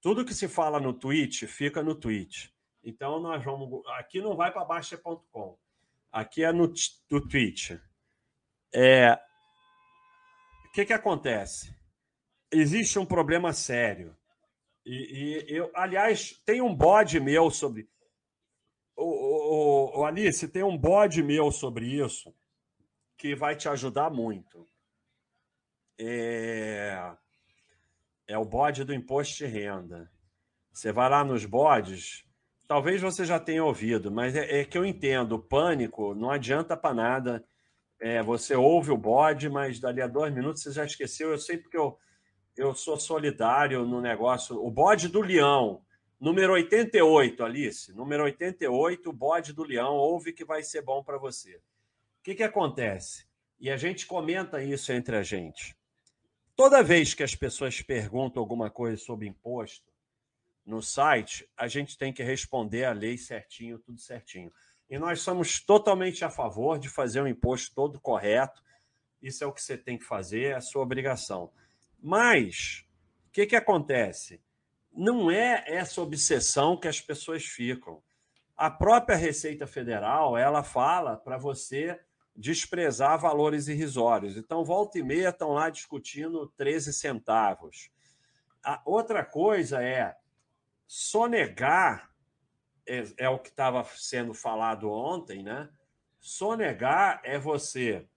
Tudo 0.01 0.25
que 0.25 0.33
se 0.33 0.47
fala 0.47 0.79
no 0.79 0.93
tweet 0.93 1.47
fica 1.47 1.83
no 1.83 1.95
tweet. 1.95 2.51
Então 2.83 3.19
nós 3.19 3.43
vamos. 3.43 3.85
Aqui 3.97 4.21
não 4.21 4.35
vai 4.35 4.51
para 4.51 4.65
Baixa.com. 4.65 5.57
Aqui 6.11 6.43
é 6.43 6.51
no, 6.51 6.73
no 7.09 7.27
Twitch. 7.27 7.71
É, 8.73 9.19
o 10.67 10.71
que, 10.73 10.85
que 10.85 10.93
acontece? 10.93 11.75
Existe 12.51 12.97
um 12.97 13.05
problema 13.05 13.53
sério. 13.53 14.15
E, 14.85 15.45
e, 15.51 15.55
eu, 15.55 15.71
aliás, 15.75 16.41
tem 16.45 16.61
um 16.61 16.73
bode 16.73 17.19
meu 17.19 17.51
sobre. 17.51 17.89
O, 19.03 19.99
o, 19.99 20.05
Alice, 20.05 20.47
tem 20.47 20.63
um 20.63 20.77
bode 20.77 21.23
meu 21.23 21.51
sobre 21.51 21.85
isso 21.85 22.33
que 23.17 23.35
vai 23.35 23.55
te 23.55 23.69
ajudar 23.69 24.09
muito. 24.09 24.65
É, 25.99 27.15
é 28.27 28.37
o 28.37 28.45
bode 28.45 28.83
do 28.83 28.93
imposto 28.93 29.37
de 29.37 29.45
renda. 29.45 30.11
Você 30.71 30.91
vai 30.91 31.09
lá 31.09 31.23
nos 31.23 31.45
bodes, 31.45 32.25
Talvez 32.71 33.01
você 33.01 33.25
já 33.25 33.37
tenha 33.37 33.65
ouvido, 33.65 34.09
mas 34.09 34.33
é, 34.33 34.61
é 34.61 34.63
que 34.63 34.77
eu 34.77 34.85
entendo. 34.85 35.37
Pânico 35.37 36.15
não 36.15 36.31
adianta 36.31 36.77
para 36.77 36.95
nada. 36.95 37.43
É, 37.99 38.23
você 38.23 38.55
ouve 38.55 38.91
o 38.91 38.97
bode, 38.97 39.49
mas 39.49 39.77
dali 39.77 40.01
a 40.01 40.07
dois 40.07 40.33
minutos 40.33 40.63
você 40.63 40.71
já 40.71 40.85
esqueceu. 40.85 41.31
Eu 41.31 41.37
sei 41.37 41.57
porque 41.57 41.77
eu, 41.77 41.97
eu 42.55 42.73
sou 42.73 42.97
solidário 42.97 43.85
no 43.85 43.99
negócio. 43.99 44.55
O 44.55 44.71
bode 44.71 45.09
do 45.09 45.19
leão. 45.19 45.81
Número 46.21 46.53
88, 46.53 47.43
Alice. 47.43 47.91
Número 47.93 48.23
88, 48.25 49.09
o 49.09 49.11
bode 49.11 49.53
do 49.53 49.63
leão. 49.63 49.95
Ouve 49.95 50.31
que 50.31 50.45
vai 50.45 50.61
ser 50.61 50.83
bom 50.83 51.03
para 51.03 51.17
você. 51.17 51.55
O 51.55 51.61
que, 52.21 52.35
que 52.35 52.43
acontece? 52.43 53.25
E 53.59 53.71
a 53.71 53.75
gente 53.75 54.05
comenta 54.05 54.63
isso 54.63 54.91
entre 54.93 55.15
a 55.15 55.23
gente. 55.23 55.75
Toda 56.55 56.83
vez 56.83 57.15
que 57.15 57.23
as 57.23 57.33
pessoas 57.33 57.81
perguntam 57.81 58.39
alguma 58.39 58.69
coisa 58.69 58.97
sobre 58.97 59.27
imposto 59.27 59.91
no 60.63 60.79
site, 60.79 61.49
a 61.57 61.67
gente 61.67 61.97
tem 61.97 62.13
que 62.13 62.21
responder 62.21 62.85
a 62.85 62.93
lei 62.93 63.17
certinho, 63.17 63.79
tudo 63.79 63.99
certinho. 63.99 64.53
E 64.87 64.99
nós 64.99 65.21
somos 65.21 65.59
totalmente 65.59 66.23
a 66.23 66.29
favor 66.29 66.77
de 66.77 66.87
fazer 66.87 67.21
o 67.21 67.27
imposto 67.27 67.73
todo 67.73 67.99
correto. 67.99 68.61
Isso 69.19 69.43
é 69.43 69.47
o 69.47 69.51
que 69.51 69.63
você 69.63 69.75
tem 69.75 69.97
que 69.97 70.05
fazer, 70.05 70.51
é 70.51 70.53
a 70.53 70.61
sua 70.61 70.83
obrigação. 70.83 71.51
Mas 71.99 72.85
o 73.25 73.31
que, 73.31 73.47
que 73.47 73.55
acontece? 73.55 74.39
Não 74.91 75.31
é 75.31 75.63
essa 75.67 76.01
obsessão 76.01 76.77
que 76.77 76.87
as 76.87 76.99
pessoas 76.99 77.45
ficam. 77.45 78.01
A 78.57 78.69
própria 78.69 79.15
Receita 79.15 79.65
Federal 79.65 80.37
ela 80.37 80.63
fala 80.63 81.17
para 81.17 81.37
você 81.37 81.99
desprezar 82.35 83.19
valores 83.19 83.67
irrisórios. 83.67 84.37
Então, 84.37 84.63
volta 84.63 84.99
e 84.99 85.03
meia 85.03 85.29
estão 85.29 85.51
lá 85.51 85.69
discutindo 85.69 86.47
13 86.57 86.93
centavos. 86.93 87.89
A 88.63 88.81
outra 88.85 89.25
coisa 89.25 89.83
é 89.83 90.15
sonegar, 90.87 92.11
é, 92.85 93.03
é 93.17 93.29
o 93.29 93.39
que 93.39 93.49
estava 93.49 93.83
sendo 93.95 94.33
falado 94.33 94.89
ontem, 94.89 95.41
né? 95.41 95.69
Sonegar 96.19 97.21
é 97.23 97.39
você, 97.39 98.07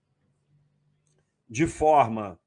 de 1.49 1.65
forma 1.65 2.39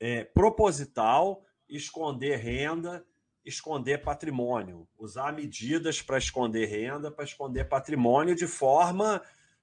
é, 0.00 0.24
proposital, 0.24 1.44
esconder 1.68 2.36
renda, 2.36 3.04
esconder 3.44 4.02
patrimônio, 4.02 4.88
usar 4.98 5.32
medidas 5.32 6.00
para 6.00 6.18
esconder 6.18 6.66
renda, 6.66 7.10
para 7.10 7.24
esconder 7.24 7.68
patrimônio 7.68 8.34
de 8.34 8.46
forma 8.46 9.20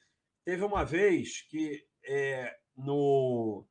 Teve 0.45 0.63
uma 0.63 0.83
vez 0.83 1.41
que 1.41 1.85
é, 2.03 2.57
no, 2.75 3.65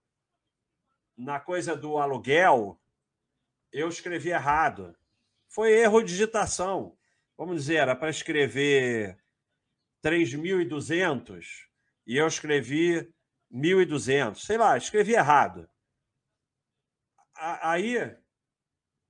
na 1.16 1.38
coisa 1.38 1.76
do 1.76 1.98
aluguel 1.98 2.80
eu 3.70 3.88
escrevi 3.88 4.30
errado. 4.30 4.96
Foi 5.48 5.72
erro 5.72 6.02
de 6.02 6.08
digitação. 6.08 6.96
Vamos 7.36 7.56
dizer, 7.56 7.76
era 7.76 7.96
para 7.96 8.10
escrever 8.10 9.18
3.200 10.02 11.44
e 12.06 12.16
eu 12.16 12.26
escrevi 12.26 13.12
1.200. 13.52 14.36
Sei 14.36 14.56
lá, 14.56 14.76
escrevi 14.76 15.12
errado. 15.12 15.68
Aí 17.34 17.96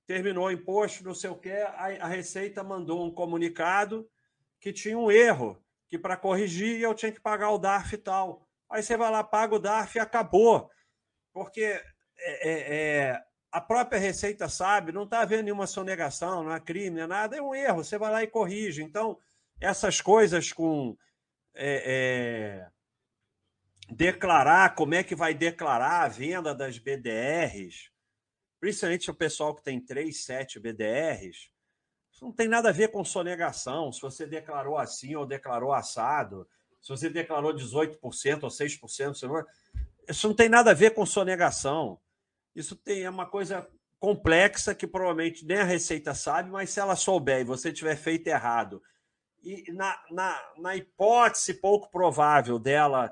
terminou 0.05 0.45
o 0.45 0.51
imposto, 0.51 1.03
não 1.03 1.13
sei 1.13 1.29
o 1.29 1.35
quê, 1.35 1.51
a, 1.51 2.07
Receita 2.07 2.63
mandou 2.63 3.05
um 3.05 3.11
comunicado 3.11 4.09
que 4.59 4.73
tinha 4.73 4.97
um 4.97 5.11
erro, 5.11 5.62
que 5.93 5.99
para 5.99 6.17
corrigir 6.17 6.81
eu 6.81 6.95
tinha 6.95 7.11
que 7.11 7.21
pagar 7.21 7.51
o 7.51 7.59
DARF 7.59 7.93
e 7.93 7.97
tal. 7.99 8.47
Aí 8.67 8.81
você 8.81 8.97
vai 8.97 9.11
lá, 9.11 9.23
paga 9.23 9.53
o 9.53 9.59
DARF 9.59 9.95
e 9.95 10.01
acabou. 10.01 10.67
Porque 11.31 11.61
é, 11.61 11.83
é, 12.17 12.49
é, 12.49 13.23
a 13.51 13.61
própria 13.61 13.99
Receita 13.99 14.49
sabe, 14.49 14.91
não 14.91 15.03
está 15.03 15.21
havendo 15.21 15.43
nenhuma 15.43 15.67
sonegação, 15.67 16.43
não 16.43 16.51
é 16.51 16.59
crime, 16.59 16.97
não 16.97 17.03
é 17.03 17.07
nada, 17.07 17.37
é 17.37 17.41
um 17.43 17.53
erro, 17.53 17.83
você 17.83 17.95
vai 17.95 18.11
lá 18.11 18.23
e 18.23 18.27
corrige. 18.27 18.81
Então, 18.81 19.19
essas 19.61 20.01
coisas 20.01 20.51
com 20.51 20.97
é, 21.53 21.83
é, 21.85 22.67
declarar, 23.93 24.73
como 24.73 24.95
é 24.95 25.03
que 25.03 25.13
vai 25.13 25.35
declarar 25.35 26.05
a 26.05 26.07
venda 26.07 26.55
das 26.55 26.79
BDRs, 26.79 27.91
principalmente 28.59 29.11
o 29.11 29.15
pessoal 29.15 29.53
que 29.53 29.61
tem 29.61 29.79
3, 29.79 30.25
7 30.25 30.59
BDRs, 30.59 31.51
isso 32.13 32.25
não 32.25 32.31
tem 32.31 32.47
nada 32.47 32.69
a 32.69 32.71
ver 32.71 32.89
com 32.89 33.03
sonegação. 33.03 33.91
Se 33.91 33.99
você 33.99 34.27
declarou 34.27 34.77
assim 34.77 35.15
ou 35.15 35.25
declarou 35.25 35.73
assado, 35.73 36.47
se 36.79 36.89
você 36.89 37.09
declarou 37.09 37.51
18% 37.53 38.43
ou 38.43 38.49
6%, 38.49 39.45
isso 40.07 40.27
não 40.27 40.35
tem 40.35 40.47
nada 40.47 40.71
a 40.71 40.75
ver 40.75 40.93
com 40.93 41.05
sonegação. 41.07 41.99
Isso 42.55 42.75
tem, 42.75 43.01
é 43.01 43.09
uma 43.09 43.25
coisa 43.25 43.67
complexa 43.99 44.75
que 44.75 44.85
provavelmente 44.85 45.43
nem 45.43 45.57
a 45.57 45.63
Receita 45.63 46.13
sabe, 46.13 46.51
mas 46.51 46.69
se 46.69 46.79
ela 46.79 46.95
souber 46.95 47.41
e 47.41 47.45
você 47.45 47.73
tiver 47.73 47.95
feito 47.95 48.27
errado, 48.27 48.83
e 49.41 49.71
na, 49.71 49.99
na, 50.11 50.53
na 50.59 50.75
hipótese 50.75 51.55
pouco 51.55 51.89
provável 51.89 52.59
dela 52.59 53.11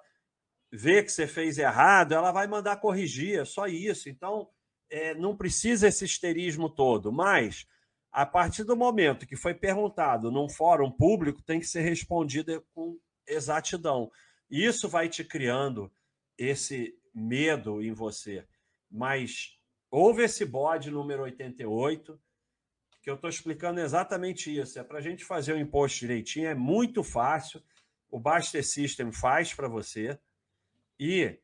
ver 0.71 1.03
que 1.03 1.11
você 1.11 1.25
fez 1.25 1.57
errado, 1.57 2.13
ela 2.13 2.31
vai 2.31 2.45
mandar 2.45 2.77
corrigir, 2.77 3.39
é 3.39 3.45
só 3.45 3.67
isso. 3.67 4.09
Então, 4.09 4.47
é, 4.89 5.15
não 5.15 5.35
precisa 5.35 5.87
esse 5.87 6.05
histerismo 6.05 6.69
todo, 6.69 7.11
mas 7.11 7.65
a 8.11 8.25
partir 8.25 8.63
do 8.63 8.75
momento 8.75 9.25
que 9.25 9.35
foi 9.35 9.53
perguntado 9.53 10.29
num 10.29 10.49
fórum 10.49 10.91
público, 10.91 11.41
tem 11.41 11.59
que 11.59 11.65
ser 11.65 11.81
respondido 11.81 12.63
com 12.73 12.99
exatidão. 13.25 14.11
Isso 14.49 14.89
vai 14.89 15.07
te 15.07 15.23
criando 15.23 15.89
esse 16.37 16.93
medo 17.13 17.81
em 17.81 17.93
você. 17.93 18.45
Mas 18.89 19.57
houve 19.89 20.23
esse 20.23 20.43
bode 20.43 20.91
número 20.91 21.23
88, 21.23 22.19
que 23.01 23.09
eu 23.09 23.15
estou 23.15 23.29
explicando 23.29 23.79
exatamente 23.79 24.55
isso. 24.55 24.77
É 24.77 24.83
para 24.83 24.99
a 24.99 25.01
gente 25.01 25.23
fazer 25.23 25.53
o 25.53 25.59
imposto 25.59 25.99
direitinho, 25.99 26.47
é 26.47 26.55
muito 26.55 27.03
fácil. 27.03 27.63
O 28.09 28.19
Baster 28.19 28.65
System 28.65 29.11
faz 29.13 29.53
para 29.53 29.69
você. 29.69 30.19
E 30.99 31.39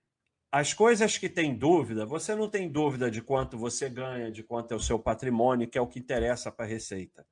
as 0.52 0.74
coisas 0.74 1.18
que 1.18 1.28
tem 1.28 1.56
dúvida, 1.56 2.06
você 2.06 2.34
não 2.34 2.50
tem 2.50 2.70
dúvida 2.70 3.12
de 3.12 3.22
quanto 3.22 3.58
você 3.58 3.90
ganha, 3.90 4.32
de 4.32 4.44
quanto 4.44 4.74
é 4.74 4.76
o 4.76 4.80
seu 4.80 4.98
patrimônio, 4.98 5.68
que 5.68 5.78
é 5.78 5.82
o 5.82 5.88
que 5.88 6.00
interessa 6.00 6.52
para 6.52 6.66
a 6.66 6.68
Receita. 6.68 7.26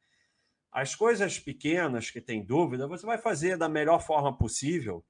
As 0.72 0.94
coisas 0.94 1.40
pequenas 1.40 2.12
que 2.12 2.20
tem 2.20 2.46
dúvida, 2.46 2.88
você 2.88 3.06
vai 3.06 3.18
fazer 3.18 3.58
da 3.58 3.70
melhor 3.70 4.02
forma 4.02 4.38
possível, 4.38 5.04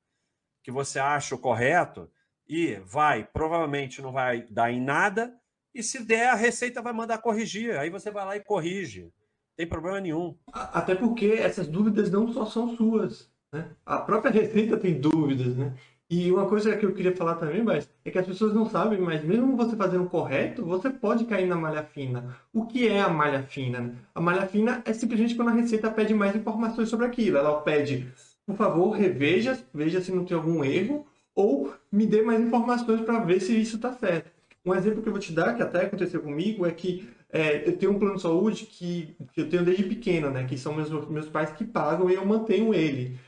que 0.64 0.72
você 0.72 0.99
acha 0.99 1.34
o 1.34 1.40
correto, 1.40 2.10
e 2.48 2.76
vai, 2.86 3.23
provavelmente 3.23 4.02
não 4.02 4.11
vai 4.11 4.44
dar 4.52 4.72
em 4.72 4.80
nada, 4.80 5.36
e 5.73 5.84
se 5.84 6.06
der, 6.06 6.30
a 6.30 6.36
Receita 6.36 6.82
vai 6.82 6.94
mandar 6.94 7.18
corrigir. 7.18 7.77
Aí 7.77 7.90
você 7.90 8.10
vai 8.10 8.23
lá 8.23 8.36
e 8.38 8.44
corrige. 8.44 9.03
Não 9.03 9.11
tem 9.57 9.68
problema 9.68 9.99
nenhum. 9.99 10.38
Até 10.53 10.95
porque 10.95 11.26
essas 11.26 11.68
dúvidas 11.68 12.10
não 12.10 12.32
só 12.32 12.45
são 12.45 12.76
suas. 12.77 13.30
Né? 13.52 13.76
A 13.86 13.98
própria 13.99 14.32
Receita 14.32 14.77
tem 14.77 14.99
dúvidas, 14.99 15.57
né? 15.57 15.76
E 16.10 16.32
uma 16.32 16.48
coisa 16.48 16.77
que 16.77 16.86
eu 16.86 16.94
queria 16.94 17.15
falar 17.15 17.36
também, 17.36 17.64
mas 17.64 17.90
é 18.03 18.11
que 18.11 18.19
as 18.19 18.27
pessoas 18.27 18.53
não 18.53 18.69
sabem, 18.69 18.99
mas 18.99 19.23
mesmo 19.23 19.57
você 19.57 19.76
fazendo 19.76 20.07
correto, 20.07 20.64
você 20.64 20.90
pode 20.90 21.26
cair 21.26 21.48
na 21.48 21.56
malha 21.56 21.84
fina. 21.84 22.38
O 22.53 22.65
que 22.68 22.88
é 22.88 23.02
a 23.02 23.10
malha 23.10 23.41
fina? 23.44 23.95
A 24.14 24.22
malha 24.22 24.45
fina 24.48 24.84
é 24.86 24.94
simplesmente 24.94 25.34
quando 25.34 25.49
a 25.49 25.53
Receita 25.53 25.90
pede 25.90 26.14
mais 26.14 26.36
informações 26.36 26.90
sobre 26.90 27.07
aquilo. 27.07 27.38
Ela 27.38 27.60
pede, 27.61 28.07
por 28.45 28.56
favor, 28.56 28.91
reveja, 28.91 29.60
veja 29.73 29.99
se 29.99 30.11
não 30.11 30.23
tem 30.23 30.38
algum 30.38 30.64
erro, 30.64 31.07
ou 31.34 31.73
me 31.91 32.06
dê 32.06 32.22
mais 32.22 32.40
informações 32.40 33.02
para 33.02 33.19
ver 33.19 33.40
se 33.40 33.60
isso 33.60 33.77
está 33.77 33.91
certo. 33.94 34.30
Um 34.64 34.76
exemplo 34.76 35.02
que 35.02 35.10
eu 35.10 35.14
vou 35.14 35.22
te 35.22 35.34
dar, 35.34 35.56
que 35.56 35.64
até 35.64 35.86
aconteceu 35.86 36.22
comigo, 36.22 36.65
é 36.65 36.72
que 36.72 37.10
é, 37.30 37.68
eu 37.68 37.77
tenho 37.77 37.91
um 37.91 37.99
plano 37.99 38.15
de 38.15 38.22
saúde 38.22 38.65
que, 38.65 39.15
que 39.34 39.41
eu 39.41 39.49
tenho 39.49 39.65
desde 39.65 39.84
pequeno, 39.84 40.30
né? 40.30 40.45
Que 40.45 40.57
são 40.57 40.73
meus, 40.73 40.90
meus 41.10 41.27
pais 41.27 41.52
que 41.52 41.65
pagam 41.65 42.10
e 42.10 42.14
eu 42.14 42.26
mantenho 42.26 42.73
ele. 42.73 43.19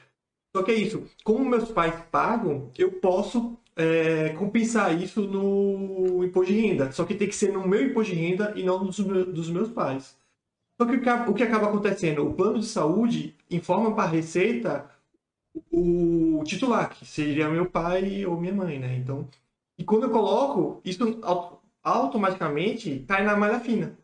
Só 0.57 0.63
que 0.63 0.71
é 0.71 0.75
isso. 0.75 1.03
Como 1.23 1.45
meus 1.45 1.69
pais 1.69 1.93
pagam, 2.11 2.71
eu 2.75 2.93
posso 2.93 3.55
é, 3.75 4.29
compensar 4.29 4.99
isso 4.99 5.21
no 5.21 6.23
imposto 6.23 6.51
de 6.51 6.59
renda. 6.59 6.91
Só 6.91 7.05
que 7.05 7.13
tem 7.13 7.27
que 7.27 7.35
ser 7.35 7.53
no 7.53 7.67
meu 7.67 7.85
imposto 7.85 8.11
de 8.11 8.19
renda 8.19 8.53
e 8.55 8.63
não 8.63 8.84
dos 8.84 8.97
meus, 8.99 9.27
dos 9.27 9.49
meus 9.51 9.69
pais. 9.69 10.17
Só 10.81 10.88
que 10.88 10.95
o 10.95 11.34
que 11.35 11.43
acaba 11.43 11.67
acontecendo? 11.67 12.27
O 12.27 12.34
plano 12.34 12.57
de 12.57 12.65
saúde 12.65 13.35
informa 13.51 13.93
para 13.93 14.05
a 14.05 14.07
Receita 14.07 14.89
o 15.71 16.41
titular, 16.43 16.89
que 16.89 17.05
seria 17.05 17.49
meu 17.49 17.67
pai 17.67 18.25
ou 18.25 18.41
minha 18.41 18.53
mãe, 18.53 18.79
né? 18.79 18.97
Então, 18.97 19.27
e 19.77 19.84
quando 19.84 20.03
eu 20.05 20.09
coloco, 20.09 20.81
isso 20.84 21.03
automaticamente 21.84 23.05
cai 23.07 23.23
na 23.23 23.38
malha 23.38 23.59
fina. 23.59 23.95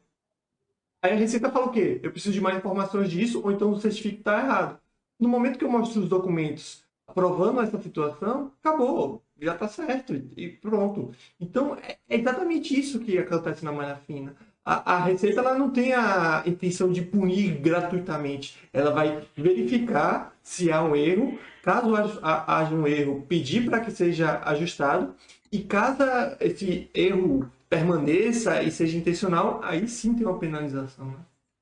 Aí 1.01 1.13
a 1.13 1.15
Receita 1.15 1.49
fala 1.49 1.65
o 1.65 1.71
quê? 1.71 1.99
Eu 2.03 2.11
preciso 2.11 2.33
de 2.33 2.41
mais 2.41 2.57
informações 2.57 3.09
disso, 3.09 3.41
ou 3.43 3.51
então 3.51 3.71
o 3.71 3.81
certificado 3.81 4.19
está 4.19 4.39
errado. 4.39 4.82
No 5.23 5.29
momento 5.29 5.57
que 5.57 5.63
eu 5.63 5.71
mostro 5.71 6.01
os 6.01 6.09
documentos 6.09 6.83
provando 7.15 7.61
essa 7.61 7.79
situação, 7.79 8.51
acabou, 8.61 9.23
já 9.41 9.53
está 9.53 9.69
certo 9.69 10.13
e 10.35 10.49
pronto. 10.49 11.15
Então 11.39 11.77
é 11.81 11.95
exatamente 12.09 12.77
isso 12.77 12.99
que 12.99 13.17
acontece 13.17 13.63
na 13.63 13.71
malha 13.71 13.95
fina. 13.95 14.35
A, 14.65 14.95
a 14.95 14.99
Receita 15.05 15.39
ela 15.39 15.57
não 15.57 15.69
tem 15.69 15.93
a 15.93 16.43
intenção 16.45 16.91
de 16.91 17.01
punir 17.01 17.57
gratuitamente. 17.61 18.57
Ela 18.73 18.91
vai 18.91 19.25
verificar 19.33 20.35
se 20.43 20.69
há 20.69 20.83
um 20.83 20.93
erro. 20.93 21.39
Caso 21.61 21.93
haja 22.21 22.75
um 22.75 22.85
erro, 22.85 23.25
pedir 23.25 23.63
para 23.69 23.79
que 23.79 23.91
seja 23.91 24.41
ajustado. 24.43 25.15
E 25.49 25.59
caso 25.59 26.03
esse 26.41 26.89
erro 26.93 27.49
permaneça 27.69 28.61
e 28.61 28.69
seja 28.69 28.97
intencional, 28.97 29.61
aí 29.63 29.87
sim 29.87 30.15
tem 30.15 30.27
uma 30.27 30.37
penalização. 30.37 31.05
Né? 31.05 31.19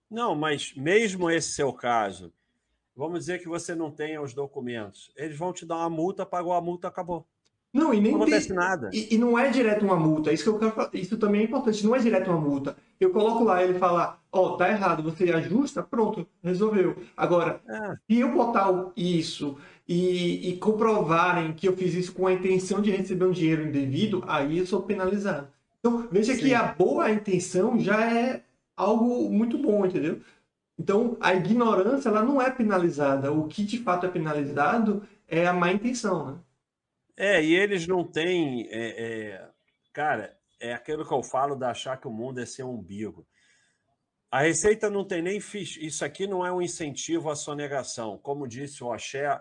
Não, 0.10 0.34
mas 0.34 0.74
mesmo 0.76 1.30
esse 1.30 1.52
seu 1.52 1.72
caso, 1.72 2.34
vamos 3.02 3.22
dizer 3.22 3.40
que 3.40 3.48
você 3.48 3.73
não 3.73 3.90
tenha 3.90 4.22
os 4.22 4.32
documentos, 4.32 5.11
eles 5.15 5.36
vão 5.36 5.52
te 5.52 5.65
dar 5.65 5.78
uma 5.78 5.90
multa, 5.90 6.23
pagou 6.23 6.53
a 6.53 6.61
multa, 6.61 6.88
acabou. 6.88 7.26
Não, 7.73 7.94
e 7.94 7.99
nem 7.99 8.11
não 8.11 8.22
acontece 8.22 8.49
tem, 8.49 8.56
nada. 8.56 8.90
E, 8.94 9.15
e, 9.15 9.18
não 9.18 9.40
é 9.40 9.49
direto 9.49 9.84
uma 9.84 9.95
multa. 9.95 10.32
Isso 10.32 10.44
que 10.44 10.49
eu 10.49 10.60
quero 10.60 10.72
falar, 10.72 10.90
isso 10.94 11.18
também 11.18 11.41
é 11.41 11.44
importante. 11.45 11.86
Não 11.86 11.95
é 11.95 11.99
direto 11.99 12.30
uma 12.30 12.40
multa. 12.40 12.76
Eu 12.99 13.11
coloco 13.11 13.45
lá 13.45 13.64
ele 13.64 13.80
fala, 13.80 14.19
ó, 14.32 14.41
oh, 14.41 14.57
tá 14.57 14.69
errado. 14.69 15.02
Você 15.03 15.32
ajusta, 15.32 15.82
pronto, 15.82 16.28
resolveu. 16.44 16.98
Agora, 17.15 17.61
é. 17.68 17.95
se 18.07 18.19
eu 18.19 18.32
botar 18.34 18.69
isso 18.95 19.57
e, 19.88 20.49
e, 20.49 20.57
comprovarem 20.57 21.53
que 21.53 21.68
eu 21.68 21.76
fiz 21.76 21.94
isso 21.94 22.14
com 22.14 22.28
a 22.28 22.34
intenção 22.34 22.82
de 22.82 22.91
receber 22.91 23.26
um 23.26 23.32
dinheiro 23.32 23.65
indevido, 23.65 24.22
aí 24.28 24.60
eu 24.60 24.65
sou 24.65 24.84
penalizado. 24.84 25.48
Então 25.80 26.07
veja 26.11 26.36
Sim. 26.36 26.41
que 26.41 26.53
a 26.53 26.64
boa 26.64 27.10
intenção 27.10 27.80
já 27.80 28.14
é 28.14 28.44
algo 28.76 29.30
muito 29.30 29.57
bom, 29.57 29.86
entendeu? 29.86 30.19
Então 30.82 31.16
a 31.22 31.36
ignorância 31.36 32.10
ela 32.10 32.24
não 32.24 32.41
é 32.41 32.49
penalizada. 32.49 33.32
O 33.32 33.48
que 33.48 33.64
de 33.64 33.78
fato 33.78 34.08
é 34.08 34.10
penalizado 34.10 35.08
é 35.28 35.45
a 35.45 35.53
má 35.53 35.72
intenção, 35.72 36.32
né? 36.32 36.40
É, 37.16 37.44
e 37.44 37.53
eles 37.53 37.86
não 37.86 38.03
têm. 38.03 38.68
É, 38.72 39.03
é, 39.03 39.49
cara, 39.94 40.36
é 40.60 40.74
aquilo 40.74 41.08
que 41.08 41.14
eu 41.14 41.22
falo 41.22 41.56
de 41.56 41.66
achar 41.66 41.98
que 41.98 42.08
o 42.08 42.12
mundo 42.12 42.41
é 42.41 42.48
seu 42.48 42.68
umbigo. 42.68 43.28
A 44.32 44.41
Receita 44.41 44.90
não 44.90 45.06
tem 45.06 45.22
nem 45.22 45.40
ficha. 45.40 45.80
Isso 45.80 46.03
aqui 46.03 46.26
não 46.26 46.44
é 46.44 46.52
um 46.52 46.62
incentivo 46.62 47.30
à 47.30 47.36
sonegação. 47.36 48.18
Como 48.18 48.48
disse 48.48 48.84
o 48.84 48.91
Axé, 48.91 49.40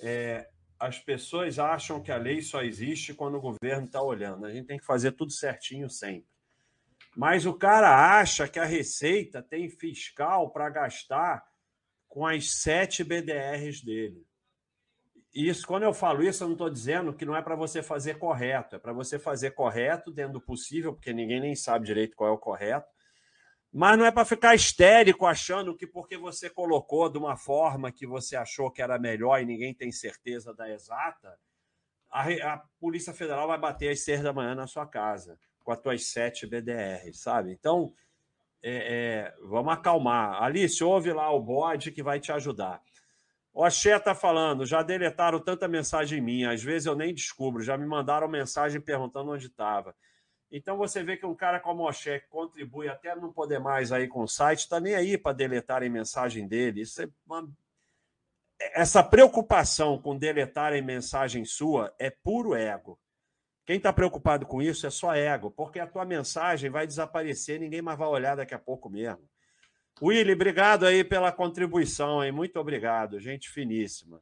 é, 0.00 0.48
as 0.80 0.98
pessoas 0.98 1.58
acham 1.58 2.02
que 2.02 2.10
a 2.10 2.16
lei 2.16 2.40
só 2.40 2.62
existe 2.62 3.12
quando 3.12 3.34
o 3.34 3.42
governo 3.42 3.84
está 3.84 4.00
olhando. 4.00 4.46
A 4.46 4.50
gente 4.50 4.68
tem 4.68 4.78
que 4.78 4.86
fazer 4.86 5.12
tudo 5.12 5.32
certinho 5.32 5.90
sempre. 5.90 6.31
Mas 7.14 7.44
o 7.44 7.52
cara 7.52 8.18
acha 8.18 8.48
que 8.48 8.58
a 8.58 8.64
Receita 8.64 9.42
tem 9.42 9.68
fiscal 9.68 10.50
para 10.50 10.70
gastar 10.70 11.44
com 12.08 12.26
as 12.26 12.52
sete 12.60 13.04
BDRs 13.04 13.82
dele. 13.82 14.26
Isso, 15.34 15.66
quando 15.66 15.84
eu 15.84 15.94
falo 15.94 16.22
isso, 16.22 16.42
eu 16.44 16.48
não 16.48 16.54
estou 16.54 16.68
dizendo 16.68 17.14
que 17.14 17.24
não 17.24 17.34
é 17.34 17.40
para 17.40 17.56
você 17.56 17.82
fazer 17.82 18.18
correto, 18.18 18.76
é 18.76 18.78
para 18.78 18.92
você 18.92 19.18
fazer 19.18 19.52
correto 19.52 20.10
dentro 20.10 20.34
do 20.34 20.40
possível, 20.40 20.92
porque 20.92 21.12
ninguém 21.12 21.40
nem 21.40 21.54
sabe 21.54 21.86
direito 21.86 22.16
qual 22.16 22.30
é 22.30 22.32
o 22.32 22.38
correto. 22.38 22.86
Mas 23.72 23.98
não 23.98 24.04
é 24.04 24.12
para 24.12 24.26
ficar 24.26 24.54
histérico 24.54 25.24
achando 25.24 25.74
que 25.74 25.86
porque 25.86 26.18
você 26.18 26.50
colocou 26.50 27.08
de 27.10 27.16
uma 27.16 27.36
forma 27.36 27.90
que 27.90 28.06
você 28.06 28.36
achou 28.36 28.70
que 28.70 28.82
era 28.82 28.98
melhor 28.98 29.40
e 29.40 29.46
ninguém 29.46 29.74
tem 29.74 29.90
certeza 29.90 30.52
da 30.52 30.68
exata, 30.70 31.38
a, 32.10 32.28
a 32.52 32.58
Polícia 32.78 33.14
Federal 33.14 33.48
vai 33.48 33.58
bater 33.58 33.90
às 33.90 34.04
seis 34.04 34.22
da 34.22 34.34
manhã 34.34 34.54
na 34.54 34.66
sua 34.66 34.86
casa 34.86 35.38
com 35.62 35.72
as 35.72 35.80
tuas 35.80 36.04
sete 36.06 36.46
BDR, 36.46 37.12
sabe? 37.12 37.52
Então, 37.52 37.92
é, 38.62 38.70
é, 38.70 39.34
vamos 39.42 39.72
acalmar. 39.72 40.42
Alice, 40.42 40.82
ouve 40.84 41.12
lá 41.12 41.30
o 41.32 41.40
bode 41.40 41.90
que 41.90 42.02
vai 42.02 42.20
te 42.20 42.30
ajudar. 42.30 42.80
O 43.54 43.64
Axé 43.64 43.96
está 43.96 44.14
falando, 44.14 44.64
já 44.64 44.82
deletaram 44.82 45.38
tanta 45.38 45.68
mensagem 45.68 46.22
minha, 46.22 46.52
às 46.52 46.62
vezes 46.62 46.86
eu 46.86 46.94
nem 46.94 47.12
descubro, 47.12 47.62
já 47.62 47.76
me 47.76 47.84
mandaram 47.84 48.26
mensagem 48.26 48.80
perguntando 48.80 49.30
onde 49.30 49.46
estava. 49.46 49.94
Então 50.50 50.76
você 50.76 51.02
vê 51.02 51.16
que 51.16 51.26
um 51.26 51.34
cara 51.34 51.60
como 51.60 51.82
o 51.82 51.88
Axé, 51.88 52.20
que 52.20 52.28
contribui 52.28 52.88
até 52.88 53.14
não 53.14 53.32
poder 53.32 53.58
mais 53.58 53.92
aí 53.92 54.08
com 54.08 54.22
o 54.22 54.28
site, 54.28 54.60
está 54.60 54.80
nem 54.80 54.94
aí 54.94 55.18
para 55.18 55.34
deletarem 55.34 55.90
mensagem 55.90 56.46
dele. 56.48 56.82
Isso 56.82 57.02
é 57.02 57.08
uma... 57.26 57.50
Essa 58.74 59.02
preocupação 59.02 60.00
com 60.00 60.16
deletarem 60.16 60.80
mensagem 60.80 61.44
sua 61.44 61.92
é 61.98 62.10
puro 62.10 62.54
ego. 62.54 62.98
Quem 63.64 63.76
está 63.76 63.92
preocupado 63.92 64.44
com 64.44 64.60
isso 64.60 64.86
é 64.86 64.90
só 64.90 65.14
ego, 65.14 65.50
porque 65.50 65.78
a 65.78 65.86
tua 65.86 66.04
mensagem 66.04 66.70
vai 66.70 66.86
desaparecer, 66.86 67.60
ninguém 67.60 67.80
mais 67.80 67.98
vai 67.98 68.08
olhar 68.08 68.36
daqui 68.36 68.54
a 68.54 68.58
pouco 68.58 68.90
mesmo. 68.90 69.28
Willy, 70.00 70.32
obrigado 70.32 70.84
aí 70.84 71.04
pela 71.04 71.30
contribuição, 71.30 72.24
hein? 72.24 72.32
Muito 72.32 72.58
obrigado, 72.58 73.20
gente 73.20 73.48
finíssima. 73.48 74.20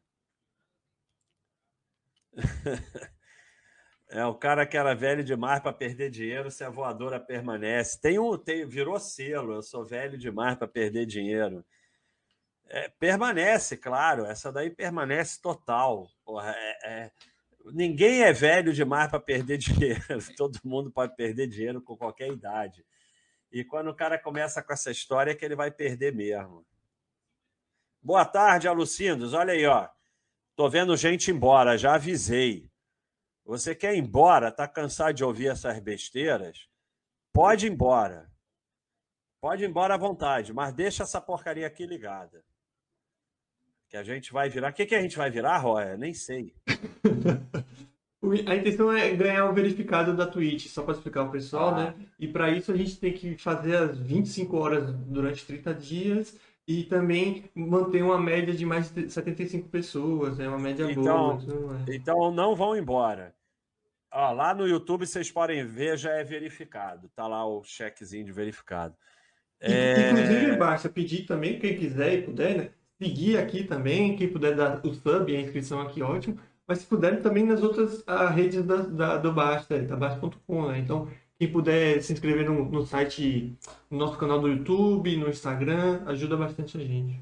É 4.12 4.24
o 4.26 4.34
cara 4.34 4.66
que 4.66 4.76
era 4.76 4.92
velho 4.92 5.22
demais 5.22 5.60
para 5.60 5.72
perder 5.72 6.10
dinheiro, 6.10 6.50
se 6.50 6.64
a 6.64 6.68
voadora 6.68 7.20
permanece. 7.20 8.00
Tem 8.00 8.18
um, 8.18 8.36
tem, 8.36 8.66
virou 8.66 8.98
selo. 8.98 9.54
Eu 9.54 9.62
sou 9.62 9.86
velho 9.86 10.18
demais 10.18 10.56
para 10.56 10.66
perder 10.66 11.06
dinheiro. 11.06 11.64
É, 12.68 12.88
permanece, 12.88 13.76
claro. 13.76 14.26
Essa 14.26 14.50
daí 14.50 14.68
permanece 14.68 15.40
total. 15.40 16.08
Porra, 16.24 16.52
é, 16.56 16.90
é, 16.90 17.10
ninguém 17.66 18.22
é 18.22 18.32
velho 18.32 18.72
demais 18.72 19.10
para 19.10 19.20
perder 19.20 19.58
dinheiro. 19.58 20.02
Todo 20.36 20.58
mundo 20.64 20.90
pode 20.90 21.14
perder 21.16 21.46
dinheiro 21.46 21.80
com 21.82 21.96
qualquer 21.96 22.28
idade. 22.32 22.84
E 23.52 23.64
quando 23.64 23.88
o 23.88 23.94
cara 23.94 24.18
começa 24.18 24.62
com 24.62 24.72
essa 24.72 24.90
história, 24.90 25.32
é 25.32 25.34
que 25.34 25.44
ele 25.44 25.56
vai 25.56 25.70
perder 25.70 26.14
mesmo. 26.14 26.64
Boa 28.02 28.24
tarde, 28.24 28.68
Alucindos. 28.68 29.34
Olha 29.34 29.52
aí, 29.52 29.66
ó. 29.66 29.88
Tô 30.54 30.68
vendo 30.68 30.96
gente 30.96 31.30
embora, 31.30 31.76
já 31.76 31.94
avisei. 31.94 32.70
Você 33.44 33.74
quer 33.74 33.94
ir 33.94 33.98
embora, 33.98 34.52
tá 34.52 34.68
cansado 34.68 35.14
de 35.14 35.24
ouvir 35.24 35.48
essas 35.48 35.78
besteiras? 35.80 36.68
Pode 37.32 37.66
ir 37.66 37.72
embora. 37.72 38.30
Pode 39.40 39.64
ir 39.64 39.68
embora 39.68 39.94
à 39.94 39.98
vontade, 39.98 40.52
mas 40.52 40.72
deixa 40.72 41.02
essa 41.02 41.20
porcaria 41.20 41.66
aqui 41.66 41.86
ligada. 41.86 42.44
Que 43.90 43.96
a 43.96 44.04
gente 44.04 44.32
vai 44.32 44.48
virar. 44.48 44.70
O 44.70 44.72
que, 44.72 44.86
que 44.86 44.94
a 44.94 45.02
gente 45.02 45.18
vai 45.18 45.30
virar, 45.30 45.58
Roya? 45.58 45.96
Nem 45.96 46.14
sei. 46.14 46.54
A 48.46 48.54
intenção 48.54 48.92
é 48.92 49.10
ganhar 49.14 49.46
o 49.46 49.54
verificado 49.54 50.14
da 50.14 50.26
Twitch, 50.26 50.66
só 50.66 50.82
para 50.82 50.92
explicar 50.92 51.22
o 51.22 51.30
pessoal, 51.30 51.70
ah. 51.70 51.84
né? 51.84 51.94
E 52.18 52.28
para 52.28 52.50
isso 52.50 52.70
a 52.70 52.76
gente 52.76 53.00
tem 53.00 53.14
que 53.14 53.34
fazer 53.36 53.74
as 53.74 53.98
25 53.98 54.56
horas 54.58 54.92
durante 54.92 55.44
30 55.46 55.74
dias 55.74 56.38
e 56.68 56.84
também 56.84 57.50
manter 57.54 58.02
uma 58.02 58.20
média 58.20 58.54
de 58.54 58.64
mais 58.66 58.90
de 58.90 59.10
75 59.10 59.70
pessoas, 59.70 60.38
é 60.38 60.42
né? 60.42 60.48
uma 60.50 60.58
média 60.58 60.84
então, 60.92 61.38
boa. 61.38 61.84
Então 61.88 62.30
não 62.30 62.54
vão 62.54 62.76
embora. 62.76 63.34
Ó, 64.12 64.32
lá 64.32 64.54
no 64.54 64.68
YouTube 64.68 65.06
vocês 65.06 65.30
podem 65.32 65.64
ver, 65.64 65.96
já 65.96 66.12
é 66.12 66.22
verificado. 66.22 67.08
Tá 67.16 67.26
lá 67.26 67.46
o 67.46 67.64
chequezinho 67.64 68.26
de 68.26 68.32
verificado. 68.32 68.94
É... 69.58 70.10
Inclusive, 70.10 70.56
basta 70.56 70.88
pedir 70.90 71.24
também, 71.24 71.58
quem 71.58 71.76
quiser 71.76 72.14
e 72.14 72.22
puder, 72.22 72.56
né? 72.56 72.70
Seguir 73.00 73.38
aqui 73.38 73.64
também, 73.64 74.16
quem 74.16 74.28
puder 74.28 74.54
dar 74.54 74.84
o 74.84 74.92
sub 74.92 75.32
e 75.32 75.36
a 75.36 75.40
inscrição 75.40 75.80
aqui, 75.80 76.02
ótimo 76.02 76.38
mas 76.70 76.78
se 76.78 76.86
puderem 76.86 77.20
também 77.20 77.44
nas 77.44 77.64
outras 77.64 78.00
a, 78.06 78.26
ah, 78.26 78.30
redes 78.30 78.64
da, 78.64 78.76
da, 78.76 79.16
do 79.16 79.32
Basta, 79.32 79.82
da 79.82 79.96
Basta.com, 79.96 80.68
né? 80.68 80.78
Então, 80.78 81.10
quem 81.36 81.50
puder 81.50 82.00
se 82.00 82.12
inscrever 82.12 82.48
no, 82.48 82.64
no 82.64 82.86
site, 82.86 83.58
no 83.90 83.98
nosso 83.98 84.16
canal 84.16 84.40
do 84.40 84.46
YouTube, 84.46 85.16
no 85.16 85.28
Instagram, 85.28 86.04
ajuda 86.06 86.36
bastante 86.36 86.76
a 86.76 86.80
gente. 86.80 87.18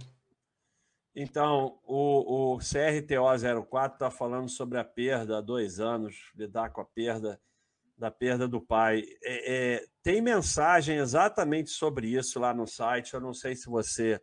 Então, 1.17 1.79
o, 1.87 2.57
o 2.57 2.59
CRTO04 2.59 3.93
está 3.95 4.11
falando 4.11 4.51
sobre 4.51 4.77
a 4.79 4.85
perda 4.85 5.39
há 5.39 5.41
dois 5.41 5.81
anos, 5.81 6.31
lidar 6.37 6.69
com 6.69 6.83
a 6.83 6.85
perda 6.85 7.41
da 7.97 8.11
perda 8.11 8.47
do 8.47 8.61
pai. 8.61 9.03
É, 9.25 9.77
é, 9.77 9.85
tem 10.03 10.21
mensagem 10.21 10.99
exatamente 10.99 11.71
sobre 11.71 12.09
isso 12.09 12.39
lá 12.39 12.53
no 12.53 12.67
site. 12.67 13.15
Eu 13.15 13.21
não 13.21 13.33
sei 13.33 13.57
se 13.57 13.67
você 13.67 14.21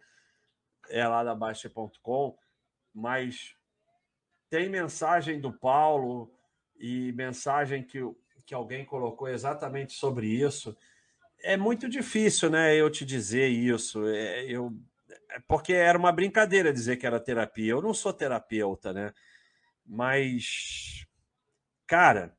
é 0.89 1.07
lá 1.07 1.23
da 1.23 1.35
Baixa.com, 1.35 2.37
mas 2.93 3.55
tem 4.49 4.69
mensagem 4.69 5.39
do 5.39 5.51
Paulo 5.51 6.31
e 6.77 7.11
mensagem 7.13 7.83
que, 7.83 7.99
que 8.45 8.53
alguém 8.53 8.85
colocou 8.85 9.27
exatamente 9.27 9.93
sobre 9.93 10.27
isso. 10.27 10.77
É 11.43 11.57
muito 11.57 11.89
difícil, 11.89 12.49
né, 12.49 12.75
eu 12.75 12.89
te 12.89 13.05
dizer 13.05 13.47
isso. 13.47 14.05
É, 14.07 14.45
eu, 14.45 14.73
é 15.29 15.39
porque 15.47 15.73
era 15.73 15.97
uma 15.97 16.11
brincadeira 16.11 16.73
dizer 16.73 16.97
que 16.97 17.05
era 17.05 17.19
terapia. 17.19 17.71
Eu 17.71 17.81
não 17.81 17.93
sou 17.93 18.13
terapeuta, 18.13 18.93
né? 18.93 19.13
Mas, 19.85 21.05
cara, 21.85 22.34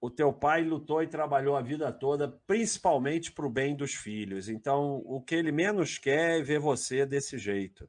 o 0.00 0.10
teu 0.10 0.32
pai 0.32 0.62
lutou 0.62 1.02
e 1.02 1.08
trabalhou 1.08 1.56
a 1.56 1.62
vida 1.62 1.90
toda, 1.92 2.28
principalmente 2.46 3.32
para 3.32 3.46
o 3.46 3.50
bem 3.50 3.74
dos 3.74 3.94
filhos. 3.94 4.48
Então, 4.48 5.02
o 5.06 5.20
que 5.22 5.34
ele 5.34 5.50
menos 5.50 5.98
quer 5.98 6.38
é 6.38 6.42
ver 6.42 6.58
você 6.60 7.06
desse 7.06 7.38
jeito. 7.38 7.88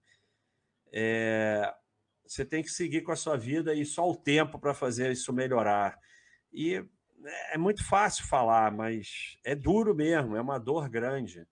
É, 0.92 1.74
Você 2.26 2.46
tem 2.46 2.64
que 2.64 2.70
seguir 2.70 3.02
com 3.02 3.12
a 3.12 3.16
sua 3.16 3.38
vida 3.38 3.74
e 3.74 3.86
só 3.86 4.10
o 4.10 4.16
tempo 4.16 4.58
para 4.60 4.74
fazer 4.74 5.12
isso 5.12 5.34
melhorar. 5.34 6.00
E 6.52 6.84
é 7.52 7.58
muito 7.58 7.84
fácil 7.86 8.26
falar, 8.26 8.72
mas 8.72 9.38
é 9.44 9.54
duro 9.56 9.94
mesmo, 9.94 10.36
é 10.36 10.42
uma 10.42 10.58
dor 10.58 10.90
grande. 10.90 11.46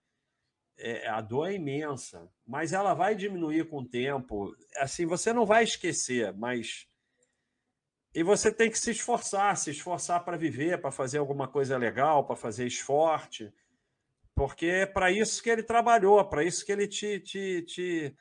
É, 0.78 1.08
a 1.08 1.22
dor 1.22 1.50
é 1.50 1.54
imensa, 1.54 2.30
mas 2.46 2.74
ela 2.74 2.94
vai 2.94 3.16
diminuir 3.16 3.68
com 3.70 3.80
o 3.80 3.88
tempo. 3.88 4.56
Assim, 4.78 5.06
você 5.06 5.32
não 5.34 5.46
vai 5.46 5.64
esquecer, 5.64 6.34
mas 6.34 6.88
e 8.16 8.24
você 8.24 8.50
tem 8.50 8.72
que 8.72 8.80
se 8.80 8.92
esforçar, 8.92 9.58
se 9.58 9.72
esforçar 9.72 10.24
para 10.24 10.38
viver, 10.38 10.80
para 10.80 10.90
fazer 10.90 11.18
alguma 11.18 11.50
coisa 11.50 11.78
legal, 11.78 12.26
para 12.26 12.38
fazer 12.38 12.66
esporte, 12.66 13.54
porque 14.34 14.68
é 14.68 14.86
para 14.86 15.12
isso 15.12 15.44
que 15.44 15.50
ele 15.50 15.62
trabalhou, 15.62 16.24
para 16.24 16.42
isso 16.42 16.66
que 16.66 16.72
ele 16.72 16.88
te, 16.88 17.20
te, 17.20 17.62
te, 17.64 18.16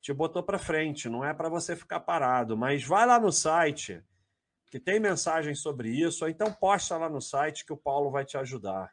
te 0.00 0.12
botou 0.12 0.40
para 0.40 0.56
frente, 0.56 1.08
não 1.08 1.24
é 1.24 1.34
para 1.34 1.48
você 1.48 1.74
ficar 1.74 1.98
parado. 1.98 2.56
Mas 2.56 2.84
vai 2.84 3.04
lá 3.04 3.18
no 3.18 3.32
site, 3.32 4.00
que 4.70 4.78
tem 4.78 5.00
mensagem 5.00 5.52
sobre 5.56 5.88
isso, 5.88 6.24
ou 6.24 6.30
então 6.30 6.52
posta 6.52 6.96
lá 6.96 7.10
no 7.10 7.20
site 7.20 7.66
que 7.66 7.72
o 7.72 7.76
Paulo 7.76 8.12
vai 8.12 8.24
te 8.24 8.38
ajudar. 8.38 8.92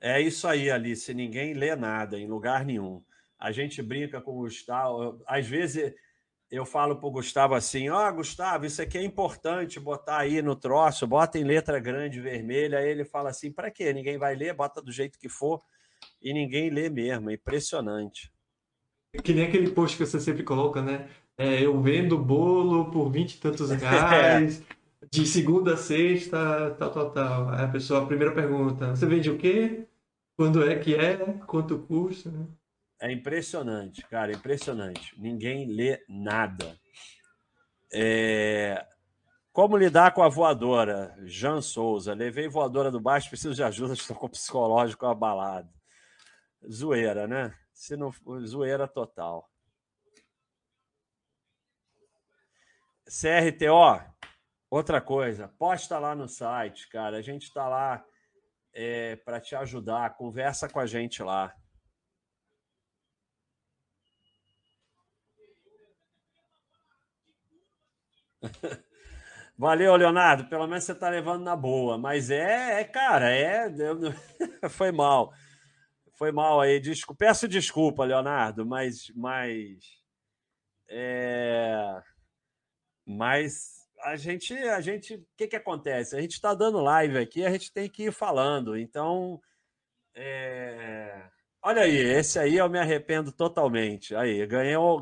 É 0.00 0.20
isso 0.20 0.46
aí, 0.46 0.70
Alice. 0.70 1.12
Ninguém 1.12 1.54
lê 1.54 1.74
nada 1.74 2.16
em 2.16 2.28
lugar 2.28 2.64
nenhum. 2.64 3.04
A 3.36 3.50
gente 3.50 3.82
brinca 3.82 4.20
com 4.20 4.30
o 4.30 4.42
Gustavo. 4.42 5.20
Às 5.26 5.44
vezes 5.44 5.92
eu 6.50 6.64
falo 6.64 6.96
para 6.96 7.06
o 7.06 7.12
Gustavo 7.12 7.54
assim: 7.54 7.88
Ó, 7.90 8.08
oh, 8.08 8.12
Gustavo, 8.14 8.64
isso 8.64 8.80
aqui 8.80 8.98
é 8.98 9.04
importante 9.04 9.78
botar 9.78 10.18
aí 10.18 10.40
no 10.40 10.56
troço, 10.56 11.06
bota 11.06 11.38
em 11.38 11.44
letra 11.44 11.78
grande 11.78 12.20
vermelha. 12.20 12.78
Aí 12.78 12.88
ele 12.88 13.04
fala 13.04 13.30
assim: 13.30 13.52
para 13.52 13.70
quê? 13.70 13.92
Ninguém 13.92 14.16
vai 14.16 14.34
ler, 14.34 14.54
bota 14.54 14.80
do 14.80 14.90
jeito 14.90 15.18
que 15.18 15.28
for. 15.28 15.62
E 16.22 16.32
ninguém 16.32 16.70
lê 16.70 16.88
mesmo. 16.88 17.30
É 17.30 17.34
impressionante. 17.34 18.32
Que 19.22 19.34
nem 19.34 19.46
aquele 19.46 19.70
post 19.70 19.96
que 19.96 20.06
você 20.06 20.20
sempre 20.20 20.42
coloca, 20.42 20.80
né? 20.80 21.08
É, 21.36 21.64
eu 21.64 21.80
vendo 21.80 22.18
bolo 22.18 22.90
por 22.90 23.10
vinte 23.10 23.34
e 23.34 23.40
tantos 23.40 23.70
reais, 23.70 24.62
de 25.10 25.26
segunda 25.26 25.74
a 25.74 25.76
sexta, 25.76 26.74
tal, 26.78 26.90
tal, 26.90 27.10
tal. 27.10 27.48
Aí 27.50 27.64
a 27.64 27.68
pessoa, 27.68 28.02
a 28.02 28.06
primeira 28.06 28.34
pergunta: 28.34 28.96
você 28.96 29.06
vende 29.06 29.30
o 29.30 29.36
quê? 29.36 29.86
Quando 30.36 30.62
é 30.62 30.78
que 30.78 30.94
é? 30.94 31.16
Quanto 31.46 31.78
custa? 31.80 32.32
É 33.00 33.12
impressionante, 33.12 34.02
cara, 34.06 34.32
impressionante. 34.32 35.18
Ninguém 35.20 35.66
lê 35.66 36.04
nada. 36.08 36.78
É... 37.92 38.84
Como 39.52 39.76
lidar 39.76 40.12
com 40.12 40.22
a 40.22 40.28
voadora? 40.28 41.16
Jean 41.24 41.60
Souza. 41.60 42.14
Levei 42.14 42.48
voadora 42.48 42.90
do 42.90 43.00
baixo, 43.00 43.28
preciso 43.28 43.54
de 43.54 43.62
ajuda, 43.62 43.94
estou 43.94 44.16
com 44.16 44.26
o 44.26 44.30
psicológico 44.30 45.06
abalado. 45.06 45.68
Zoeira, 46.70 47.26
né? 47.28 47.54
Se 47.72 47.96
não 47.96 48.12
zoeira 48.44 48.88
total. 48.88 49.48
CRTO, 53.04 54.04
outra 54.68 55.00
coisa, 55.00 55.48
posta 55.56 55.98
lá 55.98 56.14
no 56.14 56.28
site, 56.28 56.88
cara. 56.88 57.16
A 57.16 57.22
gente 57.22 57.44
está 57.44 57.68
lá 57.68 58.04
é, 58.72 59.16
para 59.16 59.40
te 59.40 59.54
ajudar. 59.54 60.16
Conversa 60.16 60.68
com 60.68 60.80
a 60.80 60.86
gente 60.86 61.22
lá. 61.22 61.54
Valeu, 69.56 69.96
Leonardo. 69.96 70.48
Pelo 70.48 70.66
menos 70.66 70.84
você 70.84 70.92
está 70.92 71.08
levando 71.08 71.42
na 71.42 71.56
boa. 71.56 71.98
Mas 71.98 72.30
é, 72.30 72.80
é 72.80 72.84
cara, 72.84 73.30
é. 73.30 73.66
Foi 74.70 74.92
mal. 74.92 75.32
Foi 76.14 76.32
mal 76.32 76.60
aí. 76.60 76.80
Desculpa, 76.80 77.26
peço 77.26 77.48
desculpa, 77.48 78.04
Leonardo, 78.04 78.66
mas. 78.66 79.10
mas 79.14 79.78
é, 80.88 82.00
mas 83.06 83.86
a 84.02 84.16
gente. 84.16 84.54
A 84.54 84.80
gente. 84.80 85.14
O 85.14 85.26
que, 85.36 85.48
que 85.48 85.56
acontece? 85.56 86.16
A 86.16 86.20
gente 86.20 86.32
está 86.32 86.54
dando 86.54 86.80
live 86.80 87.18
aqui, 87.18 87.44
a 87.44 87.50
gente 87.50 87.72
tem 87.72 87.88
que 87.88 88.04
ir 88.04 88.12
falando. 88.12 88.76
Então. 88.76 89.40
É, 90.14 91.28
Olha 91.62 91.82
aí, 91.82 91.96
esse 91.96 92.38
aí 92.38 92.56
eu 92.56 92.68
me 92.68 92.78
arrependo 92.78 93.32
totalmente. 93.32 94.14
Aí, 94.14 94.46
ganhou. 94.46 95.00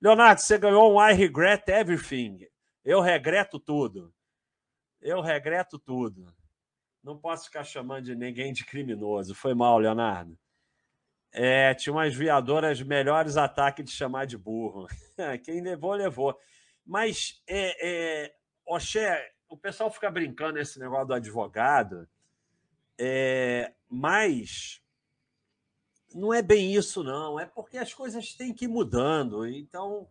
Leonardo, 0.00 0.40
você 0.40 0.58
ganhou 0.58 0.94
um 0.94 1.00
I 1.00 1.12
regret 1.14 1.64
everything. 1.68 2.46
Eu 2.84 3.00
regreto 3.00 3.58
tudo. 3.58 4.12
Eu 5.00 5.20
regreto 5.20 5.78
tudo. 5.78 6.34
Não 7.02 7.18
posso 7.18 7.46
ficar 7.46 7.64
chamando 7.64 8.04
de 8.04 8.14
ninguém 8.14 8.52
de 8.52 8.64
criminoso. 8.64 9.34
Foi 9.34 9.54
mal, 9.54 9.78
Leonardo. 9.78 10.38
É, 11.32 11.74
tinha 11.74 11.92
umas 11.92 12.14
viadoras 12.14 12.80
melhores 12.80 13.36
ataques 13.36 13.84
de 13.84 13.90
chamar 13.90 14.26
de 14.26 14.38
burro. 14.38 14.86
Quem 15.44 15.60
levou, 15.60 15.94
levou. 15.94 16.38
Mas, 16.86 17.42
é, 17.46 18.24
é, 18.24 18.34
Oxé, 18.66 19.32
o 19.48 19.56
pessoal 19.56 19.90
fica 19.90 20.10
brincando 20.10 20.54
nesse 20.54 20.78
negócio 20.78 21.08
do 21.08 21.14
advogado, 21.14 22.08
é, 22.98 23.72
mas 23.88 24.80
não 26.14 26.32
é 26.32 26.40
bem 26.40 26.74
isso, 26.74 27.02
não. 27.02 27.40
É 27.40 27.46
porque 27.46 27.78
as 27.78 27.92
coisas 27.92 28.34
têm 28.34 28.54
que 28.54 28.66
ir 28.66 28.68
mudando. 28.68 29.46
Então, 29.46 30.08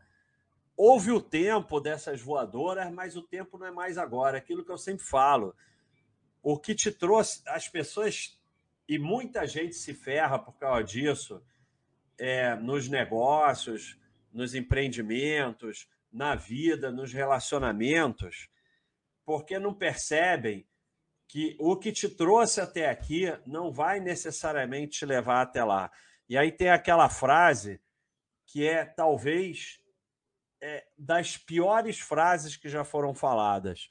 houve 0.75 1.11
o 1.11 1.21
tempo 1.21 1.79
dessas 1.79 2.21
voadoras, 2.21 2.91
mas 2.91 3.15
o 3.15 3.21
tempo 3.21 3.57
não 3.57 3.67
é 3.67 3.71
mais 3.71 3.97
agora. 3.97 4.37
Aquilo 4.37 4.63
que 4.63 4.71
eu 4.71 4.77
sempre 4.77 5.05
falo. 5.05 5.55
O 6.41 6.59
que 6.59 6.75
te 6.75 6.91
trouxe, 6.91 7.41
as 7.47 7.69
pessoas, 7.69 8.37
e 8.87 8.97
muita 8.97 9.45
gente 9.47 9.75
se 9.75 9.93
ferra 9.93 10.37
por 10.37 10.53
causa 10.57 10.83
disso, 10.83 11.41
é, 12.17 12.55
nos 12.55 12.89
negócios, 12.89 13.97
nos 14.31 14.53
empreendimentos, 14.53 15.87
na 16.11 16.35
vida, 16.35 16.91
nos 16.91 17.13
relacionamentos, 17.13 18.49
porque 19.25 19.57
não 19.57 19.73
percebem 19.73 20.67
que 21.27 21.55
o 21.59 21.75
que 21.77 21.91
te 21.91 22.09
trouxe 22.09 22.61
até 22.61 22.89
aqui 22.89 23.25
não 23.45 23.71
vai 23.71 23.99
necessariamente 23.99 24.99
te 24.99 25.05
levar 25.05 25.41
até 25.41 25.63
lá. 25.63 25.91
E 26.29 26.37
aí 26.37 26.51
tem 26.51 26.69
aquela 26.69 27.09
frase 27.09 27.81
que 28.45 28.67
é 28.67 28.85
talvez 28.85 29.82
é, 30.63 30.85
das 30.97 31.35
piores 31.35 31.99
frases 31.99 32.55
que 32.55 32.69
já 32.69 32.85
foram 32.85 33.13
faladas. 33.13 33.89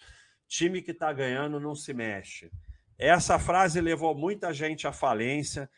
Time 0.49 0.81
que 0.81 0.93
está 0.93 1.12
ganhando 1.12 1.61
não 1.61 1.74
se 1.74 1.93
mexe. 1.93 2.51
Essa 2.99 3.39
frase 3.39 3.78
levou 3.78 4.15
muita 4.15 4.55
gente 4.55 4.86
à 4.86 4.93
falência, 4.93 5.69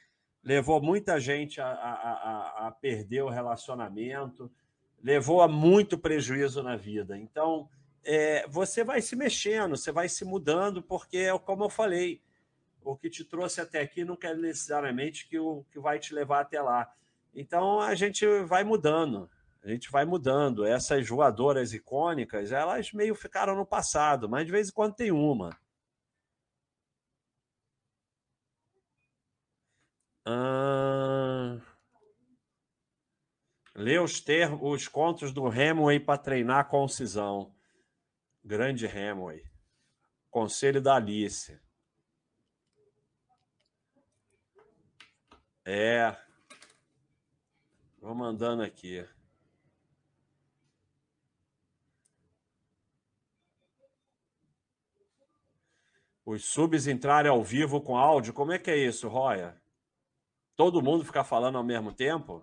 levou 0.42 0.80
muita 0.80 1.18
gente 1.18 1.60
a, 1.60 1.66
a, 1.66 2.68
a, 2.68 2.70
perder 2.70 3.22
o 3.22 3.28
relacionamento, 3.28 4.48
levou 5.02 5.42
a 5.42 5.48
muito 5.48 5.98
prejuízo 5.98 6.62
na 6.62 6.76
vida. 6.76 7.18
Então, 7.18 7.68
é, 8.04 8.46
você 8.46 8.84
vai 8.84 9.02
se 9.02 9.16
mexendo, 9.16 9.76
você 9.76 9.90
vai 9.90 10.08
se 10.08 10.24
mudando, 10.24 10.80
porque 10.80 11.18
é 11.18 11.36
como 11.36 11.64
eu 11.64 11.70
falei, 11.70 12.22
o 12.84 12.94
que 12.94 13.10
te 13.10 13.24
trouxe 13.24 13.60
até 13.60 13.80
aqui 13.80 14.04
não 14.04 14.14
quer 14.14 14.36
necessariamente 14.36 15.26
que 15.26 15.40
o 15.40 15.64
que 15.72 15.80
vai 15.80 15.98
te 15.98 16.14
levar 16.14 16.42
até 16.42 16.62
lá. 16.62 16.92
Então 17.34 17.80
a 17.80 17.96
gente 17.96 18.24
vai 18.44 18.62
mudando 18.62 19.28
a 19.64 19.68
gente 19.70 19.90
vai 19.90 20.04
mudando. 20.04 20.66
Essas 20.66 21.08
voadoras 21.08 21.72
icônicas, 21.72 22.52
elas 22.52 22.92
meio 22.92 23.14
ficaram 23.14 23.56
no 23.56 23.64
passado, 23.64 24.28
mas 24.28 24.44
de 24.44 24.52
vez 24.52 24.68
em 24.68 24.72
quando 24.72 24.94
tem 24.94 25.10
uma. 25.10 25.58
Ah... 30.26 31.58
Lê 33.74 33.98
os, 33.98 34.20
termos, 34.20 34.60
os 34.62 34.86
contos 34.86 35.32
do 35.32 35.48
Hemingway 35.48 35.98
para 35.98 36.18
treinar 36.18 36.68
concisão. 36.68 37.52
Grande 38.44 38.86
Hemingway. 38.86 39.42
Conselho 40.30 40.80
da 40.80 40.96
Alice. 40.96 41.58
É. 45.64 46.14
Vou 47.98 48.14
mandando 48.14 48.62
aqui. 48.62 49.04
Os 56.24 56.44
subs 56.44 56.86
entrarem 56.86 57.30
ao 57.30 57.42
vivo 57.42 57.80
com 57.80 57.96
áudio, 57.96 58.32
como 58.32 58.52
é 58.52 58.58
que 58.58 58.70
é 58.70 58.76
isso, 58.76 59.08
Roya? 59.08 59.56
Todo 60.56 60.82
mundo 60.82 61.04
ficar 61.04 61.24
falando 61.24 61.58
ao 61.58 61.64
mesmo 61.64 61.92
tempo? 61.92 62.42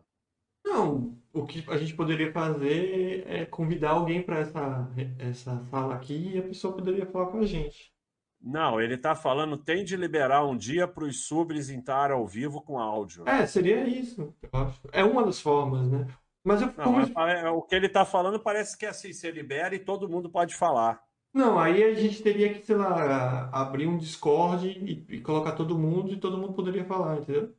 Não, 0.66 1.18
o 1.34 1.45
que 1.45 1.64
a 1.70 1.78
gente 1.78 1.95
poderia 1.95 2.32
fazer 2.32 3.24
é 3.28 3.45
convidar 3.45 3.91
alguém 3.91 4.22
para 4.22 4.40
essa, 4.40 4.90
essa 5.18 5.64
sala 5.66 5.95
aqui 5.95 6.34
e 6.34 6.38
a 6.38 6.44
pessoa 6.44 6.74
poderia 6.74 7.06
falar 7.06 7.28
com 7.28 7.40
a 7.40 7.45
gente. 7.45 7.91
Não, 8.40 8.82
ele 8.82 8.95
está 8.95 9.16
falando, 9.16 9.58
tem 9.58 9.84
de 9.84 9.95
liberar 9.95 10.45
um 10.45 10.58
dia 10.58 10.88
para 10.88 11.03
os 11.03 11.26
subs 11.26 11.70
entrar 11.70 12.12
ao 12.12 12.28
vivo 12.28 12.62
com 12.62 12.80
áudio. 12.80 13.28
É, 13.28 13.45
seria 13.45 13.88
isso, 13.88 14.34
eu 14.41 14.49
acho. 14.60 14.82
É 14.91 15.03
uma 15.03 15.24
das 15.24 15.40
formas, 15.40 15.88
né? 15.88 16.08
Mas 16.44 16.62
eu, 16.62 16.68
Não, 16.76 16.86
como... 16.86 16.98
mas, 16.98 17.45
o 17.53 17.62
que 17.62 17.76
ele 17.76 17.86
está 17.86 18.03
falando 18.03 18.40
parece 18.40 18.76
que 18.76 18.86
é 18.86 18.90
assim, 18.90 19.14
você 19.14 19.30
libera 19.30 19.76
e 19.76 19.80
todo 19.80 20.10
mundo 20.10 20.30
pode 20.30 20.56
falar. 20.56 21.02
Não, 21.34 21.58
aí 21.58 21.82
a 21.84 21.94
gente 21.94 22.22
teria 22.22 22.53
que, 22.53 22.66
sei 22.66 22.76
lá, 22.76 23.49
abrir 23.53 23.88
um 23.88 23.98
Discord 23.98 24.68
e, 24.68 25.06
e 25.16 25.22
colocar 25.22 25.53
todo 25.53 25.78
mundo 25.78 26.12
e 26.12 26.20
todo 26.20 26.38
mundo 26.38 26.53
poderia 26.53 26.84
falar, 26.84 27.20
entendeu? 27.20 27.56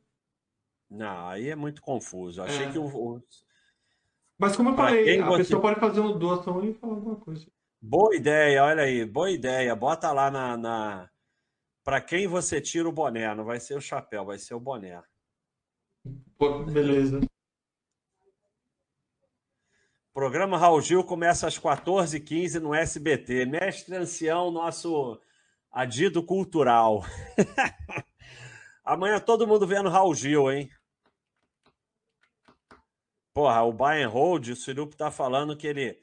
Não, 0.89 1.27
aí 1.27 1.49
é 1.49 1.55
muito 1.55 1.81
confuso. 1.81 2.43
Achei 2.43 2.67
é. 2.67 2.71
que 2.71 2.77
o, 2.77 3.21
Mas 4.37 4.55
como 4.55 4.69
eu 4.69 4.75
Pra 4.75 4.85
falei, 4.89 5.03
quem 5.05 5.21
a 5.21 5.25
você- 5.25 5.37
pessoa 5.43 5.61
pode 5.61 5.79
fazer 5.79 5.99
uma 6.01 6.17
doação 6.17 6.63
e 6.63 6.73
falar 6.75 6.93
alguma 6.93 7.15
coisa. 7.15 7.47
Boa 7.81 8.15
ideia, 8.15 8.63
olha 8.63 8.83
aí, 8.83 9.03
boa 9.05 9.31
ideia. 9.31 9.75
Bota 9.75 10.11
lá 10.11 10.29
na, 10.29 10.55
na... 10.55 11.09
para 11.83 11.99
quem 11.99 12.27
você 12.27 12.61
tira 12.61 12.87
o 12.87 12.91
boné, 12.93 13.33
não 13.33 13.43
vai 13.43 13.59
ser 13.59 13.75
o 13.75 13.81
chapéu, 13.81 14.23
vai 14.23 14.37
ser 14.37 14.53
o 14.53 14.59
boné. 14.59 15.01
Pô, 16.37 16.59
beleza. 16.63 17.19
Programa 20.13 20.59
Raul 20.59 20.79
Gil 20.79 21.03
começa 21.03 21.47
às 21.47 21.57
14h15 21.57 22.59
no 22.59 22.71
SBT. 22.71 23.47
Mestre 23.47 23.95
Ancião, 23.95 24.51
nosso 24.51 25.19
adido 25.71 26.21
cultural. 26.21 27.03
Amanhã 28.85 29.19
todo 29.19 29.47
mundo 29.47 29.65
vendo 29.65 29.89
Raul 29.89 30.13
Gil, 30.13 30.51
hein? 30.51 30.69
Porra, 33.33 33.63
o 33.63 33.73
Bayern 33.73 34.13
Hold, 34.13 34.49
o 34.49 34.55
Sirup 34.55 34.93
tá 34.93 35.09
falando 35.09 35.57
que 35.57 35.65
ele, 35.65 35.99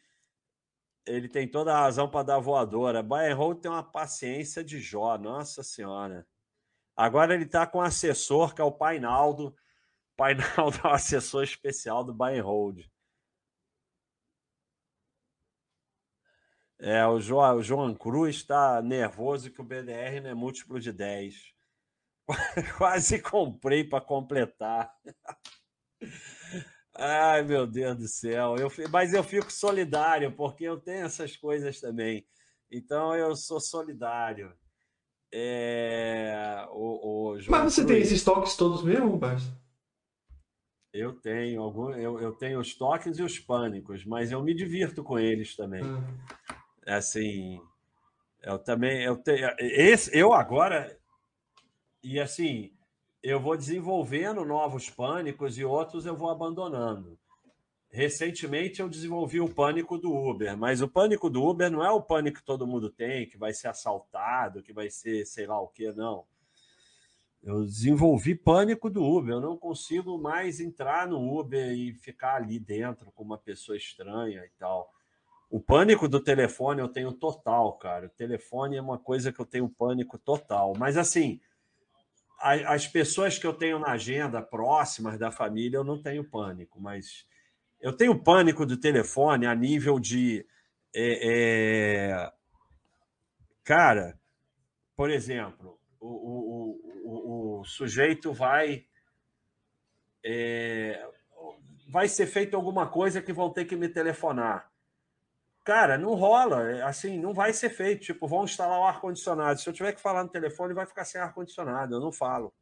ele 1.07 1.29
tem 1.29 1.47
toda 1.47 1.73
a 1.73 1.81
razão 1.83 2.11
para 2.11 2.25
dar 2.25 2.41
voadora. 2.41 3.05
Bayern 3.05 3.35
Hold 3.37 3.61
tem 3.61 3.71
uma 3.71 3.85
paciência 3.85 4.65
de 4.65 4.81
Jó, 4.81 5.17
nossa 5.19 5.63
senhora. 5.63 6.27
Agora 6.97 7.33
ele 7.33 7.47
tá 7.47 7.65
com 7.65 7.79
um 7.79 7.83
assessor, 7.83 8.57
que 8.57 8.61
é 8.61 8.65
o 8.65 8.73
Painaldo. 8.73 9.55
Painaldo 10.17 10.79
é 10.83 10.89
o 10.89 10.95
assessor 10.95 11.45
especial 11.45 12.03
do 12.03 12.13
Bayern 12.13 12.43
Hold. 12.45 12.91
É, 16.81 17.07
o, 17.07 17.21
jo, 17.21 17.37
o 17.39 17.63
João 17.63 17.95
Cruz 17.95 18.37
está 18.37 18.81
nervoso 18.81 19.51
que 19.51 19.61
o 19.61 19.65
BDR 19.65 20.21
não 20.23 20.31
é 20.31 20.35
múltiplo 20.35 20.81
de 20.81 20.91
10. 20.93 21.35
Quase 22.79 23.21
comprei 23.21 23.85
para 23.85 24.01
completar. 24.05 24.91
Ai, 26.97 27.43
meu 27.43 27.67
Deus 27.67 27.97
do 27.97 28.09
céu. 28.09 28.57
Eu, 28.57 28.71
mas 28.91 29.13
eu 29.13 29.23
fico 29.23 29.53
solidário, 29.53 30.33
porque 30.35 30.65
eu 30.65 30.79
tenho 30.81 31.05
essas 31.07 31.37
coisas 31.37 31.81
também. 31.81 32.27
Então 32.71 33.15
eu 33.15 33.37
sou 33.37 33.61
solidário. 33.61 34.53
É, 35.33 36.67
o, 36.71 37.31
o 37.33 37.41
João 37.41 37.63
Mas 37.63 37.75
você 37.75 37.85
tem 37.87 37.97
Cruz- 37.97 38.09
esses 38.11 38.25
toques 38.25 38.57
todos 38.57 38.83
mesmo, 38.83 39.17
Basta? 39.17 39.51
Eu 40.93 41.13
tenho 41.21 41.63
algum, 41.63 41.93
eu, 41.93 42.19
eu 42.21 42.33
tenho 42.33 42.59
os 42.59 42.75
toques 42.75 43.17
e 43.19 43.23
os 43.23 43.39
pânicos, 43.39 44.05
mas 44.05 44.33
eu 44.33 44.43
me 44.43 44.53
divirto 44.53 45.05
com 45.05 45.17
eles 45.21 45.55
também. 45.55 45.85
Ah, 45.85 46.03
assim 46.87 47.61
eu 48.43 48.59
também 48.59 49.03
eu 49.03 49.17
tenho 49.17 49.51
esse 49.59 50.17
eu 50.17 50.33
agora 50.33 50.99
e 52.03 52.19
assim 52.19 52.73
eu 53.23 53.39
vou 53.39 53.57
desenvolvendo 53.57 54.45
novos 54.45 54.89
pânicos 54.89 55.59
e 55.59 55.65
outros 55.65 56.07
eu 56.07 56.17
vou 56.17 56.31
abandonando. 56.31 57.19
Recentemente 57.91 58.81
eu 58.81 58.89
desenvolvi 58.89 59.41
o 59.41 59.53
pânico 59.53 59.99
do 59.99 60.15
Uber 60.15 60.57
mas 60.57 60.81
o 60.81 60.89
pânico 60.89 61.29
do 61.29 61.45
Uber 61.45 61.71
não 61.71 61.85
é 61.85 61.91
o 61.91 62.03
pânico 62.03 62.39
que 62.39 62.45
todo 62.45 62.67
mundo 62.67 62.89
tem 62.89 63.29
que 63.29 63.37
vai 63.37 63.53
ser 63.53 63.69
assaltado 63.69 64.63
que 64.63 64.73
vai 64.73 64.89
ser 64.89 65.27
sei 65.27 65.47
lá 65.47 65.61
o 65.61 65.69
que 65.69 65.93
não. 65.93 66.25
Eu 67.43 67.65
desenvolvi 67.65 68.35
pânico 68.35 68.89
do 68.89 69.05
Uber 69.05 69.35
eu 69.35 69.41
não 69.41 69.57
consigo 69.59 70.17
mais 70.17 70.61
entrar 70.61 71.07
no 71.07 71.39
Uber 71.39 71.73
e 71.73 71.93
ficar 71.93 72.37
ali 72.37 72.59
dentro 72.59 73.13
com 73.13 73.23
uma 73.23 73.39
pessoa 73.39 73.77
estranha 73.77 74.47
e 74.47 74.51
tal 74.59 74.91
o 75.51 75.61
pânico 75.61 76.09
do 76.09 76.23
telefone 76.23 76.81
eu 76.81 76.89
tenho 76.89 77.13
total, 77.13 77.75
cara. 77.79 78.07
O 78.07 78.11
telefone 78.11 78.77
é 78.77 78.83
uma 78.83 78.99
coisa 78.99 79.33
que 79.33 79.41
eu 79.41 79.47
tenho 79.47 79.69
pânico 79.69 80.19
total. 80.19 80.75
Mas, 80.79 80.97
assim, 80.97 81.41
a- 82.41 82.75
as 82.75 82.87
pessoas 82.87 83.39
que 83.39 83.47
eu 83.47 83.53
tenho 83.53 83.79
na 83.79 83.93
agenda 83.93 84.41
próximas 84.43 85.19
da 85.19 85.31
família, 85.31 85.77
eu 85.79 85.85
não 85.85 86.01
tenho 86.01 86.25
pânico. 86.25 86.81
Mas 86.81 87.27
eu 87.81 87.93
tenho 87.97 88.19
pânico 88.23 88.67
do 88.67 88.77
telefone 88.79 89.47
a 89.47 89.55
nível 89.55 90.01
de. 90.01 90.47
é, 90.95 92.11
é, 92.13 92.33
Cara, 93.65 94.19
por 94.97 95.11
exemplo, 95.11 95.81
o, 96.01 96.09
o, 96.09 96.81
o, 97.05 97.61
o 97.61 97.65
sujeito 97.65 98.33
vai. 98.33 98.87
é, 100.25 101.07
Vai 101.91 102.09
ser 102.09 102.27
feito 102.27 102.57
alguma 102.57 102.89
coisa 102.89 103.21
que 103.21 103.33
vão 103.33 103.51
ter 103.53 103.65
que 103.65 103.77
me 103.77 103.89
telefonar. 103.89 104.70
Cara, 105.71 105.97
não 105.97 106.17
rola, 106.17 106.69
é, 106.69 106.83
assim, 106.83 107.17
não 107.17 107.33
vai 107.33 107.53
ser 107.53 107.71
feito. 107.71 108.03
Tipo, 108.03 108.27
vão 108.27 108.43
instalar 108.43 108.77
o 108.81 108.83
ar-condicionado. 108.83 109.61
Se 109.61 109.69
eu 109.69 109.73
tiver 109.73 109.93
que 109.93 110.01
falar 110.01 110.25
no 110.25 110.29
telefone, 110.29 110.75
vai 110.75 110.85
ficar 110.85 111.05
sem 111.05 111.21
ar-condicionado. 111.21 111.95
Eu 111.95 112.01
não 112.01 112.11
falo. 112.11 112.53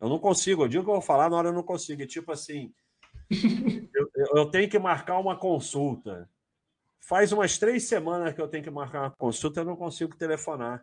Eu 0.00 0.08
não 0.08 0.18
consigo. 0.18 0.64
Eu 0.64 0.68
digo 0.68 0.82
que 0.82 0.88
eu 0.88 0.94
vou 0.94 1.02
falar, 1.02 1.28
na 1.28 1.36
hora 1.36 1.48
eu 1.50 1.52
não 1.52 1.62
consigo. 1.62 2.00
É 2.00 2.06
tipo 2.06 2.32
assim, 2.32 2.72
eu, 3.94 4.08
eu- 4.34 4.50
tenho 4.50 4.66
que 4.66 4.78
marcar 4.78 5.18
uma 5.18 5.36
consulta. 5.38 6.26
Faz 7.00 7.32
umas 7.32 7.58
três 7.58 7.86
semanas 7.86 8.32
que 8.32 8.40
eu 8.40 8.48
tenho 8.48 8.64
que 8.64 8.70
marcar 8.70 9.02
uma 9.02 9.10
consulta, 9.10 9.60
eu 9.60 9.66
não 9.66 9.76
consigo 9.76 10.16
telefonar. 10.16 10.82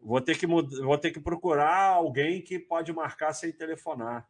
Vou 0.00 0.22
ter 0.22 0.38
que, 0.38 0.46
vou 0.46 0.96
ter 0.96 1.10
que 1.10 1.20
procurar 1.20 1.88
alguém 1.90 2.40
que 2.40 2.58
pode 2.58 2.94
marcar 2.94 3.34
sem 3.34 3.52
telefonar. 3.52 4.26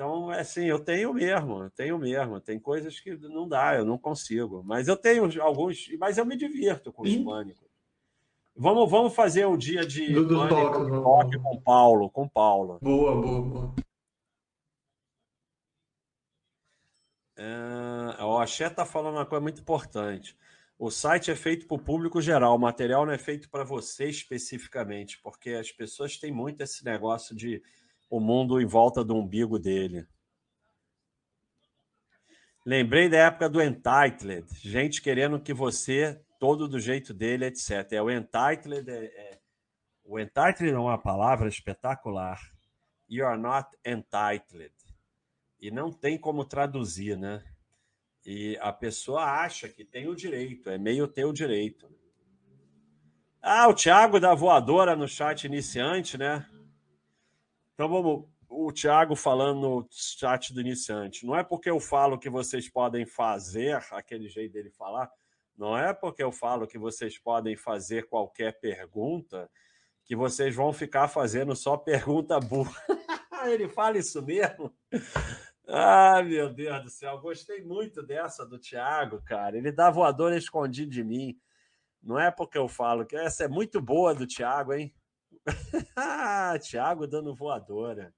Então, 0.00 0.32
é 0.32 0.40
assim, 0.40 0.64
eu 0.64 0.78
tenho 0.82 1.12
mesmo, 1.12 1.64
eu 1.64 1.70
tenho 1.70 1.98
mesmo. 1.98 2.40
Tem 2.40 2.58
coisas 2.58 2.98
que 2.98 3.14
não 3.18 3.46
dá, 3.46 3.74
eu 3.76 3.84
não 3.84 3.98
consigo. 3.98 4.62
Mas 4.64 4.88
eu 4.88 4.96
tenho 4.96 5.28
alguns, 5.42 5.90
mas 5.98 6.16
eu 6.16 6.24
me 6.24 6.38
divirto 6.38 6.90
com 6.90 7.02
os 7.02 7.10
Sim. 7.10 7.22
pânicos. 7.22 7.68
Vamos, 8.56 8.90
vamos 8.90 9.14
fazer 9.14 9.46
um 9.46 9.58
dia 9.58 9.84
de 9.84 10.10
Do- 10.10 10.24
do 10.26 10.36
pânico, 10.38 10.54
toque, 10.72 10.90
vamos. 10.90 11.02
toque 11.04 11.38
com 11.38 11.54
o 11.54 11.60
Paulo, 11.60 12.08
com 12.10 12.22
o 12.22 12.30
Paulo. 12.30 12.78
boa, 12.80 13.14
boa, 13.20 13.42
boa. 13.42 13.74
É, 17.36 18.22
ó, 18.22 18.40
a 18.40 18.46
Xé 18.46 18.68
está 18.68 18.86
falando 18.86 19.16
uma 19.16 19.26
coisa 19.26 19.42
muito 19.42 19.60
importante. 19.60 20.34
O 20.78 20.90
site 20.90 21.30
é 21.30 21.36
feito 21.36 21.66
para 21.66 21.74
o 21.74 21.78
público 21.78 22.22
geral, 22.22 22.56
o 22.56 22.58
material 22.58 23.04
não 23.04 23.12
é 23.12 23.18
feito 23.18 23.50
para 23.50 23.64
você 23.64 24.06
especificamente, 24.08 25.20
porque 25.22 25.50
as 25.50 25.70
pessoas 25.70 26.16
têm 26.16 26.32
muito 26.32 26.62
esse 26.62 26.82
negócio 26.86 27.36
de 27.36 27.62
o 28.10 28.18
mundo 28.18 28.60
em 28.60 28.66
volta 28.66 29.04
do 29.04 29.14
umbigo 29.14 29.58
dele. 29.58 30.06
Lembrei 32.66 33.08
da 33.08 33.16
época 33.18 33.48
do 33.48 33.62
Entitled, 33.62 34.46
gente 34.60 35.00
querendo 35.00 35.40
que 35.40 35.54
você, 35.54 36.20
todo 36.38 36.68
do 36.68 36.78
jeito 36.78 37.14
dele, 37.14 37.46
etc. 37.46 37.92
É, 37.92 38.02
o 38.02 38.10
Entitled 38.10 38.90
é, 38.90 39.04
é- 39.04 39.40
o 40.04 40.18
Entitled 40.18 40.70
é 40.70 40.78
uma 40.78 40.98
palavra 40.98 41.48
espetacular. 41.48 42.38
You 43.08 43.26
are 43.26 43.40
not 43.40 43.68
entitled 43.84 44.74
e 45.60 45.70
não 45.70 45.92
tem 45.92 46.18
como 46.18 46.44
traduzir, 46.44 47.16
né? 47.16 47.42
E 48.24 48.56
a 48.60 48.72
pessoa 48.72 49.24
acha 49.24 49.68
que 49.68 49.84
tem 49.84 50.08
o 50.08 50.14
direito, 50.14 50.68
é 50.68 50.78
meio 50.78 51.08
ter 51.08 51.24
o 51.24 51.32
direito. 51.32 51.88
Ah, 53.42 53.68
o 53.68 53.74
Thiago 53.74 54.20
da 54.20 54.34
voadora 54.34 54.94
no 54.94 55.08
chat 55.08 55.44
iniciante, 55.44 56.18
né? 56.18 56.46
Então 57.80 57.88
vamos, 57.88 58.28
o 58.46 58.70
Thiago 58.70 59.16
falando 59.16 59.58
no 59.58 59.88
chat 59.90 60.52
do 60.52 60.60
iniciante. 60.60 61.24
Não 61.24 61.34
é 61.34 61.42
porque 61.42 61.70
eu 61.70 61.80
falo 61.80 62.18
que 62.18 62.28
vocês 62.28 62.68
podem 62.68 63.06
fazer, 63.06 63.82
aquele 63.92 64.28
jeito 64.28 64.52
dele 64.52 64.68
falar, 64.68 65.10
não 65.56 65.78
é 65.78 65.94
porque 65.94 66.22
eu 66.22 66.30
falo 66.30 66.66
que 66.66 66.76
vocês 66.76 67.16
podem 67.18 67.56
fazer 67.56 68.06
qualquer 68.06 68.60
pergunta 68.60 69.50
que 70.04 70.14
vocês 70.14 70.54
vão 70.54 70.74
ficar 70.74 71.08
fazendo 71.08 71.56
só 71.56 71.74
pergunta 71.74 72.38
burra. 72.38 72.76
Ele 73.50 73.66
fala 73.66 73.96
isso 73.96 74.20
mesmo? 74.20 74.70
Ai, 75.66 76.22
meu 76.24 76.52
Deus 76.52 76.82
do 76.82 76.90
céu, 76.90 77.18
gostei 77.18 77.62
muito 77.62 78.02
dessa 78.02 78.44
do 78.44 78.58
Thiago, 78.58 79.22
cara. 79.24 79.56
Ele 79.56 79.72
dá 79.72 79.88
voadora 79.88 80.36
escondido 80.36 80.90
de 80.90 81.02
mim. 81.02 81.34
Não 82.02 82.20
é 82.20 82.30
porque 82.30 82.58
eu 82.58 82.68
falo 82.68 83.06
que 83.06 83.16
essa 83.16 83.44
é 83.44 83.48
muito 83.48 83.80
boa 83.80 84.14
do 84.14 84.26
Thiago, 84.26 84.74
hein? 84.74 84.94
Thiago 86.62 87.06
dando 87.06 87.34
voadora. 87.34 88.12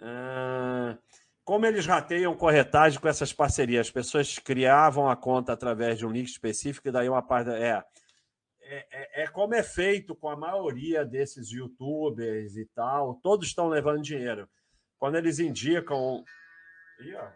Ah, 0.00 0.98
como 1.44 1.66
eles 1.66 1.86
rateiam 1.86 2.36
corretagem 2.36 3.00
com 3.00 3.08
essas 3.08 3.32
parcerias? 3.32 3.86
As 3.86 3.92
pessoas 3.92 4.38
criavam 4.38 5.08
a 5.08 5.16
conta 5.16 5.52
através 5.52 5.98
de 5.98 6.06
um 6.06 6.10
link 6.10 6.28
específico 6.28 6.88
e 6.88 6.92
daí 6.92 7.08
uma 7.08 7.22
parte. 7.22 7.50
É, 7.50 7.84
é, 8.62 8.86
é, 8.90 9.22
é 9.24 9.26
como 9.26 9.54
é 9.54 9.62
feito 9.62 10.14
com 10.14 10.28
a 10.28 10.36
maioria 10.36 11.04
desses 11.04 11.50
youtubers 11.50 12.56
e 12.56 12.66
tal. 12.74 13.16
Todos 13.22 13.48
estão 13.48 13.68
levando 13.68 14.02
dinheiro. 14.02 14.48
Quando 14.98 15.16
eles 15.16 15.38
indicam. 15.38 16.24
Ih, 17.00 17.14
ó. 17.14 17.28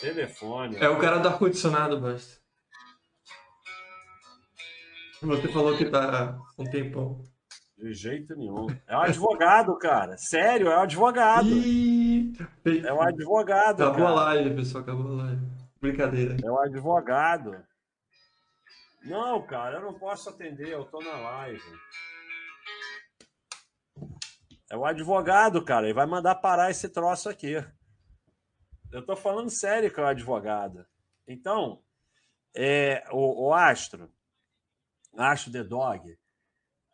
Telefone. 0.00 0.76
É 0.76 0.88
o 0.88 0.98
cara 0.98 1.18
do 1.18 1.28
ar-condicionado, 1.28 2.00
Basta. 2.00 2.39
Você 5.22 5.48
falou 5.48 5.76
que 5.76 5.84
tá 5.86 6.38
um 6.58 6.64
tempão. 6.64 7.22
De 7.76 7.94
jeito 7.94 8.36
nenhum. 8.36 8.66
É 8.86 8.96
um 8.96 9.00
advogado, 9.00 9.78
cara. 9.78 10.16
Sério, 10.18 10.68
é 10.68 10.78
um 10.78 10.82
advogado. 10.82 11.48
Ih, 11.48 12.32
É 12.86 12.92
um 12.92 13.00
advogado. 13.00 13.82
Acabou 13.82 14.06
a 14.06 14.10
cara. 14.10 14.24
live, 14.24 14.54
pessoal, 14.56 14.82
acabou 14.82 15.12
a 15.12 15.22
live. 15.24 15.40
Brincadeira. 15.80 16.36
É 16.44 16.50
um 16.50 16.60
advogado. 16.60 17.56
Não, 19.04 19.40
cara, 19.46 19.78
eu 19.78 19.82
não 19.82 19.94
posso 19.94 20.28
atender, 20.28 20.68
eu 20.68 20.84
tô 20.84 21.00
na 21.00 21.12
live. 21.18 21.62
É 24.70 24.76
o 24.76 24.84
advogado, 24.84 25.64
cara, 25.64 25.86
ele 25.86 25.94
vai 25.94 26.06
mandar 26.06 26.34
parar 26.36 26.70
esse 26.70 26.88
troço 26.88 27.28
aqui. 27.28 27.54
Eu 28.92 29.00
estou 29.00 29.16
falando 29.16 29.50
sério 29.50 29.92
com 29.92 30.02
o 30.02 30.06
advogado. 30.06 30.84
Então, 31.26 31.82
é, 32.54 33.04
o, 33.10 33.48
o 33.48 33.54
Astro, 33.54 34.10
Astro 35.16 35.52
The 35.52 35.64
Dog, 35.64 36.18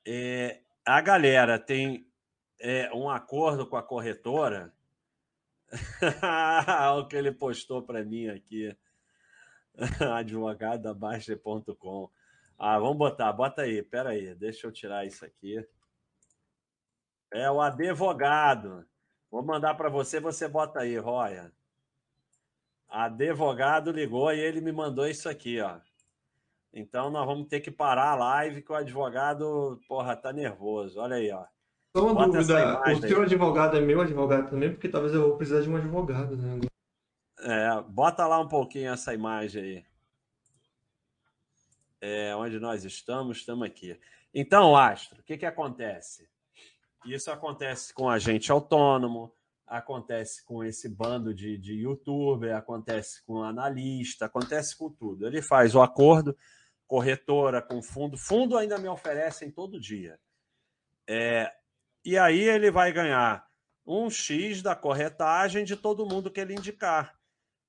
é, 0.07 0.61
a 0.85 1.01
galera 1.01 1.59
tem 1.59 2.07
é, 2.61 2.93
um 2.93 3.11
acordo 3.11 3.67
com 3.67 3.77
a 3.77 3.83
corretora. 3.83 4.73
o 6.97 7.07
que 7.07 7.17
ele 7.17 7.33
postou 7.33 7.83
para 7.83 8.05
mim 8.05 8.29
aqui. 8.29 8.77
Advogado 10.15 10.83
da 10.83 10.95
Baixa.com. 10.95 12.11
Ah, 12.59 12.79
vamos 12.79 12.97
botar, 12.97 13.33
bota 13.33 13.63
aí, 13.63 13.83
pera 13.83 14.11
aí, 14.11 14.35
deixa 14.35 14.67
eu 14.67 14.73
tirar 14.73 15.05
isso 15.05 15.25
aqui. 15.25 15.67
É 17.31 17.51
o 17.51 17.61
advogado. 17.61 18.87
Vou 19.31 19.43
mandar 19.43 19.75
para 19.75 19.91
você, 19.91 20.21
você 20.21 20.49
bota 20.49 20.81
aí, 20.81 20.97
Roya. 20.97 21.53
Advogado 22.89 23.91
ligou 23.91 24.33
e 24.33 24.41
ele 24.41 24.61
me 24.61 24.73
mandou 24.73 25.07
isso 25.07 25.29
aqui, 25.29 25.61
ó. 25.61 25.81
Então 26.73 27.11
nós 27.11 27.27
vamos 27.27 27.49
ter 27.49 27.61
que 27.61 27.71
parar 27.71 28.11
a 28.11 28.15
live 28.17 28.63
que 28.63 28.73
o 28.73 28.75
advogado, 28.75 29.81
porra, 29.89 30.15
tá 30.17 30.33
nervoso. 30.33 31.01
Olha 31.01 31.17
aí, 31.17 31.31
ó. 31.31 31.45
Só 31.97 32.13
uma 32.13 32.27
dúvida, 32.27 32.83
o 32.93 33.01
seu 33.01 33.23
advogado 33.23 33.77
é 33.77 33.81
meu 33.81 34.03
advogado 34.03 34.51
também, 34.51 34.71
porque 34.71 34.89
talvez 34.89 35.15
eu 35.15 35.23
vou 35.23 35.37
precisar 35.37 35.63
de 35.63 35.71
um 35.71 35.77
advogado, 35.77 36.37
né? 36.37 36.61
É, 37.41 37.81
bota 37.89 38.27
lá 38.27 38.39
um 38.39 38.49
pouquinho 38.49 38.93
essa 38.93 39.15
imagem 39.15 39.63
aí. 39.63 39.85
É, 42.01 42.37
onde 42.37 42.61
nós 42.61 42.85
estamos, 42.85 43.39
estamos 43.39 43.67
aqui. 43.67 43.99
Então, 44.35 44.77
Astro, 44.77 45.21
o 45.21 45.23
que, 45.23 45.39
que 45.39 45.47
acontece? 45.47 46.29
Isso 47.07 47.31
acontece 47.31 47.95
com 47.95 48.11
agente 48.11 48.53
autônomo, 48.53 49.33
acontece 49.67 50.45
com 50.45 50.63
esse 50.63 50.89
bando 50.89 51.33
de, 51.33 51.57
de 51.57 51.75
youtuber, 51.75 52.55
acontece 52.55 53.25
com 53.25 53.43
analista, 53.43 54.27
acontece 54.27 54.77
com 54.77 54.91
tudo. 54.91 55.27
Ele 55.27 55.41
faz 55.41 55.75
o 55.75 55.81
acordo, 55.81 56.37
corretora 56.87 57.61
com 57.61 57.83
fundo, 57.83 58.17
fundo 58.17 58.57
ainda 58.57 58.79
me 58.79 58.89
oferecem 58.89 59.51
todo 59.51 59.81
dia. 59.81 60.19
É, 61.09 61.53
e 62.05 62.17
aí 62.17 62.41
ele 62.41 62.71
vai 62.71 62.93
ganhar 62.93 63.47
um 63.87 64.11
X 64.11 64.63
da 64.63 64.75
corretagem 64.75 65.65
de 65.65 65.77
todo 65.77 66.07
mundo 66.07 66.31
que 66.31 66.41
ele 66.41 66.55
indicar. 66.55 67.17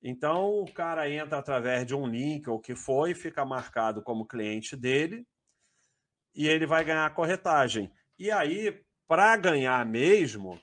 Então 0.02 0.62
o 0.62 0.72
cara 0.72 1.10
entra 1.10 1.38
através 1.38 1.86
de 1.86 1.96
um 1.96 2.08
link 2.08 2.48
ou 2.50 2.60
que 2.60 2.76
foi, 2.76 3.14
fica 3.14 3.46
marcado 3.46 4.02
como 4.02 4.28
cliente 4.28 4.76
dele 4.76 5.26
e 6.36 6.48
ele 6.48 6.66
vai 6.68 6.84
ganhar 6.84 7.06
a 7.06 7.10
corretagem. 7.10 7.92
E 8.18 8.30
aí, 8.30 8.84
para 9.08 9.36
ganhar 9.38 9.84
mesmo, 9.86 10.60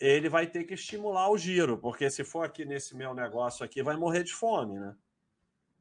ele 0.00 0.28
vai 0.28 0.46
ter 0.46 0.64
que 0.64 0.74
estimular 0.74 1.30
o 1.30 1.38
giro, 1.38 1.78
porque 1.78 2.08
se 2.10 2.22
for 2.22 2.44
aqui 2.44 2.64
nesse 2.64 2.94
meu 2.94 3.12
negócio 3.12 3.64
aqui, 3.64 3.82
vai 3.82 3.96
morrer 3.96 4.22
de 4.22 4.32
fome, 4.32 4.78
né? 4.78 4.94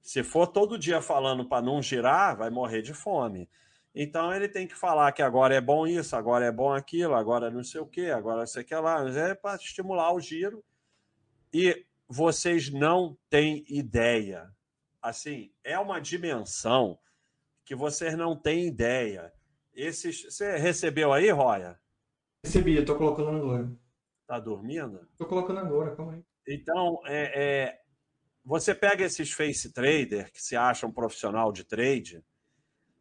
Se 0.06 0.22
for 0.22 0.46
todo 0.46 0.78
dia 0.78 1.02
falando 1.02 1.44
para 1.44 1.66
não 1.66 1.82
girar, 1.82 2.38
vai 2.38 2.52
morrer 2.52 2.84
de 2.84 2.94
fome. 2.94 3.50
Então 3.94 4.32
ele 4.32 4.48
tem 4.48 4.68
que 4.68 4.76
falar 4.76 5.12
que 5.12 5.24
agora 5.24 5.56
é 5.56 5.60
bom 5.60 5.88
isso, 5.88 6.16
agora 6.16 6.46
é 6.46 6.52
bom 6.52 6.72
aquilo, 6.72 7.16
agora 7.16 7.50
não 7.50 7.64
sei 7.64 7.82
o 7.82 7.88
que, 7.88 8.12
agora 8.12 8.46
sei 8.46 8.62
o 8.62 8.66
que 8.66 8.76
lá. 8.76 9.04
É 9.10 9.34
para 9.34 9.56
estimular 9.56 10.14
o 10.14 10.20
giro. 10.20 10.64
E 11.52 11.88
vocês 12.08 12.70
não 12.70 13.18
têm 13.32 13.66
ideia. 13.68 14.54
Assim, 15.02 15.52
é 15.64 15.80
uma 15.80 16.00
dimensão 16.00 17.00
que 17.66 17.74
vocês 17.74 18.16
não 18.16 18.36
têm 18.36 18.68
ideia. 18.68 19.34
Esses, 19.74 20.26
você 20.26 20.56
recebeu 20.56 21.14
aí, 21.14 21.32
Roya? 21.32 21.80
Recebi, 22.44 22.76
eu 22.76 22.86
tô 22.86 22.96
colocando 22.96 23.38
agora. 23.38 23.72
Tá 24.28 24.40
dormindo? 24.40 25.10
Tô 25.18 25.26
colocando 25.26 25.62
agora, 25.62 25.96
calma 25.96 26.14
aí. 26.14 26.24
Então, 26.48 27.00
é, 27.06 27.32
é, 27.44 27.85
você 28.46 28.76
pega 28.76 29.04
esses 29.04 29.32
face 29.32 29.74
trader 29.74 30.32
que 30.32 30.42
se 30.42 30.56
acham 30.56 30.92
profissional 30.92 31.52
de 31.52 31.64
trade 31.64 32.24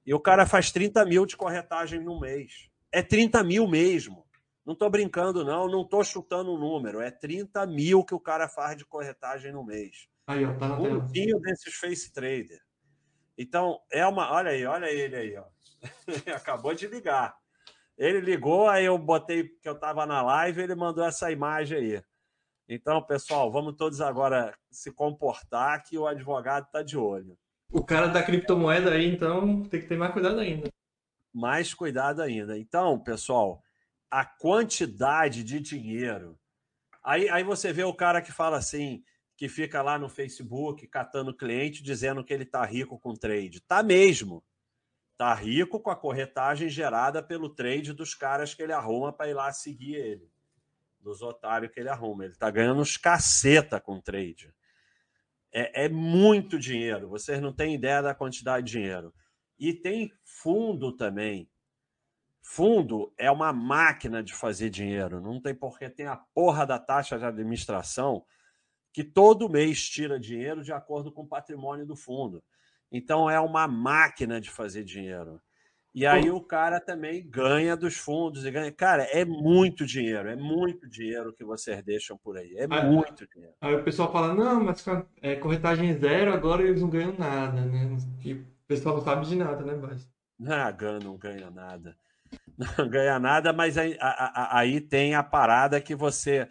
e 0.07 0.15
o 0.15 0.21
cara 0.21 0.47
faz 0.47 0.73
30 0.73 1.05
mil 1.05 1.27
de 1.27 1.37
corretagem 1.37 2.01
no 2.01 2.19
mês. 2.19 2.71
É 2.91 3.03
30 3.03 3.45
mil 3.45 3.69
mesmo. 3.69 4.25
Não 4.65 4.73
estou 4.73 4.89
brincando, 4.89 5.45
não, 5.45 5.69
não 5.69 5.83
estou 5.83 6.03
chutando 6.03 6.51
o 6.51 6.57
um 6.57 6.59
número. 6.59 7.01
É 7.01 7.11
30 7.11 7.67
mil 7.67 8.03
que 8.03 8.15
o 8.15 8.21
cara 8.21 8.49
faz 8.49 8.79
de 8.79 8.87
corretagem 8.87 9.53
no 9.53 9.63
mês. 9.63 10.09
Aí, 10.27 10.45
ó, 10.47 10.55
tá 10.55 10.69
na 10.69 10.79
um 10.79 11.07
tela. 11.07 11.41
desses 11.43 11.75
face 11.75 12.11
trader. 12.11 12.61
Então, 13.37 13.81
é 13.93 14.07
uma. 14.07 14.33
Olha 14.33 14.51
aí, 14.51 14.65
olha 14.65 14.87
ele 14.87 15.17
aí, 15.17 15.37
ó. 15.37 15.45
Acabou 16.35 16.75
de 16.75 16.87
ligar. 16.87 17.37
Ele 17.99 18.21
ligou, 18.21 18.69
aí 18.69 18.87
eu 18.87 18.97
botei 18.97 19.45
que 19.45 19.69
eu 19.69 19.75
estava 19.75 20.07
na 20.07 20.23
live, 20.23 20.63
ele 20.63 20.75
mandou 20.75 21.05
essa 21.05 21.31
imagem 21.31 21.79
aí. 21.79 22.03
Então, 22.69 23.03
pessoal, 23.03 23.53
vamos 23.53 23.77
todos 23.77 24.01
agora 24.01 24.57
se 24.71 24.91
comportar 24.91 25.83
que 25.85 25.99
o 25.99 26.07
advogado 26.07 26.65
está 26.67 26.83
de 26.83 26.97
olho. 26.97 27.39
O 27.71 27.85
cara 27.85 28.07
da 28.07 28.23
criptomoeda 28.23 28.93
aí, 28.93 29.07
então, 29.07 29.63
tem 29.65 29.81
que 29.81 29.87
ter 29.87 29.97
mais 29.97 30.13
cuidado 30.13 30.39
ainda. 30.39 30.69
Mais 31.33 31.75
cuidado 31.75 32.23
ainda. 32.23 32.59
Então, 32.59 32.99
pessoal, 32.99 33.63
a 34.11 34.25
quantidade 34.25 35.43
de 35.43 35.61
dinheiro. 35.61 36.39
Aí, 37.03 37.29
aí 37.29 37.43
você 37.43 37.73
vê 37.73 37.85
o 37.85 37.93
cara 37.93 38.23
que 38.23 38.33
fala 38.33 38.57
assim, 38.57 39.03
que 39.37 39.49
fica 39.49 39.83
lá 39.83 39.99
no 39.99 40.09
Facebook 40.09 40.87
catando 40.87 41.37
cliente 41.37 41.83
dizendo 41.83 42.25
que 42.25 42.33
ele 42.33 42.45
está 42.45 42.65
rico 42.65 42.99
com 42.99 43.15
trade. 43.15 43.61
Tá 43.61 43.83
mesmo. 43.83 44.43
Tá 45.19 45.35
rico 45.35 45.81
com 45.81 45.91
a 45.91 45.97
corretagem 45.97 46.69
gerada 46.69 47.23
pelo 47.23 47.49
trade 47.49 47.93
dos 47.93 48.15
caras 48.15 48.55
que 48.55 48.63
ele 48.63 48.73
arruma 48.73 49.13
para 49.13 49.29
ir 49.29 49.35
lá 49.35 49.53
seguir 49.53 49.97
ele. 49.97 50.34
Dos 51.05 51.21
otários 51.21 51.71
que 51.71 51.79
ele 51.79 51.91
arruma. 51.91 52.25
Ele 52.25 52.35
tá 52.35 52.51
ganhando 52.51 52.81
uns 52.81 52.97
caceta 52.97 53.79
com 53.79 54.01
trade. 54.01 54.55
É, 55.53 55.85
é 55.85 55.89
muito 55.89 56.59
dinheiro. 56.59 57.11
Vocês 57.11 57.41
não 57.43 57.53
têm 57.53 57.75
ideia 57.75 58.01
da 58.01 58.15
quantidade 58.15 58.67
de 58.67 58.73
dinheiro. 58.73 59.15
E 59.59 59.75
tem 59.75 60.11
fundo 60.25 60.91
também. 60.97 61.47
Fundo 62.43 63.13
é 63.19 63.31
uma 63.31 63.53
máquina 63.53 64.23
de 64.23 64.33
fazer 64.33 64.71
dinheiro. 64.71 65.21
Não 65.21 65.41
tem 65.41 65.55
porque 65.55 65.91
tem 65.91 66.07
a 66.07 66.17
porra 66.17 66.67
da 66.67 66.79
taxa 66.79 67.19
de 67.19 67.25
administração 67.27 68.25
que 68.91 69.05
todo 69.05 69.49
mês 69.51 69.87
tira 69.87 70.19
dinheiro 70.19 70.63
de 70.63 70.73
acordo 70.73 71.13
com 71.13 71.23
o 71.23 71.29
patrimônio 71.29 71.85
do 71.85 71.97
fundo. 71.97 72.43
Então 72.91 73.29
é 73.29 73.39
uma 73.39 73.69
máquina 73.69 74.41
de 74.41 74.51
fazer 74.51 74.85
dinheiro. 74.85 75.43
E 75.95 76.05
aí 76.05 76.29
o 76.29 76.41
cara 76.41 76.81
também 76.81 77.25
ganha 77.25 77.77
dos 77.77 77.97
fundos 77.97 78.45
e 78.45 78.51
ganha. 78.51 78.73
Cara, 78.73 79.05
é 79.05 79.25
muito 79.25 79.87
dinheiro, 79.87 80.29
é 80.29 80.35
muito 80.35 80.89
dinheiro 80.89 81.33
que 81.33 81.45
vocês 81.45 81.81
deixam 81.85 82.19
por 82.19 82.37
aí. 82.37 82.53
É 82.57 82.67
aí, 82.69 82.91
muito 82.91 83.25
dinheiro. 83.29 83.55
Aí 83.61 83.77
o 83.77 83.85
pessoal 83.85 84.11
fala, 84.11 84.35
não, 84.35 84.65
mas 84.65 84.85
é 85.23 85.37
corretagem 85.37 85.97
zero, 85.97 86.33
agora 86.33 86.65
eles 86.65 86.83
não 86.83 86.91
ganham 86.91 87.15
nada, 87.17 87.61
né? 87.61 87.97
E 88.25 88.35
o 88.35 88.47
pessoal 88.67 88.97
não 88.97 89.05
sabe 89.05 89.25
de 89.25 89.37
nada, 89.37 89.65
né, 89.65 89.75
Bas? 89.77 90.09
Ah, 90.49 90.69
ganha, 90.73 90.99
não 90.99 91.17
ganha 91.17 91.49
nada. 91.51 91.97
Não 92.79 92.89
ganha 92.89 93.19
nada, 93.19 93.53
mas 93.53 93.79
aí, 93.79 93.97
aí 94.01 94.81
tem 94.81 95.15
a 95.15 95.23
parada 95.23 95.81
que 95.81 95.95
você 95.95 96.49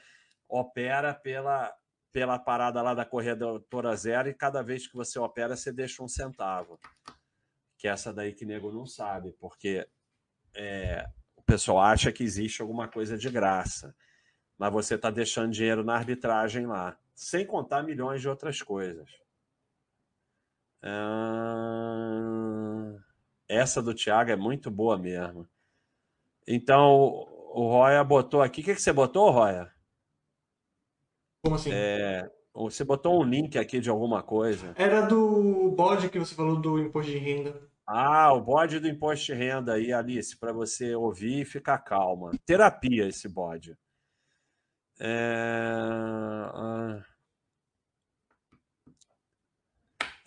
opera 0.48 1.14
pela, 1.14 1.74
pela 2.12 2.40
parada 2.40 2.82
lá 2.82 2.94
da 2.94 3.04
corretora 3.04 3.94
zero 3.98 4.30
e 4.30 4.34
cada 4.34 4.62
vez 4.62 4.88
que 4.88 4.96
você 4.96 5.20
opera, 5.20 5.58
você 5.58 5.74
deixa 5.74 6.02
um 6.02 6.08
centavo. 6.08 6.80
Que 7.84 7.90
é 7.90 7.92
essa 7.92 8.14
daí 8.14 8.32
que 8.32 8.46
nego 8.46 8.72
não 8.72 8.86
sabe, 8.86 9.34
porque 9.42 9.86
é, 10.56 11.06
o 11.36 11.42
pessoal 11.42 11.82
acha 11.82 12.14
que 12.14 12.24
existe 12.24 12.62
alguma 12.62 12.88
coisa 12.88 13.18
de 13.18 13.30
graça. 13.30 13.94
Mas 14.58 14.72
você 14.72 14.96
está 14.96 15.12
deixando 15.12 15.52
dinheiro 15.52 15.84
na 15.84 15.94
arbitragem 15.94 16.66
lá, 16.66 16.98
sem 17.14 17.46
contar 17.46 17.84
milhões 17.84 18.22
de 18.22 18.30
outras 18.30 18.62
coisas. 18.62 19.12
Ah, 20.82 21.74
essa 23.50 23.82
do 23.82 23.94
Thiago 23.94 24.32
é 24.32 24.38
muito 24.38 24.72
boa 24.72 24.98
mesmo. 24.98 25.46
Então, 26.48 27.28
o 27.52 27.68
Roya 27.68 28.02
botou 28.02 28.42
aqui. 28.42 28.62
O 28.62 28.64
que, 28.64 28.76
que 28.76 28.82
você 28.82 28.94
botou, 28.94 29.30
Roya? 29.30 29.70
Como 31.44 31.56
assim? 31.56 31.72
É, 31.74 32.32
você 32.54 32.86
botou 32.86 33.22
um 33.22 33.26
link 33.26 33.58
aqui 33.58 33.82
de 33.82 33.90
alguma 33.90 34.24
coisa. 34.24 34.74
Era 34.78 35.02
do 35.02 35.70
bode 35.72 36.08
que 36.08 36.18
você 36.18 36.34
falou 36.34 36.56
do 36.62 36.80
imposto 36.80 37.12
de 37.12 37.18
renda. 37.18 37.73
Ah, 37.86 38.32
o 38.34 38.42
bode 38.42 38.80
do 38.80 38.88
imposto 38.88 39.26
de 39.28 39.34
renda 39.34 39.74
aí, 39.74 39.92
Alice, 39.92 40.38
para 40.38 40.54
você 40.54 40.96
ouvir 40.96 41.42
e 41.42 41.46
ficar 41.46 41.78
calma. 41.80 42.32
Terapia 42.46 43.08
esse 43.08 43.28
bode. 43.28 43.78
É... 45.00 46.50
Ah. 46.54 47.04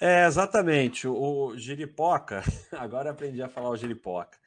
é, 0.00 0.26
exatamente. 0.26 1.08
O 1.08 1.56
Giripoca, 1.56 2.42
agora 2.72 3.10
aprendi 3.10 3.42
a 3.42 3.48
falar 3.48 3.70
o 3.70 3.76
Giripoca. 3.76 4.38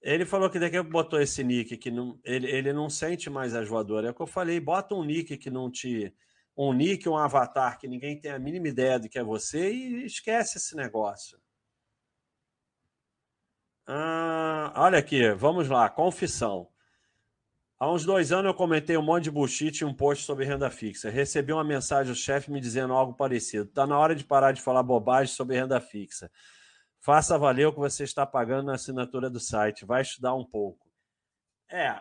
Ele 0.00 0.24
falou 0.24 0.48
que 0.48 0.58
daqui 0.58 0.76
a 0.76 0.84
pouco 0.84 0.92
botou 0.92 1.20
esse 1.20 1.42
nick 1.42 1.76
que 1.76 1.90
não, 1.90 2.18
ele, 2.24 2.48
ele 2.50 2.72
não 2.72 2.88
sente 2.88 3.28
mais 3.28 3.54
as 3.54 3.68
voadoras. 3.68 4.08
É 4.08 4.10
o 4.12 4.14
que 4.14 4.22
eu 4.22 4.26
falei, 4.26 4.60
bota 4.60 4.94
um 4.94 5.04
nick 5.04 5.36
que 5.36 5.50
não 5.50 5.70
te. 5.70 6.14
Um 6.56 6.72
nick, 6.72 7.06
um 7.08 7.16
avatar 7.18 7.78
que 7.78 7.88
ninguém 7.88 8.18
tem 8.18 8.30
a 8.30 8.38
mínima 8.38 8.68
ideia 8.68 8.98
de 8.98 9.08
que 9.08 9.18
é 9.18 9.24
você 9.24 9.70
e 9.70 10.06
esquece 10.06 10.56
esse 10.58 10.74
negócio. 10.74 11.38
Ah, 13.86 14.72
olha 14.76 14.98
aqui, 14.98 15.30
vamos 15.34 15.68
lá, 15.68 15.88
confissão. 15.88 16.68
Há 17.78 17.92
uns 17.92 18.04
dois 18.04 18.32
anos 18.32 18.46
eu 18.46 18.54
comentei 18.54 18.96
um 18.96 19.02
monte 19.02 19.24
de 19.24 19.30
bullshit 19.30 19.82
em 19.82 19.84
um 19.84 19.94
post 19.94 20.24
sobre 20.24 20.44
renda 20.44 20.70
fixa. 20.70 21.10
Recebi 21.10 21.52
uma 21.52 21.62
mensagem 21.62 22.12
do 22.12 22.18
chefe 22.18 22.50
me 22.50 22.60
dizendo 22.60 22.94
algo 22.94 23.14
parecido. 23.14 23.64
Está 23.64 23.86
na 23.86 23.98
hora 23.98 24.14
de 24.14 24.24
parar 24.24 24.52
de 24.52 24.62
falar 24.62 24.82
bobagem 24.82 25.32
sobre 25.34 25.56
renda 25.56 25.78
fixa. 25.80 26.30
Faça 27.00 27.38
valer 27.38 27.66
o 27.66 27.72
que 27.72 27.78
você 27.78 28.02
está 28.02 28.26
pagando 28.26 28.66
na 28.66 28.74
assinatura 28.74 29.28
do 29.28 29.38
site. 29.38 29.84
Vai 29.84 30.02
estudar 30.02 30.34
um 30.34 30.44
pouco. 30.44 30.90
É, 31.70 32.00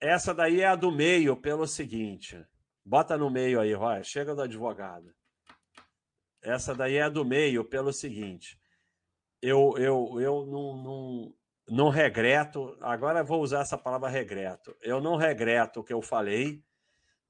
essa 0.00 0.32
daí 0.32 0.60
é 0.60 0.68
a 0.68 0.76
do 0.76 0.92
meio, 0.92 1.36
pelo 1.36 1.66
seguinte. 1.66 2.42
Bota 2.84 3.18
no 3.18 3.28
meio 3.28 3.60
aí, 3.60 3.74
Roy. 3.74 4.04
Chega 4.04 4.34
do 4.34 4.42
advogado. 4.42 5.12
Essa 6.40 6.74
daí 6.74 6.96
é 6.96 7.02
a 7.02 7.08
do 7.08 7.24
meio, 7.24 7.64
pelo 7.64 7.92
seguinte. 7.92 8.56
Eu, 9.46 9.74
eu, 9.78 10.20
eu 10.20 10.44
não, 10.44 10.76
não, 10.76 11.34
não 11.68 11.88
regreto, 11.88 12.76
agora 12.80 13.22
vou 13.22 13.40
usar 13.40 13.60
essa 13.60 13.78
palavra 13.78 14.08
regreto. 14.08 14.76
Eu 14.82 15.00
não 15.00 15.14
regreto 15.14 15.78
o 15.78 15.84
que 15.84 15.92
eu 15.92 16.02
falei, 16.02 16.64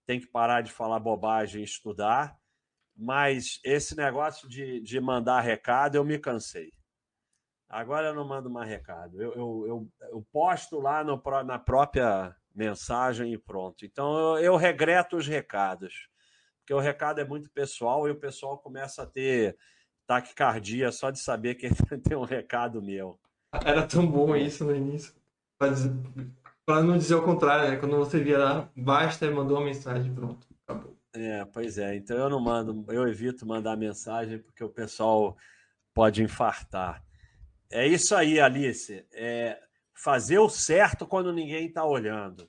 tem 0.06 0.18
que 0.18 0.26
parar 0.26 0.62
de 0.62 0.72
falar 0.72 0.98
bobagem 0.98 1.60
e 1.60 1.64
estudar, 1.64 2.34
mas 2.96 3.60
esse 3.62 3.94
negócio 3.94 4.48
de, 4.48 4.80
de 4.80 4.98
mandar 4.98 5.42
recado 5.42 5.96
eu 5.96 6.04
me 6.06 6.18
cansei. 6.18 6.72
Agora 7.68 8.06
eu 8.06 8.14
não 8.14 8.26
mando 8.26 8.48
mais 8.48 8.66
recado. 8.66 9.20
Eu, 9.20 9.34
eu, 9.34 9.66
eu, 9.66 9.88
eu 10.12 10.26
posto 10.32 10.80
lá 10.80 11.04
no, 11.04 11.22
na 11.44 11.58
própria 11.58 12.34
mensagem 12.54 13.34
e 13.34 13.36
pronto. 13.36 13.84
Então 13.84 14.16
eu, 14.16 14.38
eu 14.38 14.56
regreto 14.56 15.18
os 15.18 15.26
recados, 15.26 16.08
porque 16.60 16.72
o 16.72 16.80
recado 16.80 17.20
é 17.20 17.26
muito 17.26 17.50
pessoal 17.50 18.08
e 18.08 18.10
o 18.10 18.18
pessoal 18.18 18.56
começa 18.56 19.02
a 19.02 19.06
ter 19.06 19.54
taquicardia 20.06 20.92
só 20.92 21.10
de 21.10 21.18
saber 21.18 21.56
que 21.56 21.68
tem 22.02 22.16
um 22.16 22.24
recado 22.24 22.82
meu. 22.82 23.18
Era 23.52 23.86
tão 23.86 24.06
bom 24.06 24.36
isso 24.36 24.64
no 24.64 24.74
início. 24.74 25.14
Para 25.58 26.82
não 26.82 26.98
dizer 26.98 27.14
o 27.14 27.22
contrário, 27.22 27.70
né? 27.70 27.76
Quando 27.76 27.96
você 27.96 28.20
via 28.20 28.38
lá, 28.38 28.70
basta, 28.76 29.30
mandou 29.30 29.56
uma 29.56 29.66
mensagem, 29.66 30.12
pronto, 30.12 30.46
acabou. 30.66 30.96
É, 31.14 31.44
pois 31.46 31.78
é. 31.78 31.96
Então 31.96 32.16
eu 32.16 32.28
não 32.28 32.40
mando, 32.40 32.84
eu 32.92 33.08
evito 33.08 33.46
mandar 33.46 33.76
mensagem 33.76 34.38
porque 34.38 34.62
o 34.62 34.68
pessoal 34.68 35.36
pode 35.94 36.22
infartar. 36.22 37.02
É 37.70 37.86
isso 37.86 38.14
aí, 38.14 38.38
Alice. 38.38 39.04
É 39.12 39.60
fazer 39.94 40.38
o 40.38 40.48
certo 40.48 41.06
quando 41.06 41.32
ninguém 41.32 41.66
está 41.66 41.84
olhando. 41.84 42.48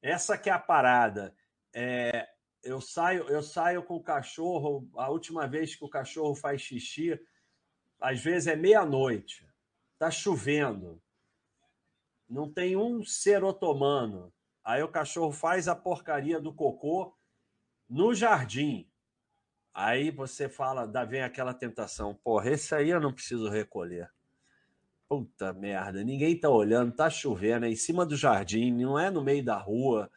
Essa 0.00 0.38
que 0.38 0.48
é 0.48 0.52
a 0.52 0.58
parada. 0.58 1.34
É, 1.74 2.26
eu 2.66 2.80
saio, 2.80 3.24
eu 3.28 3.42
saio 3.42 3.82
com 3.82 3.96
o 3.96 4.02
cachorro. 4.02 4.88
A 4.96 5.08
última 5.08 5.46
vez 5.46 5.74
que 5.74 5.84
o 5.84 5.88
cachorro 5.88 6.34
faz 6.34 6.60
xixi, 6.60 7.18
às 8.00 8.20
vezes 8.20 8.48
é 8.48 8.56
meia-noite. 8.56 9.48
Tá 9.98 10.10
chovendo. 10.10 11.00
Não 12.28 12.52
tem 12.52 12.76
um 12.76 13.04
ser 13.04 13.44
otomano. 13.44 14.32
Aí 14.64 14.82
o 14.82 14.88
cachorro 14.88 15.32
faz 15.32 15.68
a 15.68 15.76
porcaria 15.76 16.40
do 16.40 16.52
cocô 16.52 17.16
no 17.88 18.12
jardim. 18.12 18.90
Aí 19.72 20.10
você 20.10 20.48
fala, 20.48 20.86
dá 20.86 21.04
vem 21.04 21.22
aquela 21.22 21.54
tentação, 21.54 22.14
porra, 22.14 22.50
esse 22.50 22.74
aí 22.74 22.90
eu 22.90 23.00
não 23.00 23.12
preciso 23.12 23.48
recolher. 23.48 24.10
Puta 25.08 25.52
merda, 25.52 26.02
ninguém 26.02 26.38
tá 26.40 26.48
olhando, 26.48 26.96
tá 26.96 27.08
chovendo, 27.08 27.66
é 27.66 27.68
em 27.68 27.76
cima 27.76 28.04
do 28.04 28.16
jardim, 28.16 28.72
não 28.72 28.98
é 28.98 29.08
no 29.08 29.22
meio 29.22 29.44
da 29.44 29.56
rua. 29.56 30.10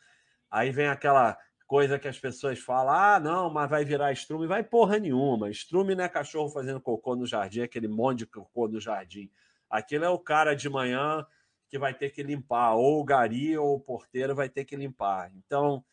Aí 0.49 0.71
vem 0.71 0.88
aquela 0.88 1.38
coisa 1.70 2.00
que 2.00 2.08
as 2.08 2.20
pessoas 2.20 2.58
falam: 2.58 2.94
ah, 2.94 3.20
não, 3.20 3.50
mas 3.50 3.70
vai 3.70 3.86
virar 3.86 4.12
estrume. 4.12 4.48
Vai 4.48 4.64
porra 4.64 4.98
nenhuma. 4.98 5.52
Estrume 5.52 5.94
não 5.94 6.04
é 6.04 6.10
cachorro 6.10 6.50
fazendo 6.50 6.82
cocô 6.82 7.16
no 7.16 7.28
jardim, 7.28 7.62
aquele 7.62 7.88
monte 7.88 8.20
de 8.20 8.26
cocô 8.26 8.68
no 8.68 8.82
jardim. 8.82 9.32
Aquilo 9.70 10.04
é 10.04 10.10
o 10.10 10.18
cara 10.18 10.56
de 10.56 10.68
manhã 10.68 11.26
que 11.70 11.78
vai 11.78 11.94
ter 11.94 12.10
que 12.10 12.24
limpar, 12.24 12.74
ou 12.74 13.00
o 13.00 13.04
gari 13.04 13.56
ou 13.56 13.76
o 13.76 13.80
porteiro 13.80 14.34
vai 14.36 14.50
ter 14.50 14.66
que 14.66 14.76
limpar. 14.76 15.32
Então, 15.36 15.86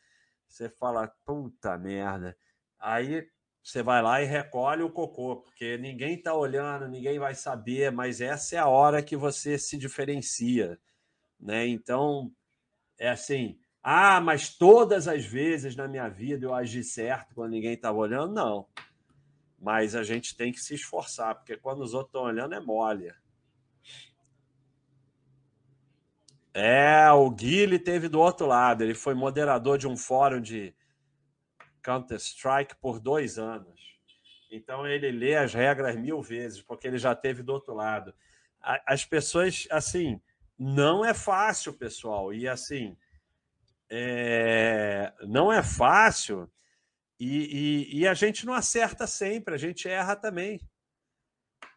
você 0.48 0.70
fala, 0.70 1.12
puta 1.26 1.76
merda. 1.76 2.34
Aí 2.78 3.28
você 3.62 3.82
vai 3.82 4.00
lá 4.00 4.22
e 4.22 4.24
recolhe 4.24 4.82
o 4.82 4.90
cocô, 4.90 5.36
porque 5.36 5.76
ninguém 5.76 6.14
está 6.14 6.32
olhando, 6.32 6.88
ninguém 6.88 7.18
vai 7.18 7.34
saber, 7.34 7.92
mas 7.92 8.22
essa 8.22 8.56
é 8.56 8.58
a 8.58 8.68
hora 8.68 9.02
que 9.02 9.16
você 9.16 9.58
se 9.58 9.76
diferencia. 9.76 10.78
Né? 11.38 11.66
Então, 11.66 12.32
é 12.98 13.10
assim, 13.10 13.58
ah, 13.88 14.20
mas 14.20 14.48
todas 14.48 15.06
as 15.06 15.24
vezes 15.24 15.76
na 15.76 15.86
minha 15.86 16.08
vida 16.08 16.44
eu 16.44 16.52
agi 16.52 16.82
certo 16.82 17.32
quando 17.36 17.52
ninguém 17.52 17.74
estava 17.74 17.96
olhando? 17.96 18.34
Não. 18.34 18.66
Mas 19.60 19.94
a 19.94 20.02
gente 20.02 20.36
tem 20.36 20.50
que 20.50 20.58
se 20.58 20.74
esforçar, 20.74 21.36
porque 21.36 21.56
quando 21.56 21.82
os 21.82 21.94
outros 21.94 22.08
estão 22.08 22.22
olhando 22.22 22.56
é 22.56 22.58
mole. 22.58 23.14
É, 26.52 27.08
o 27.12 27.30
Guile 27.30 27.78
teve 27.78 28.08
do 28.08 28.18
outro 28.18 28.44
lado. 28.44 28.82
Ele 28.82 28.92
foi 28.92 29.14
moderador 29.14 29.78
de 29.78 29.86
um 29.86 29.96
fórum 29.96 30.40
de 30.40 30.74
Counter-Strike 31.80 32.74
por 32.80 32.98
dois 32.98 33.38
anos. 33.38 33.80
Então 34.50 34.84
ele 34.84 35.12
lê 35.12 35.36
as 35.36 35.54
regras 35.54 35.94
mil 35.94 36.20
vezes, 36.20 36.60
porque 36.60 36.88
ele 36.88 36.98
já 36.98 37.14
teve 37.14 37.40
do 37.40 37.52
outro 37.52 37.72
lado. 37.72 38.12
As 38.60 39.04
pessoas, 39.04 39.68
assim, 39.70 40.20
não 40.58 41.04
é 41.04 41.14
fácil, 41.14 41.72
pessoal. 41.72 42.34
E 42.34 42.48
assim, 42.48 42.96
é... 43.90 45.12
não 45.22 45.52
é 45.52 45.62
fácil. 45.62 46.50
E, 47.18 47.88
e, 47.90 48.00
e, 48.00 48.08
a 48.08 48.12
gente 48.12 48.44
não 48.44 48.52
acerta 48.52 49.06
sempre, 49.06 49.54
a 49.54 49.58
gente 49.58 49.88
erra 49.88 50.14
também. 50.14 50.60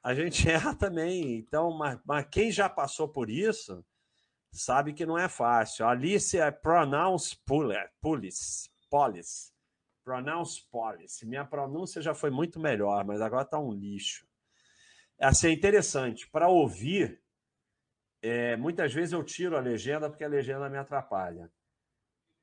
A 0.03 0.13
gente 0.13 0.47
erra 0.49 0.75
também. 0.75 1.37
Então, 1.37 1.71
mas, 1.71 1.99
mas 2.05 2.27
quem 2.29 2.51
já 2.51 2.67
passou 2.67 3.07
por 3.07 3.29
isso 3.29 3.85
sabe 4.51 4.93
que 4.93 5.05
não 5.05 5.17
é 5.17 5.29
fácil. 5.29 5.87
Alice 5.87 6.37
é 6.37 6.51
pronounce 6.51 7.37
police, 7.45 8.69
police, 8.89 9.51
pronounce 10.03 10.67
policy. 10.69 11.25
Minha 11.25 11.45
pronúncia 11.45 12.01
já 12.01 12.13
foi 12.13 12.29
muito 12.29 12.59
melhor, 12.59 13.05
mas 13.05 13.21
agora 13.21 13.43
está 13.43 13.59
um 13.59 13.71
lixo. 13.71 14.27
Assim, 15.21 15.47
é 15.47 15.51
interessante. 15.51 16.29
Para 16.29 16.47
ouvir, 16.47 17.21
é, 18.21 18.55
muitas 18.57 18.93
vezes 18.93 19.13
eu 19.13 19.23
tiro 19.23 19.55
a 19.55 19.61
legenda 19.61 20.09
porque 20.09 20.23
a 20.23 20.29
legenda 20.29 20.69
me 20.69 20.77
atrapalha. 20.77 21.51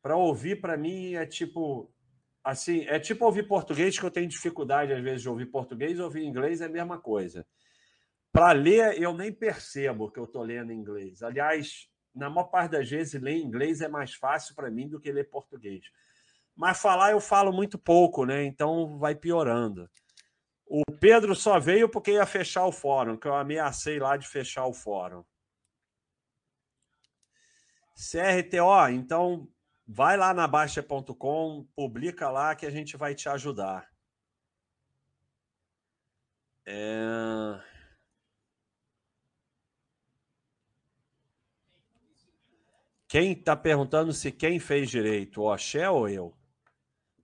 Para 0.07 0.17
ouvir, 0.17 0.61
para 0.61 0.77
mim, 0.77 1.15
é 1.15 1.27
tipo. 1.27 1.93
Assim, 2.45 2.85
é 2.87 2.97
tipo 3.01 3.25
ouvir 3.25 3.49
português, 3.49 3.99
que 3.99 4.07
eu 4.07 4.11
tenho 4.11 4.29
dificuldade, 4.29 4.93
às 4.93 5.03
vezes, 5.03 5.23
de 5.23 5.29
ouvir 5.29 5.47
português, 5.47 5.99
ouvir 5.99 6.23
inglês 6.23 6.61
é 6.61 6.67
a 6.67 6.69
mesma 6.69 6.97
coisa. 6.97 7.45
Para 8.31 8.53
ler, 8.53 9.03
eu 9.03 9.13
nem 9.13 9.33
percebo 9.33 10.09
que 10.09 10.21
eu 10.21 10.23
estou 10.23 10.45
lendo 10.45 10.73
inglês. 10.73 11.25
Aliás, 11.25 11.89
na 12.15 12.31
maior 12.31 12.45
parte 12.45 12.71
das 12.71 12.89
vezes, 12.89 13.21
ler 13.21 13.37
inglês 13.37 13.81
é 13.81 13.89
mais 13.89 14.15
fácil 14.15 14.55
para 14.55 14.71
mim 14.71 14.89
do 14.89 15.01
que 15.01 15.11
ler 15.11 15.29
português. 15.29 15.85
Mas 16.55 16.81
falar 16.81 17.11
eu 17.11 17.21
falo 17.21 17.53
muito 17.53 17.77
pouco, 17.77 18.25
né? 18.25 18.45
Então 18.45 18.97
vai 18.99 19.17
piorando. 19.17 19.91
O 20.69 20.85
Pedro 21.01 21.35
só 21.35 21.59
veio 21.59 21.89
porque 21.89 22.13
ia 22.13 22.27
fechar 22.27 22.65
o 22.65 22.71
fórum, 22.71 23.17
que 23.17 23.27
eu 23.27 23.35
ameacei 23.35 23.99
lá 23.99 24.17
de 24.17 24.29
fechar 24.29 24.67
o 24.67 24.73
fórum. 24.73 25.25
CRTO, 27.97 28.89
então 28.93 29.49
vai 29.87 30.17
lá 30.17 30.35
na 30.35 30.49
Baixa.com, 30.49 31.67
publica 31.75 32.29
lá 32.29 32.55
que 32.55 32.67
a 32.67 32.71
gente 32.71 32.97
vai 32.97 33.15
te 33.15 33.29
ajudar. 33.29 33.89
É... 36.67 37.61
Quem 43.09 43.33
está 43.33 43.55
perguntando 43.55 44.13
se 44.13 44.33
quem 44.33 44.59
fez 44.59 44.91
direito, 44.91 45.41
o 45.41 45.53
Oxé 45.53 45.89
ou 45.89 46.09
eu? 46.09 46.35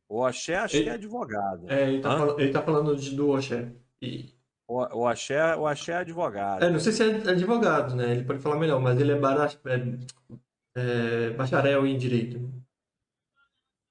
O 0.09 0.25
Oxé 0.25 0.55
acho 0.55 0.77
ele, 0.77 0.89
é 0.89 0.93
advogado. 0.93 1.69
É, 1.69 1.89
ele 1.89 1.97
está 1.97 2.17
fal 2.17 2.37
tá 2.53 2.63
falando 2.63 2.97
de, 2.97 3.17
do 3.17 3.31
Oxé. 3.31 3.73
E... 4.01 4.33
O, 4.69 4.79
o, 4.79 5.11
Oxé, 5.11 5.57
o 5.57 5.69
Oxé 5.69 5.93
é 5.93 5.97
advogado. 5.97 6.65
É, 6.65 6.71
não 6.71 6.79
sei 6.79 6.93
se 6.93 7.03
é 7.03 7.31
advogado, 7.31 7.97
né? 7.97 8.13
Ele 8.13 8.25
pode 8.25 8.39
falar 8.39 8.57
melhor, 8.57 8.81
mas 8.81 8.99
ele 9.01 9.13
é, 9.13 9.19
bara, 9.19 9.47
é, 9.67 10.37
é 10.75 11.31
bacharel 11.31 11.87
em 11.87 11.97
direito. 11.97 12.51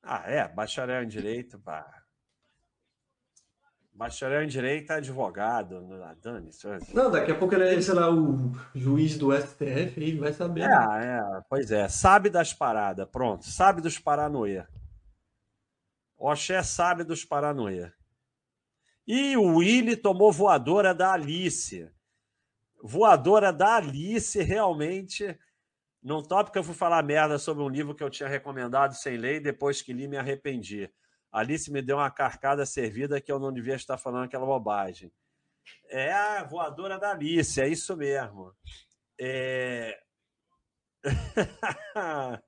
Ah, 0.04 0.24
é, 0.26 0.48
bacharel 0.48 1.04
em 1.04 1.08
direito, 1.08 1.60
pá. 1.60 2.02
Bacharel 4.02 4.44
em 4.44 4.48
Direito 4.48 4.92
é 4.92 4.96
advogado, 4.96 5.80
né? 5.82 6.16
dane 6.20 6.50
Não, 6.92 7.12
daqui 7.12 7.32
a 7.32 7.38
pouco 7.38 7.54
ele 7.54 7.76
é, 7.76 7.80
sei 7.80 7.94
lá, 7.94 8.10
o 8.10 8.52
juiz 8.74 9.16
do 9.16 9.32
STF 9.32 10.02
e 10.02 10.18
vai 10.18 10.34
saber. 10.34 10.62
É, 10.62 10.66
é, 10.66 11.42
pois 11.48 11.72
é. 11.72 11.88
Sabe 11.88 12.28
das 12.28 12.52
paradas, 12.52 13.08
pronto. 13.12 13.46
Sabe 13.46 13.80
dos 13.80 14.00
paranoia. 14.00 14.68
Oxé 16.18 16.64
sabe 16.64 17.04
dos 17.04 17.24
paranoia. 17.24 17.94
E 19.06 19.38
o 19.38 19.58
Willy 19.58 19.96
tomou 19.96 20.32
voadora 20.32 20.96
da 20.96 21.14
Alice. 21.14 21.88
Voadora 22.82 23.54
da 23.54 23.76
Alice, 23.76 24.42
realmente. 24.42 25.38
Num 26.02 26.24
tópico 26.24 26.58
eu 26.58 26.64
fui 26.64 26.74
falar 26.74 27.04
merda 27.04 27.38
sobre 27.38 27.64
um 27.64 27.70
livro 27.70 27.94
que 27.94 28.04
eu 28.04 28.10
tinha 28.10 28.28
recomendado 28.28 28.94
sem 28.94 29.18
lei, 29.18 29.40
depois 29.40 29.82
que 29.82 29.94
li 29.94 30.08
me 30.08 30.18
arrependi. 30.18 30.92
Alice 31.32 31.72
me 31.72 31.82
deu 31.82 31.98
uma 31.98 32.10
carcada 32.10 32.66
servida 32.66 33.22
que 33.22 33.32
eu 33.32 33.40
não 33.40 33.54
devia 33.54 33.76
estar 33.76 33.98
falando 33.98 34.26
aquela 34.26 34.46
bobagem. 34.46 35.14
É 35.88 36.12
a 36.12 36.44
voadora 36.44 36.98
da 36.98 37.12
Alice, 37.12 37.62
é 37.62 37.68
isso 37.68 37.96
mesmo. 37.96 38.54
É... 39.20 40.02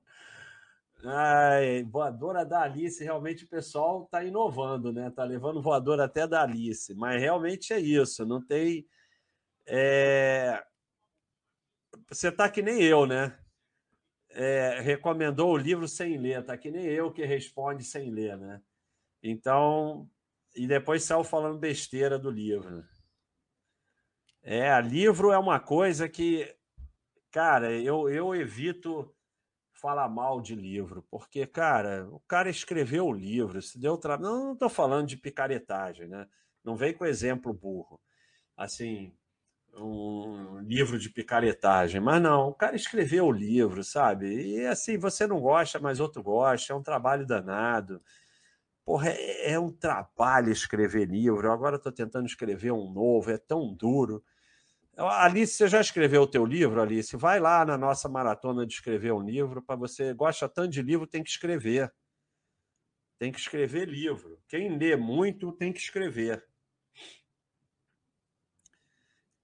Ai, 1.06 1.84
voadora 1.84 2.44
da 2.44 2.62
Alice, 2.62 3.04
realmente 3.04 3.44
o 3.44 3.48
pessoal 3.48 4.04
está 4.04 4.24
inovando, 4.24 4.92
né? 4.92 5.08
Está 5.08 5.22
levando 5.22 5.62
voadora 5.62 6.04
até 6.04 6.26
da 6.26 6.42
Alice, 6.42 6.92
mas 6.94 7.20
realmente 7.20 7.72
é 7.72 7.78
isso, 7.78 8.26
não 8.26 8.44
tem. 8.44 8.86
É... 9.66 10.62
Você 12.08 12.28
está 12.28 12.50
que 12.50 12.62
nem 12.62 12.82
eu, 12.82 13.06
né? 13.06 13.38
É, 14.36 14.80
recomendou 14.80 15.52
o 15.52 15.56
livro 15.56 15.86
sem 15.86 16.18
ler, 16.18 16.44
tá 16.44 16.56
que 16.56 16.70
nem 16.70 16.84
eu 16.86 17.12
que 17.12 17.24
responde 17.24 17.84
sem 17.84 18.10
ler, 18.10 18.36
né? 18.36 18.60
Então, 19.22 20.10
e 20.54 20.66
depois 20.66 21.04
saiu 21.04 21.22
falando 21.22 21.58
besteira 21.58 22.18
do 22.18 22.30
livro. 22.30 22.84
É, 24.42 24.78
livro 24.80 25.30
é 25.30 25.38
uma 25.38 25.58
coisa 25.58 26.08
que, 26.08 26.54
cara, 27.30 27.72
eu, 27.72 28.10
eu 28.10 28.34
evito 28.34 29.14
falar 29.72 30.08
mal 30.08 30.40
de 30.40 30.54
livro, 30.54 31.02
porque, 31.10 31.46
cara, 31.46 32.08
o 32.10 32.20
cara 32.20 32.50
escreveu 32.50 33.06
o 33.06 33.12
livro, 33.12 33.60
se 33.62 33.78
deu 33.78 33.96
trabalho. 33.96 34.30
Não, 34.30 34.52
estou 34.52 34.68
falando 34.68 35.06
de 35.06 35.16
picaretagem, 35.16 36.08
né? 36.08 36.28
Não 36.62 36.76
vem 36.76 36.92
com 36.92 37.04
exemplo 37.04 37.52
burro. 37.52 38.00
Assim, 38.56 39.14
um 39.76 40.58
livro 40.60 40.98
de 40.98 41.10
picaretagem, 41.10 42.00
mas 42.00 42.22
não, 42.22 42.48
o 42.48 42.54
cara 42.54 42.76
escreveu 42.76 43.26
o 43.26 43.32
livro, 43.32 43.82
sabe? 43.84 44.26
E 44.26 44.66
assim, 44.66 44.98
você 44.98 45.26
não 45.26 45.40
gosta, 45.40 45.78
mas 45.78 46.00
outro 46.00 46.22
gosta, 46.22 46.72
é 46.72 46.76
um 46.76 46.82
trabalho 46.82 47.26
danado. 47.26 48.00
Porra, 48.84 49.10
é, 49.10 49.52
é 49.52 49.58
um 49.58 49.72
trabalho 49.72 50.52
escrever 50.52 51.06
livro. 51.08 51.50
Agora 51.50 51.76
estou 51.76 51.92
tentando 51.92 52.26
escrever 52.26 52.72
um 52.72 52.92
novo, 52.92 53.30
é 53.30 53.38
tão 53.38 53.74
duro. 53.74 54.22
Alice, 54.96 55.54
você 55.54 55.68
já 55.68 55.80
escreveu 55.80 56.22
o 56.22 56.26
teu 56.26 56.44
livro, 56.44 56.80
Alice? 56.80 57.16
Vai 57.16 57.40
lá 57.40 57.64
na 57.64 57.76
nossa 57.76 58.08
maratona 58.08 58.66
de 58.66 58.74
escrever 58.74 59.12
um 59.12 59.22
livro. 59.22 59.62
Para 59.62 59.76
você 59.76 60.14
gosta 60.14 60.48
tanto 60.48 60.70
de 60.70 60.82
livro, 60.82 61.06
tem 61.06 61.22
que 61.22 61.30
escrever. 61.30 61.92
Tem 63.18 63.32
que 63.32 63.40
escrever 63.40 63.88
livro. 63.88 64.38
Quem 64.48 64.76
lê 64.78 64.96
muito 64.96 65.50
tem 65.52 65.72
que 65.72 65.80
escrever. 65.80 66.44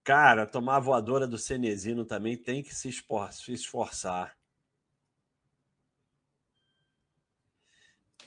Cara, 0.02 0.46
tomar 0.46 0.76
a 0.76 0.80
voadora 0.80 1.26
do 1.26 1.38
Cenezino 1.38 2.04
também 2.04 2.36
tem 2.36 2.62
que 2.62 2.74
se 2.74 2.88
esforçar. 2.88 4.36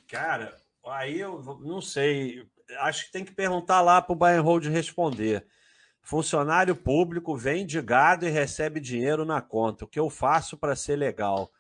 Cara, 0.07 0.55
aí 0.85 1.19
eu 1.19 1.41
não 1.61 1.81
sei. 1.81 2.47
Acho 2.79 3.05
que 3.05 3.11
tem 3.11 3.25
que 3.25 3.33
perguntar 3.33 3.81
lá 3.81 4.01
para 4.01 4.13
o 4.13 4.15
Bayern 4.15 4.43
Hold 4.45 4.65
responder. 4.65 5.45
Funcionário 6.01 6.75
público 6.75 7.35
vende 7.35 7.81
gado 7.81 8.25
e 8.25 8.29
recebe 8.29 8.79
dinheiro 8.79 9.25
na 9.25 9.41
conta. 9.41 9.85
O 9.85 9.87
que 9.87 9.99
eu 9.99 10.09
faço 10.09 10.57
para 10.57 10.75
ser 10.75 10.97
legal? 10.97 11.51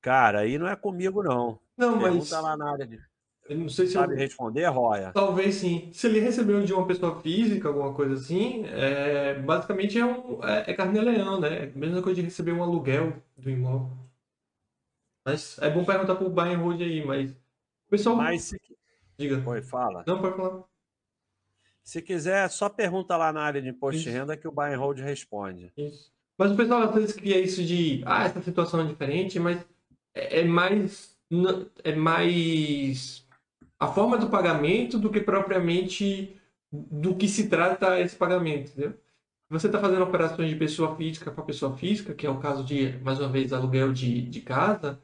Cara, 0.00 0.40
aí 0.40 0.58
não 0.58 0.68
é 0.68 0.76
comigo, 0.76 1.22
não. 1.22 1.60
Não, 1.76 1.98
Pergunta 1.98 2.18
mas. 2.18 2.30
lá 2.30 2.56
na 2.56 2.72
área 2.72 2.86
de. 2.86 3.00
Eu 3.48 3.56
não 3.56 3.68
sei 3.68 3.86
se 3.86 3.94
Sabe 3.94 4.12
eu... 4.12 4.18
responder, 4.18 4.66
Roya? 4.66 5.10
Talvez 5.12 5.54
sim. 5.54 5.88
Se 5.92 6.06
ele 6.06 6.20
recebeu 6.20 6.62
de 6.62 6.72
uma 6.72 6.86
pessoa 6.86 7.18
física, 7.20 7.68
alguma 7.68 7.94
coisa 7.94 8.14
assim, 8.14 8.64
é... 8.66 9.34
basicamente 9.34 9.98
é, 9.98 10.04
um... 10.04 10.44
é, 10.44 10.70
é 10.70 10.74
carnê-leão, 10.74 11.40
né? 11.40 11.64
É 11.64 11.72
a 11.74 11.78
mesma 11.78 12.02
coisa 12.02 12.16
de 12.16 12.26
receber 12.26 12.52
um 12.52 12.62
aluguel 12.62 13.14
do 13.36 13.48
imóvel. 13.48 13.96
Mas 15.24 15.58
é 15.60 15.70
bom 15.70 15.84
perguntar 15.84 16.16
pro 16.16 16.30
Bayern 16.30 16.62
Road 16.62 16.82
aí, 16.82 17.04
mas. 17.04 17.30
O 17.30 17.90
pessoal. 17.90 18.16
Mas 18.16 18.42
se. 18.42 18.60
Diga. 19.18 19.42
Oi, 19.44 19.62
fala. 19.62 20.04
Não, 20.06 20.20
pode 20.20 20.36
falar. 20.36 20.62
Se 21.82 22.02
quiser, 22.02 22.48
só 22.50 22.68
pergunta 22.68 23.16
lá 23.16 23.32
na 23.32 23.40
área 23.40 23.62
de 23.62 23.68
imposto 23.70 24.00
de 24.02 24.08
Isso. 24.08 24.18
renda 24.18 24.36
que 24.36 24.46
o 24.46 24.60
and 24.60 24.76
Hold 24.76 24.98
responde. 24.98 25.72
Isso. 25.74 26.12
Mas 26.36 26.52
o 26.52 26.56
pessoal 26.56 26.82
às 26.82 26.94
vezes 26.94 27.12
cria 27.12 27.40
isso 27.40 27.64
de, 27.64 28.02
ah, 28.04 28.24
essa 28.24 28.42
situação 28.42 28.82
é 28.82 28.84
diferente, 28.84 29.40
mas 29.40 29.66
é 30.14 30.40
é 30.40 30.44
mais, 30.44 31.18
é 31.82 31.94
mais 31.94 33.26
a 33.78 33.86
forma 33.86 34.18
do 34.18 34.28
pagamento 34.28 34.98
do 34.98 35.10
que 35.10 35.20
propriamente 35.20 36.36
do 36.72 37.14
que 37.14 37.28
se 37.28 37.48
trata 37.48 37.98
esse 38.00 38.16
pagamento, 38.16 38.70
entendeu? 38.72 38.94
Você 39.50 39.66
está 39.66 39.78
fazendo 39.78 40.02
operações 40.02 40.50
de 40.50 40.56
pessoa 40.56 40.94
física 40.96 41.30
para 41.30 41.42
pessoa 41.42 41.74
física, 41.76 42.14
que 42.14 42.26
é 42.26 42.30
o 42.30 42.38
caso 42.38 42.62
de, 42.62 42.98
mais 42.98 43.18
uma 43.18 43.28
vez, 43.28 43.52
aluguel 43.52 43.92
de, 43.92 44.22
de 44.22 44.40
casa, 44.42 45.00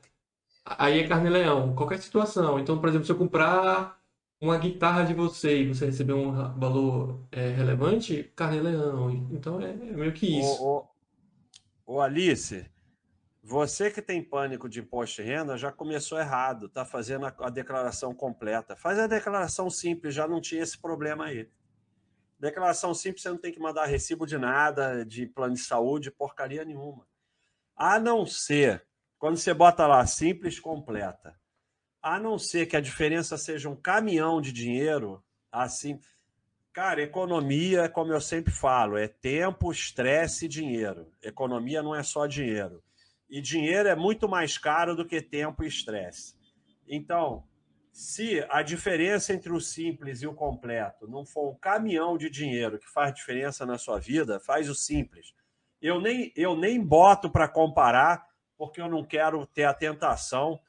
aí 0.65 1.01
é 1.01 1.09
carne-leão, 1.09 1.75
qualquer 1.75 1.99
situação. 1.99 2.59
Então, 2.59 2.79
por 2.79 2.89
exemplo, 2.91 3.07
se 3.07 3.13
eu 3.13 3.17
comprar 3.17 3.99
uma 4.41 4.59
guitarra 4.59 5.05
de 5.05 5.15
você 5.15 5.63
e 5.63 5.69
você 5.69 5.87
receber 5.87 6.13
um 6.13 6.33
valor 6.59 7.21
é, 7.33 7.51
relevante, 7.51 8.31
carne-leão. 8.37 9.11
Então 9.33 9.61
é, 9.61 9.71
é 9.71 9.75
meio 9.75 10.13
que 10.13 10.39
isso. 10.39 10.63
Ô, 10.63 10.87
ô, 11.87 11.95
ô, 11.95 12.01
Alice, 12.01 12.67
você 13.47 13.91
que 13.91 14.01
tem 14.01 14.23
pânico 14.23 14.71
de 14.71 14.81
imposto 14.81 15.23
de 15.23 15.29
renda 15.29 15.59
já 15.59 15.71
começou 15.71 16.19
errado, 16.19 16.67
tá 16.67 16.83
fazendo 16.83 17.27
a, 17.27 17.35
a 17.41 17.51
declaração 17.51 18.15
completa. 18.15 18.75
Faz 18.75 18.99
a 18.99 19.07
declaração 19.07 19.69
simples, 19.69 20.15
já 20.15 20.27
não 20.27 20.41
tinha 20.41 20.63
esse 20.63 20.79
problema 20.79 21.27
aí. 21.27 21.51
Declaração 22.39 22.95
simples, 22.95 23.21
você 23.23 23.29
não 23.29 23.37
tem 23.37 23.53
que 23.53 23.61
mandar 23.61 23.85
recibo 23.85 24.27
de 24.27 24.39
nada, 24.39 25.05
de 25.05 25.27
plano 25.27 25.53
de 25.53 25.61
saúde, 25.61 26.11
porcaria 26.11 26.65
nenhuma. 26.65 27.07
A 27.77 28.01
não 28.01 28.25
ser, 28.25 28.87
quando 29.19 29.37
você 29.37 29.53
bota 29.53 29.87
lá 29.87 30.07
simples 30.07 30.59
completa, 30.59 31.39
a 32.01 32.19
não 32.19 32.39
ser 32.39 32.65
que 32.65 32.79
a 32.79 32.81
diferença 32.81 33.37
seja 33.37 33.69
um 33.69 33.77
caminhão 33.77 34.41
de 34.41 34.53
dinheiro, 34.53 35.23
assim, 35.53 36.01
Cara, 36.73 37.01
economia, 37.01 37.89
como 37.89 38.13
eu 38.13 38.21
sempre 38.21 38.53
falo, 38.53 38.99
é 38.99 39.07
tempo, 39.07 39.71
estresse 39.71 40.47
e 40.47 40.49
dinheiro. 40.49 41.09
Economia 41.23 41.85
não 41.85 41.95
é 41.95 42.03
só 42.03 42.27
dinheiro. 42.27 42.83
E 43.35 43.41
dinheiro 43.41 43.89
é 43.89 43.97
muito 43.97 44.29
mais 44.29 44.57
caro 44.57 44.95
do 44.95 45.05
que 45.05 45.21
tempo 45.21 45.65
e 45.65 45.67
estresse. 45.67 46.37
Então, 46.87 47.43
se 47.91 48.47
a 48.49 48.63
diferença 48.63 49.35
entre 49.35 49.53
o 49.53 49.61
simples 49.61 50.23
e 50.23 50.27
o 50.29 50.33
completo 50.33 51.09
não 51.09 51.27
for 51.27 51.51
um 51.51 51.57
caminhão 51.57 52.17
de 52.17 52.31
dinheiro 52.31 52.79
que 52.79 52.89
faz 52.89 53.13
diferença 53.13 53.67
na 53.67 53.77
sua 53.77 53.99
vida, 53.99 54.39
faz 54.39 54.71
o 54.71 54.75
simples. 54.77 55.35
Eu 55.83 56.01
nem, 56.01 56.33
eu 56.37 56.57
nem 56.57 56.81
boto 56.81 57.29
para 57.29 57.49
comparar, 57.49 58.25
porque 58.57 58.81
eu 58.81 58.89
não 58.89 59.05
quero 59.05 59.45
ter 59.47 59.65
a 59.65 59.75
tentação 59.75 60.61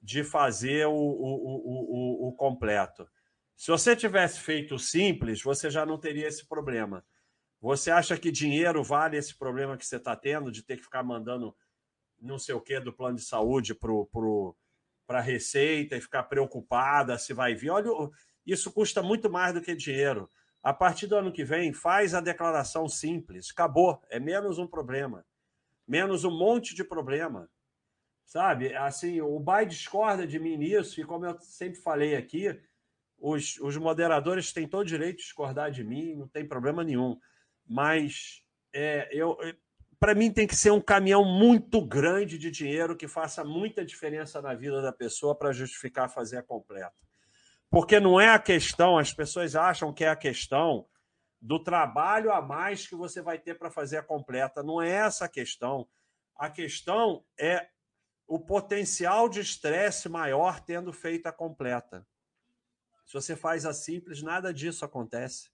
de 0.00 0.24
fazer 0.24 0.86
o, 0.86 0.94
o, 0.94 0.94
o, 0.94 2.24
o, 2.24 2.28
o 2.28 2.32
completo. 2.32 3.06
Se 3.54 3.70
você 3.70 3.94
tivesse 3.94 4.40
feito 4.40 4.78
simples, 4.78 5.42
você 5.42 5.68
já 5.68 5.84
não 5.84 5.98
teria 5.98 6.28
esse 6.28 6.46
problema. 6.46 7.04
Você 7.60 7.90
acha 7.90 8.16
que 8.16 8.32
dinheiro 8.32 8.82
vale 8.82 9.18
esse 9.18 9.36
problema 9.36 9.76
que 9.76 9.84
você 9.84 9.96
está 9.96 10.16
tendo 10.16 10.50
de 10.50 10.62
ter 10.62 10.78
que 10.78 10.84
ficar 10.84 11.02
mandando 11.02 11.54
não 12.20 12.38
sei 12.38 12.54
o 12.54 12.60
que 12.60 12.78
do 12.80 12.92
plano 12.92 13.16
de 13.16 13.24
saúde 13.24 13.74
para 13.74 13.90
pro, 14.12 14.56
a 15.08 15.20
Receita 15.20 15.96
e 15.96 16.00
ficar 16.00 16.24
preocupada 16.24 17.18
se 17.18 17.32
vai 17.32 17.54
vir? 17.54 17.70
Olha, 17.70 17.90
isso 18.46 18.70
custa 18.72 19.02
muito 19.02 19.30
mais 19.30 19.54
do 19.54 19.60
que 19.60 19.74
dinheiro. 19.74 20.30
A 20.62 20.74
partir 20.74 21.06
do 21.06 21.16
ano 21.16 21.32
que 21.32 21.44
vem, 21.44 21.72
faz 21.72 22.14
a 22.14 22.20
declaração 22.20 22.88
simples. 22.88 23.50
Acabou. 23.50 24.02
É 24.10 24.20
menos 24.20 24.58
um 24.58 24.66
problema. 24.66 25.24
Menos 25.86 26.24
um 26.24 26.30
monte 26.30 26.74
de 26.74 26.84
problema. 26.84 27.50
Sabe? 28.24 28.74
Assim, 28.76 29.20
o 29.20 29.40
Bai 29.40 29.66
discorda 29.66 30.26
de 30.26 30.38
mim 30.38 30.56
nisso, 30.56 31.00
e 31.00 31.04
como 31.04 31.26
eu 31.26 31.36
sempre 31.40 31.80
falei 31.80 32.14
aqui, 32.14 32.56
os, 33.18 33.58
os 33.58 33.76
moderadores 33.76 34.52
têm 34.52 34.68
todo 34.68 34.82
o 34.82 34.86
direito 34.86 35.16
de 35.16 35.24
discordar 35.24 35.70
de 35.70 35.82
mim, 35.82 36.14
não 36.14 36.28
tem 36.28 36.46
problema 36.46 36.84
nenhum. 36.84 37.18
Mas 37.66 38.44
é, 38.72 39.08
eu, 39.12 39.36
para 40.00 40.14
mim 40.14 40.32
tem 40.32 40.46
que 40.46 40.56
ser 40.56 40.70
um 40.70 40.80
caminhão 40.80 41.22
muito 41.22 41.78
grande 41.86 42.38
de 42.38 42.50
dinheiro 42.50 42.96
que 42.96 43.06
faça 43.06 43.44
muita 43.44 43.84
diferença 43.84 44.40
na 44.40 44.54
vida 44.54 44.80
da 44.80 44.90
pessoa 44.90 45.34
para 45.34 45.52
justificar 45.52 46.08
fazer 46.08 46.38
a 46.38 46.42
completa. 46.42 46.94
Porque 47.68 48.00
não 48.00 48.18
é 48.18 48.30
a 48.30 48.38
questão, 48.38 48.96
as 48.96 49.12
pessoas 49.12 49.54
acham 49.54 49.92
que 49.92 50.02
é 50.02 50.08
a 50.08 50.16
questão 50.16 50.86
do 51.38 51.62
trabalho 51.62 52.32
a 52.32 52.40
mais 52.40 52.86
que 52.86 52.94
você 52.94 53.20
vai 53.20 53.38
ter 53.38 53.58
para 53.58 53.70
fazer 53.70 53.98
a 53.98 54.02
completa. 54.02 54.62
Não 54.62 54.80
é 54.80 54.90
essa 54.90 55.26
a 55.26 55.28
questão. 55.28 55.86
A 56.34 56.48
questão 56.48 57.22
é 57.38 57.68
o 58.26 58.38
potencial 58.38 59.28
de 59.28 59.40
estresse 59.40 60.08
maior 60.08 60.60
tendo 60.60 60.92
feito 60.94 61.26
a 61.26 61.32
completa. 61.32 62.06
Se 63.04 63.12
você 63.12 63.36
faz 63.36 63.66
a 63.66 63.74
simples, 63.74 64.22
nada 64.22 64.52
disso 64.52 64.82
acontece. 64.82 65.50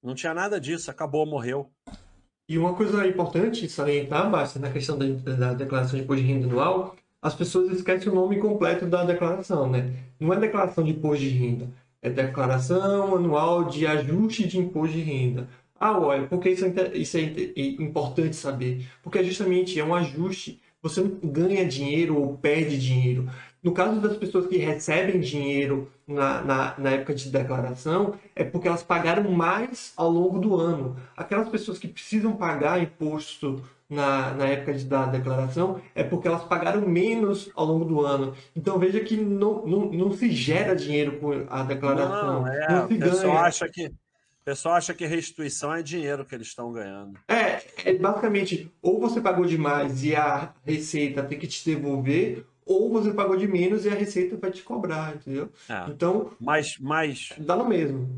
Não 0.00 0.14
tinha 0.14 0.32
nada 0.32 0.60
disso, 0.60 0.90
acabou, 0.90 1.26
morreu. 1.26 1.72
E 2.50 2.58
uma 2.58 2.74
coisa 2.74 3.06
importante 3.06 3.68
salientar, 3.68 4.28
Basta, 4.28 4.58
na 4.58 4.72
questão 4.72 4.98
da, 4.98 5.06
da 5.06 5.54
declaração 5.54 5.96
de 5.96 6.02
imposto 6.02 6.20
de 6.20 6.32
renda 6.32 6.48
anual, 6.48 6.96
as 7.22 7.32
pessoas 7.32 7.70
esquecem 7.70 8.10
o 8.10 8.14
nome 8.16 8.40
completo 8.40 8.86
da 8.86 9.04
declaração, 9.04 9.70
né? 9.70 9.92
Não 10.18 10.34
é 10.34 10.36
declaração 10.36 10.82
de 10.82 10.90
imposto 10.90 11.22
de 11.22 11.28
renda, 11.28 11.68
é 12.02 12.10
declaração 12.10 13.14
anual 13.14 13.66
de 13.66 13.86
ajuste 13.86 14.48
de 14.48 14.58
imposto 14.58 14.96
de 14.96 15.00
renda. 15.00 15.48
Ah, 15.78 15.96
olha, 15.96 16.26
por 16.26 16.40
que 16.40 16.50
isso 16.50 16.64
é, 16.64 16.96
isso 16.98 17.18
é 17.18 17.22
importante 17.54 18.34
saber? 18.34 18.84
Porque 19.00 19.22
justamente 19.22 19.78
é 19.78 19.84
um 19.84 19.94
ajuste 19.94 20.60
você 20.82 21.02
ganha 21.22 21.64
dinheiro 21.66 22.18
ou 22.18 22.36
perde 22.38 22.78
dinheiro. 22.78 23.28
No 23.62 23.72
caso 23.72 24.00
das 24.00 24.16
pessoas 24.16 24.46
que 24.46 24.56
recebem 24.56 25.20
dinheiro 25.20 25.90
na, 26.06 26.42
na, 26.42 26.74
na, 26.78 26.90
época 26.92 27.14
de 27.14 27.28
declaração, 27.28 28.14
é 28.34 28.42
porque 28.42 28.66
elas 28.66 28.82
pagaram 28.82 29.30
mais 29.30 29.92
ao 29.96 30.08
longo 30.08 30.38
do 30.38 30.56
ano. 30.56 30.96
Aquelas 31.14 31.48
pessoas 31.48 31.78
que 31.78 31.86
precisam 31.86 32.32
pagar 32.36 32.82
imposto 32.82 33.62
na, 33.90 34.30
na 34.32 34.46
época 34.46 34.72
de, 34.72 34.84
da 34.84 35.06
declaração 35.06 35.82
é 35.94 36.04
porque 36.04 36.28
elas 36.28 36.44
pagaram 36.44 36.82
menos 36.82 37.50
ao 37.54 37.66
longo 37.66 37.84
do 37.84 38.00
ano. 38.00 38.34
Então 38.56 38.78
veja 38.78 39.00
que 39.00 39.16
não, 39.16 39.66
não, 39.66 39.92
não 39.92 40.12
se 40.12 40.30
gera 40.30 40.74
dinheiro 40.74 41.18
com 41.18 41.44
a 41.50 41.62
declaração. 41.64 42.42
Não, 42.42 42.48
é, 42.48 42.72
não 42.72 42.88
se 42.88 42.96
ganha. 42.96 43.12
Pessoal 43.12 43.38
acha 43.38 43.68
que, 43.68 43.86
o 43.86 44.44
pessoal 44.44 44.74
acha 44.76 44.94
que 44.94 45.04
restituição 45.04 45.74
é 45.74 45.82
dinheiro 45.82 46.24
que 46.24 46.34
eles 46.34 46.46
estão 46.46 46.72
ganhando. 46.72 47.18
É, 47.28 47.60
é 47.84 47.92
basicamente, 47.94 48.72
ou 48.80 49.00
você 49.00 49.20
pagou 49.20 49.44
demais 49.44 50.02
e 50.04 50.14
a 50.14 50.52
Receita 50.64 51.22
tem 51.22 51.38
que 51.38 51.46
te 51.46 51.64
devolver, 51.64 52.46
ou 52.72 52.90
você 52.90 53.12
pagou 53.12 53.36
de 53.36 53.48
menos 53.48 53.84
e 53.84 53.88
a 53.88 53.94
Receita 53.94 54.36
vai 54.36 54.50
te 54.50 54.62
cobrar, 54.62 55.16
entendeu? 55.16 55.50
É, 55.68 55.90
então, 55.90 56.32
mas, 56.38 56.78
mas 56.78 57.32
dá 57.38 57.56
no 57.56 57.68
mesmo. 57.68 58.08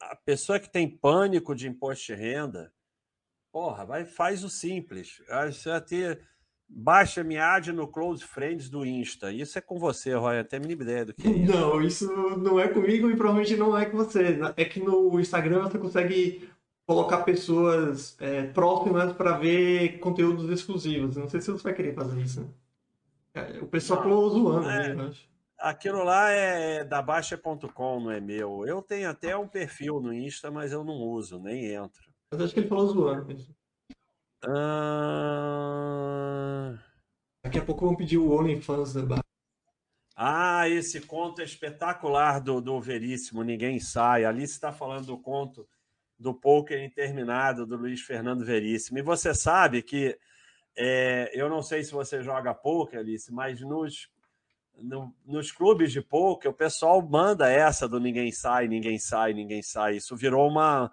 A 0.00 0.14
pessoa 0.14 0.60
que 0.60 0.70
tem 0.70 0.88
pânico 0.88 1.54
de 1.54 1.66
imposto 1.66 2.06
de 2.06 2.14
renda, 2.14 2.72
Porra, 3.56 3.86
vai, 3.86 4.04
faz 4.04 4.44
o 4.44 4.50
simples. 4.50 5.22
Você 5.46 5.70
vai 5.70 5.80
ter. 5.80 6.20
Baixa 6.68 7.24
ad 7.40 7.72
no 7.72 7.88
Close 7.88 8.22
Friends 8.22 8.68
do 8.68 8.84
Insta. 8.84 9.32
Isso 9.32 9.56
é 9.56 9.62
com 9.62 9.78
você, 9.78 10.12
Roy. 10.12 10.38
Até 10.38 10.58
mínima 10.58 10.82
ideia 10.82 11.06
do 11.06 11.14
que 11.14 11.26
é 11.26 11.30
isso. 11.30 11.52
Não, 11.52 11.80
isso 11.80 12.06
não 12.36 12.60
é 12.60 12.68
comigo 12.68 13.08
e 13.08 13.16
provavelmente 13.16 13.56
não 13.56 13.78
é 13.78 13.86
com 13.86 13.96
você. 13.96 14.38
É 14.58 14.64
que 14.66 14.78
no 14.78 15.18
Instagram 15.18 15.62
você 15.62 15.78
consegue 15.78 16.50
colocar 16.86 17.22
pessoas 17.22 18.14
é, 18.20 18.42
próximas 18.48 19.14
para 19.14 19.38
ver 19.38 20.00
conteúdos 20.00 20.50
exclusivos. 20.50 21.16
Não 21.16 21.26
sei 21.26 21.40
se 21.40 21.50
você 21.50 21.62
vai 21.62 21.72
querer 21.72 21.94
fazer 21.94 22.20
isso. 22.20 22.46
É, 23.36 23.58
o 23.60 23.66
pessoal 23.66 24.02
falou 24.02 24.30
zoando, 24.30 24.70
é, 24.70 24.94
né, 24.94 25.12
Aquilo 25.58 26.02
lá 26.02 26.30
é 26.30 26.82
da 26.84 27.02
Baixa.com, 27.02 28.00
não 28.00 28.10
é 28.10 28.20
meu. 28.20 28.66
Eu 28.66 28.80
tenho 28.82 29.10
até 29.10 29.36
um 29.36 29.46
perfil 29.46 30.00
no 30.00 30.12
Insta, 30.12 30.50
mas 30.50 30.72
eu 30.72 30.82
não 30.82 30.94
uso, 30.94 31.38
nem 31.38 31.66
entro. 31.66 32.10
Mas 32.30 32.40
acho 32.40 32.54
que 32.54 32.60
ele 32.60 32.68
falou 32.68 32.86
zoando. 32.88 33.36
Ah... 34.46 35.26
Daqui 37.44 37.58
a 37.58 37.64
pouco 37.64 37.86
vão 37.86 37.94
pedir 37.94 38.18
o 38.18 38.32
OnlyFans 38.32 38.94
da 38.94 39.02
barra. 39.02 39.22
Ah, 40.16 40.68
esse 40.68 41.00
conto 41.02 41.42
é 41.42 41.44
espetacular 41.44 42.40
do, 42.40 42.60
do 42.60 42.80
Veríssimo, 42.80 43.42
Ninguém 43.42 43.78
Sai. 43.78 44.24
Ali 44.24 44.44
está 44.44 44.72
falando 44.72 45.06
do 45.06 45.18
conto 45.18 45.68
do 46.18 46.32
Poker 46.34 46.82
Interminado, 46.82 47.66
do 47.66 47.76
Luiz 47.76 48.00
Fernando 48.00 48.44
Veríssimo. 48.44 48.98
E 48.98 49.02
você 49.02 49.34
sabe 49.34 49.82
que, 49.82 50.18
é, 50.76 51.30
eu 51.32 51.48
não 51.48 51.62
sei 51.62 51.82
se 51.82 51.92
você 51.92 52.22
joga 52.22 52.52
poker, 52.52 53.00
Alice, 53.00 53.32
mas 53.32 53.60
nos, 53.60 54.10
no, 54.76 55.14
nos 55.24 55.50
clubes 55.50 55.90
de 55.90 56.02
poker, 56.02 56.50
o 56.50 56.54
pessoal 56.54 57.00
manda 57.00 57.50
essa 57.50 57.88
do 57.88 57.98
Ninguém 57.98 58.30
Sai, 58.30 58.68
Ninguém 58.68 58.98
Sai, 58.98 59.32
Ninguém 59.32 59.62
Sai. 59.62 59.96
Isso 59.96 60.14
virou 60.14 60.48
uma, 60.48 60.90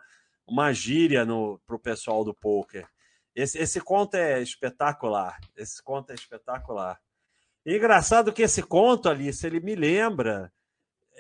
uma 0.47 0.72
gíria 0.72 1.26
para 1.65 1.76
o 1.76 1.80
pessoal 1.80 2.23
do 2.23 2.34
poker. 2.34 2.88
Esse, 3.35 3.57
esse 3.57 3.81
conto 3.81 4.15
é 4.15 4.41
espetacular. 4.41 5.39
Esse 5.55 5.81
conto 5.84 6.11
é 6.11 6.14
espetacular. 6.14 6.99
E 7.65 7.76
engraçado 7.76 8.31
que 8.31 8.43
esse 8.43 8.61
conto, 8.61 9.10
Alice, 9.10 9.45
ele 9.45 9.60
me 9.60 9.76
lembra. 9.76 10.51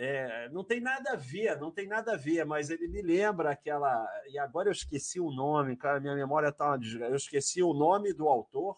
É, 0.05 0.49
não 0.49 0.65
tem 0.65 0.81
nada 0.81 1.13
a 1.13 1.15
ver, 1.15 1.57
não 1.57 1.71
tem 1.71 1.87
nada 1.87 2.13
a 2.13 2.17
ver, 2.17 2.45
mas 2.45 2.69
ele 2.69 2.89
me 2.89 3.01
lembra 3.01 3.51
aquela. 3.51 4.05
E 4.27 4.37
agora 4.37 4.67
eu 4.67 4.73
esqueci 4.73 5.17
o 5.17 5.31
nome, 5.31 5.77
cara, 5.77 6.01
minha 6.01 6.13
memória 6.13 6.49
está 6.49 6.67
uma 6.67 6.77
desgraça. 6.77 7.13
Eu 7.13 7.15
esqueci 7.15 7.63
o 7.63 7.73
nome 7.73 8.11
do 8.11 8.27
autor 8.27 8.77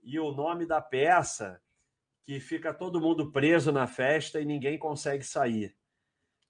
e 0.00 0.16
o 0.20 0.30
nome 0.30 0.64
da 0.64 0.80
peça, 0.80 1.60
que 2.22 2.38
fica 2.38 2.72
todo 2.72 3.00
mundo 3.00 3.32
preso 3.32 3.72
na 3.72 3.88
festa 3.88 4.40
e 4.40 4.44
ninguém 4.44 4.78
consegue 4.78 5.24
sair. 5.24 5.76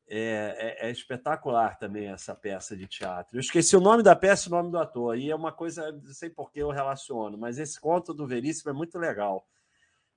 É, 0.06 0.76
é, 0.82 0.88
é, 0.88 0.90
espetacular 0.90 1.78
também 1.78 2.08
essa 2.08 2.34
peça 2.34 2.76
de 2.76 2.86
teatro. 2.86 3.38
Eu 3.38 3.40
esqueci 3.40 3.74
o 3.74 3.80
nome 3.80 4.02
da 4.02 4.14
peça 4.14 4.48
e 4.48 4.52
o 4.52 4.54
nome 4.54 4.70
do 4.70 4.78
ator, 4.78 5.16
e 5.16 5.30
é 5.30 5.34
uma 5.34 5.52
coisa, 5.52 5.92
não 5.92 6.12
sei 6.12 6.28
por 6.28 6.50
que 6.50 6.60
eu 6.60 6.70
relaciono, 6.70 7.38
mas 7.38 7.58
esse 7.58 7.80
conto 7.80 8.12
do 8.12 8.26
Veríssimo 8.26 8.70
é 8.70 8.74
muito 8.74 8.98
legal. 8.98 9.46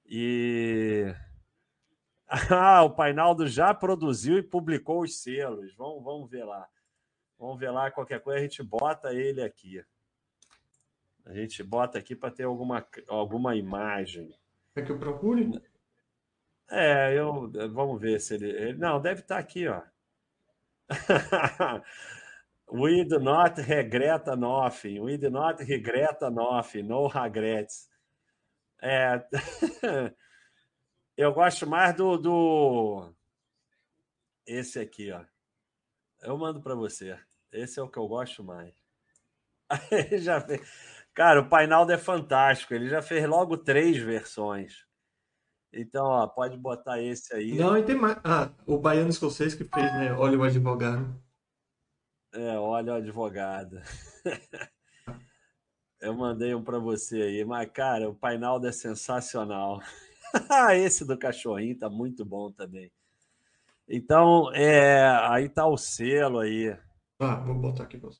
E. 0.05 1.13
Ah, 2.49 2.81
o 2.83 2.89
Painaldo 2.89 3.45
já 3.45 3.73
produziu 3.73 4.37
e 4.37 4.43
publicou 4.43 5.01
os 5.01 5.21
selos. 5.21 5.75
Vamos, 5.75 6.01
vamos 6.01 6.29
ver 6.29 6.45
lá. 6.45 6.65
Vamos 7.37 7.59
ver 7.59 7.71
lá, 7.71 7.91
qualquer 7.91 8.21
coisa 8.21 8.39
a 8.39 8.43
gente 8.43 8.63
bota 8.63 9.13
ele 9.13 9.41
aqui. 9.41 9.83
A 11.25 11.33
gente 11.33 11.61
bota 11.61 11.99
aqui 11.99 12.15
para 12.15 12.31
ter 12.31 12.43
alguma, 12.43 12.87
alguma 13.07 13.55
imagem. 13.55 14.33
É 14.75 14.81
que 14.81 14.91
eu 14.91 14.97
procure? 14.99 15.61
É, 16.69 17.13
eu 17.17 17.51
vamos 17.73 17.99
ver 17.99 18.21
se 18.21 18.35
ele, 18.35 18.49
ele 18.49 18.77
não 18.77 19.01
deve 19.01 19.21
estar 19.21 19.35
tá 19.35 19.41
aqui, 19.41 19.67
ó. 19.67 19.81
We 22.71 23.03
do 23.03 23.19
not 23.19 23.59
regret 23.59 24.25
nothing. 24.37 25.01
We 25.01 25.17
do 25.17 25.29
not 25.29 25.61
regret 25.61 26.21
nothing. 26.31 26.83
No 26.83 27.07
regrets. 27.07 27.89
É, 28.81 29.21
eu 31.21 31.33
gosto 31.33 31.67
mais 31.67 31.95
do, 31.95 32.17
do 32.17 33.13
esse 34.45 34.79
aqui, 34.79 35.11
ó. 35.11 35.23
Eu 36.21 36.37
mando 36.37 36.61
para 36.61 36.75
você. 36.75 37.17
Esse 37.51 37.79
é 37.79 37.83
o 37.83 37.89
que 37.89 37.97
eu 37.97 38.07
gosto 38.07 38.43
mais. 38.43 38.73
já 40.21 40.41
fez... 40.41 40.61
Cara, 41.13 41.41
o 41.41 41.49
Painaldo 41.49 41.91
é 41.91 41.97
fantástico. 41.97 42.73
Ele 42.73 42.87
já 42.87 43.01
fez 43.01 43.27
logo 43.27 43.57
três 43.57 43.97
versões. 43.97 44.85
Então, 45.73 46.05
ó, 46.05 46.27
pode 46.27 46.57
botar 46.57 47.01
esse 47.01 47.33
aí. 47.33 47.55
Não, 47.55 47.77
e 47.77 47.83
tem 47.83 47.95
mais. 47.95 48.17
Ah, 48.23 48.51
o 48.65 48.77
baiano 48.77 49.09
escocês 49.09 49.55
que 49.55 49.63
fez, 49.63 49.93
né? 49.93 50.13
Olha 50.13 50.37
o 50.37 50.43
advogado. 50.43 51.21
É, 52.33 52.57
olha 52.57 52.93
o 52.93 52.97
advogado. 52.97 53.81
Eu 55.99 56.15
mandei 56.15 56.55
um 56.55 56.63
para 56.63 56.79
você 56.79 57.21
aí, 57.21 57.45
mas 57.45 57.69
cara, 57.71 58.09
o 58.09 58.15
Painaldo 58.15 58.67
é 58.67 58.71
sensacional. 58.71 59.79
esse 60.75 61.05
do 61.05 61.17
cachorrinho 61.17 61.77
tá 61.77 61.89
muito 61.89 62.25
bom 62.25 62.51
também. 62.51 62.91
Então, 63.87 64.53
é, 64.53 65.05
aí 65.29 65.49
tá 65.49 65.65
o 65.67 65.77
selo 65.77 66.39
aí. 66.39 66.77
Ah, 67.19 67.35
vou 67.35 67.55
botar 67.55 67.83
aqui 67.83 67.97
você. 67.97 68.19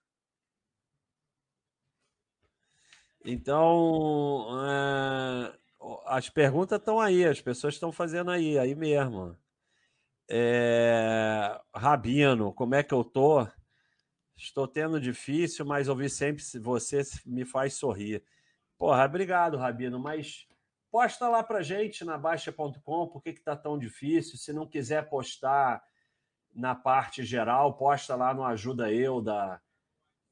Então, 3.24 4.48
é, 4.68 5.58
as 6.06 6.30
perguntas 6.30 6.80
estão 6.80 7.00
aí, 7.00 7.24
as 7.24 7.40
pessoas 7.40 7.76
estão 7.76 7.92
fazendo 7.92 8.32
aí, 8.32 8.58
aí 8.58 8.76
mesmo. 8.76 9.38
É... 10.30 11.60
Rabino, 11.76 12.54
como 12.54 12.76
é 12.76 12.84
que 12.84 12.94
eu 12.94 13.04
tô? 13.04 13.48
Estou 14.36 14.68
tendo 14.68 15.00
difícil, 15.00 15.66
mas 15.66 15.88
ouvir 15.88 16.10
sempre 16.10 16.44
você 16.60 17.02
me 17.26 17.46
faz 17.46 17.74
sorrir. 17.74 18.24
Porra, 18.78 19.06
obrigado, 19.06 19.58
Rabino, 19.58 20.00
mas 20.00 20.48
posta 20.92 21.30
lá 21.30 21.42
pra 21.42 21.64
gente 21.64 22.04
na 22.04 22.18
Baixa.com 22.18 23.08
por 23.08 23.24
que, 23.24 23.34
que 23.34 23.42
tá 23.42 23.56
tão 23.56 23.80
difícil. 23.80 24.38
Se 24.38 24.52
não 24.52 24.68
quiser 24.68 25.10
postar 25.10 25.82
na 26.54 26.76
parte 26.76 27.24
geral, 27.24 27.74
posta 27.78 28.14
lá 28.16 28.34
no 28.34 28.44
Ajuda 28.44 28.92
Eu 28.92 29.22
da 29.22 29.62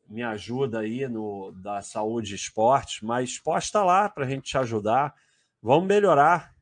Me 0.08 0.22
Ajuda 0.22 0.80
aí 0.80 1.08
no 1.08 1.52
da 1.54 1.82
Saúde 1.82 2.34
e 2.34 2.36
Esportes, 2.36 3.02
mas 3.02 3.40
posta 3.40 3.84
lá 3.84 4.10
para 4.10 4.26
a 4.26 4.28
gente 4.28 4.50
te 4.50 4.58
ajudar. 4.58 5.16
Vamos 5.62 5.88
melhorar. 5.88 6.54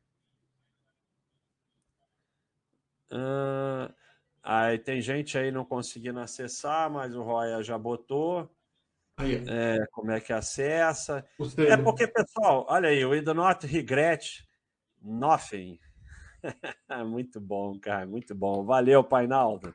Uh, 3.10 3.92
aí 4.42 4.78
tem 4.78 5.00
gente 5.00 5.36
aí 5.36 5.50
não 5.50 5.64
conseguindo 5.64 6.20
acessar, 6.20 6.90
mas 6.90 7.16
o 7.16 7.22
Roya 7.22 7.62
já 7.62 7.76
botou. 7.76 8.48
É, 9.48 9.86
como 9.90 10.10
é 10.10 10.20
que 10.20 10.32
acessa? 10.32 11.24
É 11.56 11.76
porque, 11.76 12.06
pessoal, 12.06 12.66
olha 12.68 12.88
aí, 12.88 13.04
o 13.04 13.22
do 13.22 13.34
not 13.34 13.66
regret 13.66 14.46
nothing. 15.02 15.78
muito 17.06 17.40
bom, 17.40 17.78
cara, 17.78 18.06
muito 18.06 18.34
bom. 18.34 18.64
Valeu, 18.64 19.02
Painaldo. 19.02 19.74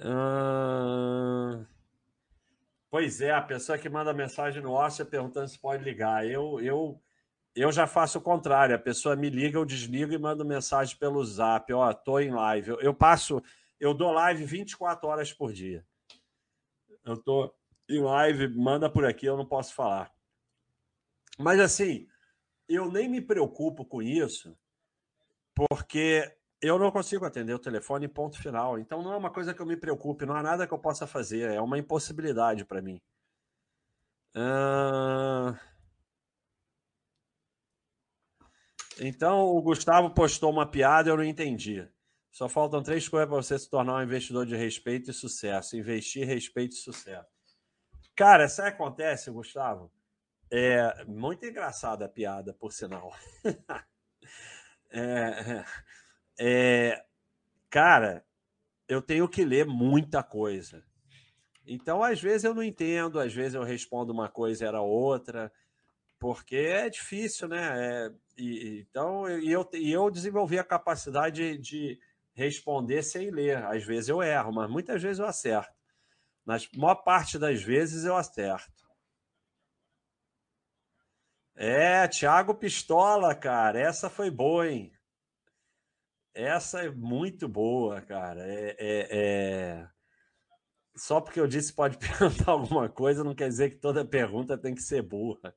Uh... 0.00 1.66
Pois 2.90 3.20
é, 3.20 3.30
a 3.30 3.42
pessoa 3.42 3.76
que 3.76 3.88
manda 3.88 4.14
mensagem 4.14 4.62
no 4.62 4.72
Ócio 4.72 5.04
perguntando 5.04 5.48
se 5.48 5.58
pode 5.58 5.84
ligar. 5.84 6.26
Eu, 6.26 6.58
eu, 6.60 6.98
eu 7.54 7.70
já 7.70 7.86
faço 7.86 8.18
o 8.18 8.22
contrário. 8.22 8.74
A 8.74 8.78
pessoa 8.78 9.14
me 9.14 9.28
liga, 9.28 9.58
eu 9.58 9.64
desligo 9.64 10.12
e 10.12 10.18
mando 10.18 10.44
mensagem 10.44 10.96
pelo 10.96 11.22
zap. 11.22 11.70
Ó, 11.72 11.92
tô 11.92 12.18
em 12.18 12.30
live. 12.30 12.70
Eu, 12.70 12.80
eu 12.80 12.94
passo, 12.94 13.42
eu 13.80 13.94
dou 13.94 14.12
live 14.12 14.44
24 14.44 15.08
horas 15.08 15.32
por 15.32 15.52
dia. 15.52 15.86
Eu 17.04 17.16
tô 17.16 17.54
em 17.88 18.00
live, 18.00 18.48
manda 18.48 18.90
por 18.90 19.04
aqui, 19.04 19.26
eu 19.26 19.36
não 19.36 19.46
posso 19.46 19.74
falar. 19.74 20.12
Mas 21.38 21.60
assim, 21.60 22.06
eu 22.68 22.90
nem 22.90 23.08
me 23.08 23.20
preocupo 23.20 23.84
com 23.84 24.02
isso, 24.02 24.56
porque 25.54 26.36
eu 26.60 26.78
não 26.78 26.90
consigo 26.90 27.24
atender 27.24 27.54
o 27.54 27.58
telefone, 27.58 28.08
ponto 28.08 28.40
final. 28.40 28.78
Então 28.78 29.02
não 29.02 29.12
é 29.12 29.16
uma 29.16 29.30
coisa 29.30 29.54
que 29.54 29.60
eu 29.60 29.66
me 29.66 29.76
preocupe, 29.76 30.26
não 30.26 30.34
há 30.34 30.42
nada 30.42 30.66
que 30.66 30.74
eu 30.74 30.78
possa 30.78 31.06
fazer, 31.06 31.50
é 31.50 31.60
uma 31.60 31.78
impossibilidade 31.78 32.64
para 32.64 32.82
mim. 32.82 33.00
Uh... 34.36 35.56
Então 39.00 39.46
o 39.46 39.62
Gustavo 39.62 40.10
postou 40.10 40.50
uma 40.50 40.66
piada, 40.66 41.08
eu 41.08 41.16
não 41.16 41.24
entendi. 41.24 41.88
Só 42.30 42.48
faltam 42.48 42.82
três 42.82 43.08
coisas 43.08 43.28
para 43.28 43.36
você 43.36 43.58
se 43.58 43.68
tornar 43.68 43.96
um 43.96 44.02
investidor 44.02 44.46
de 44.46 44.54
respeito 44.54 45.10
e 45.10 45.14
sucesso. 45.14 45.76
Investir, 45.76 46.26
respeito 46.26 46.72
e 46.72 46.78
sucesso. 46.78 47.28
Cara, 48.14 48.46
isso 48.46 48.62
acontece, 48.62 49.30
Gustavo. 49.30 49.90
É 50.50 51.04
muito 51.04 51.44
engraçada 51.46 52.04
a 52.04 52.08
piada, 52.08 52.54
por 52.54 52.72
sinal. 52.72 53.12
é, 54.90 55.64
é, 56.38 57.04
cara, 57.68 58.24
eu 58.88 59.02
tenho 59.02 59.28
que 59.28 59.44
ler 59.44 59.66
muita 59.66 60.22
coisa. 60.22 60.82
Então, 61.66 62.02
às 62.02 62.20
vezes 62.20 62.44
eu 62.44 62.54
não 62.54 62.62
entendo, 62.62 63.20
às 63.20 63.34
vezes 63.34 63.54
eu 63.54 63.62
respondo 63.62 64.12
uma 64.12 64.28
coisa 64.28 64.66
era 64.66 64.80
outra, 64.80 65.52
porque 66.18 66.56
é 66.56 66.88
difícil, 66.88 67.46
né? 67.46 68.06
É, 68.06 68.12
e, 68.38 68.86
então, 68.88 69.28
e 69.28 69.52
eu, 69.52 69.68
e 69.74 69.92
eu 69.92 70.10
desenvolvi 70.10 70.58
a 70.58 70.64
capacidade 70.64 71.58
de 71.58 72.00
responder 72.38 73.02
sem 73.02 73.30
ler. 73.30 73.64
Às 73.64 73.84
vezes 73.84 74.08
eu 74.08 74.22
erro, 74.22 74.52
mas 74.52 74.70
muitas 74.70 75.02
vezes 75.02 75.18
eu 75.18 75.26
acerto. 75.26 75.76
Na 76.46 76.56
maior 76.76 76.94
parte 76.94 77.38
das 77.38 77.60
vezes 77.62 78.04
eu 78.04 78.16
acerto. 78.16 78.86
É, 81.56 82.06
Thiago 82.06 82.54
Pistola, 82.54 83.34
cara, 83.34 83.80
essa 83.80 84.08
foi 84.08 84.30
boa, 84.30 84.68
hein? 84.68 84.92
Essa 86.32 86.84
é 86.84 86.90
muito 86.90 87.48
boa, 87.48 88.00
cara. 88.00 88.46
É, 88.46 88.76
é, 88.78 89.08
é, 89.10 89.88
Só 90.96 91.20
porque 91.20 91.40
eu 91.40 91.48
disse 91.48 91.72
pode 91.72 91.98
perguntar 91.98 92.52
alguma 92.52 92.88
coisa, 92.88 93.24
não 93.24 93.34
quer 93.34 93.48
dizer 93.48 93.70
que 93.70 93.76
toda 93.76 94.04
pergunta 94.04 94.56
tem 94.56 94.74
que 94.74 94.82
ser 94.82 95.02
burra. 95.02 95.52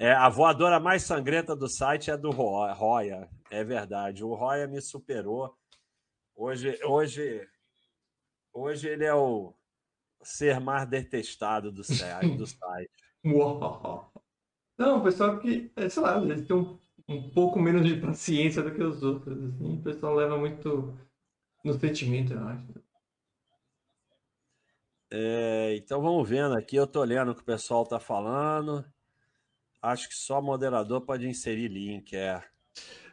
É, 0.00 0.12
a 0.12 0.30
voadora 0.30 0.80
mais 0.80 1.02
sangrenta 1.02 1.54
do 1.54 1.68
site 1.68 2.10
é 2.10 2.16
do 2.16 2.30
Roya. 2.30 3.28
É 3.50 3.62
verdade. 3.62 4.24
O 4.24 4.32
Roya 4.32 4.66
me 4.66 4.80
superou. 4.80 5.54
Hoje, 6.34 6.80
hoje, 6.86 7.46
hoje 8.50 8.88
ele 8.88 9.04
é 9.04 9.12
o 9.14 9.52
ser 10.22 10.58
mais 10.58 10.88
detestado 10.88 11.70
do 11.70 11.84
site. 11.84 12.34
Do 12.34 12.46
site. 12.48 12.90
Uau. 13.26 14.10
Não, 14.78 15.00
o 15.00 15.02
pessoal 15.02 15.38
que, 15.38 15.70
é, 15.76 15.86
sei 15.90 16.02
lá, 16.02 16.16
eles 16.16 16.46
têm 16.46 16.56
um, 16.56 16.78
um 17.06 17.30
pouco 17.32 17.58
menos 17.58 17.86
de 17.86 18.00
paciência 18.00 18.62
do 18.62 18.74
que 18.74 18.82
os 18.82 19.02
outros. 19.02 19.36
Assim. 19.36 19.80
O 19.80 19.82
pessoal 19.82 20.14
leva 20.14 20.38
muito 20.38 20.98
no 21.62 21.74
sentimento, 21.78 22.32
eu 22.32 22.48
acho. 22.48 22.74
É, 25.12 25.76
então 25.76 26.00
vamos 26.00 26.26
vendo 26.26 26.56
aqui. 26.56 26.76
Eu 26.76 26.86
tô 26.86 27.04
lendo 27.04 27.32
o 27.32 27.34
que 27.34 27.42
o 27.42 27.44
pessoal 27.44 27.84
tá 27.84 28.00
falando. 28.00 28.82
Acho 29.82 30.08
que 30.08 30.14
só 30.14 30.40
moderador 30.40 31.02
pode 31.02 31.28
inserir 31.28 31.68
link, 31.68 32.16
é. 32.16 32.42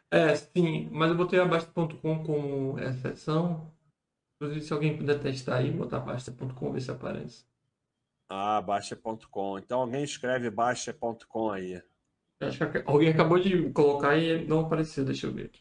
É, 0.09 0.35
sim, 0.35 0.89
mas 0.91 1.09
eu 1.11 1.17
botei 1.17 1.39
a 1.39 1.45
Basta.com 1.45 2.23
como 2.23 2.79
exceção. 2.79 3.71
Inclusive, 4.35 4.65
se 4.65 4.73
alguém 4.73 4.97
puder 4.97 5.19
testar 5.21 5.57
aí, 5.57 5.71
botar 5.71 5.99
Basta.com, 6.01 6.71
ver 6.73 6.81
se 6.81 6.91
aparece. 6.91 7.45
Ah, 8.29 8.61
Baixa.com. 8.61 9.59
Então 9.59 9.81
alguém 9.81 10.01
escreve 10.03 10.49
Baixa.com 10.49 11.51
aí. 11.51 11.81
Acho 12.39 12.71
que 12.71 12.83
alguém 12.87 13.09
acabou 13.09 13.39
de 13.39 13.69
colocar 13.71 14.17
e 14.17 14.43
não 14.47 14.61
apareceu, 14.61 15.05
deixa 15.05 15.27
eu 15.27 15.33
ver. 15.33 15.51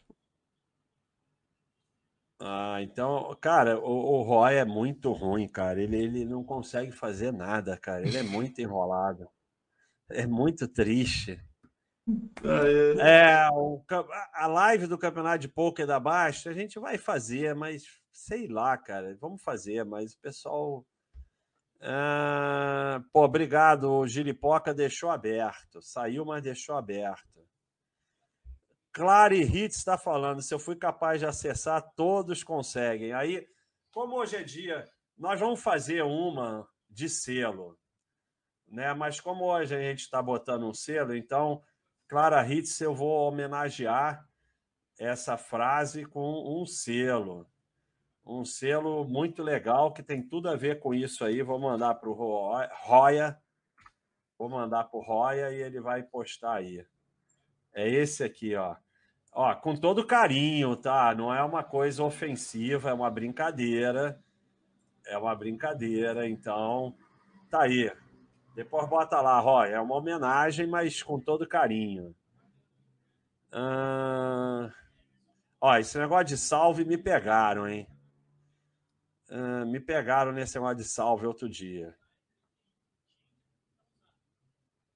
Ah, 2.39 2.81
então, 2.81 3.35
cara, 3.41 3.79
o, 3.79 3.83
o 4.19 4.21
Roy 4.23 4.55
é 4.55 4.65
muito 4.65 5.11
ruim, 5.11 5.47
cara. 5.47 5.81
Ele, 5.81 5.97
ele 5.97 6.25
não 6.25 6.43
consegue 6.43 6.91
fazer 6.91 7.31
nada, 7.31 7.77
cara. 7.77 8.05
Ele 8.05 8.17
é 8.17 8.23
muito 8.23 8.59
enrolado. 8.61 9.29
É 10.09 10.25
muito 10.25 10.67
triste. 10.67 11.39
Ah, 12.43 12.65
é. 12.65 13.47
é, 13.47 13.49
o, 13.51 13.83
a 14.33 14.47
live 14.47 14.87
do 14.87 14.97
campeonato 14.97 15.39
de 15.39 15.47
poker 15.47 15.85
da 15.85 15.99
Baixa 15.99 16.49
a 16.49 16.53
gente 16.53 16.79
vai 16.79 16.97
fazer, 16.97 17.53
mas 17.53 17.83
sei 18.11 18.47
lá, 18.47 18.77
cara. 18.77 19.17
Vamos 19.19 19.41
fazer, 19.43 19.83
mas 19.83 20.13
o 20.13 20.19
pessoal 20.19 20.85
ah, 21.79 23.01
pô, 23.11 23.23
obrigado. 23.23 23.91
O 23.91 24.07
Gilipoca 24.07 24.73
deixou 24.73 25.09
aberto. 25.09 25.81
Saiu, 25.81 26.25
mas 26.25 26.41
deixou 26.41 26.75
aberto. 26.75 27.45
Clary 28.91 29.41
Hits 29.41 29.77
está 29.77 29.97
falando. 29.97 30.41
Se 30.41 30.53
eu 30.53 30.59
fui 30.59 30.75
capaz 30.75 31.19
de 31.19 31.25
acessar, 31.25 31.81
todos 31.95 32.43
conseguem. 32.43 33.13
Aí, 33.13 33.47
como 33.91 34.15
hoje 34.15 34.37
é 34.37 34.43
dia, 34.43 34.89
nós 35.17 35.39
vamos 35.39 35.61
fazer 35.61 36.03
uma 36.03 36.67
de 36.89 37.07
selo. 37.09 37.77
Né? 38.67 38.93
Mas 38.93 39.19
como 39.19 39.45
hoje 39.45 39.75
a 39.75 39.81
gente 39.81 39.99
está 39.99 40.21
botando 40.21 40.67
um 40.67 40.73
selo, 40.73 41.15
então, 41.15 41.61
Clara 42.07 42.45
Hits, 42.47 42.79
eu 42.81 42.93
vou 42.93 43.27
homenagear 43.27 44.27
essa 44.99 45.37
frase 45.37 46.05
com 46.05 46.61
um 46.61 46.65
selo 46.65 47.47
um 48.27 48.43
selo 48.43 49.05
muito 49.05 49.41
legal 49.41 49.93
que 49.93 50.03
tem 50.03 50.21
tudo 50.21 50.49
a 50.49 50.55
ver 50.55 50.79
com 50.79 50.93
isso 50.93 51.23
aí. 51.23 51.41
Vou 51.41 51.57
mandar 51.57 51.95
para 51.95 52.09
o 52.09 52.13
Roya. 52.13 53.39
Vou 54.37 54.49
mandar 54.49 54.83
para 54.83 54.99
o 54.99 55.01
Roya 55.01 55.51
e 55.51 55.61
ele 55.61 55.79
vai 55.79 56.03
postar 56.03 56.55
aí. 56.55 56.85
É 57.73 57.87
esse 57.89 58.23
aqui, 58.23 58.55
ó. 58.55 58.75
Ó, 59.31 59.53
com 59.55 59.75
todo 59.75 60.05
carinho, 60.05 60.75
tá? 60.75 61.13
Não 61.15 61.33
é 61.33 61.43
uma 61.43 61.63
coisa 61.63 62.03
ofensiva, 62.03 62.89
é 62.89 62.93
uma 62.93 63.09
brincadeira. 63.09 64.21
É 65.05 65.17
uma 65.17 65.33
brincadeira, 65.35 66.27
então 66.27 66.95
tá 67.49 67.61
aí. 67.61 67.91
Depois 68.57 68.89
bota 68.89 69.21
lá, 69.21 69.39
Roya. 69.39 69.75
É 69.75 69.79
uma 69.79 69.93
homenagem, 69.93 70.65
mas 70.65 71.03
com 71.03 71.19
todo 71.19 71.47
carinho. 71.47 72.15
Ah... 73.51 74.73
Ó, 75.61 75.77
esse 75.77 75.95
negócio 75.99 76.25
de 76.25 76.37
salve 76.37 76.83
me 76.83 76.97
pegaram, 76.97 77.67
hein? 77.67 77.87
Uh, 79.29 79.63
me 79.67 79.79
pegaram 79.79 80.31
nesse 80.31 80.55
negócio 80.55 80.77
de 80.77 80.85
salve 80.85 81.27
outro 81.27 81.47
dia. 81.47 81.95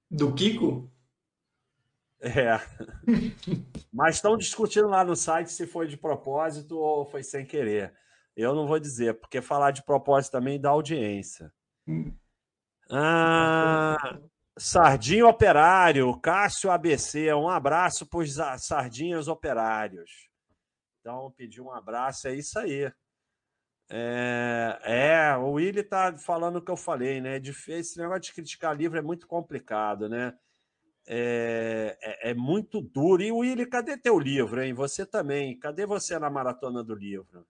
Do 0.10 0.34
Kiko? 0.34 0.92
É. 2.20 2.58
Mas 3.92 4.16
estão 4.16 4.38
discutindo 4.38 4.88
lá 4.88 5.04
no 5.04 5.16
site 5.16 5.52
se 5.52 5.68
foi 5.68 5.88
de 5.88 5.98
propósito 5.98 6.78
ou 6.80 7.06
foi 7.06 7.24
sem 7.24 7.46
querer. 7.46 7.94
Eu 8.36 8.56
não 8.56 8.68
vou 8.68 8.80
dizer, 8.80 9.20
porque 9.20 9.42
falar 9.42 9.72
de 9.72 9.84
propósito 9.84 10.32
também 10.32 10.62
dá 10.62 10.70
audiência. 10.70 11.52
Hum. 11.88 12.14
Ah, 12.94 14.20
Sardinho 14.58 15.28
Operário, 15.28 16.20
Cássio 16.20 16.70
ABC, 16.70 17.34
um 17.34 17.48
abraço 17.48 18.06
para 18.06 18.20
os 18.20 18.36
sardinhas 18.60 19.30
operários. 19.30 20.30
Então, 21.00 21.32
pedir 21.32 21.62
um 21.62 21.72
abraço, 21.72 22.28
é 22.28 22.36
isso 22.36 22.60
aí. 22.60 22.92
É, 23.90 24.80
é, 24.84 25.38
o 25.38 25.54
Willi 25.54 25.84
tá 25.84 26.18
falando 26.18 26.58
o 26.58 26.62
que 26.62 26.72
eu 26.72 26.78
falei, 26.78 27.22
né? 27.22 27.42
Esse 27.68 27.98
negócio 27.98 28.22
de 28.22 28.34
criticar 28.34 28.76
livro 28.76 28.98
é 28.98 29.02
muito 29.02 29.26
complicado, 29.26 30.10
né? 30.10 30.34
É, 31.08 31.98
é, 32.02 32.32
é, 32.32 32.34
muito 32.34 32.82
duro. 32.82 33.24
E 33.24 33.32
Willi, 33.32 33.66
cadê 33.66 33.98
teu 33.98 34.20
livro, 34.20 34.62
hein? 34.62 34.74
Você 34.74 35.06
também. 35.06 35.58
Cadê 35.58 35.86
você 35.86 36.20
na 36.20 36.30
maratona 36.30 36.84
do 36.84 36.94
livro? 36.94 37.46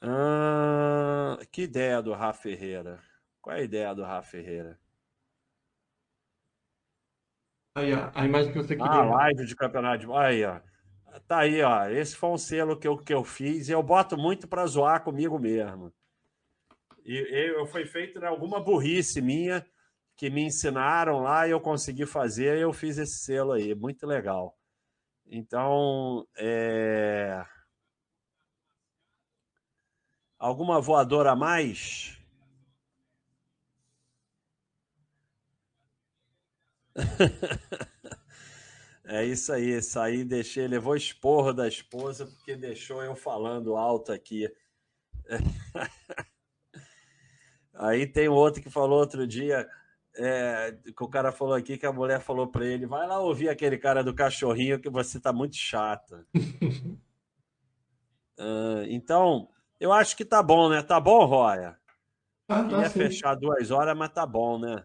Ah, 0.00 1.38
que 1.52 1.62
ideia 1.62 2.02
do 2.02 2.12
Rafa 2.12 2.42
Ferreira? 2.42 3.00
Qual 3.40 3.54
é 3.54 3.60
a 3.60 3.62
ideia 3.62 3.94
do 3.94 4.02
Rafa 4.02 4.30
Ferreira? 4.30 4.78
Aí, 7.74 7.92
a 7.92 8.24
imagem 8.24 8.52
que 8.52 8.58
você 8.58 8.76
queria. 8.76 8.90
Ah, 8.90 9.04
live 9.04 9.46
de 9.46 9.54
campeonato 9.54 10.06
de. 10.06 10.12
Aí, 10.12 10.44
ó. 10.44 10.60
Tá 11.26 11.40
aí, 11.40 11.62
ó. 11.62 11.86
Esse 11.88 12.16
foi 12.16 12.30
um 12.30 12.38
selo 12.38 12.78
que 12.78 12.86
eu, 12.86 12.96
que 12.96 13.12
eu 13.12 13.24
fiz 13.24 13.68
e 13.68 13.72
eu 13.72 13.82
boto 13.82 14.16
muito 14.16 14.48
para 14.48 14.66
zoar 14.66 15.02
comigo 15.02 15.38
mesmo. 15.38 15.92
E 17.04 17.16
eu, 17.56 17.66
foi 17.66 17.86
feito 17.86 18.20
né, 18.20 18.26
alguma 18.26 18.60
burrice 18.60 19.20
minha 19.20 19.64
que 20.16 20.28
me 20.28 20.42
ensinaram 20.42 21.20
lá 21.20 21.46
e 21.46 21.50
eu 21.50 21.60
consegui 21.60 22.06
fazer 22.06 22.58
e 22.58 22.60
eu 22.60 22.72
fiz 22.72 22.98
esse 22.98 23.24
selo 23.24 23.52
aí. 23.52 23.74
Muito 23.74 24.06
legal. 24.06 24.56
Então, 25.26 26.26
é... 26.36 27.44
alguma 30.40 30.80
voadora 30.80 31.30
a 31.30 31.36
mais? 31.36 32.18
É 39.04 39.24
isso 39.24 39.52
aí, 39.52 39.82
saí, 39.82 40.24
deixei, 40.24 40.68
levou 40.68 40.94
esporro 40.94 41.52
da 41.52 41.66
esposa 41.66 42.26
porque 42.26 42.54
deixou 42.56 43.02
eu 43.02 43.16
falando 43.16 43.76
alto 43.76 44.12
aqui. 44.12 44.48
Aí 47.74 48.06
tem 48.06 48.28
outro 48.28 48.62
que 48.62 48.70
falou 48.70 49.00
outro 49.00 49.26
dia, 49.26 49.68
É, 50.16 50.72
que 50.96 51.04
o 51.04 51.08
cara 51.08 51.32
falou 51.32 51.54
aqui 51.54 51.78
que 51.78 51.86
a 51.86 51.92
mulher 51.92 52.20
falou 52.20 52.46
para 52.48 52.66
ele: 52.66 52.86
vai 52.86 53.06
lá 53.08 53.20
ouvir 53.20 53.48
aquele 53.48 53.78
cara 53.78 54.04
do 54.04 54.14
cachorrinho 54.14 54.80
que 54.80 54.90
você 54.90 55.20
tá 55.20 55.32
muito 55.32 55.56
chata. 55.56 56.26
uh, 58.38 58.82
então, 58.90 59.48
eu 59.80 59.92
acho 59.92 60.16
que 60.16 60.24
tá 60.24 60.42
bom, 60.42 60.68
né? 60.68 60.82
Tá 60.82 61.00
bom, 61.00 61.24
Roya? 61.24 61.76
Ah, 62.48 62.62
tá 62.62 62.82
Ia 62.82 62.90
fechar 62.90 63.34
duas 63.34 63.70
horas, 63.70 63.96
mas 63.96 64.12
tá 64.12 64.26
bom, 64.26 64.58
né? 64.58 64.84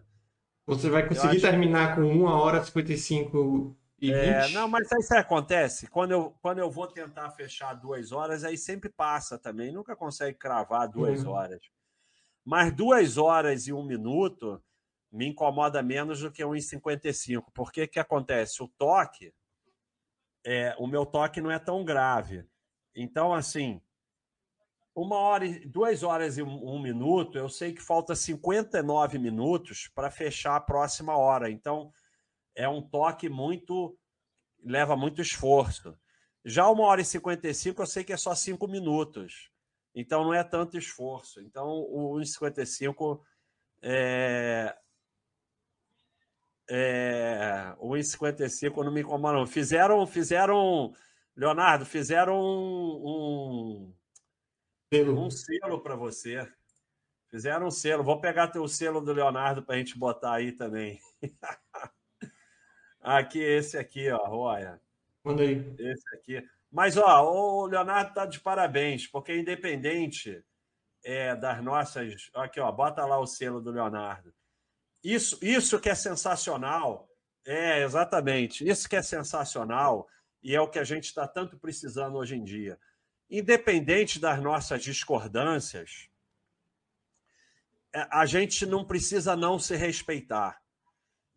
Você 0.65 0.89
vai 0.89 1.07
conseguir 1.07 1.41
terminar 1.41 1.95
com 1.95 2.01
uma 2.01 2.41
hora 2.41 2.59
e 2.59 2.65
55 2.65 3.77
e 4.01 4.11
é, 4.11 4.49
não, 4.49 4.67
mas 4.67 4.91
aí 4.91 4.99
isso 4.99 5.15
acontece. 5.15 5.87
Quando 5.87 6.11
eu, 6.11 6.35
quando 6.41 6.59
eu 6.59 6.69
vou 6.69 6.87
tentar 6.87 7.29
fechar 7.31 7.73
duas 7.73 8.11
horas, 8.11 8.43
aí 8.43 8.57
sempre 8.57 8.89
passa 8.89 9.37
também. 9.37 9.71
Nunca 9.71 9.95
consegue 9.95 10.37
cravar 10.37 10.87
duas 10.87 11.23
uhum. 11.23 11.31
horas. 11.31 11.61
Mas 12.43 12.71
duas 12.73 13.17
horas 13.17 13.67
e 13.67 13.73
um 13.73 13.83
minuto 13.83 14.61
me 15.11 15.27
incomoda 15.27 15.81
menos 15.81 16.19
do 16.19 16.31
que 16.31 16.43
1,55. 16.43 17.45
Porque 17.53 17.87
que 17.87 17.99
acontece? 17.99 18.61
O 18.61 18.67
toque, 18.67 19.33
é, 20.45 20.75
o 20.77 20.87
meu 20.87 21.05
toque 21.05 21.39
não 21.39 21.49
é 21.49 21.57
tão 21.57 21.83
grave. 21.85 22.45
Então, 22.93 23.33
assim, 23.33 23.81
uma 24.95 25.17
hora, 25.17 25.45
duas 25.65 26.03
horas 26.03 26.37
e 26.37 26.41
um, 26.41 26.81
minuto, 26.81 27.37
eu 27.37 27.49
sei 27.49 27.73
que 27.73 27.81
falta 27.81 28.15
59 28.15 29.19
minutos 29.19 29.89
para 29.93 30.09
fechar 30.09 30.55
a 30.55 30.61
próxima 30.61 31.17
hora. 31.17 31.51
Então, 31.51 31.91
é 32.55 32.67
um 32.67 32.81
toque 32.81 33.27
muito. 33.27 33.97
leva 34.63 34.95
muito 34.95 35.21
esforço. 35.21 35.97
Já 36.45 36.69
uma 36.69 36.85
hora 36.85 37.01
e 37.01 37.05
55, 37.05 37.81
eu 37.81 37.85
sei 37.85 38.03
que 38.03 38.13
é 38.13 38.17
só 38.17 38.33
cinco 38.33 38.67
minutos. 38.67 39.51
Então 39.93 40.23
não 40.23 40.33
é 40.33 40.43
tanto 40.43 40.77
esforço. 40.77 41.41
Então 41.41 41.67
o 41.67 42.17
1,55 42.19 43.21
é. 43.81 44.75
É, 46.67 47.75
o 47.77 47.89
1,55 47.89 48.83
não 48.83 48.91
me 48.91 49.01
incomoda, 49.01 49.37
não. 49.37 49.45
Fizeram, 49.45 50.05
fizeram, 50.07 50.93
Leonardo, 51.35 51.85
fizeram 51.85 52.39
um, 52.39 53.93
um 54.93 55.29
selo 55.29 55.81
para 55.81 55.95
você. 55.95 56.47
Fizeram 57.29 57.67
um 57.67 57.71
selo. 57.71 58.03
Vou 58.03 58.21
pegar 58.21 58.47
teu 58.47 58.67
selo 58.67 59.01
do 59.01 59.11
Leonardo 59.11 59.63
para 59.63 59.75
a 59.75 59.77
gente 59.77 59.97
botar 59.97 60.33
aí 60.33 60.51
também. 60.51 60.99
Aqui, 63.01 63.37
esse 63.37 63.77
aqui, 63.77 64.09
ó, 64.09 64.17
Roya. 64.17 64.81
Manda 65.23 65.43
aí. 65.43 65.75
Esse 65.77 66.15
aqui. 66.15 66.49
Mas, 66.71 66.97
ó, 66.97 67.23
o 67.23 67.67
Leonardo 67.67 68.15
tá 68.15 68.25
de 68.25 68.39
parabéns, 68.39 69.05
porque 69.05 69.37
independente 69.37 70.43
é, 71.03 71.35
das 71.35 71.63
nossas. 71.63 72.31
Aqui, 72.33 72.59
ó, 72.59 72.71
bota 72.71 73.05
lá 73.05 73.19
o 73.19 73.27
selo 73.27 73.61
do 73.61 73.69
Leonardo. 73.69 74.33
Isso, 75.03 75.37
isso 75.39 75.79
que 75.79 75.87
é 75.87 75.93
sensacional. 75.93 77.07
É, 77.45 77.83
exatamente. 77.83 78.67
Isso 78.67 78.89
que 78.89 78.95
é 78.95 79.03
sensacional 79.03 80.07
e 80.41 80.55
é 80.55 80.59
o 80.59 80.67
que 80.67 80.79
a 80.79 80.83
gente 80.83 81.05
está 81.05 81.27
tanto 81.27 81.59
precisando 81.59 82.17
hoje 82.17 82.35
em 82.35 82.43
dia. 82.43 82.79
Independente 83.29 84.19
das 84.19 84.41
nossas 84.41 84.83
discordâncias, 84.83 86.09
é, 87.93 88.07
a 88.11 88.25
gente 88.25 88.65
não 88.65 88.85
precisa 88.85 89.35
não 89.35 89.57
se 89.57 89.75
respeitar. 89.75 90.61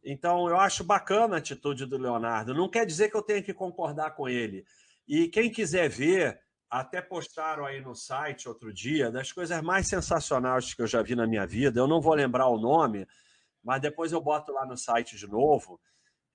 Então, 0.05 0.49
eu 0.49 0.59
acho 0.59 0.85
bacana 0.85 1.37
a 1.37 1.39
atitude 1.39 1.87
do 1.87 1.99
Leonardo. 1.99 2.55
Não 2.55 2.69
quer 2.69 2.87
dizer 2.87 3.11
que 3.11 3.17
eu 3.17 3.23
tenha 3.23 3.43
que 3.43 3.53
concordar 3.53 4.13
com 4.13 4.29
ele. 4.29 4.65
E 5.07 5.29
quem 5.29 5.51
quiser 5.51 5.89
ver, 5.89 6.41
até 6.71 7.01
postaram 7.01 7.65
aí 7.65 7.81
no 7.81 7.95
site 7.95 8.49
outro 8.49 8.73
dia, 8.73 9.11
das 9.11 9.33
coisas 9.33 9.61
mais 9.63 9.89
sensacionais 9.89 10.75
que 10.75 10.83
eu 10.83 10.87
já 10.87 11.03
vi 11.03 11.15
na 11.15 11.27
minha 11.27 11.47
vida. 11.47 11.81
Eu 11.81 11.87
não 11.87 12.01
vou 12.01 12.15
lembrar 12.15 12.49
o 12.49 12.59
nome, 12.59 13.07
mas 13.63 13.81
depois 13.81 14.13
eu 14.13 14.21
boto 14.21 14.53
lá 14.53 14.67
no 14.67 14.77
site 14.77 15.17
de 15.17 15.27
novo. 15.27 15.81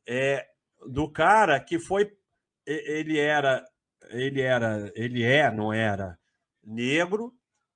É 0.07 0.47
do 0.87 1.09
cara 1.09 1.59
que 1.59 1.79
foi. 1.79 2.15
Ele 2.65 3.19
era. 3.19 3.63
Ele 4.09 4.41
era. 4.41 4.91
Ele 4.95 5.23
é, 5.23 5.51
não 5.51 5.71
era 5.73 6.17
negro, 6.63 7.33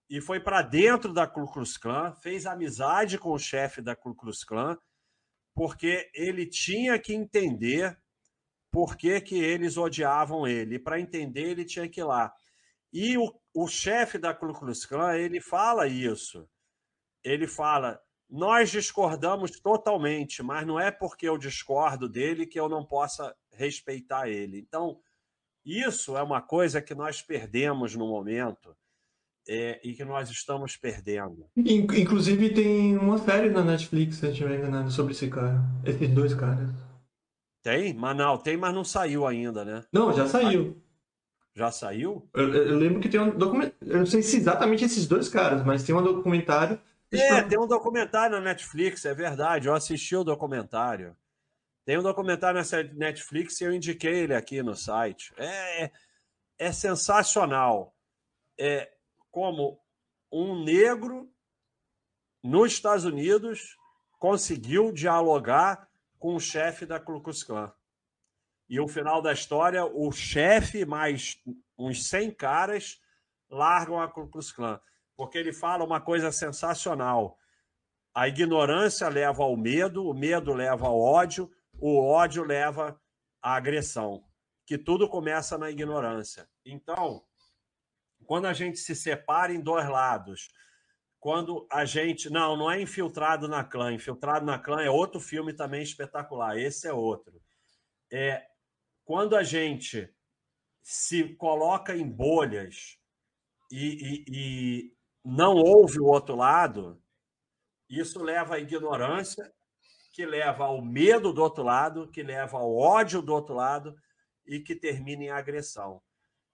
e 0.10 0.22
foi 0.22 0.40
para 0.40 0.62
dentro 0.62 1.14
da 1.14 1.28
Ku 1.28 1.46
Klux 1.52 1.78
Klan, 1.78 2.14
fez 2.14 2.46
amizade 2.46 3.18
com 3.18 3.32
o 3.32 3.40
chefe 3.40 3.82
da 3.82 3.96
Ku 3.96 4.16
Klux 4.16 4.44
Klan 4.44 4.78
porque 5.58 6.08
ele 6.14 6.46
tinha 6.46 7.00
que 7.00 7.16
entender 7.16 8.00
por 8.72 8.96
que, 8.96 9.20
que 9.20 9.40
eles 9.40 9.76
odiavam 9.76 10.46
ele. 10.46 10.78
Para 10.78 11.00
entender, 11.00 11.50
ele 11.50 11.66
tinha 11.66 11.90
que 11.90 12.00
ir 12.00 12.04
lá. 12.04 12.32
E 12.94 13.18
o, 13.18 13.34
o 13.56 13.68
chefe 13.68 14.20
da 14.20 14.36
Ku 14.36 14.54
Klux 14.54 14.86
Klan, 14.86 15.16
ele 15.16 15.42
fala 15.42 15.88
isso. 15.88 16.48
Ele 17.24 17.48
fala: 17.48 18.00
nós 18.30 18.70
discordamos 18.70 19.60
totalmente, 19.60 20.44
mas 20.44 20.68
não 20.68 20.80
é 20.80 20.92
porque 20.92 21.28
eu 21.28 21.40
discordo 21.40 22.08
dele 22.08 22.46
que 22.46 22.60
eu 22.60 22.70
não 22.70 22.86
possa 22.86 23.36
respeitar 23.52 24.30
ele. 24.30 24.60
Então, 24.60 25.02
isso 25.68 26.16
é 26.16 26.24
uma 26.24 26.42
coisa 26.42 26.82
que 26.82 26.96
nós 26.96 27.22
perdemos 27.22 27.96
no 27.96 28.08
momento 28.08 28.76
é, 29.48 29.80
e 29.84 29.94
que 29.94 30.06
nós 30.06 30.30
estamos 30.30 30.78
perdendo. 30.78 31.46
Inclusive 31.56 32.54
tem 32.54 32.98
uma 32.98 33.18
série 33.18 33.50
na 33.50 33.64
Netflix, 33.64 34.18
se 34.18 34.26
eu 34.26 34.32
estiver 34.32 34.58
enganado, 34.58 34.92
sobre 34.92 35.14
esse 35.14 35.30
cara. 35.30 35.62
Esses 35.86 36.10
dois 36.10 36.34
caras. 36.34 36.70
Tem? 37.64 37.94
Não, 37.94 38.38
tem, 38.38 38.56
mas 38.56 38.74
não 38.74 38.84
saiu 38.84 39.26
ainda, 39.28 39.66
né? 39.66 39.84
Não, 39.92 40.14
já 40.14 40.28
saiu. 40.28 40.82
Já 41.54 41.72
saiu? 41.72 42.30
Eu, 42.34 42.54
eu 42.54 42.78
lembro 42.78 43.00
que 43.00 43.10
tem 43.10 43.20
um 43.20 43.36
documentário. 43.36 43.78
Eu 43.82 44.00
não 44.00 44.06
sei 44.06 44.22
se 44.22 44.38
exatamente 44.38 44.86
esses 44.86 45.08
dois 45.08 45.28
caras, 45.28 45.66
mas 45.66 45.84
tem 45.84 45.96
um 45.96 46.04
documentário. 46.04 46.80
É, 47.12 47.42
tem 47.42 47.58
um 47.58 47.68
documentário 47.68 48.38
na 48.38 48.42
Netflix, 48.42 49.06
é 49.06 49.14
verdade. 49.14 49.68
Eu 49.68 49.74
assisti 49.74 50.16
o 50.16 50.24
documentário. 50.24 51.16
Tem 51.88 51.98
um 51.98 52.04
documentário 52.04 52.60
na 52.60 52.94
Netflix 52.96 53.62
e 53.62 53.64
eu 53.64 53.74
indiquei 53.74 54.14
ele 54.14 54.36
aqui 54.36 54.62
no 54.62 54.76
site. 54.76 55.34
É, 55.38 55.86
é, 55.86 55.92
é 56.60 56.72
sensacional. 56.74 57.96
É, 58.60 58.92
como 59.32 59.80
um 60.30 60.66
negro 60.66 61.32
nos 62.44 62.74
Estados 62.74 63.06
Unidos 63.06 63.78
conseguiu 64.20 64.92
dialogar 64.92 65.88
com 66.20 66.36
o 66.36 66.42
chefe 66.42 66.86
da 66.86 67.00
Ku 67.00 67.22
Klux 67.22 67.42
Klan. 67.42 67.72
E 68.68 68.82
o 68.82 68.88
final 68.90 69.22
da 69.22 69.32
história, 69.32 69.86
o 69.86 70.12
chefe 70.12 70.84
mais 70.84 71.42
uns 71.78 72.06
100 72.10 72.32
caras 72.32 73.02
largam 73.50 73.98
a 74.02 74.10
Ku 74.10 74.28
Klux 74.28 74.52
Klan, 74.52 74.78
porque 75.16 75.38
ele 75.38 75.54
fala 75.54 75.86
uma 75.86 76.02
coisa 76.02 76.34
sensacional. 76.34 77.38
A 78.14 78.28
ignorância 78.28 79.08
leva 79.08 79.44
ao 79.44 79.56
medo, 79.56 80.06
o 80.06 80.14
medo 80.14 80.54
leva 80.54 80.86
ao 80.88 81.00
ódio, 81.00 81.50
o 81.80 82.00
ódio 82.00 82.44
leva 82.44 83.00
à 83.42 83.56
agressão, 83.56 84.24
que 84.66 84.78
tudo 84.78 85.08
começa 85.08 85.58
na 85.58 85.70
ignorância. 85.70 86.50
Então, 86.66 87.24
quando 88.26 88.46
a 88.46 88.54
gente 88.54 88.78
se 88.78 88.96
separa 88.96 89.54
em 89.54 89.62
dois 89.62 89.88
lados, 89.88 90.50
quando 91.20 91.68
a 91.72 91.84
gente. 91.86 92.30
Não, 92.30 92.56
não 92.56 92.72
é 92.72 92.82
infiltrado 92.82 93.48
na 93.48 93.64
clã. 93.64 93.92
Infiltrado 93.94 94.46
na 94.46 94.60
clã 94.60 94.82
é 94.82 94.90
outro 94.90 95.20
filme 95.20 95.54
também 95.54 95.82
espetacular. 95.82 96.58
Esse 96.58 96.88
é 96.88 96.94
outro. 96.94 97.42
É 98.12 98.48
quando 99.04 99.36
a 99.36 99.44
gente 99.44 100.14
se 100.82 101.36
coloca 101.36 101.96
em 101.96 102.10
bolhas 102.10 102.98
e, 103.72 103.88
e, 103.88 104.26
e 104.28 104.94
não 105.24 105.56
ouve 105.56 106.00
o 106.00 106.06
outro 106.06 106.36
lado, 106.36 107.02
isso 107.90 108.22
leva 108.22 108.56
à 108.56 108.60
ignorância, 108.60 109.54
que 110.18 110.26
leva 110.26 110.64
ao 110.64 110.82
medo 110.82 111.32
do 111.32 111.44
outro 111.44 111.64
lado, 111.64 112.08
que 112.08 112.24
leva 112.24 112.58
ao 112.58 112.76
ódio 112.76 113.22
do 113.22 113.32
outro 113.32 113.54
lado 113.54 113.96
e 114.48 114.60
que 114.60 114.76
termina 114.76 115.26
em 115.26 115.30
agressão. 115.30 116.02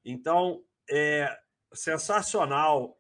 Então, 0.04 0.62
é, 0.92 1.34
sensacional 1.74 3.00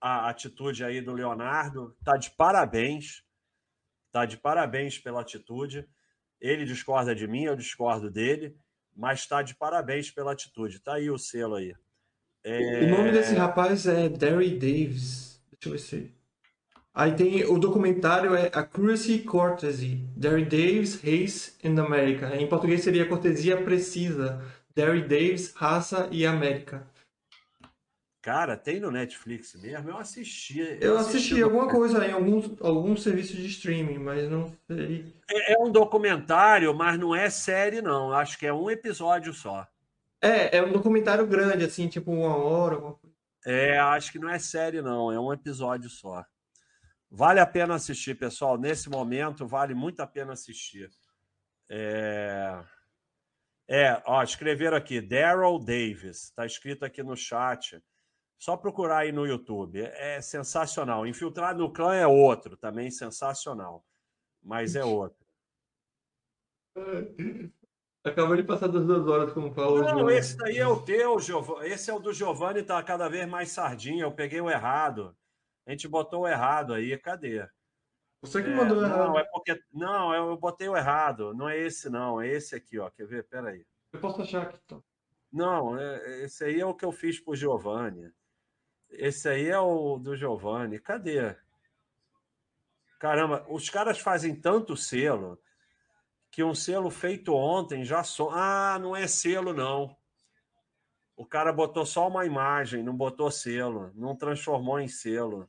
a 0.00 0.30
atitude 0.30 0.82
aí 0.86 1.02
do 1.02 1.12
Leonardo. 1.12 1.94
Tá 2.02 2.16
de 2.16 2.30
parabéns. 2.30 3.22
Tá 4.10 4.24
de 4.24 4.38
parabéns 4.38 4.98
pela 4.98 5.20
atitude. 5.20 5.86
Ele 6.40 6.64
discorda 6.64 7.14
de 7.14 7.28
mim, 7.28 7.42
eu 7.42 7.54
discordo 7.54 8.10
dele, 8.10 8.56
mas 8.96 9.20
está 9.20 9.42
de 9.42 9.54
parabéns 9.54 10.10
pela 10.10 10.32
atitude. 10.32 10.80
Tá 10.80 10.94
aí 10.94 11.10
o 11.10 11.18
selo 11.18 11.56
aí. 11.56 11.76
É... 12.42 12.84
O 12.84 12.88
nome 12.88 13.12
desse 13.12 13.34
rapaz 13.34 13.86
é 13.86 14.08
Derry 14.08 14.58
Davis. 14.58 15.44
Deixa 15.50 15.68
eu 15.68 15.72
ver 15.72 15.78
se. 15.78 16.19
Aí 16.92 17.14
tem 17.14 17.44
o 17.44 17.58
documentário 17.58 18.34
é 18.34 18.50
Accuracy 18.52 19.20
Courtesy, 19.20 20.04
Derry 20.16 20.44
Davis, 20.44 21.00
Race 21.00 21.52
and 21.64 21.80
America. 21.80 22.34
Em 22.36 22.48
português 22.48 22.82
seria 22.82 23.06
Cortesia 23.06 23.62
Precisa, 23.62 24.42
Derry 24.74 25.02
Davis, 25.02 25.54
Raça 25.54 26.08
e 26.10 26.26
América. 26.26 26.86
Cara, 28.22 28.54
tem 28.54 28.78
no 28.78 28.90
Netflix 28.90 29.54
mesmo? 29.54 29.88
Eu 29.88 29.96
assisti. 29.96 30.58
Eu, 30.58 30.76
eu 30.80 30.98
assisti, 30.98 31.16
assisti 31.16 31.42
alguma 31.42 31.68
coisa 31.68 32.06
em 32.06 32.12
alguns, 32.12 32.60
alguns 32.60 33.02
serviços 33.02 33.36
de 33.36 33.46
streaming, 33.46 33.98
mas 33.98 34.28
não 34.28 34.52
sei. 34.66 35.14
É, 35.30 35.54
é, 35.54 35.58
um 35.58 35.70
documentário, 35.70 36.74
mas 36.74 36.98
não 36.98 37.14
é 37.14 37.30
série, 37.30 37.80
não. 37.80 38.12
Acho 38.12 38.38
que 38.38 38.46
é 38.46 38.52
um 38.52 38.70
episódio 38.70 39.32
só. 39.32 39.66
É, 40.20 40.58
é 40.58 40.62
um 40.62 40.70
documentário 40.70 41.26
grande, 41.26 41.64
assim, 41.64 41.88
tipo 41.88 42.12
uma 42.12 42.36
hora. 42.36 42.74
Alguma 42.74 42.92
coisa. 42.92 43.16
É, 43.46 43.78
acho 43.78 44.12
que 44.12 44.18
não 44.18 44.28
é 44.28 44.38
série, 44.38 44.82
não. 44.82 45.10
É 45.10 45.18
um 45.18 45.32
episódio 45.32 45.88
só. 45.88 46.22
Vale 47.10 47.40
a 47.40 47.46
pena 47.46 47.74
assistir, 47.74 48.14
pessoal. 48.14 48.56
Nesse 48.56 48.88
momento, 48.88 49.46
vale 49.46 49.74
muito 49.74 50.00
a 50.00 50.06
pena 50.06 50.32
assistir. 50.32 50.90
É, 51.68 52.64
é 53.68 54.02
ó, 54.06 54.22
escreveram 54.22 54.76
aqui, 54.76 55.00
Daryl 55.00 55.58
Davis. 55.58 56.24
Está 56.24 56.46
escrito 56.46 56.84
aqui 56.84 57.02
no 57.02 57.16
chat. 57.16 57.82
Só 58.38 58.56
procurar 58.56 58.98
aí 58.98 59.12
no 59.12 59.26
YouTube. 59.26 59.80
É 59.80 60.20
sensacional. 60.20 61.04
Infiltrado 61.06 61.58
no 61.58 61.72
clã 61.72 61.94
é 61.94 62.06
outro, 62.06 62.56
também 62.56 62.90
sensacional. 62.90 63.84
Mas 64.40 64.76
é 64.76 64.84
outro. 64.84 65.26
Acabou 68.02 68.34
de 68.34 68.44
passar 68.44 68.68
das 68.68 68.86
duas 68.86 69.06
horas, 69.06 69.32
como 69.32 69.52
falou. 69.52 69.82
Não, 69.82 70.10
esse 70.10 70.34
daí 70.36 70.56
é 70.56 70.66
o 70.66 70.80
teu, 70.80 71.18
Giovanni. 71.18 71.68
Esse 71.68 71.90
é 71.90 71.94
o 71.94 71.98
do 71.98 72.14
Giovanni, 72.14 72.62
tá 72.62 72.82
cada 72.82 73.08
vez 73.08 73.28
mais 73.28 73.50
sardinha. 73.50 74.04
Eu 74.04 74.12
peguei 74.12 74.40
o 74.40 74.48
errado. 74.48 75.14
A 75.70 75.72
gente 75.72 75.86
botou 75.86 76.22
o 76.22 76.28
errado 76.28 76.74
aí, 76.74 76.98
cadê? 76.98 77.48
Você 78.20 78.42
que 78.42 78.50
é, 78.50 78.54
mandou 78.56 78.80
não, 78.80 78.88
errado. 78.88 79.18
É 79.18 79.24
porque, 79.26 79.62
não, 79.72 80.12
eu 80.12 80.36
botei 80.36 80.68
o 80.68 80.76
errado. 80.76 81.32
Não 81.32 81.48
é 81.48 81.60
esse, 81.60 81.88
não. 81.88 82.20
É 82.20 82.26
esse 82.26 82.56
aqui, 82.56 82.76
ó. 82.80 82.90
Quer 82.90 83.06
ver? 83.06 83.22
Pera 83.22 83.50
aí. 83.50 83.64
Eu 83.92 84.00
posso 84.00 84.20
achar 84.20 84.42
aqui, 84.42 84.58
então. 84.64 84.82
Não, 85.32 85.78
é, 85.78 86.24
esse 86.24 86.42
aí 86.42 86.58
é 86.58 86.66
o 86.66 86.74
que 86.74 86.84
eu 86.84 86.90
fiz 86.90 87.20
pro 87.20 87.36
Giovanni. 87.36 88.12
Esse 88.90 89.28
aí 89.28 89.46
é 89.46 89.60
o 89.60 89.96
do 89.96 90.16
Giovanni. 90.16 90.80
Cadê? 90.80 91.36
Caramba, 92.98 93.46
os 93.48 93.70
caras 93.70 94.00
fazem 94.00 94.34
tanto 94.34 94.76
selo 94.76 95.40
que 96.32 96.42
um 96.42 96.52
selo 96.52 96.90
feito 96.90 97.32
ontem 97.32 97.84
já 97.84 98.02
só. 98.02 98.30
Ah, 98.32 98.76
não 98.80 98.96
é 98.96 99.06
selo, 99.06 99.54
não. 99.54 99.96
O 101.16 101.24
cara 101.24 101.52
botou 101.52 101.86
só 101.86 102.08
uma 102.08 102.26
imagem, 102.26 102.82
não 102.82 102.96
botou 102.96 103.30
selo, 103.30 103.92
não 103.94 104.16
transformou 104.16 104.80
em 104.80 104.88
selo. 104.88 105.48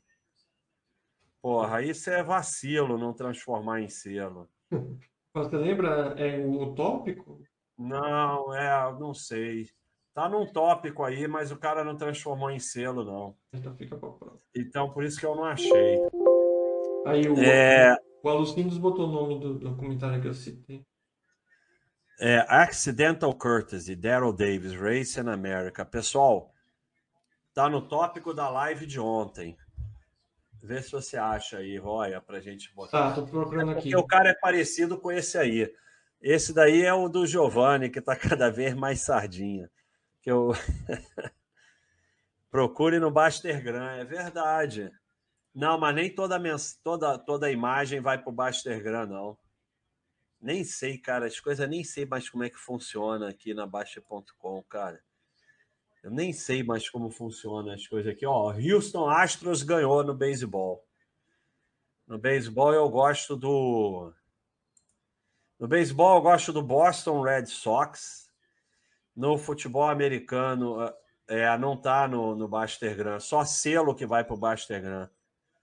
Porra, 1.42 1.82
isso 1.82 2.10
é 2.10 2.22
vacilo 2.22 2.98
não 2.98 3.14
transformar 3.14 3.82
em 3.82 3.90
selo. 3.90 4.48
Você 5.34 5.58
lembra 5.58 6.14
é, 6.20 6.46
o 6.46 6.74
tópico? 6.76 7.42
Não, 7.78 8.54
é, 8.54 9.00
não 9.00 9.14
sei. 9.14 9.70
Tá 10.14 10.28
num 10.28 10.46
tópico 10.46 11.04
aí, 11.04 11.26
mas 11.28 11.52
o 11.52 11.58
cara 11.58 11.84
não 11.84 11.96
transformou 11.96 12.52
em 12.52 12.60
selo, 12.60 13.06
não. 13.06 13.36
Então 13.54 13.74
fica 13.76 13.98
pra 13.98 14.10
próxima. 14.10 14.42
Então, 14.54 14.92
por 14.92 15.04
isso 15.04 15.20
que 15.20 15.26
eu 15.26 15.36
não 15.36 15.46
achei. 15.46 16.02
Aí 17.06 17.28
o, 17.30 17.40
É, 17.40 17.96
o 18.22 18.30
Alucindos 18.30 18.78
botou 18.78 19.08
o 19.08 19.12
nome 19.12 19.40
do 19.40 19.58
documentário 19.58 20.22
que 20.22 20.28
eu 20.28 20.34
citei. 20.34 20.86
é 22.20 22.46
Accidental 22.50 23.34
Courtesy, 23.34 23.96
Daryl 23.96 24.34
Davis, 24.34 24.74
Race 24.74 25.20
in 25.20 25.30
America. 25.30 25.86
Pessoal, 25.86 26.54
tá 27.54 27.70
no 27.70 27.82
tópico 27.88 28.34
da 28.34 28.50
live 28.50 28.86
de 28.86 29.00
ontem. 29.00 29.58
Vê 30.64 30.82
se 30.82 30.92
você 30.92 31.18
acha 31.18 31.58
aí, 31.58 31.78
Roya, 31.78 32.22
pra 32.22 32.40
gente 32.40 32.74
botar. 32.74 33.10
Tá, 33.10 33.16
tô 33.16 33.26
procurando 33.26 33.72
aqui. 33.72 33.90
Porque 33.90 33.96
o 33.96 34.06
cara 34.06 34.30
é 34.30 34.34
parecido 34.34 34.98
com 34.98 35.12
esse 35.12 35.38
aí. 35.38 35.74
Esse 36.22 36.54
daí 36.54 36.84
é 36.84 36.94
o 36.94 37.10
do 37.10 37.26
Giovanni, 37.26 37.90
que 37.90 38.00
tá 38.00 38.16
cada 38.16 38.52
vez 38.52 38.76
mais 38.76 39.02
sardinha. 39.02 39.70
Que 40.22 40.32
eu... 40.32 40.52
Procure 42.52 43.00
no 43.00 43.10
Bastergram, 43.10 43.90
é 43.92 44.04
verdade. 44.04 44.92
Não, 45.56 45.80
mas 45.80 45.96
nem 45.96 46.14
toda, 46.14 46.38
mens... 46.38 46.80
toda, 46.84 47.18
toda 47.18 47.48
a 47.48 47.52
imagem 47.52 48.00
vai 48.00 48.18
para 48.22 48.30
o 48.30 48.34
Bastergram, 48.34 49.08
não. 49.08 49.38
Nem 50.40 50.64
sei, 50.64 50.98
cara, 50.98 51.26
as 51.26 51.40
coisas 51.40 51.68
nem 51.68 51.84
sei 51.84 52.06
mais 52.06 52.30
como 52.30 52.44
é 52.44 52.50
que 52.50 52.58
funciona 52.58 53.30
aqui 53.30 53.54
na 53.54 53.66
Baixa.com, 53.66 54.62
cara. 54.64 55.02
Eu 56.04 56.10
nem 56.10 56.34
sei 56.34 56.64
mais 56.64 56.90
como 56.90 57.12
funciona 57.12 57.76
as 57.76 57.88
coisas 57.88 58.12
aqui. 58.12 58.26
Ó, 58.26 58.52
Houston 58.54 59.10
Astros 59.10 59.62
ganhou 59.62 60.04
no 60.04 60.16
beisebol. 60.16 60.84
No 62.08 62.18
beisebol 62.18 62.74
eu 62.74 62.90
gosto 62.90 63.36
do. 63.36 64.12
No 65.60 65.68
beisebol 65.68 66.16
eu 66.16 66.22
gosto 66.22 66.52
do 66.52 66.64
Boston 66.64 67.22
Red 67.22 67.46
Sox. 67.46 68.30
No 69.16 69.38
futebol 69.38 69.88
americano 69.88 70.78
é, 71.28 71.58
não 71.58 71.78
tá 71.78 72.08
no, 72.08 72.36
no 72.36 72.48
Bastergram. 72.48 73.20
Só 73.20 73.46
selo 73.46 73.96
que 73.96 74.06
vai 74.06 74.24
pro 74.24 74.36
Bastergram. 74.36 75.10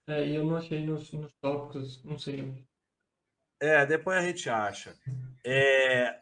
É, 0.07 0.25
e 0.25 0.35
eu 0.35 0.45
não 0.45 0.55
achei 0.55 0.85
nos, 0.85 1.11
nos 1.11 1.33
tópicos, 1.35 2.03
não 2.03 2.17
sei. 2.17 2.65
É, 3.59 3.85
depois 3.85 4.17
a 4.17 4.21
gente 4.21 4.49
acha. 4.49 4.95
É, 5.45 6.19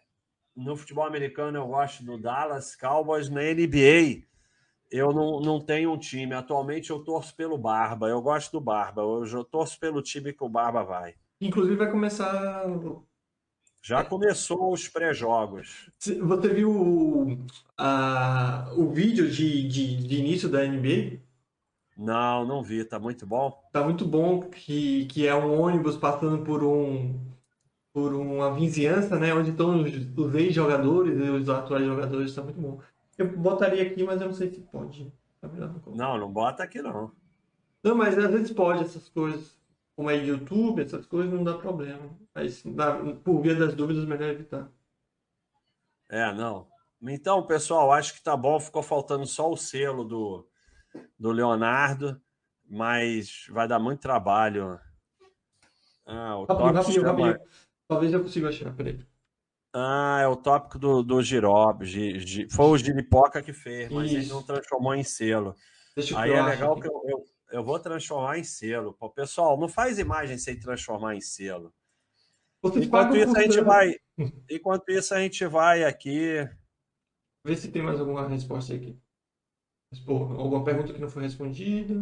no 0.58 0.76
futebol 0.76 1.06
americano 1.06 1.60
eu 1.60 1.68
gosto 1.68 2.04
do 2.04 2.18
Dallas 2.18 2.76
Cowboys. 2.76 3.30
Na 3.30 3.42
NBA 3.42 4.26
eu 4.90 5.14
não, 5.14 5.40
não 5.40 5.62
tenho 5.62 5.94
um 5.94 5.98
time. 5.98 6.34
Atualmente 6.34 6.90
eu 6.90 7.00
torço 7.00 7.36
pelo 7.36 7.58
Barba. 7.58 8.10
Eu 8.10 8.22
gosto 8.22 8.52
do 8.54 8.62
Barba. 8.62 9.02
Eu, 9.04 9.24
eu 9.26 9.44
torço 9.44 9.80
pelo 9.80 10.02
time 10.02 10.34
que 10.34 10.44
o 10.44 10.50
Barba 10.50 10.84
vai. 10.84 11.16
Inclusive 11.40 11.76
vai 11.76 11.92
começar. 11.92 12.66
Já 13.84 14.04
começou 14.04 14.74
os 14.74 14.88
pré-jogos. 14.88 15.92
Você 16.00 16.54
viu 16.54 16.72
o, 16.72 17.38
a, 17.78 18.74
o 18.76 18.90
vídeo 18.90 19.30
de, 19.30 19.68
de, 19.68 19.96
de 19.96 20.18
início 20.18 20.50
da 20.50 20.66
NBA? 20.66 21.20
Não, 21.96 22.46
não 22.46 22.64
vi. 22.64 22.84
Tá 22.84 23.00
muito 23.00 23.26
bom. 23.26 23.64
Tá 23.72 23.84
muito 23.84 24.06
bom 24.06 24.42
que, 24.42 25.06
que 25.06 25.28
é 25.28 25.36
um 25.36 25.62
ônibus 25.62 25.96
passando 25.96 26.44
por 26.44 26.64
um 26.64 27.37
por 27.98 28.14
uma 28.14 28.54
vizinhança, 28.54 29.18
né, 29.18 29.34
onde 29.34 29.50
estão 29.50 29.82
os, 29.82 29.92
os 30.16 30.36
ex-jogadores 30.36 31.18
e 31.18 31.30
os 31.32 31.50
atuais 31.50 31.84
jogadores, 31.84 32.36
tá 32.36 32.44
muito 32.44 32.62
bom. 32.62 32.80
Eu 33.18 33.36
botaria 33.36 33.82
aqui, 33.82 34.04
mas 34.04 34.22
eu 34.22 34.28
não 34.28 34.36
sei 34.36 34.54
se 34.54 34.62
pode. 34.62 35.12
Tá 35.42 35.48
melhor 35.48 35.74
não. 35.84 35.96
Não, 35.96 36.18
não 36.20 36.32
bota 36.32 36.62
aqui 36.62 36.80
não. 36.80 37.12
Não, 37.82 37.96
mas 37.96 38.16
às 38.16 38.30
vezes 38.30 38.52
pode 38.52 38.84
essas 38.84 39.10
coisas. 39.10 39.58
Como 39.96 40.12
é 40.12 40.16
YouTube, 40.16 40.84
essas 40.84 41.08
coisas 41.08 41.34
não 41.34 41.44
dá 41.44 41.56
problema. 41.58 42.08
Mas 42.36 42.62
dá- 42.64 43.00
por 43.24 43.42
via 43.42 43.56
das 43.56 43.74
dúvidas, 43.74 44.06
melhor 44.06 44.30
evitar. 44.30 44.70
É, 46.08 46.32
não. 46.34 46.68
Então, 47.02 47.48
pessoal, 47.48 47.92
acho 47.92 48.14
que 48.14 48.22
tá 48.22 48.38
bom. 48.38 48.60
Ficou 48.60 48.84
faltando 48.84 49.26
só 49.26 49.52
o 49.52 49.58
selo 49.58 50.04
do, 50.04 50.48
do 51.18 51.32
Leonardo, 51.32 52.22
mas 52.64 53.48
vai 53.50 53.68
dar 53.68 53.80
muito 53.80 54.02
trabalho. 54.02 54.80
Ah, 56.06 56.38
o 56.38 56.46
chama- 56.46 56.72
rapidinho. 57.28 57.48
Talvez 57.88 58.12
eu 58.14 58.22
consiga 58.22 58.50
achar, 58.50 58.76
peraí. 58.76 59.00
Ah, 59.74 60.20
é 60.22 60.28
o 60.28 60.36
tópico 60.36 60.78
do, 60.80 61.04
do 61.04 61.22
Girob. 61.22 61.86
Gi- 61.86 62.20
Gi- 62.20 62.50
Foi 62.50 62.66
o 62.66 62.78
Giripoca 62.78 63.42
que 63.42 63.54
fez, 63.54 63.92
mas 63.92 64.12
ele 64.12 64.22
Isso. 64.22 64.34
não 64.34 64.44
transformou 64.44 64.96
em 64.96 65.04
selo. 65.04 65.56
Deixa 65.96 66.14
eu 66.14 66.18
Aí 66.18 66.30
eu 66.32 66.38
é 66.38 66.44
legal 66.44 66.74
aqui. 66.74 66.82
que 66.82 66.88
eu, 66.88 67.02
eu, 67.06 67.26
eu 67.52 67.64
vou 67.64 67.80
transformar 67.80 68.38
em 68.40 68.44
selo. 68.44 68.94
Pô, 68.94 69.10
pessoal, 69.10 69.58
não 69.60 69.68
faz 69.70 70.00
imagem 70.00 70.38
sem 70.38 70.60
transformar 70.60 71.16
em 71.16 71.22
selo. 71.22 71.74
Vocês 72.62 72.86
Enquanto 72.86 73.16
isso, 73.16 73.38
a 73.38 73.42
gente 73.42 73.62
vai. 73.62 73.96
Enquanto 74.50 74.90
isso, 74.90 75.14
a 75.14 75.20
gente 75.20 75.46
vai 75.46 75.84
aqui. 75.84 76.48
Vê 77.46 77.56
se 77.56 77.72
tem 77.72 77.82
mais 77.84 78.00
alguma 78.00 78.28
resposta 78.28 78.74
aqui. 78.74 79.00
Pô, 80.06 80.16
alguma 80.34 80.64
pergunta 80.66 80.92
que 80.94 81.00
não 81.00 81.10
foi 81.10 81.24
respondida. 81.24 81.94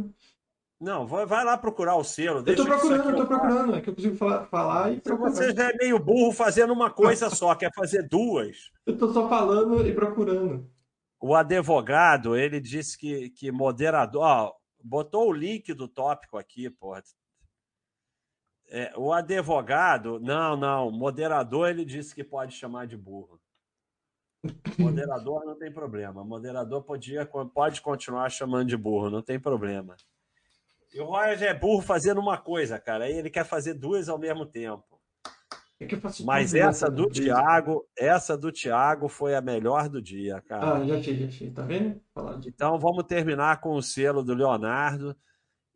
Não, 0.86 1.08
vai, 1.08 1.26
vai 1.26 1.44
lá 1.44 1.58
procurar 1.58 1.96
o 1.96 2.04
selo. 2.04 2.44
Eu 2.46 2.56
tô 2.56 2.64
procurando, 2.64 3.10
eu 3.10 3.16
tô 3.16 3.26
procurando. 3.26 3.76
É 3.76 3.82
que 3.82 3.90
eu 3.90 3.96
consigo 3.96 4.16
falar, 4.16 4.46
falar 4.46 4.94
e 4.94 5.02
procurar. 5.02 5.32
você 5.32 5.52
já 5.52 5.72
é 5.72 5.74
meio 5.78 5.98
burro 5.98 6.32
fazendo 6.32 6.72
uma 6.72 6.92
coisa 6.92 7.28
só, 7.28 7.56
quer 7.56 7.74
fazer 7.74 8.08
duas. 8.08 8.70
Eu 8.86 8.96
tô 8.96 9.12
só 9.12 9.28
falando 9.28 9.84
e 9.88 9.96
procurando. 9.96 10.70
O 11.20 11.34
advogado, 11.34 12.36
ele 12.36 12.62
disse 12.62 12.96
que, 13.00 13.32
que 13.32 13.52
moderador. 13.52 14.22
Ó, 14.22 14.54
botou 14.84 15.28
o 15.30 15.34
link 15.34 15.74
do 15.74 15.88
tópico 15.88 16.38
aqui, 16.38 16.70
porra. 16.70 17.02
É, 18.68 18.94
o 18.96 19.12
advogado, 19.12 20.20
não, 20.20 20.56
não, 20.56 20.92
moderador 20.92 21.68
ele 21.68 21.84
disse 21.84 22.14
que 22.14 22.24
pode 22.24 22.54
chamar 22.54 22.86
de 22.86 22.96
burro. 22.96 23.42
Moderador 24.78 25.44
não 25.46 25.58
tem 25.58 25.72
problema. 25.72 26.24
Moderador 26.24 26.84
podia, 26.84 27.28
pode 27.52 27.82
continuar 27.82 28.30
chamando 28.30 28.70
de 28.70 28.78
burro, 28.78 29.10
não 29.10 29.24
tem 29.24 29.40
problema. 29.40 29.96
E 30.96 31.00
o 31.02 31.04
Roger 31.04 31.50
é 31.50 31.54
burro 31.54 31.82
fazendo 31.82 32.22
uma 32.22 32.38
coisa, 32.38 32.80
cara. 32.80 33.04
Aí 33.04 33.12
ele 33.12 33.30
quer 33.30 33.44
fazer 33.44 33.74
duas 33.74 34.08
ao 34.08 34.18
mesmo 34.18 34.46
tempo. 34.46 34.98
É 35.78 35.86
Mas 36.24 36.54
essa 36.54 36.90
do. 36.90 37.10
Thiago, 37.10 37.86
essa 37.98 38.38
do 38.38 38.50
Thiago 38.50 39.10
foi 39.10 39.36
a 39.36 39.42
melhor 39.42 39.90
do 39.90 40.02
dia, 40.02 40.40
cara. 40.40 40.78
Ah, 40.78 40.86
já 40.86 40.96
achei, 40.96 41.18
já 41.18 41.26
achei. 41.28 41.52
Tá 41.52 41.64
vendo? 41.64 42.02
Então 42.46 42.80
vamos 42.80 43.04
terminar 43.04 43.60
com 43.60 43.76
o 43.76 43.84
selo 43.84 44.24
do 44.24 44.34
Leonardo. 44.34 45.14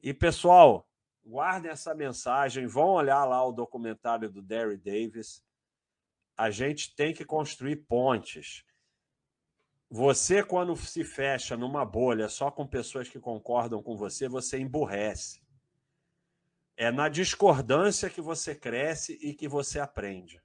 E 0.02 0.14
pessoal, 0.14 0.88
guardem 1.22 1.70
essa 1.70 1.94
mensagem, 1.94 2.66
vão 2.66 2.92
olhar 2.92 3.26
lá 3.26 3.46
o 3.46 3.52
documentário 3.52 4.32
do 4.32 4.42
Derry 4.42 4.78
Davis. 4.78 5.44
A 6.38 6.50
gente 6.50 6.96
tem 6.96 7.14
que 7.14 7.26
construir 7.26 7.76
pontes. 7.76 8.64
Você, 9.90 10.44
quando 10.44 10.76
se 10.76 11.04
fecha 11.04 11.58
numa 11.58 11.84
bolha 11.84 12.30
só 12.30 12.52
com 12.52 12.68
pessoas 12.68 13.10
que 13.10 13.20
concordam 13.20 13.82
com 13.82 13.98
você, 13.98 14.30
você 14.30 14.60
emburrece. 14.60 15.42
É 16.78 16.92
na 16.92 17.10
discordância 17.10 18.10
que 18.10 18.22
você 18.22 18.54
cresce 18.54 19.18
e 19.22 19.34
que 19.34 19.48
você 19.48 19.80
aprende 19.80 20.42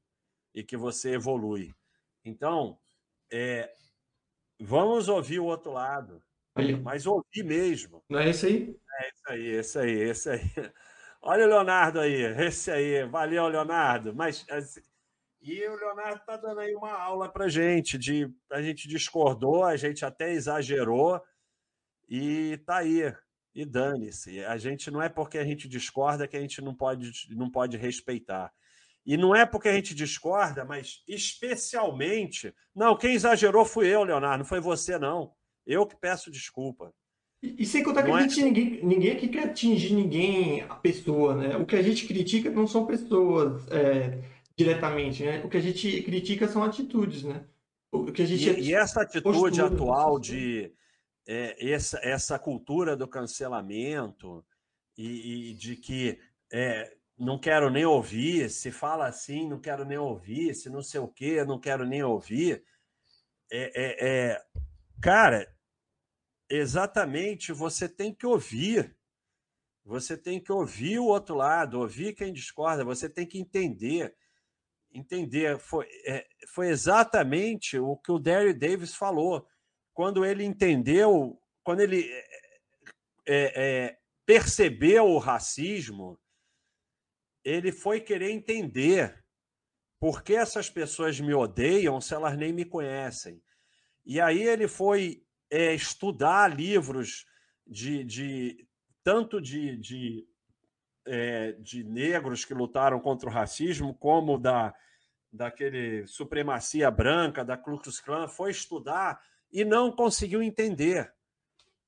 e 0.54 0.64
que 0.64 0.76
você 0.76 1.14
evolui. 1.14 1.74
Então, 2.24 2.78
é, 3.30 3.70
vamos 4.60 5.08
ouvir 5.08 5.40
o 5.40 5.44
outro 5.44 5.72
lado, 5.72 6.22
Aí, 6.54 6.74
mas 6.76 7.06
ouvir 7.06 7.44
mesmo. 7.44 8.02
não 8.08 8.20
é 8.20 8.30
esse 8.30 8.46
aí? 8.46 8.80
Esse 9.02 9.32
aí, 9.32 9.46
esse 9.46 9.78
aí, 9.78 9.92
esse 9.92 10.30
aí. 10.30 10.40
Olha 11.20 11.44
o 11.44 11.48
Leonardo 11.48 12.00
aí, 12.00 12.22
esse 12.46 12.70
aí. 12.70 13.04
Valeu, 13.06 13.48
Leonardo. 13.48 14.14
Mas 14.14 14.46
assim, 14.48 14.80
e 15.44 15.68
o 15.68 15.76
Leonardo 15.76 16.20
está 16.20 16.36
dando 16.36 16.60
aí 16.60 16.74
uma 16.74 16.92
aula 16.92 17.28
para 17.28 17.48
gente. 17.48 17.98
De, 17.98 18.30
a 18.50 18.62
gente 18.62 18.88
discordou, 18.88 19.64
a 19.64 19.76
gente 19.76 20.04
até 20.04 20.32
exagerou 20.32 21.20
e 22.08 22.58
tá 22.64 22.78
aí. 22.78 23.12
E 23.54 23.64
dane-se. 23.64 24.44
A 24.44 24.56
gente 24.56 24.90
não 24.90 25.00
é 25.00 25.08
porque 25.08 25.38
a 25.38 25.44
gente 25.44 25.68
discorda 25.68 26.26
que 26.26 26.36
a 26.36 26.40
gente 26.40 26.60
não 26.60 26.74
pode, 26.74 27.12
não 27.30 27.48
pode 27.48 27.76
respeitar. 27.76 28.50
E 29.06 29.16
não 29.16 29.36
é 29.36 29.44
porque 29.46 29.68
a 29.68 29.72
gente 29.72 29.94
discorda, 29.94 30.64
mas 30.64 31.04
especialmente. 31.06 32.52
Não, 32.74 32.96
quem 32.96 33.14
exagerou 33.14 33.64
fui 33.64 33.86
eu, 33.86 34.02
Leonardo, 34.02 34.38
não 34.38 34.44
foi 34.44 34.60
você, 34.60 34.98
não. 34.98 35.32
Eu 35.66 35.86
que 35.86 35.94
peço 35.94 36.30
desculpa. 36.30 36.92
E, 37.42 37.62
e 37.62 37.66
sem 37.66 37.82
contar 37.82 38.02
que 38.02 38.10
a 38.10 38.18
é... 38.18 38.22
gente, 38.22 38.42
ninguém, 38.42 38.84
ninguém 38.84 39.12
aqui 39.12 39.28
quer 39.28 39.44
atingir 39.44 39.94
ninguém, 39.94 40.62
a 40.62 40.74
pessoa, 40.76 41.34
né? 41.36 41.56
O 41.56 41.66
que 41.66 41.76
a 41.76 41.82
gente 41.82 42.06
critica 42.06 42.50
não 42.50 42.66
são 42.66 42.86
pessoas 42.86 43.70
é, 43.70 44.18
diretamente, 44.56 45.24
né? 45.24 45.43
O 45.44 45.48
que 45.48 45.56
a 45.56 45.60
gente 45.60 46.02
critica 46.02 46.47
são 46.48 46.62
atitudes, 46.62 47.22
né? 47.22 47.44
O 47.90 48.10
que 48.12 48.22
a 48.22 48.26
gente 48.26 48.48
e, 48.48 48.70
e 48.70 48.74
essa 48.74 49.02
atitude 49.02 49.22
postura, 49.22 49.66
atual 49.66 50.18
de 50.18 50.72
é, 51.26 51.72
essa, 51.72 51.98
essa 52.02 52.39
cultura 52.39 52.97
do 52.97 53.09
cancelamento 53.09 54.44
e, 54.97 55.51
e 55.51 55.55
de 55.55 55.76
que 55.76 56.18
é, 56.52 56.97
não 57.18 57.39
quero 57.39 57.70
nem 57.70 57.85
ouvir, 57.85 58.51
se 58.51 58.70
fala 58.70 59.06
assim, 59.06 59.48
não 59.48 59.60
quero 59.60 59.85
nem 59.85 59.98
ouvir, 59.98 60.55
se 60.55 60.68
não 60.68 60.82
sei 60.82 61.01
o 61.01 61.09
quê, 61.09 61.44
não 61.44 61.59
quero 61.59 61.86
nem 61.86 62.02
ouvir. 62.02 62.64
É, 63.51 63.72
é, 63.74 64.09
é, 64.09 64.44
cara, 65.01 65.48
exatamente, 66.48 67.52
você 67.52 67.89
tem 67.89 68.12
que 68.12 68.26
ouvir. 68.26 68.97
Você 69.85 70.16
tem 70.16 70.40
que 70.40 70.51
ouvir 70.51 70.98
o 70.98 71.06
outro 71.06 71.35
lado, 71.35 71.78
ouvir 71.78 72.14
quem 72.14 72.32
discorda, 72.32 72.85
você 72.85 73.09
tem 73.09 73.26
que 73.26 73.39
entender. 73.39 74.16
Entender. 74.94 75.58
Foi, 75.58 75.86
é, 76.06 76.26
foi 76.48 76.68
exatamente 76.68 77.78
o 77.78 77.96
que 77.96 78.12
o 78.12 78.18
Derry 78.18 78.54
Davis 78.54 78.94
falou. 78.94 79.46
Quando 79.92 80.24
ele 80.24 80.44
entendeu, 80.44 81.38
quando 81.62 81.80
ele 81.80 82.08
é, 83.26 83.52
é 83.86 83.98
percebeu 84.26 85.06
o 85.06 85.18
racismo, 85.18 86.18
ele 87.44 87.70
foi 87.70 88.00
querer 88.00 88.30
entender 88.30 89.22
por 90.00 90.22
que 90.22 90.34
essas 90.34 90.70
pessoas 90.70 91.20
me 91.20 91.34
odeiam 91.34 92.00
se 92.00 92.14
elas 92.14 92.36
nem 92.36 92.52
me 92.52 92.64
conhecem. 92.64 93.42
E 94.04 94.20
aí 94.20 94.42
ele 94.42 94.68
foi 94.68 95.24
é, 95.50 95.74
estudar 95.74 96.54
livros 96.54 97.26
de, 97.66 98.04
de 98.04 98.68
tanto 99.02 99.40
de, 99.40 99.76
de, 99.78 100.26
é, 101.06 101.52
de 101.52 101.85
negros 101.85 102.44
que 102.44 102.55
lutaram 102.55 103.01
contra 103.01 103.28
o 103.28 103.32
racismo, 103.32 103.94
como 103.94 104.39
da 104.39 104.74
daquele 105.32 106.06
supremacia 106.06 106.89
branca, 106.93 107.44
da 107.44 107.56
Ku 107.56 107.76
Klux 107.76 107.98
Klan, 107.98 108.28
foi 108.28 108.52
estudar 108.52 109.20
e 109.52 109.64
não 109.64 109.90
conseguiu 109.90 110.40
entender. 110.40 111.12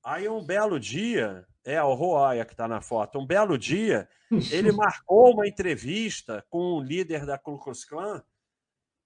Aí 0.03 0.27
um 0.27 0.43
belo 0.43 0.77
dia, 0.77 1.47
é 1.63 1.81
o 1.81 1.93
Roaya 1.93 2.45
que 2.45 2.53
está 2.53 2.67
na 2.67 2.81
foto. 2.81 3.19
Um 3.19 3.25
belo 3.25 3.57
dia, 3.57 4.07
ele 4.51 4.71
marcou 4.73 5.33
uma 5.33 5.47
entrevista 5.47 6.45
com 6.49 6.77
um 6.77 6.81
líder 6.81 7.25
da 7.25 7.37
Ku 7.37 7.57
Klux 7.57 7.85
Klan, 7.85 8.21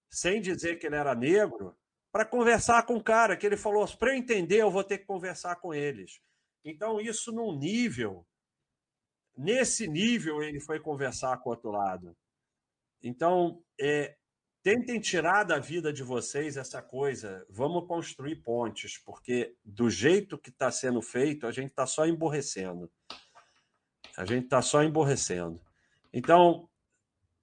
sem 0.09 0.41
dizer 0.41 0.77
que 0.77 0.87
ele 0.87 0.95
era 0.95 1.15
negro, 1.15 1.75
para 2.11 2.25
conversar 2.25 2.83
com 2.83 2.95
o 2.95 3.03
cara, 3.03 3.37
que 3.37 3.45
ele 3.45 3.57
falou: 3.57 3.87
para 3.97 4.11
eu 4.11 4.15
entender, 4.15 4.57
eu 4.57 4.69
vou 4.69 4.83
ter 4.83 4.99
que 4.99 5.05
conversar 5.05 5.55
com 5.55 5.73
eles. 5.73 6.21
Então, 6.63 6.99
isso 6.99 7.31
num 7.31 7.57
nível. 7.57 8.25
Nesse 9.41 9.87
nível, 9.87 10.43
ele 10.43 10.59
foi 10.59 10.79
conversar 10.79 11.35
com 11.37 11.49
o 11.49 11.53
outro 11.53 11.71
lado. 11.71 12.15
Então, 13.01 13.59
é, 13.79 14.15
tentem 14.61 14.99
tirar 14.99 15.43
da 15.43 15.57
vida 15.57 15.91
de 15.91 16.03
vocês 16.03 16.57
essa 16.57 16.79
coisa. 16.79 17.43
Vamos 17.49 17.87
construir 17.87 18.35
pontes, 18.35 18.99
porque 18.99 19.55
do 19.65 19.89
jeito 19.89 20.37
que 20.37 20.51
está 20.51 20.69
sendo 20.69 21.01
feito, 21.01 21.47
a 21.47 21.51
gente 21.51 21.71
está 21.71 21.87
só 21.87 22.05
emborrecendo. 22.05 22.87
A 24.15 24.25
gente 24.25 24.43
está 24.43 24.61
só 24.61 24.83
emborrecendo. 24.83 25.59
Então, 26.13 26.69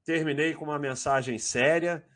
terminei 0.04 0.54
com 0.54 0.66
uma 0.66 0.78
mensagem 0.78 1.36
séria, 1.36 2.06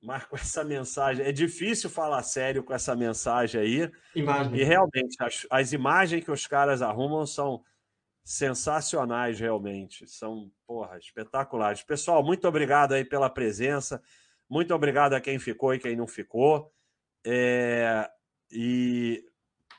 mas 0.00 0.24
com 0.24 0.36
essa 0.36 0.64
mensagem. 0.64 1.26
É 1.26 1.32
difícil 1.32 1.90
falar 1.90 2.22
sério 2.22 2.64
com 2.64 2.72
essa 2.72 2.96
mensagem 2.96 3.60
aí. 3.60 3.92
Imagem. 4.14 4.56
E 4.56 4.64
realmente, 4.64 5.16
as, 5.20 5.46
as 5.50 5.74
imagens 5.74 6.24
que 6.24 6.30
os 6.30 6.46
caras 6.46 6.80
arrumam 6.80 7.26
são 7.26 7.62
sensacionais, 8.28 9.40
realmente. 9.40 10.06
São, 10.06 10.52
porra, 10.66 10.98
espetaculares. 10.98 11.82
Pessoal, 11.82 12.22
muito 12.22 12.46
obrigado 12.46 12.92
aí 12.92 13.02
pela 13.02 13.30
presença. 13.30 14.02
Muito 14.46 14.74
obrigado 14.74 15.14
a 15.14 15.20
quem 15.20 15.38
ficou 15.38 15.72
e 15.72 15.78
quem 15.78 15.96
não 15.96 16.06
ficou. 16.06 16.70
É, 17.24 18.06
e 18.50 19.24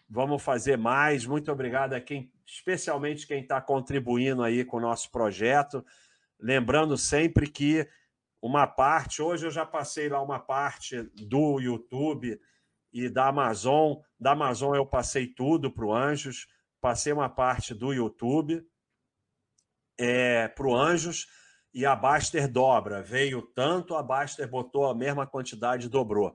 vamos 0.09 0.41
fazer 0.41 0.79
mais. 0.79 1.27
Muito 1.27 1.51
obrigado 1.51 1.93
a 1.93 2.01
quem, 2.01 2.31
especialmente 2.43 3.27
quem 3.27 3.43
está 3.43 3.61
contribuindo 3.61 4.41
aí 4.41 4.65
com 4.65 4.77
o 4.77 4.81
nosso 4.81 5.11
projeto. 5.11 5.85
Lembrando 6.39 6.97
sempre 6.97 7.47
que 7.47 7.87
uma 8.41 8.65
parte, 8.65 9.21
hoje 9.21 9.45
eu 9.45 9.51
já 9.51 9.63
passei 9.63 10.09
lá 10.09 10.23
uma 10.23 10.39
parte 10.39 11.03
do 11.13 11.59
YouTube 11.59 12.41
e 12.91 13.09
da 13.09 13.27
Amazon. 13.27 13.97
Da 14.19 14.31
Amazon 14.31 14.73
eu 14.73 14.87
passei 14.87 15.27
tudo 15.27 15.69
para 15.69 15.85
o 15.85 15.93
Anjos, 15.93 16.47
passei 16.81 17.13
uma 17.13 17.29
parte 17.29 17.73
do 17.73 17.93
YouTube 17.93 18.65
é, 19.97 20.47
para 20.47 20.67
o 20.67 20.75
Anjos 20.75 21.27
e 21.73 21.85
a 21.85 21.95
Baster 21.95 22.51
dobra. 22.51 23.01
Veio 23.01 23.41
tanto, 23.41 23.95
a 23.95 24.03
Baster 24.03 24.47
botou 24.49 24.87
a 24.87 24.95
mesma 24.95 25.27
quantidade 25.27 25.87
e 25.87 25.89
dobrou. 25.89 26.33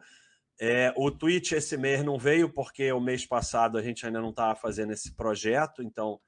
É, 0.61 0.93
o 0.97 1.11
Twitch 1.11 1.53
esse 1.53 1.77
mês 1.77 2.05
não 2.05 2.19
veio 2.19 2.49
porque 2.53 2.93
o 2.93 3.01
mês 3.01 3.27
passado 3.27 3.77
a 3.77 3.83
gente 3.83 4.07
ainda 4.07 4.21
não 4.21 4.31
estava 4.31 4.55
fazendo 4.55 4.93
esse 4.93 5.17
projeto, 5.17 5.83
então 5.83 6.21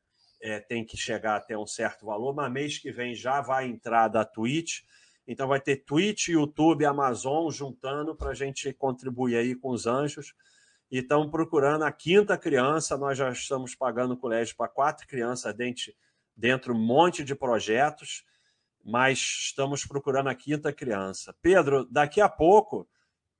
é, 0.43 0.59
tem 0.59 0.85
que 0.85 0.97
chegar 0.97 1.37
até 1.37 1.57
um 1.57 1.67
certo 1.67 2.07
valor, 2.07 2.35
mas 2.35 2.53
mês 2.53 2.79
que 2.79 2.91
vem 2.91 3.15
já 3.15 3.41
vai 3.41 3.67
entrar 3.67 4.09
da 4.09 4.25
Twitch. 4.25 4.81
Então 5.29 5.49
vai 5.49 5.61
ter 5.61 5.85
Twitch, 5.85 6.29
YouTube, 6.29 6.85
Amazon 6.85 7.51
juntando 7.51 8.15
para 8.15 8.31
a 8.31 8.35
gente 8.35 8.73
contribuir 8.73 9.37
aí 9.37 9.55
com 9.55 9.71
os 9.71 9.87
anjos. 9.87 10.35
E 10.91 10.99
estamos 10.99 11.31
procurando 11.31 11.85
a 11.85 11.93
quinta 11.93 12.37
criança. 12.39 12.97
Nós 12.97 13.19
já 13.19 13.31
estamos 13.31 13.75
pagando 13.75 14.17
colégio 14.17 14.57
para 14.57 14.69
quatro 14.69 15.07
crianças 15.07 15.55
dentro, 15.55 15.93
dentro 16.37 16.75
um 16.75 16.79
monte 16.79 17.25
de 17.25 17.35
projetos 17.35 18.25
mas 18.87 19.19
estamos 19.19 19.85
procurando 19.85 20.29
a 20.29 20.35
quinta 20.35 20.73
criança. 20.73 21.35
Pedro, 21.43 21.85
daqui 21.87 22.21
a 22.21 22.29
pouco, 22.29 22.89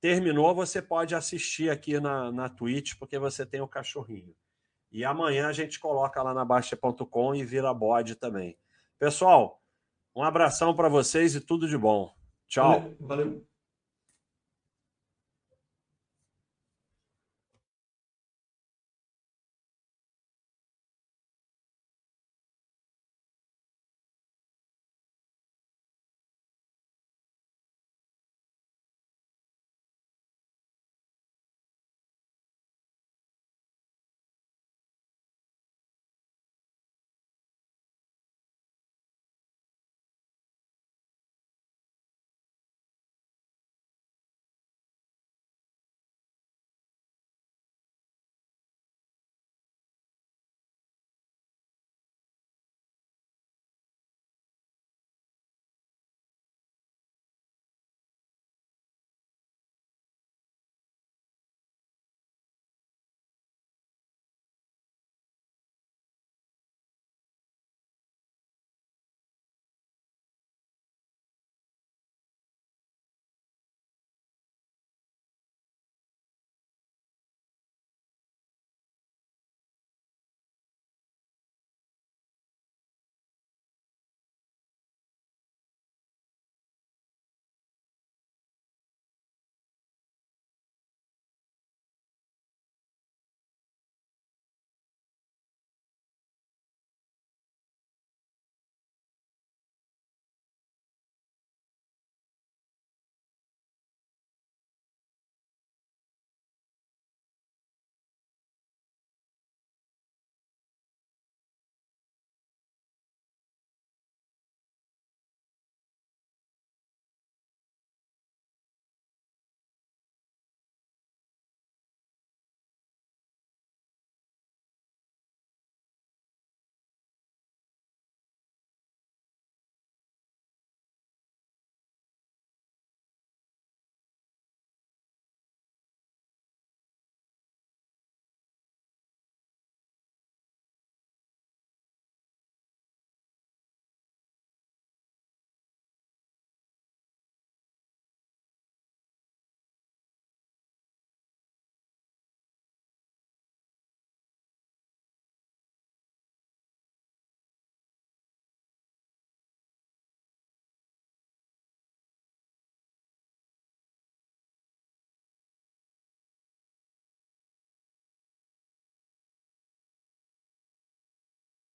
terminou, 0.01 0.53
você 0.53 0.81
pode 0.81 1.15
assistir 1.15 1.69
aqui 1.69 2.01
na, 2.01 2.29
na 2.33 2.49
Twitch, 2.49 2.95
porque 2.99 3.17
você 3.17 3.45
tem 3.45 3.61
o 3.61 3.67
cachorrinho. 3.67 4.35
E 4.91 5.05
amanhã 5.05 5.47
a 5.47 5.53
gente 5.53 5.79
coloca 5.79 6.21
lá 6.21 6.33
na 6.33 6.43
Baixa.com 6.43 7.33
e 7.33 7.45
vira 7.45 7.73
bode 7.73 8.15
também. 8.15 8.57
Pessoal, 8.99 9.61
um 10.13 10.21
abração 10.21 10.75
para 10.75 10.89
vocês 10.89 11.33
e 11.33 11.39
tudo 11.39 11.65
de 11.65 11.77
bom. 11.77 12.13
Tchau. 12.49 12.81
Valeu. 12.81 12.97
Valeu. 12.99 13.47